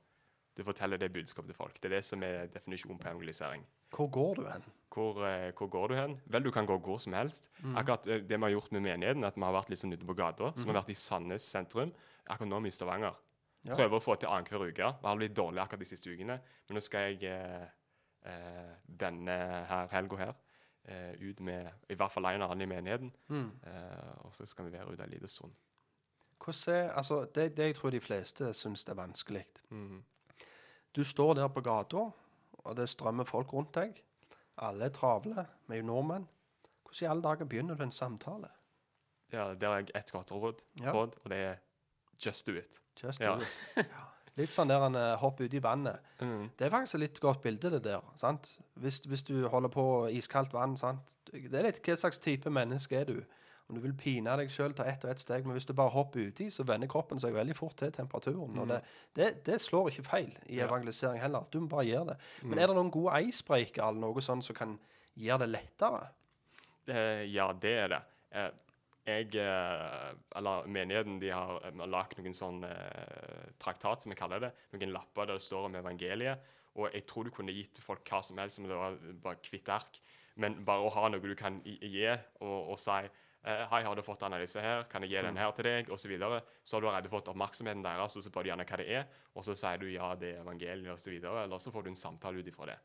du 0.58 0.64
forteller 0.66 0.98
det 0.98 1.12
budskapet 1.14 1.52
til 1.52 1.56
folk. 1.56 1.76
Det 1.78 1.90
er 1.90 1.96
det 2.00 2.04
som 2.04 2.22
er 2.26 2.48
definisjonen 2.50 2.98
på 2.98 3.08
evangelisering. 3.08 3.62
Hvor 3.94 4.10
går 4.12 4.34
du 4.34 4.48
hen? 4.48 4.64
Hvor, 4.96 5.20
eh, 5.28 5.52
hvor 5.52 5.68
går 5.68 5.88
du 5.88 5.94
hen? 5.94 6.16
Vel, 6.32 6.44
du 6.44 6.50
kan 6.50 6.66
gå 6.66 6.78
hvor 6.80 6.98
som 6.98 7.12
helst. 7.12 7.50
Akkurat 7.76 8.06
eh, 8.06 8.22
Det 8.24 8.38
vi 8.38 8.42
har 8.42 8.54
gjort 8.54 8.72
med 8.72 8.80
menigheten, 8.80 9.24
at 9.24 9.36
vi 9.36 9.44
har 9.44 9.52
vært 9.52 9.76
sånn 9.76 9.92
ute 9.92 10.06
på 10.08 10.16
gata. 10.16 10.52
Så 10.56 10.64
vi 10.64 10.72
har 10.72 10.80
vært 10.80 10.94
i 10.94 10.98
Sandnes 10.98 11.42
sentrum. 11.44 11.92
Akkurat 12.26 12.48
nå 12.48 12.56
er 12.56 12.66
vi 12.66 12.72
i 12.72 12.76
Stavanger. 12.76 13.18
Ja. 13.66 13.74
Prøver 13.74 13.98
å 13.98 14.02
få 14.02 14.14
til 14.14 14.30
annenhver 14.30 14.68
uke. 14.70 14.90
Det 15.02 15.08
har 15.10 15.18
blitt 15.18 15.36
dårlig 15.36 15.62
akkurat 15.62 15.82
de 15.82 15.88
siste 15.90 16.10
ukene. 16.10 16.38
Men 16.68 16.78
nå 16.78 16.82
skal 16.84 17.10
jeg 17.10 17.30
eh, 17.30 17.66
eh, 18.30 18.74
denne 18.86 19.36
her 19.70 19.88
helga 19.92 20.20
her 20.22 20.34
eh, 20.86 21.14
ut 21.20 21.40
med 21.40 21.90
i 21.90 21.94
hvert 21.98 22.12
fall 22.14 22.28
en 22.30 22.46
annen 22.46 22.62
i 22.62 22.70
menigheten. 22.70 23.12
Eh, 23.30 24.12
og 24.24 24.34
så 24.36 24.46
skal 24.46 24.68
vi 24.68 24.76
være 24.76 24.94
ute 24.94 25.02
en 25.02 25.10
liten 25.10 25.28
stund. 25.28 25.56
Hvordan 26.44 26.90
altså, 26.94 27.24
det, 27.34 27.56
det 27.56 27.70
jeg 27.70 27.74
tror 27.78 27.90
de 27.90 28.00
fleste 28.00 28.52
syns 28.54 28.86
er 28.88 28.94
vanskelig. 28.94 29.44
Mm. 29.70 30.04
Du 30.96 31.04
står 31.04 31.34
der 31.34 31.48
på 31.48 31.60
gata, 31.60 32.10
og 32.66 32.76
det 32.76 32.88
strømmer 32.92 33.24
folk 33.28 33.52
rundt 33.52 33.74
deg. 33.74 34.02
Alle 34.58 34.84
er 34.88 34.94
travle. 34.94 35.46
Vi 35.68 35.74
er 35.76 35.82
jo 35.82 35.86
nordmenn. 35.90 36.28
Hvordan 36.86 37.06
i 37.06 37.10
alle 37.10 37.22
dager 37.22 37.44
begynner 37.50 37.74
du 37.76 37.82
en 37.86 37.90
samtale? 37.94 38.48
Ja, 39.32 39.48
der 39.54 39.68
har 39.68 39.76
jeg 39.82 39.90
ett 39.94 40.12
godt 40.14 40.30
råd, 40.32 40.62
Ja. 40.80 40.92
råd, 40.94 41.16
og 41.24 41.30
det 41.30 41.38
er 41.38 41.56
just 42.24 42.46
do 42.46 42.52
it. 42.52 42.80
Just 43.02 43.20
Ja. 43.20 43.34
do 43.36 43.40
it. 43.42 43.48
Ja. 43.76 44.04
Litt 44.36 44.50
sånn 44.52 44.68
der 44.68 44.80
han 44.82 44.94
eh, 44.94 45.16
hopper 45.16 45.44
uti 45.48 45.58
vannet. 45.64 45.98
Mm. 46.20 46.50
Det 46.58 46.66
er 46.66 46.70
faktisk 46.70 46.94
et 46.94 47.00
litt 47.00 47.20
godt 47.20 47.40
bilde, 47.42 47.70
det 47.70 47.82
der. 47.84 48.00
sant? 48.16 48.58
Hvis, 48.76 48.98
hvis 49.08 49.22
du 49.24 49.48
holder 49.48 49.68
på 49.72 49.84
iskaldt 50.12 50.52
vann, 50.52 50.76
sant? 50.76 51.16
Det 51.32 51.54
er 51.54 51.62
litt 51.62 51.80
hva 51.82 51.96
slags 51.96 52.18
type 52.18 52.50
menneske 52.50 52.96
er 53.00 53.04
du? 53.04 53.22
Om 53.68 53.74
du 53.74 53.80
vil 53.82 53.94
pine 53.98 54.36
deg 54.38 54.50
sjøl, 54.52 54.74
ta 54.78 54.84
ett 54.86 55.02
og 55.04 55.10
ett 55.10 55.18
steg, 55.18 55.42
men 55.46 55.56
hvis 55.56 55.64
du 55.66 55.72
bare 55.74 55.90
hopper 55.90 56.28
uti, 56.28 56.44
så 56.54 56.62
vender 56.68 56.86
kroppen 56.86 57.18
seg 57.18 57.34
veldig 57.34 57.56
fort 57.58 57.74
til 57.80 57.90
temperaturen. 57.94 58.54
Og 58.62 58.68
det, 58.70 58.76
det, 59.18 59.30
det 59.48 59.56
slår 59.64 59.88
ikke 59.90 60.04
feil 60.06 60.28
i 60.46 60.60
Ja. 60.60 60.68
evangelisering 60.68 61.18
heller. 61.18 61.48
Du 61.50 61.58
må 61.64 61.66
bare 61.72 61.88
gjøre 61.88 62.12
det. 62.12 62.16
Men 62.44 62.60
er 62.62 62.70
det 62.70 62.76
noen 62.78 62.92
gode 62.94 63.18
icebreaker 63.26 63.82
eller 63.88 64.04
noe 64.06 64.22
sånt 64.22 64.46
som 64.46 64.54
kan 64.54 64.76
gjøre 65.18 65.42
det 65.42 65.48
lettere? 65.56 66.04
Eh, 66.86 67.24
ja, 67.34 67.48
det 67.52 67.74
er 67.82 67.88
det. 67.96 68.00
Eh, 68.30 68.50
jeg, 69.06 69.34
eh, 69.42 70.14
eller 70.38 70.66
Menigheten 70.70 71.18
de 71.22 71.28
har 71.34 71.60
eh, 71.66 71.82
lagd 71.90 72.18
noen 72.22 72.34
sånn 72.38 72.62
eh, 72.70 73.50
traktat, 73.62 74.02
som 74.06 74.14
vi 74.14 74.18
kaller 74.18 74.46
det. 74.46 74.52
Noen 74.74 74.94
lapper 74.94 75.26
der 75.26 75.40
det 75.40 75.46
står 75.46 75.66
om 75.72 75.74
evangeliet. 75.82 76.38
Og 76.76 76.90
jeg 76.92 77.06
tror 77.08 77.24
du 77.26 77.30
kunne 77.34 77.54
gitt 77.56 77.78
folk 77.82 78.06
hva 78.10 78.22
som 78.22 78.38
helst, 78.38 78.58
om 78.62 78.66
det 78.70 78.78
var 78.78 78.98
bare 79.26 79.42
kvitt 79.42 79.68
ark. 79.74 79.98
Men 80.36 80.58
bare 80.66 80.84
å 80.86 80.90
ha 80.92 81.08
noe 81.08 81.22
du 81.24 81.34
kan 81.38 81.62
gi, 81.64 82.04
og, 82.44 82.58
og 82.74 82.78
si 82.78 82.98
Hei, 83.46 83.82
har 83.86 83.94
du 83.94 84.02
fått 84.02 84.24
disse 84.40 84.58
her? 84.60 84.82
Kan 84.90 85.04
jeg 85.06 85.12
gi 85.12 85.20
den 85.22 85.36
her 85.38 85.52
til 85.54 85.64
deg? 85.68 85.90
Og 85.94 86.00
så 86.02 86.08
videre. 86.10 86.40
Så 86.66 86.76
har 86.76 86.80
du 86.82 86.88
allerede 86.88 87.08
fått 87.12 87.28
oppmerksomheten 87.30 87.84
deres, 87.84 88.16
og 88.18 88.22
så 88.24 88.30
spør 88.30 88.42
du 88.42 88.48
gjerne 88.50 88.66
hva 88.66 88.76
det 88.80 88.86
er. 88.90 89.04
Og 89.38 89.44
så 89.46 89.54
sier 89.54 89.78
du 89.78 89.86
ja, 89.86 90.08
det 90.18 90.32
er 90.34 90.40
evangeliet, 90.42 90.90
og 90.90 90.98
så 90.98 91.12
videre. 91.14 91.44
Eller 91.44 91.62
så 91.62 91.70
får 91.70 91.86
du 91.86 91.90
en 91.92 91.98
samtale 92.00 92.42
ut 92.42 92.50
ifra 92.50 92.66
det. 92.72 92.76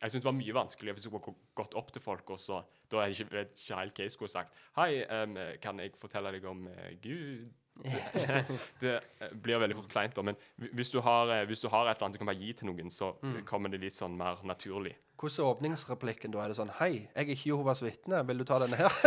Jeg 0.00 0.10
syns 0.14 0.22
det 0.24 0.30
var 0.30 0.38
mye 0.40 0.56
vanskeligere 0.56 0.96
hvis 0.96 1.04
du 1.04 1.10
skulle 1.10 1.24
gå- 1.28 1.36
gått 1.60 1.76
opp 1.76 1.92
til 1.92 2.00
folk, 2.02 2.30
og 2.30 2.40
så 2.40 2.62
Da 2.88 3.02
er 3.02 3.10
jeg 3.12 3.26
ikke, 3.28 3.42
ikke 3.52 3.76
helt 3.82 3.94
hva 4.00 4.04
jeg 4.06 4.12
skulle 4.16 4.32
sagt. 4.32 4.54
Hei, 4.80 5.04
um, 5.12 5.36
kan 5.60 5.78
jeg 5.78 5.92
fortelle 6.00 6.32
deg 6.32 6.44
om 6.48 6.66
uh, 6.72 6.88
Gud? 7.04 7.50
Det 8.80 8.94
eh, 8.96 9.32
blir 9.32 9.60
veldig 9.62 9.76
fort 9.78 9.90
kleint, 9.92 10.16
da. 10.16 10.24
Men 10.26 10.38
hvis 10.76 10.90
du, 10.90 10.98
har, 11.04 11.30
eh, 11.34 11.44
hvis 11.48 11.62
du 11.62 11.68
har 11.70 11.86
et 11.86 11.96
eller 11.96 12.08
annet 12.08 12.18
du 12.18 12.22
kan 12.22 12.30
bare 12.30 12.40
gi 12.40 12.54
til 12.58 12.70
noen, 12.70 12.90
så 12.92 13.12
mm. 13.22 13.36
kommer 13.48 13.72
det 13.72 13.80
litt 13.82 13.96
sånn 13.96 14.16
mer 14.18 14.42
naturlig. 14.48 14.96
Hvordan 15.18 15.44
er 15.44 15.52
åpningsreplikken 15.52 16.34
da? 16.34 16.42
Er 16.44 16.52
det 16.52 16.58
sånn 16.58 16.74
Hei, 16.78 16.92
jeg 17.06 17.14
er 17.14 17.30
ikke 17.34 17.52
Jehovas 17.52 17.82
vitne, 17.82 18.22
vil 18.26 18.42
du 18.42 18.46
ta 18.48 18.60
denne 18.64 18.80
her? 18.80 18.98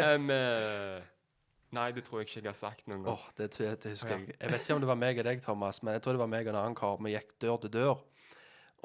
Eh, 0.00 1.00
nei, 1.76 1.90
det 1.94 2.02
tror 2.06 2.20
jeg 2.20 2.28
ikke 2.28 2.40
jeg 2.40 2.48
har 2.48 2.56
sagt 2.58 2.88
noen 2.90 3.04
gang. 3.04 3.14
Åh, 3.14 3.26
det, 3.38 3.50
tror 3.54 3.66
jeg, 3.68 3.80
det 3.82 3.92
husker 3.94 4.14
jeg. 4.16 4.34
Jeg 4.34 4.52
vet 4.52 4.64
ikke 4.64 4.76
om 4.76 4.82
det 4.82 4.88
var 4.90 4.98
meg 4.98 5.20
og 5.20 5.26
deg, 5.28 5.42
Thomas, 5.44 5.82
men 5.84 5.96
jeg 5.96 6.04
tror 6.04 6.16
det 6.16 6.22
var 6.22 6.30
meg 6.32 6.48
og 6.48 6.52
en 6.54 6.60
annen 6.62 6.78
kar. 6.78 6.96
Vi 7.04 7.12
gikk 7.14 7.34
dør 7.42 7.60
til 7.62 7.72
dør. 7.76 8.00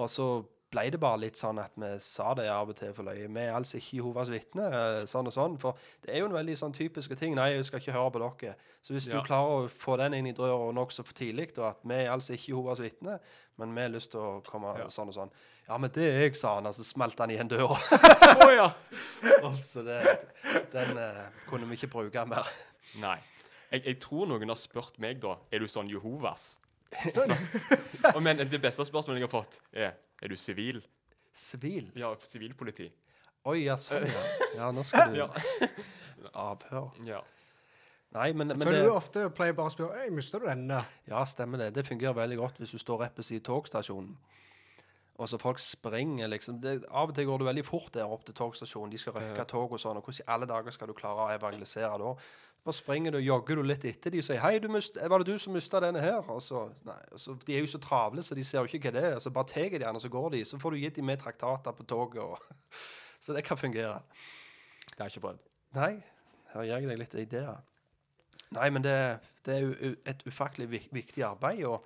Og 0.03 0.11
så 0.11 0.27
ble 0.75 0.83
det 0.91 0.99
bare 0.99 1.21
litt 1.23 1.39
sånn 1.39 1.59
at 1.63 1.71
vi 1.79 1.89
sa 2.03 2.33
det 2.37 2.49
av 2.51 2.69
og 2.73 2.75
til 2.75 2.91
for 2.93 3.07
løye. 3.07 3.29
Vi 3.31 3.41
er 3.45 3.55
altså 3.55 3.77
ikke 3.79 3.97
Jehovas 4.01 4.29
vitne, 4.33 4.65
eh, 4.67 5.05
sånn 5.09 5.29
og 5.31 5.33
sånn. 5.33 5.55
For 5.61 5.77
det 6.03 6.11
er 6.13 6.19
jo 6.21 6.27
en 6.29 6.35
veldig 6.35 6.57
sånn 6.59 6.75
typiske 6.75 7.15
ting. 7.19 7.35
Nei, 7.39 7.53
jeg 7.55 7.65
skal 7.69 7.79
ikke 7.79 7.95
høre 7.95 8.11
på 8.11 8.21
dere. 8.25 8.55
Så 8.83 8.93
hvis 8.93 9.07
Ja. 9.07 9.15
du 9.21 9.25
klarer 9.27 9.63
å 9.65 9.69
få 9.71 9.97
den 9.97 10.13
inn 10.13 10.27
i 10.27 10.33
døra 10.35 10.71
nokså 10.75 11.03
tidlig, 11.15 11.57
og 11.57 11.69
at 11.69 11.77
vi 11.83 11.93
er 12.03 12.11
altså 12.11 12.33
ikke 12.35 12.51
Jehovas 12.51 12.79
vitner, 12.83 13.19
men 13.57 13.73
vi 13.73 13.81
har 13.81 13.89
lyst 13.89 14.11
til 14.11 14.19
å 14.19 14.43
komme 14.43 14.77
Ja. 14.77 14.87
sånn 14.87 15.07
og 15.07 15.13
sånn. 15.15 15.31
Ja, 15.69 15.77
men 15.77 15.89
det 15.89 16.03
er 16.03 16.19
jeg, 16.27 16.35
sa 16.35 16.55
han, 16.55 16.67
og 16.67 16.75
så 16.75 16.83
smelte 16.83 17.19
han 17.23 17.29
igjen 17.31 17.47
døra. 17.49 17.77
oh, 18.45 18.51
ja! 18.53 18.71
så 19.61 19.81
det, 19.83 20.19
den 20.73 20.97
eh, 20.97 21.25
kunne 21.49 21.65
vi 21.69 21.75
ikke 21.79 21.91
bruke 21.95 22.25
mer. 22.27 22.45
Nei. 22.99 23.17
Jeg, 23.71 23.83
jeg 23.85 23.99
tror 23.99 24.27
noen 24.27 24.47
har 24.47 24.55
spurt 24.55 24.99
meg 24.99 25.19
da 25.19 25.37
Er 25.51 25.59
du 25.59 25.65
sånn 25.67 25.89
Jehovas. 25.89 26.57
Så, 27.13 27.25
og 28.13 28.21
men 28.23 28.37
det 28.37 28.61
beste 28.61 28.85
spørsmålet 28.87 29.19
jeg 29.21 29.27
har 29.27 29.33
fått, 29.33 29.59
er 29.73 29.93
Er 30.23 30.27
du 30.31 30.35
sivil? 30.39 30.83
Sivil? 31.35 31.89
Ja, 31.99 32.13
sivilpoliti. 32.23 32.89
Oi, 33.45 33.65
ja, 33.65 33.75
sånn, 33.77 34.05
ja. 34.07 34.21
Ja, 34.55 34.69
nå 34.71 34.83
skal 34.87 35.11
du 35.13 35.19
Ja. 35.19 35.27
avhør. 36.33 36.91
ja. 37.05 37.21
Nei, 38.15 38.29
men, 38.31 38.47
men 38.55 38.59
det 38.71 38.85
du 38.85 38.93
ofte 38.93 39.25
pleier 39.35 39.51
bare 39.57 39.67
å 39.67 39.73
spørre 39.73 40.05
Ei, 40.05 40.09
mister 40.13 40.39
du 40.39 40.45
denne? 40.47 40.77
Ja, 41.09 41.25
stemmer 41.27 41.59
det. 41.59 41.73
Det 41.75 41.83
fungerer 41.85 42.15
veldig 42.15 42.37
godt 42.39 42.61
hvis 42.61 42.71
du 42.71 42.79
står 42.79 43.01
rett 43.03 43.17
ved 43.19 43.27
siden 43.27 43.43
av 43.43 43.49
togstasjonen. 43.49 44.13
Og 45.19 45.29
så 45.31 45.37
folk 45.39 45.59
springer, 45.59 46.27
liksom. 46.31 46.61
Det, 46.63 46.77
av 46.91 47.11
og 47.11 47.15
til 47.15 47.27
går 47.27 47.39
det 47.43 47.47
veldig 47.49 47.65
fort 47.67 47.91
der 47.95 48.07
opp 48.11 48.23
til 48.27 48.35
togstasjonen. 48.35 48.91
De 48.91 48.97
skal 48.99 49.13
røkke 49.15 49.37
Ja. 49.43 49.43
tog 49.47 49.71
og 49.75 49.79
sånn. 49.79 49.99
Og 49.99 50.03
hvordan 50.07 50.23
i 50.23 50.31
alle 50.31 50.47
dager 50.47 50.71
skal 50.75 50.87
du 50.87 50.93
klare 50.95 51.27
å 51.27 51.35
evangelisere 51.35 51.99
da? 51.99 52.13
Bare 52.65 52.73
springer 52.73 53.13
du 53.13 53.19
og 53.19 53.25
jogger 53.25 53.59
du 53.59 53.61
litt 53.61 53.83
etter 53.85 54.09
de 54.09 54.23
og 54.23 54.25
sier 54.25 54.39
'Hei, 54.41 54.57
du 54.59 54.67
mist, 54.73 54.97
var 55.09 55.21
det 55.21 55.27
du 55.27 55.37
som 55.37 55.53
mista 55.53 55.79
denne 55.79 56.01
her?' 56.01 56.29
Og 56.33 56.41
så, 56.41 56.63
nei, 56.85 56.97
og 57.11 57.19
så, 57.19 57.35
de 57.47 57.55
er 57.55 57.59
jo 57.59 57.67
så 57.67 57.77
travle, 57.77 58.23
så 58.23 58.35
de 58.35 58.43
ser 58.43 58.57
jo 58.57 58.65
ikke 58.65 58.89
hva 58.89 58.91
det 58.91 59.03
er. 59.03 59.19
Så 59.19 59.29
bare 59.29 59.45
tar 59.45 59.69
de 59.69 59.79
den, 59.79 59.95
og 59.95 60.01
så 60.01 60.09
går 60.09 60.29
de. 60.29 60.45
Så 60.45 60.57
får 60.57 60.71
du 60.71 60.77
gitt 60.77 60.95
dem 60.95 61.05
med 61.05 61.17
traktater 61.21 61.71
på 61.71 61.83
toget. 61.83 62.21
Og, 62.21 62.39
så 63.19 63.33
det 63.33 63.43
kan 63.43 63.57
fungere. 63.57 64.01
Det 64.89 64.97
har 64.97 65.05
jeg 65.05 65.17
ikke 65.17 65.27
prøvd. 65.27 65.39
Nei, 65.75 66.03
her 66.53 66.61
gir 66.61 66.79
jeg 66.79 66.89
deg 66.89 66.97
litt 66.97 67.13
ideer. 67.13 67.61
Nei, 68.51 68.69
men 68.69 68.83
det, 68.83 69.19
det 69.45 69.55
er 69.55 69.59
jo 69.59 69.95
et 70.05 70.23
ufattelig 70.25 70.89
viktig 70.91 71.23
arbeid, 71.23 71.65
og 71.65 71.85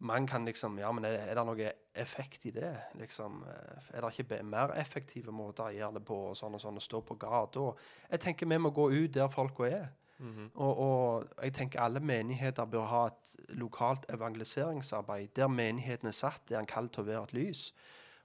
man 0.00 0.26
kan 0.26 0.44
liksom 0.44 0.78
Ja, 0.78 0.92
men 0.92 1.04
er, 1.04 1.34
det 1.34 1.46
noe 1.46 1.72
effekt 1.94 2.44
i 2.46 2.50
det? 2.50 2.74
Liksom, 2.94 3.44
er 3.94 4.00
det 4.00 4.18
ikke 4.18 4.42
mer 4.42 4.72
effektive 4.76 5.32
måter 5.32 5.64
å 5.64 5.72
gjøre 5.72 5.98
det 5.98 6.04
på, 6.04 6.20
og 6.30 6.36
sånn 6.36 6.54
og 6.54 6.60
sånn, 6.60 6.76
og 6.76 6.82
stå 6.82 7.00
på 7.00 7.16
gata? 7.20 7.72
Jeg 8.10 8.20
tenker 8.20 8.46
vi 8.46 8.58
må 8.58 8.70
gå 8.70 8.90
ut 8.90 9.14
der 9.14 9.28
folka 9.32 9.68
er. 9.68 9.88
Og, 10.54 10.78
og 10.78 11.24
jeg 11.42 11.52
tenker 11.56 11.80
alle 11.80 12.00
menigheter 12.00 12.64
bør 12.64 12.86
ha 12.90 13.06
et 13.06 13.36
lokalt 13.48 14.06
evangeliseringsarbeid, 14.12 15.28
der 15.36 15.48
menigheten 15.48 16.08
er 16.08 16.16
satt, 16.16 16.42
der 16.48 16.58
en 16.58 16.68
kalt 16.68 16.92
til 16.92 17.04
å 17.04 17.08
være 17.08 17.22
et 17.22 17.32
lys. 17.32 17.62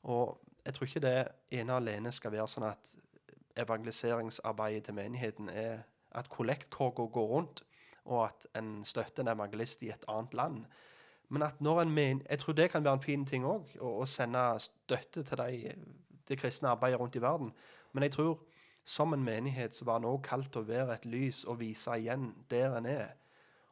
Og 0.04 0.38
jeg 0.66 0.74
tror 0.74 0.90
ikke 0.90 1.00
det 1.06 1.28
ene 1.52 1.78
alene 1.80 2.12
skal 2.12 2.34
være 2.34 2.48
sånn 2.52 2.68
at 2.68 2.96
evangeliseringsarbeidet 3.58 4.84
til 4.90 4.98
menigheten 4.98 5.50
er 5.50 5.86
at 6.12 6.30
kollektkorga 6.30 7.08
går 7.12 7.32
rundt, 7.32 7.64
og 8.06 8.26
at 8.26 8.48
en 8.60 8.86
støtter 8.86 9.24
en 9.24 9.32
evangelist 9.34 9.84
i 9.84 9.90
et 9.94 10.06
annet 10.12 10.34
land. 10.34 10.66
Men 11.30 11.42
at 11.42 11.62
når 11.62 11.82
en 11.82 11.92
men 11.92 12.22
Jeg 12.30 12.40
tror 12.40 12.54
det 12.54 12.72
kan 12.72 12.84
være 12.84 12.94
en 12.94 13.02
fin 13.02 13.26
ting 13.26 13.46
òg, 13.46 13.78
å, 13.80 14.02
å 14.02 14.06
sende 14.06 14.60
støtte 14.60 15.24
til 15.24 15.38
de, 15.38 15.74
det 16.28 16.38
kristne 16.40 16.70
arbeidet 16.70 17.00
rundt 17.00 17.16
i 17.16 17.22
verden. 17.22 17.52
Men 17.94 18.04
jeg 18.04 18.12
tror 18.12 18.40
som 18.86 19.14
en 19.14 19.24
menighet 19.24 19.76
så 19.76 19.86
var 19.86 20.00
en 20.00 20.10
òg 20.10 20.22
kalt 20.24 20.52
til 20.54 20.62
å 20.62 20.70
være 20.70 20.96
et 21.00 21.08
lys 21.10 21.44
og 21.50 21.60
vise 21.60 21.98
igjen 21.98 22.30
der 22.50 22.78
en 22.78 22.86
er. 22.86 23.16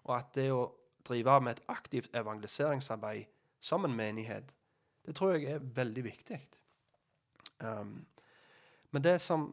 Og 0.03 0.17
at 0.17 0.33
det 0.35 0.49
å 0.51 0.71
drive 1.07 1.39
med 1.41 1.57
et 1.57 1.65
aktivt 1.71 2.15
evangeliseringsarbeid 2.15 3.29
som 3.63 3.85
en 3.85 3.95
menighet, 3.95 4.49
det 5.05 5.15
tror 5.15 5.35
jeg 5.35 5.51
er 5.51 5.67
veldig 5.75 6.03
viktig. 6.03 6.39
Um, 7.59 8.05
men 8.91 9.03
det 9.03 9.21
som 9.21 9.51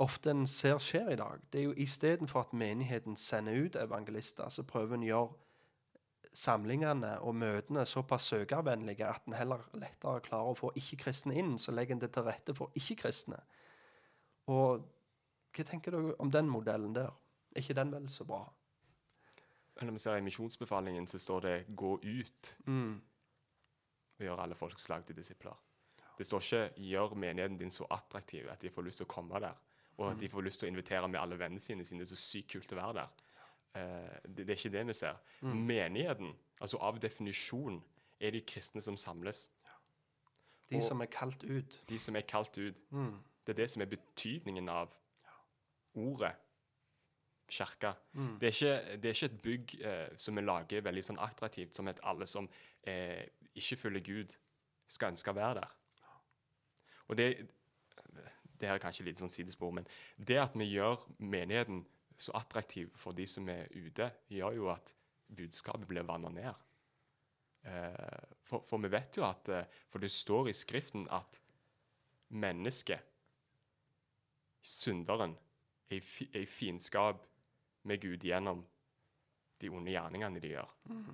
ofte 0.00 0.30
en 0.30 0.46
ser 0.46 0.78
skjer 0.78 1.12
i 1.12 1.18
dag, 1.20 1.40
det 1.52 1.60
er 1.60 1.70
jo 1.70 1.76
istedenfor 1.76 2.40
at 2.40 2.52
menigheten 2.52 3.16
sender 3.16 3.56
ut 3.64 3.76
evangelister, 3.76 4.48
så 4.48 4.62
prøver 4.62 4.96
en 4.96 5.06
å 5.06 5.10
gjøre 5.10 5.30
samlingene 6.36 7.16
og 7.26 7.34
møtene 7.34 7.84
såpass 7.86 8.28
søkervennlige 8.30 9.06
at 9.06 9.26
en 9.26 9.34
heller 9.34 9.64
lettere 9.74 10.22
klarer 10.24 10.52
å 10.52 10.58
få 10.58 10.70
ikke-kristne 10.78 11.34
inn. 11.34 11.56
Så 11.58 11.74
legger 11.74 11.96
en 11.96 12.02
det 12.04 12.12
til 12.14 12.26
rette 12.28 12.54
for 12.54 12.70
ikke-kristne. 12.78 13.40
Og 14.50 14.82
hva 15.54 15.64
tenker 15.66 15.94
du 15.94 16.14
om 16.22 16.30
den 16.32 16.48
modellen 16.50 16.94
der? 16.96 17.10
Er 17.54 17.62
ikke 17.62 17.74
den 17.78 17.92
vel 17.94 18.08
så 18.10 18.24
bra? 18.26 18.42
Når 19.80 19.94
vi 19.96 19.98
ser 20.02 20.18
i 20.20 20.24
misjonsbefalingen, 20.26 21.06
så 21.08 21.18
står 21.18 21.40
det 21.40 21.66
'gå 21.76 22.00
ut' 22.04 22.56
Mm. 22.66 23.00
og 24.18 24.24
gjøre 24.26 24.42
alle 24.42 24.54
folkeslag 24.54 25.06
til 25.06 25.16
disipler. 25.16 25.54
Det 26.18 26.26
står 26.26 26.40
ikke 26.40 26.74
'gjør 26.80 27.14
menigheten 27.14 27.58
din 27.58 27.70
så 27.70 27.86
attraktiv 27.90 28.46
at 28.50 28.60
de 28.62 28.70
får 28.70 28.82
lyst 28.82 28.96
til 28.98 29.06
å 29.06 29.08
komme 29.14 29.40
der', 29.40 29.54
og 29.98 30.10
at 30.10 30.20
de 30.20 30.28
får 30.28 30.40
lyst 30.42 30.60
til 30.60 30.66
å 30.68 30.72
invitere 30.72 31.08
med 31.08 31.20
alle 31.20 31.38
vennene 31.38 31.60
sine, 31.60 31.84
siden 31.84 31.98
det 31.98 32.10
er 32.10 32.16
så 32.16 32.20
sykt 32.30 32.50
kult 32.52 32.72
å 32.72 32.76
være 32.76 32.92
der. 32.94 33.08
Eh, 33.74 34.18
det, 34.26 34.46
det 34.46 34.50
er 34.50 34.56
ikke 34.56 34.72
det 34.78 34.86
vi 34.86 34.92
ser. 34.92 35.16
Menigheten, 35.42 36.34
altså 36.60 36.78
av 36.80 36.98
definisjon, 37.00 37.82
er 38.20 38.30
de 38.30 38.40
kristne 38.40 38.82
som 38.82 38.96
samles. 38.96 39.48
De 40.70 40.76
Og- 40.76 40.82
som 40.82 41.00
er 41.00 41.06
kalt 41.06 41.42
ut. 41.44 41.82
De 41.88 41.98
som 41.98 42.16
er 42.16 42.20
kalt 42.20 42.58
ut. 42.58 42.80
Mm. 42.90 43.14
Det 43.50 43.56
er 43.56 43.62
det 43.64 43.70
som 43.72 43.82
er 43.82 43.90
betydningen 43.90 44.68
av 44.70 44.92
ordet 45.98 46.36
kirke. 47.50 47.90
Mm. 48.14 48.36
Det, 48.38 48.52
det 49.02 49.10
er 49.10 49.16
ikke 49.16 49.26
et 49.26 49.40
bygg 49.42 49.74
eh, 49.82 50.12
som 50.22 50.38
vi 50.38 50.44
lager 50.44 50.84
veldig 50.86 51.02
sånn 51.02 51.18
attraktivt, 51.18 51.74
som 51.74 51.90
at 51.90 51.98
alle 52.06 52.28
som 52.30 52.46
eh, 52.86 53.26
ikke 53.58 53.80
følger 53.80 54.06
Gud, 54.06 54.36
skal 54.86 55.10
ønske 55.10 55.34
å 55.34 55.38
være 55.38 55.64
der. 55.64 55.74
Og 57.10 57.18
det, 57.18 57.26
det 58.54 58.70
her 58.70 58.76
er 58.76 58.82
kanskje 58.82 59.08
litt 59.08 59.18
sånn 59.18 59.34
sidespor, 59.34 59.74
men 59.74 59.86
det 60.14 60.38
at 60.38 60.54
vi 60.54 60.70
gjør 60.70 61.02
menigheten 61.18 61.82
så 62.20 62.38
attraktiv 62.38 62.94
for 62.94 63.18
de 63.18 63.26
som 63.26 63.50
er 63.50 63.66
ute, 63.74 64.12
gjør 64.30 64.58
jo 64.60 64.70
at 64.70 64.94
budskapet 65.26 65.90
blir 65.90 66.06
vanna 66.06 66.30
ned. 66.30 66.66
Eh, 67.66 68.26
for, 68.46 68.62
for 68.70 68.78
vi 68.78 68.94
vet 68.94 69.18
jo 69.18 69.26
at 69.26 69.50
eh, 69.52 69.66
For 69.92 70.00
det 70.00 70.08
står 70.14 70.48
i 70.48 70.56
Skriften 70.56 71.02
at 71.12 71.42
mennesket, 72.32 73.02
synderen, 74.62 75.36
er 75.90 75.98
i, 75.98 76.28
i 76.38 76.44
fiendskap 76.46 77.24
med 77.88 78.00
Gud 78.02 78.24
gjennom 78.24 78.62
de 79.60 79.70
onde 79.72 79.92
gjerningene 79.92 80.40
de 80.40 80.54
gjør. 80.54 80.70
Mm. 80.88 81.10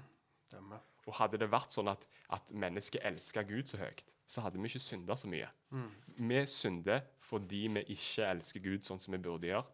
Og 1.06 1.14
hadde 1.20 1.39
det 1.39 1.48
vært 1.51 1.74
sånn 1.74 1.90
at, 1.90 2.05
at 2.35 2.52
mennesket 2.55 3.05
elska 3.06 3.44
Gud 3.47 3.70
så 3.70 3.81
høyt, 3.81 4.02
så 4.27 4.43
hadde 4.43 4.59
vi 4.59 4.70
ikke 4.70 4.82
synda 4.82 5.16
så 5.18 5.31
mye. 5.31 5.48
Vi 6.18 6.43
synder 6.51 7.05
fordi 7.23 7.66
vi 7.77 7.85
ikke 7.94 8.28
elsker 8.32 8.62
Gud 8.64 8.86
sånn 8.86 9.02
som 9.02 9.14
vi 9.14 9.23
burde 9.23 9.51
gjøre. 9.51 9.66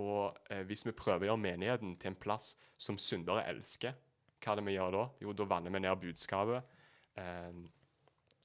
Og 0.00 0.36
eh, 0.52 0.62
hvis 0.68 0.86
vi 0.88 0.94
prøver 0.96 1.26
å 1.26 1.32
gjøre 1.32 1.44
menigheten 1.44 1.96
til 2.00 2.12
en 2.12 2.20
plass 2.20 2.54
som 2.80 3.00
syndere 3.00 3.44
elsker, 3.50 3.96
hva 4.42 4.54
er 4.54 4.60
det 4.60 4.66
vi 4.66 4.76
gjør 4.76 4.94
da? 4.96 5.02
Jo, 5.22 5.34
da 5.36 5.46
vanner 5.48 5.74
vi 5.74 5.82
ned 5.84 6.00
budskapet. 6.02 6.76
Eh, 7.20 7.58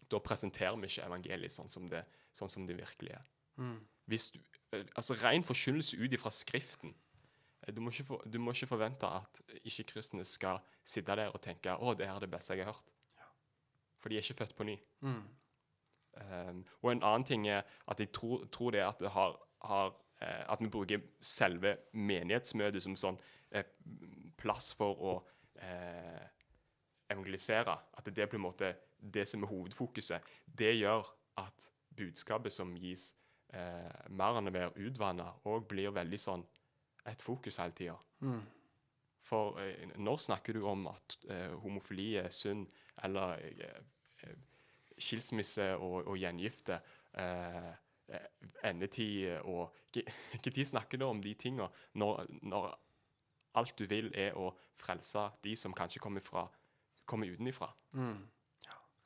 da 0.07 0.23
presenterer 0.23 0.75
vi 0.79 0.91
ikke 0.91 1.07
evangeliet 1.07 1.55
sånn 1.55 1.71
som 1.71 1.87
det, 1.91 2.03
sånn 2.35 2.51
som 2.51 2.67
det 2.67 2.77
virkelig 2.79 3.15
er. 3.15 3.29
Hvis 4.07 4.29
du, 4.31 4.39
eh, 4.73 4.85
altså 4.95 5.17
ren 5.19 5.43
forkynnelse 5.43 5.99
ut 5.99 6.13
ifra 6.13 6.31
Skriften. 6.31 6.95
Eh, 7.67 7.73
Du 7.75 7.81
må, 7.81 7.91
ikke 7.91 8.03
for, 8.03 8.23
du 8.33 8.39
må 8.39 8.51
ikke 8.55 8.67
forvente 8.67 9.07
at 9.07 9.41
ikke-kristne 9.63 10.23
skal 10.25 10.59
sitte 10.83 11.15
der 11.15 11.33
og 11.33 11.41
tenke 11.41 11.75
å, 11.75 11.93
det 11.93 12.07
her 12.07 12.15
er 12.15 12.23
det 12.23 12.31
beste 12.31 12.55
jeg 12.55 12.65
har 12.65 12.73
hørt. 12.73 12.93
For 13.99 14.09
de 14.09 14.15
er 14.15 14.23
ikke 14.23 14.45
født 14.45 14.55
på 14.55 14.63
ny. 14.63 14.77
Mm. 15.01 15.23
Um, 16.17 16.65
og 16.81 16.91
en 16.91 17.03
annen 17.03 17.25
ting 17.27 17.47
er 17.47 17.61
at 17.87 17.99
jeg 17.99 18.11
tror, 18.11 18.45
tror 18.51 18.71
det 18.71 18.81
at 18.81 18.99
det 18.99 19.09
har, 19.13 19.35
har 19.61 19.91
eh, 20.21 20.45
At 20.49 20.61
vi 20.61 20.69
bruker 20.69 21.01
selve 21.21 21.75
menighetsmøtet 21.93 22.81
som 22.81 22.95
sånn 22.97 23.19
eh, 23.51 23.65
plass 24.37 24.71
for 24.73 24.97
å 24.97 25.13
eh, 25.61 26.25
evangelisere. 27.11 27.75
At 27.97 28.09
det 28.09 28.23
er 28.23 28.31
på 28.31 28.39
en 28.39 28.47
måte 28.47 28.73
det 28.97 29.27
som 29.27 29.43
er 29.43 29.51
hovedfokuset. 29.51 30.21
Det 30.45 30.73
gjør 30.79 31.05
at 31.37 31.69
budskapet 31.97 32.53
som 32.53 32.73
gis 32.77 33.11
eh, 33.53 34.05
mer 34.09 34.39
enn 34.39 34.51
å 34.51 34.53
være 34.53 34.87
utvanna, 34.87 35.31
òg 35.47 35.67
blir 35.69 35.93
veldig 35.95 36.19
sånn 36.21 36.45
et 37.07 37.23
fokus 37.23 37.59
hele 37.61 37.75
tida. 37.77 37.97
Mm. 38.25 38.41
For 39.27 39.59
eh, 39.63 39.87
når 39.99 40.23
snakker 40.27 40.57
du 40.57 40.65
om 40.67 40.87
at 40.91 41.17
eh, 41.29 41.53
homofili 41.63 42.13
er 42.19 42.31
synd, 42.35 42.67
eller 43.03 43.37
eh, 43.43 43.81
eh, 44.23 44.37
skilsmisse 44.97 45.73
og, 45.75 46.07
og 46.07 46.17
gjengifte, 46.17 46.79
eh, 47.17 47.73
endetid 48.63 49.41
og 49.43 49.75
Når 49.91 50.65
snakker 50.71 50.97
du 50.97 51.05
om 51.05 51.21
de 51.21 51.33
tinga? 51.33 51.67
Når, 51.93 52.25
når 52.47 52.69
alt 53.59 53.79
du 53.79 53.85
vil, 53.89 54.11
er 54.15 54.37
å 54.37 54.51
frelse 54.79 55.29
de 55.43 55.55
som 55.59 55.73
kanskje 55.75 55.99
kommer, 55.99 56.21
fra, 56.21 56.45
kommer 57.05 57.27
utenifra? 57.27 57.71
Mm. 57.91 58.21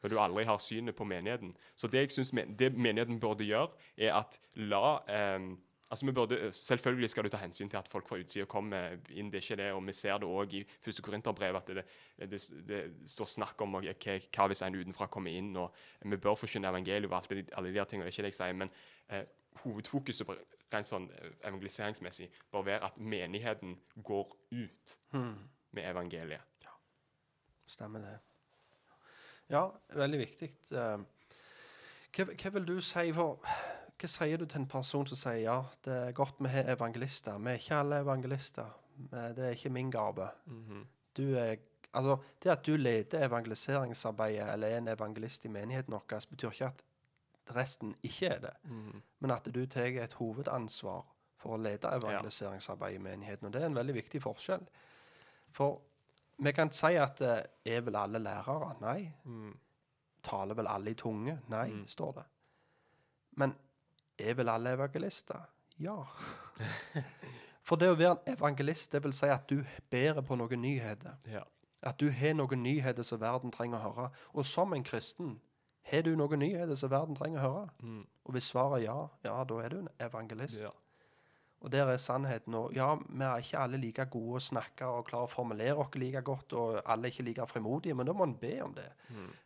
Når 0.02 0.10
du 0.10 0.20
aldri 0.20 0.46
har 0.50 0.58
synet 0.58 0.96
på 0.96 1.06
menigheten. 1.06 1.56
Så 1.76 1.88
det 1.88 2.06
jeg 2.06 2.12
synes 2.12 2.34
men, 2.34 2.56
det 2.60 2.74
menigheten 2.74 3.20
burde 3.20 3.46
gjøre, 3.46 3.70
er 3.98 4.16
at 4.18 4.40
la 4.56 5.00
eh, 5.10 5.52
Altså 5.92 6.06
vi 6.06 6.12
burde, 6.12 6.52
Selvfølgelig 6.52 7.10
skal 7.10 7.24
du 7.24 7.30
ta 7.30 7.38
hensyn 7.38 7.70
til 7.70 7.78
at 7.78 7.88
folk 7.88 8.08
fra 8.08 8.16
utsida 8.16 8.46
kommer 8.46 8.96
inn. 9.10 9.32
det 9.32 9.42
er 9.42 9.44
ikke 9.44 9.56
det, 9.64 9.72
og 9.72 9.88
Vi 9.88 9.94
ser 9.94 10.18
det 10.18 10.28
òg 10.28 10.54
i 10.54 10.64
første 10.82 11.02
Korinterbrev 11.02 11.56
at 11.56 11.68
det, 11.68 11.84
det, 12.20 12.42
det, 12.68 12.94
står 13.06 13.26
snakk 13.26 13.62
om 13.62 13.76
okay, 13.76 14.22
hva, 14.36 14.48
hvis 14.48 14.62
en 14.62 14.76
utenfra 14.76 15.08
kommer 15.08 15.32
inn. 15.32 15.56
og 15.56 15.76
Vi 16.02 16.18
bør 16.18 16.36
forkynne 16.36 16.70
evangeliet 16.70 17.12
og 17.12 17.18
alt 17.18 17.30
det, 17.30 17.50
alle 17.58 17.74
de 17.74 17.86
tingene. 17.86 18.06
det 18.06 18.14
er 18.14 18.18
ikke 18.18 18.24
det 18.24 18.32
jeg 18.32 18.34
sier, 18.34 18.54
Men 18.54 18.70
eh, 19.10 19.26
hovedfokuset 19.66 20.28
på, 20.28 20.36
rent 20.74 20.88
sånn 20.88 21.10
eh, 21.12 21.36
evangeliseringsmessig 21.44 22.30
bør 22.52 22.62
være 22.62 22.86
at 22.86 22.98
menigheten 22.98 23.76
går 23.96 24.36
ut 24.52 24.98
hmm. 25.12 25.36
med 25.72 25.92
evangeliet. 25.92 26.42
Stemmer 27.68 28.00
det. 28.00 28.31
Ja, 29.52 29.66
veldig 29.96 30.20
viktig. 30.22 30.52
Eh, 30.72 31.02
Hva, 32.12 32.26
hva 32.28 32.50
vil 32.58 32.66
du 32.68 32.78
si 32.84 33.12
for 33.16 33.40
Hva 34.02 34.08
sier 34.10 34.38
du 34.42 34.46
til 34.50 34.64
en 34.64 34.68
person 34.68 35.06
som 35.08 35.18
sier 35.20 35.44
ja, 35.44 35.58
det 35.86 35.94
er 35.94 36.16
godt 36.18 36.40
vi 36.42 36.50
har 36.50 36.72
evangelister. 36.74 37.38
Vi 37.38 37.52
er 37.52 37.60
ikke 37.60 37.76
alle 37.84 38.00
evangelister. 38.02 38.72
Det 39.12 39.46
er 39.46 39.54
ikke 39.54 39.70
min 39.70 39.92
gave. 39.94 40.28
Du 41.18 41.36
er, 41.38 41.56
altså, 41.94 42.18
det 42.44 42.50
at 42.52 42.66
du 42.66 42.76
leder 42.76 43.26
evangeliseringsarbeidet 43.28 44.48
eller 44.54 44.68
er 44.68 44.78
en 44.78 44.88
evangelist 44.88 45.46
i 45.46 45.52
menigheten 45.54 45.94
vår, 45.94 46.26
betyr 46.30 46.50
ikke 46.52 46.66
at 46.72 47.56
resten 47.56 47.96
ikke 48.04 48.28
er 48.28 48.40
det. 48.40 48.54
Men 49.20 49.32
at 49.32 49.46
du 49.54 49.66
tar 49.66 49.86
et 50.04 50.14
hovedansvar 50.14 51.06
for 51.38 51.54
å 51.54 51.62
lede 51.62 51.88
evangeliseringsarbeidet 52.02 53.00
i 53.00 53.04
menigheten. 53.04 53.48
Og 53.48 53.54
det 53.54 53.62
er 53.62 53.66
en 53.70 53.76
veldig 53.76 53.96
viktig 53.96 54.22
forskjell. 54.22 54.66
For 55.52 55.82
vi 56.42 56.54
kan 56.58 56.72
si 56.74 56.96
at 56.98 57.22
eh, 57.22 57.44
er 57.66 57.82
vel 57.86 57.98
alle 58.00 58.20
lærere? 58.20 58.74
Nei. 58.82 59.12
Taler 60.26 60.58
vel 60.58 60.70
alle 60.70 60.94
i 60.94 60.98
tunge? 60.98 61.40
Nei, 61.50 61.68
står 61.88 62.16
det. 62.18 62.24
Men 63.42 63.56
er 64.20 64.34
vel 64.38 64.50
alle 64.50 64.74
evangelister? 64.78 65.46
Ja. 65.82 65.98
For 67.68 67.80
det 67.80 67.92
å 67.92 67.98
være 67.98 68.18
en 68.18 68.36
evangelist, 68.36 68.92
det 68.92 69.04
vil 69.06 69.14
si 69.16 69.30
at 69.32 69.48
du 69.50 69.62
bærer 69.94 70.22
på 70.26 70.36
noen 70.38 70.62
nyheter. 70.62 71.18
Ja. 71.30 71.46
At 71.82 72.02
du 72.02 72.10
har 72.14 72.36
noen 72.38 72.64
nyheter 72.64 73.06
som 73.06 73.22
verden 73.22 73.54
trenger 73.54 73.80
å 73.80 73.92
høre. 73.92 74.10
Og 74.34 74.46
som 74.46 74.74
en 74.74 74.86
kristen, 74.86 75.38
har 75.90 76.04
du 76.06 76.12
noen 76.18 76.42
nyheter 76.42 76.78
som 76.78 76.92
verden 76.92 77.18
trenger 77.18 77.42
å 77.42 77.46
høre? 77.46 77.70
Og 78.26 78.36
hvis 78.36 78.52
svaret 78.52 78.82
er 78.82 78.86
ja, 78.90 78.98
ja, 79.26 79.38
da 79.50 79.62
er 79.62 79.74
du 79.74 79.80
en 79.80 79.90
evangelist. 80.02 80.62
Ja. 80.62 80.74
Og 81.62 81.70
der 81.70 81.86
er 81.86 81.98
sannheten. 82.02 82.56
Og 82.58 82.74
ja, 82.74 82.88
vi 82.98 83.22
er 83.22 83.44
ikke 83.44 83.60
alle 83.62 83.78
like 83.78 84.06
gode 84.10 84.40
å 84.40 84.42
snakke 84.42 84.88
og 84.90 85.06
klare 85.06 85.28
å 85.28 85.30
formulere 85.30 85.78
oss 85.78 85.94
like 85.96 86.24
godt, 86.26 86.56
og 86.58 86.80
alle 86.82 87.08
er 87.08 87.14
ikke 87.14 87.26
like 87.28 87.46
frimodige, 87.52 87.94
men 87.94 88.10
da 88.10 88.16
må 88.18 88.26
en 88.26 88.34
be 88.42 88.56
om 88.66 88.74
det. 88.74 88.88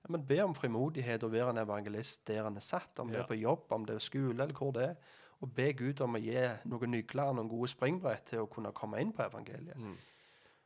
Men 0.08 0.24
be 0.30 0.40
om 0.46 0.56
frimodighet 0.56 1.24
og 1.28 1.34
være 1.36 1.52
en 1.52 1.64
evangelist 1.66 2.24
der 2.28 2.48
en 2.48 2.56
er 2.56 2.64
satt, 2.64 3.00
om 3.04 3.12
det 3.12 3.20
er 3.20 3.28
på 3.28 3.36
jobb, 3.36 3.68
om 3.76 3.86
det 3.86 3.96
er 3.98 4.06
skole, 4.08 4.38
eller 4.44 4.56
hvor 4.56 4.72
det 4.72 4.90
er. 4.94 4.96
Og 5.44 5.52
be 5.52 5.74
Gud 5.76 6.00
om 6.02 6.16
å 6.16 6.24
gi 6.24 6.40
noen 6.72 6.92
nykler 6.96 7.28
og 7.28 7.36
noen 7.36 7.52
gode 7.52 7.68
springbrett 7.68 8.30
til 8.32 8.46
å 8.46 8.48
kunne 8.48 8.72
komme 8.72 9.02
inn 9.04 9.12
på 9.12 9.26
evangeliet. 9.28 9.76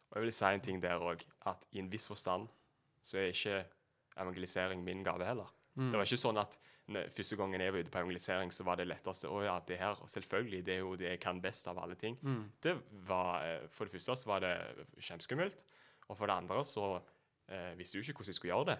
Og 0.09 0.17
jeg 0.17 0.27
vil 0.27 0.34
si 0.34 0.45
en 0.45 0.61
ting 0.61 0.81
der 0.81 1.01
òg, 1.01 1.26
at 1.49 1.65
i 1.73 1.81
en 1.81 1.89
viss 1.89 2.05
forstand 2.07 2.45
så 3.01 3.17
er 3.17 3.34
ikke 3.34 3.63
evangelisering 4.21 4.84
min 4.85 5.01
gave 5.03 5.26
heller. 5.26 5.49
Det 5.91 5.97
var 5.97 6.06
ikke 6.06 6.19
sånn 6.22 6.38
at 6.41 6.57
ne, 6.88 7.06
første 7.15 7.35
gangen 7.39 7.61
jeg 7.61 7.73
var 7.73 7.80
ute 7.80 7.91
på 7.93 7.99
evangelisering, 8.01 8.51
så 8.51 8.64
var 8.68 8.76
det 8.80 8.88
letteste 8.89 9.30
å 9.30 9.43
ja, 9.45 9.60
det 9.68 9.77
her, 9.80 9.95
selvfølgelig, 10.07 10.64
det 10.65 10.73
er 10.73 10.80
jo 10.84 10.95
det 10.99 11.10
jeg 11.14 11.19
kan 11.23 11.39
best 11.41 11.68
av 11.72 11.80
alle 11.80 11.95
ting. 11.95 12.18
Det 12.61 12.76
var, 13.07 13.43
eh, 13.45 13.68
For 13.72 13.85
det 13.85 13.93
første 13.95 14.15
så 14.15 14.27
var 14.27 14.39
det 14.43 14.53
kjempeskummelt, 14.99 15.65
og 16.10 16.18
for 16.18 16.26
det 16.27 16.35
andre 16.35 16.65
så 16.65 17.01
eh, 17.47 17.76
visste 17.77 17.97
jeg 17.97 18.03
jo 18.03 18.11
ikke 18.11 18.19
hvordan 18.23 18.34
jeg 18.34 18.39
skulle 18.39 18.53
gjøre 18.56 18.69
det. 18.73 18.80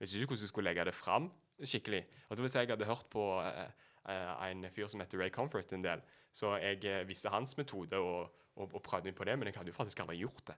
Visste 0.00 0.16
ikke 0.18 0.32
hvordan 0.32 0.46
jeg 0.48 0.48
skulle 0.54 0.70
legge 0.70 0.84
det 0.90 0.94
fram 0.94 1.30
skikkelig. 1.60 2.04
Og 2.28 2.36
det 2.36 2.42
vil 2.42 2.50
si 2.50 2.58
jeg 2.58 2.70
hadde 2.72 2.88
hørt 2.88 3.06
på 3.12 3.24
eh, 3.44 3.70
eh, 4.08 4.50
en 4.50 4.64
fyr 4.72 4.88
som 4.88 5.00
heter 5.02 5.20
Ray 5.20 5.30
Comfort 5.30 5.72
en 5.76 5.84
del, 5.84 6.00
så 6.32 6.54
jeg 6.62 6.84
eh, 6.88 7.02
visste 7.08 7.28
hans 7.28 7.56
metode 7.58 7.98
og, 8.00 8.30
og, 8.56 8.74
og 8.74 8.82
prøvde 8.82 9.10
meg 9.10 9.16
på 9.18 9.24
det, 9.28 9.38
men 9.38 9.50
jeg 9.50 9.58
hadde 9.58 9.72
jo 9.72 9.76
faktisk 9.76 10.00
aldri 10.00 10.16
gjort 10.22 10.46
det. 10.52 10.56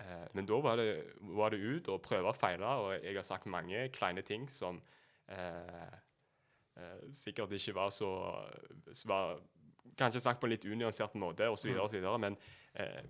Eh, 0.00 0.26
men 0.36 0.48
da 0.48 0.60
var 0.60 0.80
det, 0.80 0.88
var 1.36 1.54
det 1.54 1.60
ut 1.62 1.88
og 1.92 2.02
prøve 2.04 2.32
og 2.32 2.36
feile, 2.36 2.66
og 2.66 2.96
jeg 2.98 3.16
har 3.16 3.26
sagt 3.26 3.46
mange 3.46 3.88
kleine 3.94 4.22
ting 4.26 4.48
som 4.52 4.80
eh, 5.32 5.92
eh, 6.76 7.06
sikkert 7.12 7.52
ikke 7.56 7.76
var 7.76 7.94
så 7.94 8.10
var 9.06 9.38
Kanskje 9.96 10.20
sagt 10.20 10.40
på 10.42 10.48
en 10.48 10.50
litt 10.50 10.64
unyansert 10.66 11.14
måte, 11.16 11.46
osv., 11.48 11.70
osv., 11.80 12.02
men 12.20 12.34
eh, 12.74 13.04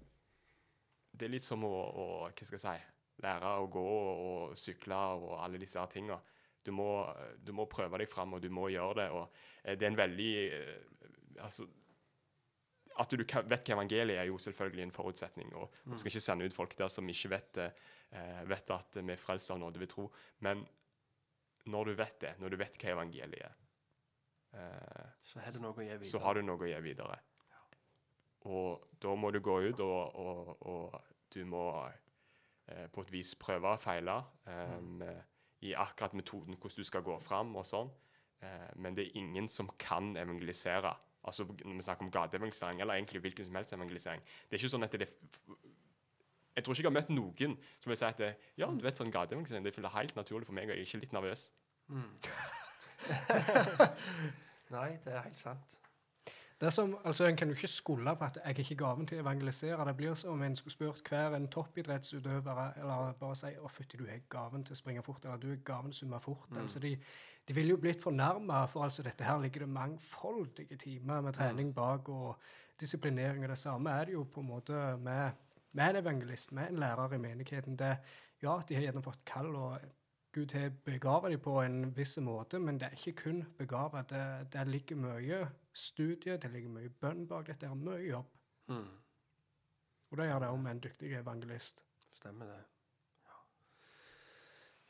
det 1.16 1.26
er 1.26 1.32
litt 1.32 1.46
som 1.46 1.64
å, 1.66 1.72
å 1.72 2.04
hva 2.28 2.30
skal 2.36 2.58
jeg 2.58 2.62
si, 2.62 2.74
lære 3.24 3.52
å 3.62 3.68
gå 3.72 3.84
og 3.86 4.56
sykle 4.60 4.98
og 5.16 5.32
alle 5.40 5.58
disse 5.58 5.80
her 5.80 5.90
tinga. 5.90 6.18
Du 6.66 6.72
må, 6.74 7.06
du 7.38 7.52
må 7.56 7.68
prøve 7.70 7.98
deg 8.02 8.10
fram, 8.10 8.36
og 8.36 8.42
du 8.42 8.50
må 8.52 8.68
gjøre 8.72 8.98
det. 9.00 9.08
og 9.14 9.24
eh, 9.64 9.74
Det 9.74 9.86
er 9.86 9.92
en 9.92 10.00
veldig 10.02 10.32
eh, 10.44 11.02
altså, 11.46 11.66
at 12.98 13.12
du 13.12 13.22
vet 13.22 13.68
hva 13.68 13.76
evangeliet 13.76 14.18
er, 14.20 14.28
jo 14.30 14.38
selvfølgelig 14.38 14.82
en 14.86 14.94
forutsetning. 14.94 15.52
og 15.54 15.74
Man 15.84 15.98
skal 15.98 16.10
ikke 16.12 16.24
sende 16.24 16.46
ut 16.46 16.56
folk 16.56 16.76
der 16.78 16.88
som 16.92 17.08
ikke 17.08 17.30
vet, 17.30 17.58
eh, 17.58 18.42
vet 18.48 18.70
at 18.70 18.98
vi 19.02 19.12
er 19.12 19.20
frelst 19.20 19.50
av 19.50 19.60
nåde 19.60 19.80
ved 19.80 19.92
tro. 19.92 20.08
Men 20.40 20.66
når 21.66 21.84
du 21.84 21.94
vet 21.98 22.20
det, 22.20 22.34
når 22.40 22.54
du 22.54 22.56
vet 22.56 22.78
hva 22.80 22.92
evangeliet 22.94 23.46
er, 23.46 23.54
eh, 24.54 25.08
Så 25.24 25.40
har 25.40 25.52
du 25.52 25.60
noe 25.60 25.72
å 25.72 25.82
gi 25.82 25.88
videre. 25.90 26.10
så 26.10 26.18
har 26.18 26.34
du 26.34 26.42
noe 26.42 26.56
å 26.58 26.70
gi 26.70 26.80
videre. 26.80 27.18
Og 28.46 28.88
da 29.02 29.14
må 29.18 29.32
du 29.34 29.40
gå 29.40 29.60
ut, 29.68 29.80
og, 29.80 30.16
og, 30.16 30.62
og 30.62 31.00
du 31.34 31.44
må 31.44 31.64
eh, 32.68 32.86
på 32.92 33.02
et 33.02 33.12
vis 33.12 33.34
prøve 33.34 33.74
og 33.74 33.82
feile 33.82 34.20
eh, 34.46 35.22
i 35.66 35.74
akkurat 35.74 36.14
metoden 36.14 36.54
hvordan 36.54 36.76
du 36.76 36.84
skal 36.86 37.02
gå 37.02 37.18
fram 37.24 37.56
og 37.56 37.66
sånn. 37.66 37.90
Eh, 38.44 38.70
men 38.76 38.94
det 38.94 39.06
er 39.06 39.18
ingen 39.18 39.48
som 39.48 39.70
kan 39.80 40.14
evangelisere. 40.16 40.94
Altså 41.26 41.44
Når 41.44 41.74
vi 41.74 41.82
snakker 41.82 42.06
om 42.06 42.10
gateevangelisering, 42.10 42.80
eller 42.80 42.94
egentlig 42.94 43.20
hvilken 43.20 43.44
som 43.44 43.54
helst 43.58 43.72
evangelisering. 43.72 44.22
Det 44.22 44.56
er 44.56 44.62
ikke 44.62 44.74
sånn 44.74 44.86
at 44.86 44.92
det 44.92 45.08
Jeg 46.56 46.64
tror 46.64 46.72
ikke 46.72 46.82
jeg 46.82 46.92
har 46.92 46.98
møtt 47.00 47.10
noen 47.12 47.56
som 47.82 47.90
vil 47.90 47.98
si 48.00 48.06
at 48.08 48.18
det, 48.18 48.30
ja, 48.56 48.70
du 48.70 48.84
vet 48.84 48.96
sånn 48.96 49.12
gateevangelisering 49.12 49.66
det 49.66 49.74
føles 49.76 49.92
helt 49.92 50.16
naturlig 50.16 50.46
for 50.48 50.56
meg, 50.56 50.70
og 50.70 50.76
jeg 50.76 50.86
er 50.86 50.88
ikke 50.88 51.02
litt 51.02 51.16
nervøs. 51.16 51.50
Nei, 54.76 54.88
det 55.04 55.12
er 55.12 55.26
helt 55.26 55.38
sant. 55.38 55.76
Det 56.60 56.66
er 56.66 56.70
som, 56.70 56.96
altså 57.04 57.26
En 57.26 57.36
kan 57.36 57.48
jo 57.48 57.54
ikke 57.54 57.68
skulde 57.68 58.16
på 58.16 58.24
at 58.24 58.38
jeg 58.40 58.50
er 58.50 58.58
ikke 58.58 58.76
gaven 58.80 59.06
til 59.06 59.18
å 59.18 59.24
evangelisere. 59.26 59.84
Det 59.84 59.96
blir 59.96 60.14
som 60.16 60.32
om 60.32 60.42
en 60.42 60.56
skulle 60.56 60.72
spurt 60.72 61.08
hver 61.10 61.34
en 61.36 61.48
toppidrettsutøver 61.52 62.78
eller 62.80 63.12
bare 63.20 63.36
si 63.36 63.50
å 63.60 63.68
fytti, 63.68 63.98
du 64.00 64.06
er 64.08 64.22
gaven 64.32 64.64
til 64.64 64.72
å 64.72 64.78
springe 64.80 65.02
fort, 65.04 65.24
eller 65.24 65.42
du 65.42 65.50
er 65.52 65.60
gaven 65.64 65.92
til 65.92 65.98
å 65.98 66.00
summe 66.00 66.20
fort. 66.24 66.46
Altså 66.56 66.80
de, 66.80 66.94
de 67.48 67.56
ville 67.58 67.74
jo 67.74 67.80
blitt 67.82 68.00
fornærma, 68.00 68.62
for 68.72 68.86
altså 68.86 69.04
dette 69.04 69.24
her 69.24 69.42
ligger 69.42 69.66
det 69.66 69.74
mangfoldige 69.74 70.80
timer 70.80 71.20
med 71.20 71.36
trening 71.36 71.74
bak 71.76 72.08
og 72.08 72.40
disiplinering. 72.80 73.44
Og 73.44 73.52
det 73.52 73.60
samme 73.60 73.92
er 73.92 74.08
det 74.08 74.16
jo 74.16 74.24
på 74.24 74.40
en 74.40 74.48
måte 74.54 74.80
med, 74.96 75.36
med 75.74 75.90
en 75.90 76.00
evangelist, 76.00 76.56
med 76.56 76.70
en 76.70 76.80
lærer 76.80 77.18
i 77.18 77.20
menigheten. 77.20 77.76
Det, 77.76 77.92
ja, 78.42 78.56
de 78.68 78.80
har 78.80 78.88
gjennomført 78.88 79.20
kall, 79.28 79.52
og 79.60 79.78
Gud 80.36 80.52
har 80.52 80.72
begava 80.84 81.30
dem 81.32 81.40
på 81.40 81.54
en 81.62 81.92
viss 81.96 82.18
måte, 82.20 82.58
men 82.60 82.76
det 82.76 82.90
er 82.90 82.98
ikke 82.98 83.22
kun 83.22 83.38
begava. 83.56 84.02
Det, 84.04 84.22
det 84.52 84.66
ligger 84.68 84.98
mye 85.00 85.38
studie, 85.72 86.36
det 86.36 86.50
ligger 86.52 86.74
mye 86.74 86.92
bønn 86.92 87.22
bak 87.28 87.46
dette. 87.48 87.64
Det 87.64 87.70
er 87.72 87.78
mye 87.80 88.02
jobb. 88.04 88.34
Og 90.10 90.18
det 90.20 90.26
gjør 90.28 90.42
det 90.44 90.50
òg 90.52 90.58
med 90.60 90.74
en 90.74 90.82
dyktig 90.84 91.12
evangelist. 91.16 91.80
Stemmer 92.12 92.52
det. 92.52 92.58
Ja, 93.24 93.38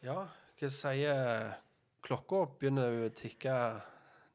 ja 0.08 0.18
hva 0.56 0.72
sier 0.72 1.54
Klokka 2.06 2.42
begynner 2.58 3.06
å 3.06 3.12
tikke 3.14 3.54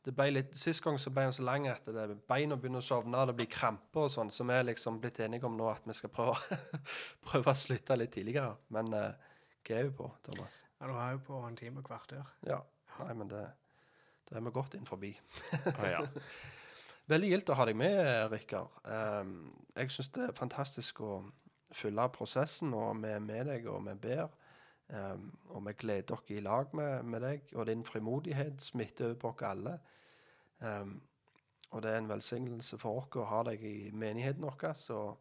det 0.02 0.14
ble 0.18 0.32
litt, 0.32 0.56
Sist 0.58 0.82
gang 0.84 0.98
så 1.00 1.12
ble 1.14 1.28
den 1.28 1.36
så 1.36 1.44
lang 1.46 1.68
at 1.70 1.86
det, 1.86 2.08
beina 2.30 2.58
begynner 2.58 2.82
å 2.82 2.86
sovne, 2.86 3.26
det 3.30 3.36
blir 3.38 3.50
kramper 3.52 4.08
og 4.08 4.14
sånn, 4.14 4.32
så 4.34 4.48
vi 4.50 4.56
er 4.56 4.66
liksom 4.72 4.98
blitt 5.04 5.20
enige 5.22 5.46
om 5.46 5.60
nå 5.60 5.68
at 5.70 5.86
vi 5.86 5.94
skal 5.94 6.12
prøve, 6.14 6.58
prøve 7.28 7.54
å 7.54 7.58
slutte 7.58 8.00
litt 8.00 8.16
tidligere. 8.16 8.56
Men 8.74 8.90
uh, 8.96 9.31
hva 9.68 9.78
er 9.78 9.90
vi 9.90 9.96
på, 9.98 10.08
Thomas? 10.26 10.64
Ja, 10.80 10.88
du 10.88 10.96
er 10.96 11.12
jo 11.16 11.22
på 11.28 11.42
en 11.48 11.58
time 11.58 11.82
og 11.82 11.88
kvarter. 11.88 12.24
Ja. 12.48 12.60
Nei, 13.00 13.14
men 13.18 13.30
det, 13.32 13.44
det 14.30 14.38
er 14.38 14.44
vi 14.46 14.54
godt 14.54 14.76
inn 14.78 14.88
forbi. 14.90 15.14
ah, 15.78 15.88
ja. 15.90 16.02
Veldig 17.12 17.30
gildt 17.32 17.50
å 17.52 17.58
ha 17.60 17.66
deg 17.68 17.78
med, 17.80 18.00
Rikard. 18.32 18.76
Um, 18.86 19.52
jeg 19.76 19.92
syns 19.92 20.12
det 20.16 20.28
er 20.28 20.38
fantastisk 20.38 21.02
å 21.04 21.14
følge 21.76 22.08
prosessen, 22.16 22.74
og 22.78 23.02
vi 23.04 23.12
er 23.12 23.24
med 23.24 23.50
deg, 23.50 23.68
og 23.72 23.84
vi 23.88 23.96
ber. 24.06 24.30
Um, 24.92 25.30
og 25.56 25.64
vi 25.68 25.74
gleder 25.80 26.18
oss 26.18 26.32
i 26.32 26.42
lag 26.44 26.74
med, 26.76 27.08
med 27.08 27.24
deg, 27.24 27.54
og 27.56 27.68
din 27.70 27.84
frimodighet 27.88 28.62
smitter 28.64 29.12
over 29.12 29.20
på 29.22 29.32
oss 29.34 29.46
alle. 29.48 29.78
Um, 30.60 31.00
og 31.72 31.84
det 31.84 31.92
er 31.92 32.02
en 32.02 32.10
velsignelse 32.12 32.80
for 32.80 33.02
oss 33.02 33.20
å 33.20 33.28
ha 33.30 33.44
deg 33.48 33.64
i 33.64 33.76
menigheten 33.96 34.44
vår. 34.44 35.18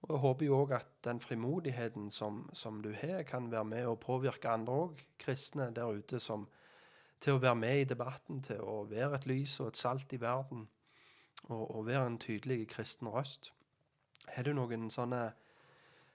Og, 0.00 0.14
jeg 0.14 0.20
håper 0.22 0.46
jo 0.46 0.58
òg 0.62 0.74
at 0.78 0.90
den 1.04 1.20
frimodigheten 1.20 2.10
som, 2.10 2.42
som 2.56 2.80
du 2.82 2.92
har, 2.96 3.22
kan 3.28 3.50
være 3.52 3.64
med 3.64 3.86
og 3.86 4.00
påvirke 4.00 4.48
andre 4.48 4.72
òg, 4.86 5.02
kristne 5.20 5.70
der 5.76 5.92
ute, 5.92 6.20
som, 6.20 6.46
til 7.20 7.36
å 7.36 7.42
være 7.42 7.58
med 7.60 7.80
i 7.80 7.88
debatten, 7.88 8.42
til 8.42 8.62
å 8.64 8.84
være 8.88 9.20
et 9.20 9.28
lys 9.28 9.58
og 9.60 9.72
et 9.72 9.80
salt 9.80 10.12
i 10.16 10.20
verden 10.20 10.66
og, 11.48 11.64
og 11.76 11.86
være 11.86 12.06
en 12.06 12.18
tydelig 12.20 12.68
kristen 12.72 13.08
røst. 13.12 13.52
Har 14.30 14.46
du 14.46 14.54
noen 14.54 14.90
sånne 14.92 15.30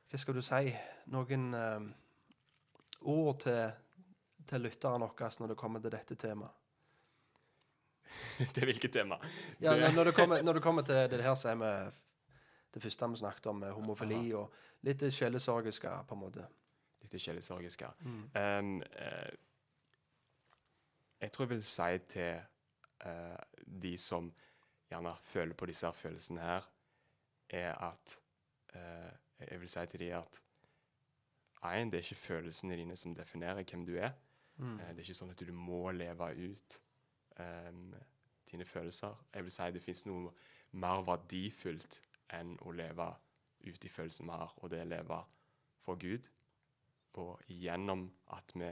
Hva 0.10 0.20
skal 0.22 0.38
du 0.38 0.42
si? 0.46 0.70
Noen 1.12 1.48
eh, 1.58 1.88
ord 3.10 3.40
til, 3.42 3.74
til 4.48 4.62
lytteren 4.62 5.02
vår 5.02 5.40
når 5.42 5.52
det 5.52 5.58
kommer 5.60 5.82
til 5.82 5.94
dette 5.94 6.16
temaet? 6.16 6.62
Til 8.56 8.68
hvilket 8.70 8.94
tema? 8.94 9.18
Ja, 9.60 9.74
når, 9.92 10.12
det 10.12 10.14
kommer, 10.16 10.42
når 10.42 10.54
det 10.54 10.62
kommer 10.64 10.86
til 10.86 11.10
det 11.10 11.24
her, 11.24 11.36
så 11.36 11.50
er 11.52 11.58
vi 11.60 11.72
det 12.76 12.84
første 12.84 13.10
vi 13.10 13.22
snakket 13.24 13.46
om, 13.48 13.64
homofili 13.64 14.16
homofili 14.16 14.34
og 14.36 14.54
litt 14.84 15.04
sjelesorgiske, 15.14 15.92
på 16.08 16.16
en 16.16 16.22
måte. 16.22 16.48
Litt 17.02 17.16
sjelesorgiske. 17.22 17.92
Mm. 18.04 18.24
Um, 18.36 18.72
uh, 18.82 19.32
jeg 21.22 21.32
tror 21.32 21.46
jeg 21.46 21.50
vil 21.50 21.64
si 21.64 21.98
til 22.12 22.42
uh, 23.06 23.38
de 23.84 23.98
som 23.98 24.28
gjerne 24.92 25.16
føler 25.24 25.56
på 25.56 25.70
disse 25.72 25.94
følelsene 25.94 26.42
her, 26.42 26.68
er 27.50 27.74
at 27.74 28.20
uh, 28.76 29.14
Jeg 29.50 29.60
vil 29.60 29.70
si 29.70 29.86
til 29.86 30.00
de 30.00 30.14
at 30.16 30.42
en, 31.74 31.92
det 31.92 31.98
er 31.98 32.04
ikke 32.04 32.16
følelsene 32.16 32.76
dine 32.76 32.96
som 32.96 33.16
definerer 33.16 33.64
hvem 33.64 33.86
du 33.86 33.96
er. 33.98 34.12
Mm. 34.58 34.80
Eh, 34.80 34.90
det 34.90 35.02
er 35.02 35.08
ikke 35.08 35.18
sånn 35.18 35.34
at 35.34 35.44
du 35.48 35.54
må 35.54 35.92
leve 35.92 36.30
ut 36.38 36.78
um, 37.40 37.96
dine 38.52 38.66
følelser. 38.66 39.16
Jeg 39.34 39.48
vil 39.48 39.56
si 39.56 39.70
det 39.76 39.84
fins 39.84 40.06
noe 40.08 40.34
mer 40.72 41.04
verdifullt 41.08 42.02
enn 42.40 42.56
å 42.62 42.74
leve 42.76 43.10
ut 43.66 43.82
de 43.82 43.90
følelsene 43.90 44.32
vi 44.32 44.40
har, 44.40 44.54
og 44.58 44.72
det 44.72 44.82
å 44.84 44.90
leve 44.90 45.20
for 45.86 46.00
Gud. 46.02 46.30
Og 47.22 47.42
gjennom 47.48 48.08
at 48.36 48.52
vi 48.56 48.72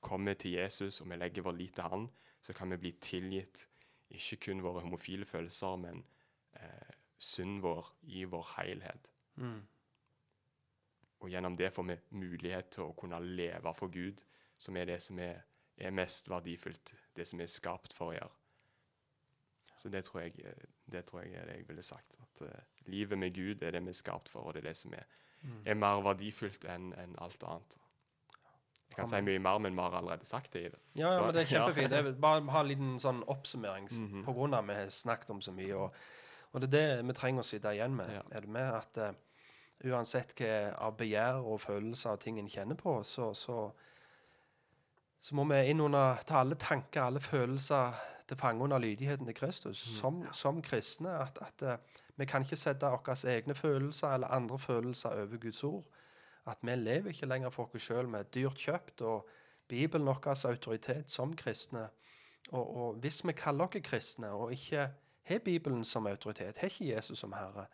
kommer 0.00 0.34
til 0.34 0.56
Jesus 0.58 1.00
og 1.00 1.10
vi 1.10 1.18
legger 1.20 1.44
vår 1.46 1.58
lit 1.58 1.74
til 1.78 1.90
Han, 1.92 2.08
så 2.40 2.52
kan 2.56 2.70
vi 2.72 2.80
bli 2.80 2.92
tilgitt 3.00 3.66
ikke 4.10 4.36
kun 4.36 4.62
våre 4.62 4.82
homofile 4.82 5.26
følelser, 5.26 5.76
men 5.76 6.02
eh, 6.58 6.94
synden 7.18 7.62
vår 7.62 7.92
i 8.02 8.24
vår 8.24 8.48
helhet. 8.56 9.12
Mm. 9.36 9.60
Og 11.20 11.30
gjennom 11.30 11.56
det 11.56 11.70
får 11.74 11.86
vi 11.86 11.96
mulighet 12.16 12.72
til 12.74 12.88
å 12.88 12.96
kunne 12.98 13.20
leve 13.20 13.74
for 13.76 13.92
Gud, 13.92 14.24
som 14.58 14.76
er 14.76 14.88
det 14.88 14.98
som 15.04 15.18
er, 15.22 15.42
er 15.76 15.94
mest 15.94 16.28
verdifullt, 16.30 16.94
det 17.16 17.28
som 17.28 17.40
er 17.40 17.50
skapt 17.50 17.94
for 17.96 18.10
å 18.10 18.16
gjøre. 18.16 18.36
Så 19.80 19.88
det 19.88 20.02
tror 20.04 20.20
jeg, 20.20 20.32
det 20.92 21.04
tror 21.08 21.22
jeg 21.24 21.38
er 21.40 21.46
det 21.48 21.54
jeg 21.56 21.68
ville 21.68 21.82
sagt. 21.82 22.18
At 22.20 22.42
uh, 22.44 22.48
livet 22.92 23.18
med 23.18 23.32
Gud 23.34 23.62
er 23.62 23.72
det 23.72 23.80
vi 23.86 23.94
er 23.94 23.96
skapt 23.96 24.28
for, 24.28 24.40
og 24.40 24.54
det 24.54 24.60
er 24.60 24.68
det 24.68 24.76
som 24.76 24.92
er, 24.92 25.06
er 25.64 25.78
mer 25.78 26.02
verdifullt 26.04 26.66
enn 26.68 26.90
en 27.00 27.14
alt 27.24 27.46
annet. 27.48 27.78
Jeg 28.90 28.98
kan 28.98 29.08
si 29.08 29.20
mye 29.22 29.38
mer, 29.38 29.58
men 29.62 29.76
vi 29.78 29.80
har 29.80 29.96
allerede 29.96 30.26
sagt 30.26 30.52
det 30.52 30.60
i 30.66 30.68
det. 30.68 30.78
Ja, 30.98 31.12
ja, 31.14 31.22
men 31.24 31.34
det 31.34 31.44
er 31.44 31.50
kjempefint. 31.54 31.94
Jeg 31.94 32.04
vil 32.04 32.16
bare 32.20 32.42
ha 32.50 32.60
en 32.60 32.68
liten 32.68 32.98
sånn 32.98 33.22
oppsummering 33.22 33.88
mm 33.90 34.08
-hmm. 34.08 34.24
på 34.24 34.32
grunn 34.32 34.54
av 34.54 34.64
at 34.64 34.68
vi 34.68 34.80
har 34.82 34.88
snakket 34.88 35.30
om 35.30 35.40
så 35.40 35.52
mye. 35.52 35.76
Og, 35.76 35.94
og 36.52 36.60
det 36.60 36.74
er 36.74 36.96
det 36.96 37.06
vi 37.06 37.12
trenger 37.12 37.40
å 37.40 37.46
sitte 37.46 37.72
igjen 37.72 37.96
med. 37.96 38.12
Ja. 38.14 38.22
Er 38.30 38.40
du 38.40 38.48
med? 38.48 38.74
At 38.74 38.98
uh, 38.98 39.14
uansett 39.92 40.34
hva 40.36 40.74
av 40.78 40.96
begjær 40.96 41.40
og 41.40 41.60
følelser 41.60 42.10
og 42.10 42.20
ting 42.20 42.38
en 42.38 42.48
kjenner 42.48 42.74
på, 42.74 43.02
så, 43.02 43.34
så, 43.34 43.70
så 45.20 45.34
må 45.34 45.44
vi 45.44 45.70
inn 45.70 45.80
under 45.80 46.16
ta 46.26 46.40
alle 46.40 46.54
tanker, 46.54 47.02
alle 47.02 47.20
følelser 47.20 47.94
til 48.30 48.38
fange 48.38 48.62
under 48.62 48.78
lydigheten 48.78 49.26
til 49.26 49.34
Kristus. 49.34 49.78
Som, 49.98 50.22
som 50.32 50.62
kristne. 50.62 51.16
At, 51.18 51.38
at 51.42 51.66
eh, 51.66 52.00
vi 52.16 52.24
kan 52.30 52.46
ikke 52.46 52.56
sette 52.56 52.86
våre 52.86 53.16
egne 53.34 53.54
følelser 53.54 54.14
eller 54.14 54.30
andre 54.30 54.58
følelser 54.58 55.08
over 55.10 55.42
Guds 55.42 55.64
ord. 55.64 55.84
At 56.46 56.62
vi 56.62 56.76
lever 56.76 57.10
ikke 57.10 57.26
lenger 57.26 57.50
for 57.50 57.70
oss 57.74 57.82
sjøl 57.82 58.08
med 58.08 58.30
dyrt 58.34 58.58
kjøpt. 58.58 59.02
og 59.02 59.28
Bibelen 59.68 60.06
vår 60.06 60.46
autoritet 60.46 61.10
som 61.10 61.36
kristne. 61.36 61.88
Og, 62.50 62.76
og 62.76 62.94
hvis 62.94 63.26
vi 63.26 63.32
kaller 63.32 63.64
oss 63.64 63.82
kristne 63.84 64.30
og 64.30 64.52
ikke 64.52 64.88
har 65.22 65.38
Bibelen 65.38 65.84
som 65.84 66.06
autoritet, 66.06 66.56
har 66.58 66.66
ikke 66.66 66.94
Jesus 66.94 67.18
som 67.18 67.32
Herre, 67.32 67.66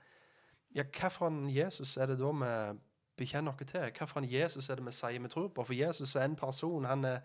ja, 0.74 0.82
hvilken 0.82 1.50
Jesus 1.50 1.96
er 1.96 2.06
det 2.06 2.18
da 2.18 2.32
vi 2.32 2.78
bekjenner 3.16 3.52
oss 3.52 3.70
til? 3.70 3.80
Hvilken 3.80 4.30
Jesus 4.30 4.68
er 4.68 4.74
det 4.74 4.86
vi 4.86 4.92
sier 4.92 5.22
vi 5.22 5.28
tror 5.28 5.48
på? 5.48 5.64
For 5.64 5.74
Jesus 5.74 6.16
er 6.16 6.24
en 6.24 6.36
person. 6.36 6.84
Han 6.84 7.04
er 7.04 7.20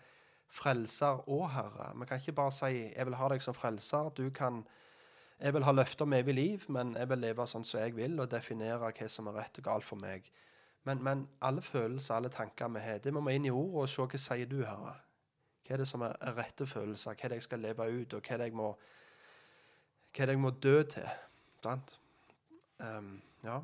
frelser 0.51 1.23
og 1.29 1.47
Herre. 1.53 1.91
Vi 1.99 2.05
kan 2.05 2.19
ikke 2.19 2.31
bare 2.31 2.51
si 2.51 2.65
'Jeg 2.65 3.05
vil 3.05 3.15
ha 3.15 3.27
deg 3.29 3.41
som 3.41 3.55
frelser'. 3.55 4.13
Du 4.13 4.29
kan 4.29 4.65
jeg 5.41 5.53
vil 5.53 5.63
ha 5.63 5.71
løfter 5.71 6.05
om 6.05 6.13
evig 6.13 6.33
liv, 6.33 6.65
men 6.69 6.95
jeg 6.95 7.09
vil 7.09 7.17
leve 7.17 7.47
sånn 7.49 7.63
som 7.65 7.79
jeg 7.81 7.95
vil, 7.95 8.19
og 8.19 8.29
definere 8.29 8.77
hva 8.77 9.07
som 9.09 9.27
er 9.27 9.39
rett 9.39 9.57
og 9.57 9.63
galt 9.63 9.83
for 9.83 9.97
meg. 9.97 10.27
Men, 10.83 11.03
men 11.03 11.23
alle 11.41 11.61
følelser, 11.61 12.15
alle 12.15 12.29
tanker 12.29 12.67
vi 12.67 12.79
har, 12.79 12.99
det 13.01 13.13
må 13.13 13.23
vi 13.25 13.35
inn 13.35 13.47
i 13.49 13.53
ordet 13.53 13.81
og 13.81 13.89
se 13.89 14.05
hva 14.05 14.19
sier 14.21 14.45
du, 14.45 14.59
Herre. 14.61 14.93
Hva 15.65 15.73
er 15.73 15.81
det 15.81 15.87
som 15.89 16.05
er 16.05 16.13
rette 16.37 16.67
følelser? 16.69 17.17
Hva 17.17 17.25
er 17.25 17.33
det 17.33 17.39
jeg 17.41 17.47
skal 17.47 17.63
leve 17.65 17.89
ut, 17.89 18.13
og 18.13 18.21
hva 18.21 18.35
er 18.35 18.43
det 18.43 18.49
jeg 18.51 18.57
må, 18.59 18.69
hva 20.11 20.23
er 20.23 20.29
det 20.29 20.37
jeg 20.37 20.43
må 20.45 20.53
dø 20.67 20.75
til? 20.93 21.09
Sant? 21.63 21.97
Um, 22.77 23.11
ja. 23.43 23.59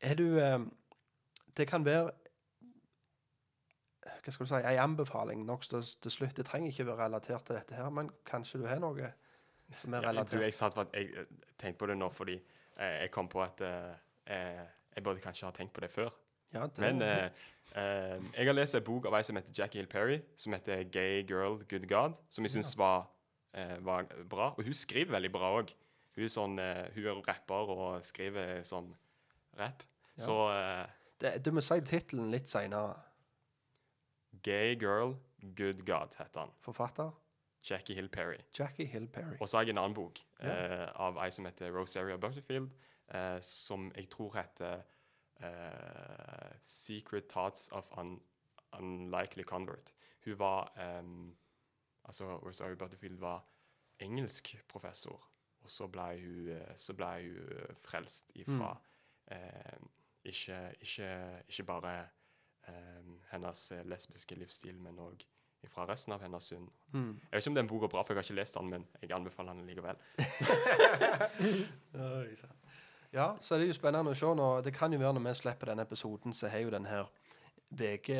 Er 0.00 0.14
du 0.14 0.26
um, 0.40 0.70
Det 1.56 1.66
kan 1.68 1.84
være 1.84 2.10
hva 4.24 4.32
skal 4.32 4.46
du 4.46 4.50
si, 4.50 4.58
en 4.60 4.78
anbefaling 4.82 5.44
nok 5.46 5.64
til, 5.68 5.82
til 6.02 6.10
slutt. 6.10 6.36
Det 6.36 6.46
trenger 6.46 6.70
ikke 6.72 6.86
være 6.86 7.04
relatert 7.04 7.44
til 7.46 7.56
dette 7.58 7.74
her, 7.74 7.88
men 7.90 8.10
kanskje 8.28 8.60
du 8.62 8.66
har 8.66 8.80
noe 8.82 9.12
som 9.76 9.94
er 9.94 10.02
Ja, 10.02 10.12
jeg, 10.12 10.14
du, 10.14 10.36
relatert? 10.36 10.42
jeg, 10.42 10.54
satt 10.54 10.78
jeg 10.94 11.10
eh, 11.12 11.26
tenkte 11.60 11.78
på 11.78 11.86
det 11.90 11.96
nå 12.00 12.08
fordi 12.14 12.38
eh, 12.38 12.94
jeg 13.02 13.10
kom 13.14 13.28
på 13.28 13.42
at 13.44 13.60
eh, 13.60 13.92
eh, 14.32 14.64
jeg 14.96 15.04
burde 15.04 15.20
kanskje 15.20 15.46
ha 15.46 15.52
tenkt 15.56 15.74
på 15.76 15.84
det 15.84 15.90
før. 15.92 16.10
Ja, 16.54 16.64
det, 16.66 16.78
Men 16.80 17.02
eh, 17.02 17.26
eh, 17.76 18.16
jeg 18.38 18.46
har 18.48 18.56
lest 18.56 18.74
en 18.78 18.84
bok 18.86 19.06
av 19.10 19.18
ei 19.18 19.22
som 19.28 19.36
heter 19.36 19.52
Jackie 19.52 19.82
Hill 19.82 19.90
Perry, 19.90 20.20
som 20.36 20.52
heter 20.56 20.84
'Gay 20.84 21.26
Girl, 21.28 21.60
Good 21.68 21.84
God', 21.90 22.16
som 22.30 22.44
jeg 22.44 22.50
syns 22.56 22.72
var, 22.78 23.06
var 23.80 24.06
bra. 24.28 24.54
Og 24.56 24.64
hun 24.64 24.74
skriver 24.74 25.12
veldig 25.12 25.32
bra 25.32 25.52
òg. 25.60 25.74
Hun, 26.16 26.28
sånn, 26.28 26.56
hun 26.94 27.04
er 27.06 27.20
rapper 27.28 27.70
og 27.74 28.04
skriver 28.04 28.62
sånn 28.62 28.88
rap. 29.58 29.82
Så 30.18 30.34
eh, 30.50 30.86
det, 31.20 31.44
du 31.44 31.52
må 31.54 31.62
si 31.62 31.78
tittelen 31.86 32.30
litt 32.32 32.48
seinere. 32.50 32.96
'Gay 34.42 34.76
Girl, 34.76 35.14
Good 35.56 35.84
God' 35.86 36.14
heter 36.18 36.40
han. 36.40 36.50
Forfatter 36.60 37.10
Jackie 37.70 37.94
Hill 37.94 38.08
Perry. 38.08 38.38
Jackie 38.58 38.86
Hill 38.86 39.08
Perry. 39.08 39.36
Og 39.40 39.48
så 39.48 39.56
har 39.58 39.64
jeg 39.64 39.70
en 39.70 39.78
annen 39.78 39.94
bok 39.94 40.18
yeah. 40.42 40.82
eh, 40.82 40.88
av 40.94 41.18
ei 41.24 41.30
som 41.30 41.44
heter 41.44 41.70
Rosaria 41.74 42.16
Butterfield, 42.16 42.70
eh, 43.14 43.40
som 43.40 43.92
jeg 43.96 44.08
tror 44.10 44.36
heter 44.36 44.82
eh, 45.40 46.54
'Secret 46.62 47.28
Thoughts 47.28 47.68
of 47.72 47.90
Un 47.98 48.20
Unlikely 48.72 49.42
Convert'. 49.42 49.94
Hun 50.24 50.38
var 50.38 50.72
Altså, 52.04 52.36
Rosaria 52.36 52.74
Butterfield 52.74 53.18
var 53.18 53.44
engelsk 54.00 54.64
professor, 54.68 55.28
og 55.60 55.70
så 55.70 55.86
ble 55.86 56.20
hun, 56.20 56.48
eh, 56.48 56.76
så 56.76 56.94
ble 56.94 57.06
hun 57.06 57.74
frelst 57.84 58.32
ifra 58.34 58.70
eh, 59.26 59.80
ikke, 60.24 60.74
ikke, 60.80 61.42
ikke 61.48 61.64
bare 61.64 62.08
hennes 63.32 63.64
eh, 63.72 63.84
lesbiske 63.88 64.38
livsstil, 64.38 64.78
men 64.80 64.98
òg 65.04 65.24
fra 65.68 65.84
resten 65.88 66.14
av 66.14 66.22
hennes 66.22 66.44
synd. 66.48 66.68
Mm. 66.94 67.10
Jeg 67.18 67.32
vet 67.32 67.42
ikke 67.42 67.50
om 67.50 67.56
den 67.58 67.68
boka 67.70 67.88
er 67.88 67.92
bra, 67.92 68.02
for 68.06 68.14
jeg 68.14 68.20
har 68.20 68.28
ikke 68.28 68.38
lest 68.38 68.54
den, 68.54 68.68
men 68.70 68.84
jeg 69.02 69.10
anbefaler 69.16 69.58
den 69.58 69.66
likevel. 69.66 69.98
Ja, 73.12 73.30
så 73.40 73.54
er 73.54 73.62
det 73.62 73.70
jo 73.70 73.76
spennende 73.78 74.12
å 74.12 74.18
se 74.18 74.30
nå. 74.36 74.46
Det 74.64 74.74
kan 74.76 74.92
jo 74.92 75.00
være 75.00 75.16
når 75.16 75.24
vi 75.30 75.34
slipper 75.40 75.70
denne 75.70 75.84
episoden, 75.88 76.34
så 76.36 76.50
har 76.52 76.60
jo 76.66 76.72
den 76.74 76.86
her 76.88 77.08
VG 77.78 78.14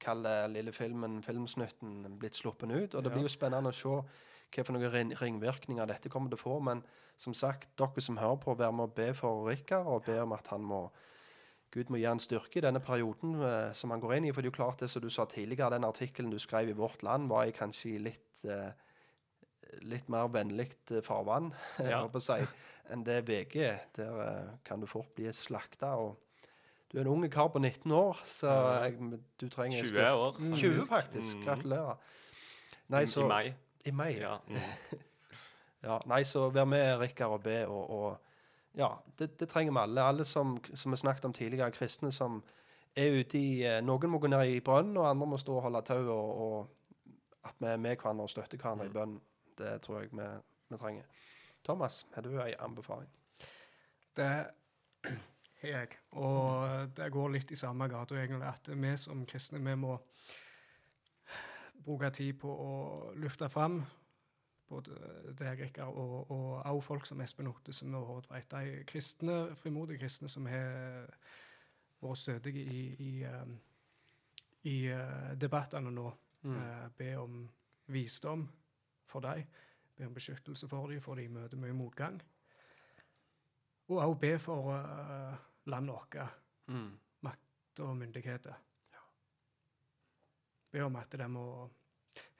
Kall 0.00 0.22
det 0.24 0.34
lille 0.54 0.72
filmen, 0.72 1.18
filmsnutten, 1.20 2.06
blitt 2.16 2.38
sluppet 2.38 2.70
ut. 2.72 2.94
Og 2.96 3.02
det 3.04 3.10
blir 3.12 3.26
jo 3.26 3.32
spennende 3.32 3.68
å 3.68 3.76
se 3.76 3.90
hva 3.90 4.64
for 4.64 4.72
noen 4.72 4.88
ring- 4.90 5.12
ringvirkninger 5.20 5.86
dette 5.90 6.08
kommer 6.08 6.32
til 6.32 6.38
å 6.38 6.40
få. 6.40 6.54
Men 6.64 6.80
som 7.20 7.34
sagt, 7.36 7.68
dere 7.76 8.00
som 8.00 8.16
hører 8.16 8.40
på, 8.40 8.54
vær 8.56 8.72
med 8.72 8.88
å 8.88 8.94
be 8.96 9.10
for 9.18 9.44
Rikard, 9.50 9.84
og 9.86 10.06
be 10.08 10.16
om 10.22 10.32
at 10.32 10.48
han 10.54 10.64
må 10.64 10.86
Gud 11.70 11.90
må 11.92 12.00
gi 12.00 12.06
han 12.08 12.18
styrke 12.18 12.58
i 12.58 12.64
denne 12.64 12.80
perioden 12.82 13.36
eh, 13.46 13.72
som 13.78 13.92
han 13.94 14.00
går 14.02 14.16
inn 14.16 14.24
i. 14.26 14.32
For 14.34 14.42
det 14.42 14.48
er 14.48 14.52
jo 14.52 14.56
klart 14.58 14.80
det 14.82 14.88
som 14.90 15.02
du 15.04 15.10
sa 15.12 15.26
tidligere, 15.30 15.70
den 15.76 15.86
artikkelen 15.86 16.32
du 16.32 16.38
skrev 16.42 16.72
i 16.72 16.78
Vårt 16.78 17.04
Land, 17.06 17.28
var 17.30 17.46
i 17.46 17.52
kanskje 17.54 17.92
i 17.94 18.00
litt 18.08 18.42
eh, 18.44 18.72
litt 19.86 20.08
mer 20.10 20.26
vennlig 20.34 20.72
eh, 20.90 20.98
farvann 21.06 21.52
Ja. 21.92 22.00
si, 22.18 22.40
enn 22.90 23.04
det 23.06 23.20
VG. 23.28 23.60
Der 24.00 24.18
eh, 24.24 24.48
kan 24.66 24.82
du 24.82 24.88
fort 24.90 25.12
bli 25.14 25.30
slakta. 25.36 25.92
Du 26.90 26.96
er 26.98 27.04
en 27.04 27.12
ung 27.12 27.28
kar 27.30 27.52
på 27.54 27.60
19 27.62 27.92
år, 27.94 28.18
så 28.26 28.50
jeg, 28.82 29.20
du 29.38 29.46
trenger 29.48 29.84
20 29.86 29.92
stø- 29.92 30.08
år. 30.24 30.40
20 30.58 30.88
faktisk. 30.88 31.36
Mm. 31.38 31.44
Gratulerer. 31.46 32.00
Nei, 32.90 33.04
så, 33.06 33.22
I 33.22 33.28
mai. 33.30 33.52
I 33.86 33.92
mai. 33.94 34.10
Ja. 34.18 34.38
Mm. 34.48 34.98
Ja, 35.80 35.94
nei, 36.10 36.18
så 36.28 36.42
vær 36.52 36.66
med, 36.68 36.98
Rikard, 37.00 37.38
og 37.38 37.44
be. 37.46 37.54
Og, 37.64 37.86
og 37.88 38.29
ja, 38.78 38.90
det, 39.18 39.38
det 39.40 39.48
trenger 39.48 39.72
vi 39.72 39.78
alle. 39.78 40.02
Alle 40.02 40.24
som, 40.24 40.58
som 40.74 40.92
vi 40.92 40.96
snakket 40.96 41.24
om 41.24 41.32
tidligere, 41.32 41.70
kristne 41.70 42.12
som 42.12 42.42
er 42.96 43.20
ute 43.20 43.38
i 43.38 43.62
eh, 43.66 43.80
Noen 43.82 44.10
må 44.10 44.18
gå 44.18 44.30
ned 44.30 44.46
i 44.50 44.60
brønnen, 44.64 44.96
og 44.98 45.08
andre 45.10 45.26
må 45.26 45.38
stå 45.40 45.56
og 45.56 45.66
holde 45.66 45.82
tau. 45.86 46.02
Og, 46.14 46.44
og 46.44 47.48
at 47.48 47.56
vi 47.58 47.66
er 47.70 47.80
med 47.80 47.96
hverandre 47.96 48.28
og 48.28 48.30
støtter 48.30 48.60
hverandre 48.60 48.86
i 48.86 48.94
bønn. 48.94 49.18
Det 49.58 49.80
tror 49.84 50.00
jeg 50.00 50.12
vi, 50.12 50.28
vi 50.70 50.80
trenger. 50.80 51.26
Thomas, 51.64 52.06
har 52.14 52.24
du 52.24 52.34
ei 52.40 52.54
anbefaling? 52.58 53.10
Det 54.16 54.30
har 55.60 55.68
jeg. 55.68 55.96
Og 56.16 56.96
det 56.96 57.10
går 57.12 57.34
litt 57.36 57.50
i 57.52 57.58
samme 57.58 57.88
gata, 57.88 58.16
egentlig. 58.16 58.48
At 58.48 58.70
vi 58.70 58.94
som 59.00 59.26
kristne 59.28 59.60
vi 59.64 59.76
må 59.76 59.98
bruke 61.84 62.10
tid 62.12 62.38
på 62.40 62.50
å 62.50 62.72
lufte 63.20 63.48
fram 63.52 63.80
både 64.70 64.96
deg, 65.38 65.64
Rikard, 65.64 65.96
og, 65.98 66.30
og 66.30 66.60
også 66.62 66.86
folk 66.86 67.06
som 67.08 67.20
Espen 67.24 67.50
Ottesen 67.50 67.94
og 67.98 68.06
Hård 68.06 68.28
Tveit. 68.28 68.50
De 68.54 68.84
kristne, 68.88 69.38
frimodige 69.58 69.98
kristne 70.04 70.30
som 70.30 70.46
har 70.46 71.10
vært 72.00 72.20
stødige 72.22 72.62
i, 72.62 72.82
i, 73.02 73.12
um, 73.26 73.56
i 74.70 74.76
uh, 74.94 75.32
debattene 75.40 75.92
nå. 75.94 76.10
Mm. 76.40 76.54
be 76.96 77.10
om 77.20 77.40
visdom 77.92 78.46
for 79.04 79.20
dem. 79.20 79.42
Be 79.96 80.06
om 80.06 80.14
beskyttelse 80.16 80.68
for 80.70 80.88
dem, 80.88 81.02
for 81.04 81.18
de 81.20 81.26
møter 81.28 81.60
mye 81.60 81.74
motgang. 81.76 82.16
Og 83.90 83.98
også 83.98 84.20
be 84.22 84.30
for 84.38 84.70
uh, 84.72 85.34
landet 85.66 85.94
vårt, 85.94 86.16
Mm. 86.70 86.92
makt 87.26 87.80
og 87.82 87.96
myndigheter. 87.96 88.54
Be 90.70 90.84
om 90.84 90.96
at 90.96 91.12
de 91.18 91.28
må 91.28 91.44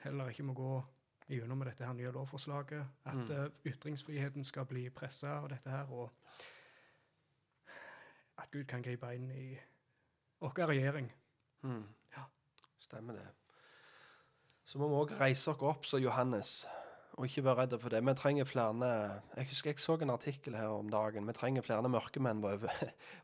heller 0.04 0.28
ikke 0.30 0.42
må 0.46 0.54
gå 0.54 0.74
gjennom 1.38 1.60
dette 1.64 1.84
her 1.86 1.92
nye 1.92 2.10
lovforslaget. 2.12 2.86
At 3.04 3.14
Mm. 3.14 3.30
eh, 3.30 3.50
ytringsfriheten 3.72 4.44
skal 4.44 4.64
bli 4.66 4.88
pressa 4.90 5.28
av 5.38 5.48
dette 5.48 5.70
her, 5.70 5.86
og 5.92 6.10
at 8.38 8.50
Gud 8.50 8.64
kan 8.64 8.82
gripe 8.82 9.14
inn 9.14 9.30
i 9.30 9.58
vår 10.40 10.66
regjering. 10.66 11.12
Mm. 11.62 11.84
Ja. 12.16 12.22
Stemmer 12.78 13.12
det. 13.12 13.26
Så 14.64 14.78
må 14.78 14.88
vi 14.88 14.94
òg 14.94 15.20
reise 15.20 15.50
oss 15.50 15.62
opp 15.62 15.84
som 15.86 16.00
Johannes, 16.02 16.66
og 17.20 17.26
ikke 17.26 17.42
være 17.44 17.54
redde 17.58 17.78
for 17.78 17.92
det. 17.92 18.06
Vi 18.06 18.12
trenger 18.14 18.44
flere 18.44 18.86
Jeg 19.36 19.46
husker 19.48 19.70
jeg 19.70 19.80
så 19.80 19.96
en 20.00 20.10
artikkel 20.10 20.54
her 20.56 20.66
om 20.66 20.88
dagen. 20.88 21.26
Vi 21.28 21.32
trenger 21.32 21.62
flere 21.62 21.88
mørkemenn, 21.88 22.42
var 22.42 22.52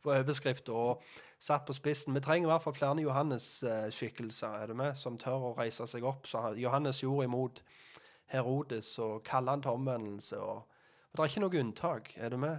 over, 0.05 0.75
og 0.75 1.03
satt 1.39 1.65
på 1.65 1.73
spissen. 1.73 2.15
Vi 2.15 2.21
trenger 2.21 2.49
i 2.49 2.53
hvert 2.53 2.63
fall 2.63 2.75
flere 2.75 3.01
Johannes-skikkelser, 3.01 4.49
er 4.49 4.67
du 4.67 4.75
med, 4.75 4.95
som 4.95 5.17
tør 5.19 5.49
å 5.49 5.55
reise 5.59 5.87
seg 5.87 6.05
opp. 6.05 6.27
Så 6.27 6.53
Johannes 6.57 7.01
gjorde 7.01 7.25
imot 7.25 7.63
Herodes 8.27 8.99
og 8.99 9.23
kalle 9.25 9.51
han 9.51 9.63
til 9.63 9.71
omvendelse. 9.71 10.39
Og, 10.39 10.63
det 11.13 11.23
er 11.23 11.33
ikke 11.33 11.41
noe 11.47 11.61
unntak, 11.61 12.13
er 12.17 12.29
du 12.29 12.37
med? 12.37 12.59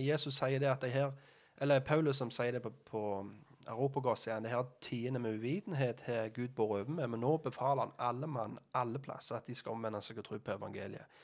Jesus 0.00 0.40
sier 0.40 0.58
det 0.58 0.72
at 0.72 0.80
de 0.80 0.88
her 0.88 1.12
Eller 1.60 1.80
Paulus 1.80 2.16
som 2.16 2.30
sier 2.30 2.52
det 2.52 2.62
på, 2.62 2.70
på 2.88 3.26
Aropagos 3.66 4.26
igjen. 4.26 4.42
Det 4.42 4.52
her 4.52 4.66
tiende 4.80 5.20
med 5.22 5.38
uvitenhet 5.38 6.00
har 6.06 6.28
Gud 6.28 6.54
båret 6.56 6.86
over 6.86 6.96
med, 6.96 7.10
men 7.10 7.20
nå 7.20 7.36
befaler 7.44 7.82
han 7.82 7.94
alle 7.98 8.26
mann, 8.26 8.58
alle 8.74 8.98
plasser, 8.98 9.36
at 9.36 9.46
de 9.46 9.54
skal 9.54 9.76
omvende 9.76 10.00
seg 10.02 10.18
og 10.22 10.26
tro 10.28 10.38
på 10.38 10.56
evangeliet. 10.56 11.20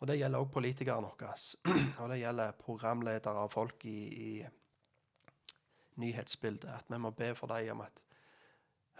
Og 0.00 0.06
Det 0.08 0.16
gjelder 0.16 0.40
også 0.40 0.52
politikerne 0.52 1.08
våre. 1.10 1.34
Og 2.00 2.08
det 2.08 2.20
gjelder 2.22 2.54
programledere 2.56 3.42
og 3.44 3.50
folk 3.52 3.84
i, 3.84 3.98
i 4.30 4.46
nyhetsbildet. 6.00 6.70
At 6.72 6.88
vi 6.88 6.98
må 6.98 7.10
be 7.10 7.34
for 7.36 7.52
dem 7.52 7.74
om 7.74 7.82
at 7.84 8.00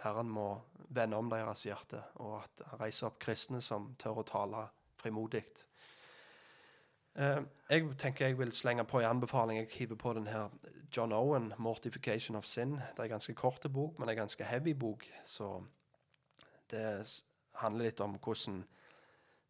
Herren 0.03 0.29
må 0.29 0.61
vende 0.89 1.17
om 1.17 1.29
deres 1.29 1.65
hjerte, 1.65 2.03
og 2.21 2.43
at 2.43 2.63
han 2.69 2.79
reiser 2.81 3.09
opp 3.09 3.19
kristne 3.21 3.61
som 3.61 3.95
tør 4.01 4.21
å 4.21 4.27
tale 4.29 4.63
frimodig. 5.01 5.43
Eh, 7.15 7.41
jeg 7.69 7.87
tenker 7.97 8.25
jeg 8.25 8.37
vil 8.39 8.51
slenge 8.51 8.85
på 8.85 8.99
en 8.99 9.05
anbefaling. 9.05 9.59
Jeg 9.59 9.67
hiver 9.71 9.95
på 9.95 10.13
den 10.13 10.27
her 10.27 10.49
John 10.97 11.11
Owen, 11.11 11.53
'Mortification 11.57 12.35
of 12.35 12.45
Sin'. 12.45 12.71
Det 12.75 12.99
er 12.99 13.03
en 13.03 13.09
ganske 13.09 13.33
kort 13.33 13.65
bok, 13.73 13.99
men 13.99 14.07
det 14.07 14.13
en 14.13 14.17
ganske 14.21 14.43
heavy 14.43 14.73
bok. 14.73 15.05
Så 15.25 15.63
det 16.71 17.23
handler 17.55 17.85
litt 17.85 17.99
om 18.01 18.17
hvordan 18.17 18.63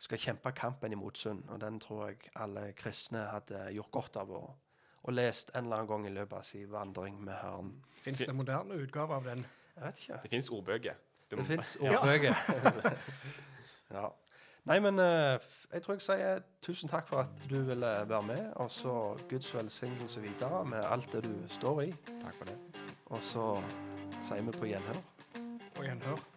skal 0.01 0.17
kjempe 0.17 0.51
kampen 0.51 0.91
imot 0.91 1.17
synd. 1.17 1.43
Og 1.49 1.61
den 1.61 1.79
tror 1.79 2.07
jeg 2.07 2.17
alle 2.35 2.73
kristne 2.73 3.17
hadde 3.17 3.67
gjort 3.73 3.91
godt 3.91 4.17
av 4.17 4.31
å, 4.31 4.41
å 5.03 5.11
lest 5.11 5.51
en 5.55 5.63
eller 5.63 5.75
annen 5.75 5.87
gang 5.87 6.07
i 6.07 6.13
løpet 6.15 6.37
av 6.37 6.41
sin 6.47 6.71
vandring 6.71 7.23
med 7.23 7.33
Herren. 7.33 7.83
Fins 8.01 8.25
det 8.25 8.35
moderne 8.35 8.73
utgaver 8.81 9.15
av 9.15 9.23
den? 9.23 9.45
Jeg 9.75 9.83
vet 9.83 9.99
ikke. 9.99 10.19
Det 10.23 10.29
fins 10.29 10.49
ordbøker. 10.49 10.93
Det 11.31 11.45
fins 11.47 11.77
Ja. 11.81 11.99
ordbøker. 11.99 12.97
ja. 13.97 14.09
Nei, 14.69 14.77
men 14.79 14.99
eh, 15.01 15.41
jeg 15.73 15.81
tror 15.81 15.95
jeg 15.97 16.03
sier 16.05 16.43
tusen 16.61 16.91
takk 16.91 17.07
for 17.09 17.23
at 17.23 17.47
du 17.49 17.57
ville 17.65 17.93
være 18.09 18.21
med. 18.27 18.43
Og 18.61 18.69
så 18.71 18.93
Guds 19.29 19.49
velsignelse 19.55 20.21
videre 20.21 20.65
med 20.65 20.85
alt 20.85 21.09
det 21.13 21.23
du 21.25 21.33
står 21.49 21.81
i. 21.87 21.93
Takk 22.21 22.37
for 22.37 22.51
det. 22.51 22.85
Og 23.09 23.23
så 23.25 23.47
sier 24.21 24.45
vi 24.45 24.53
på 24.59 24.69
gjenhør. 24.69 25.01
På 25.73 25.87
gjenhør. 25.87 26.30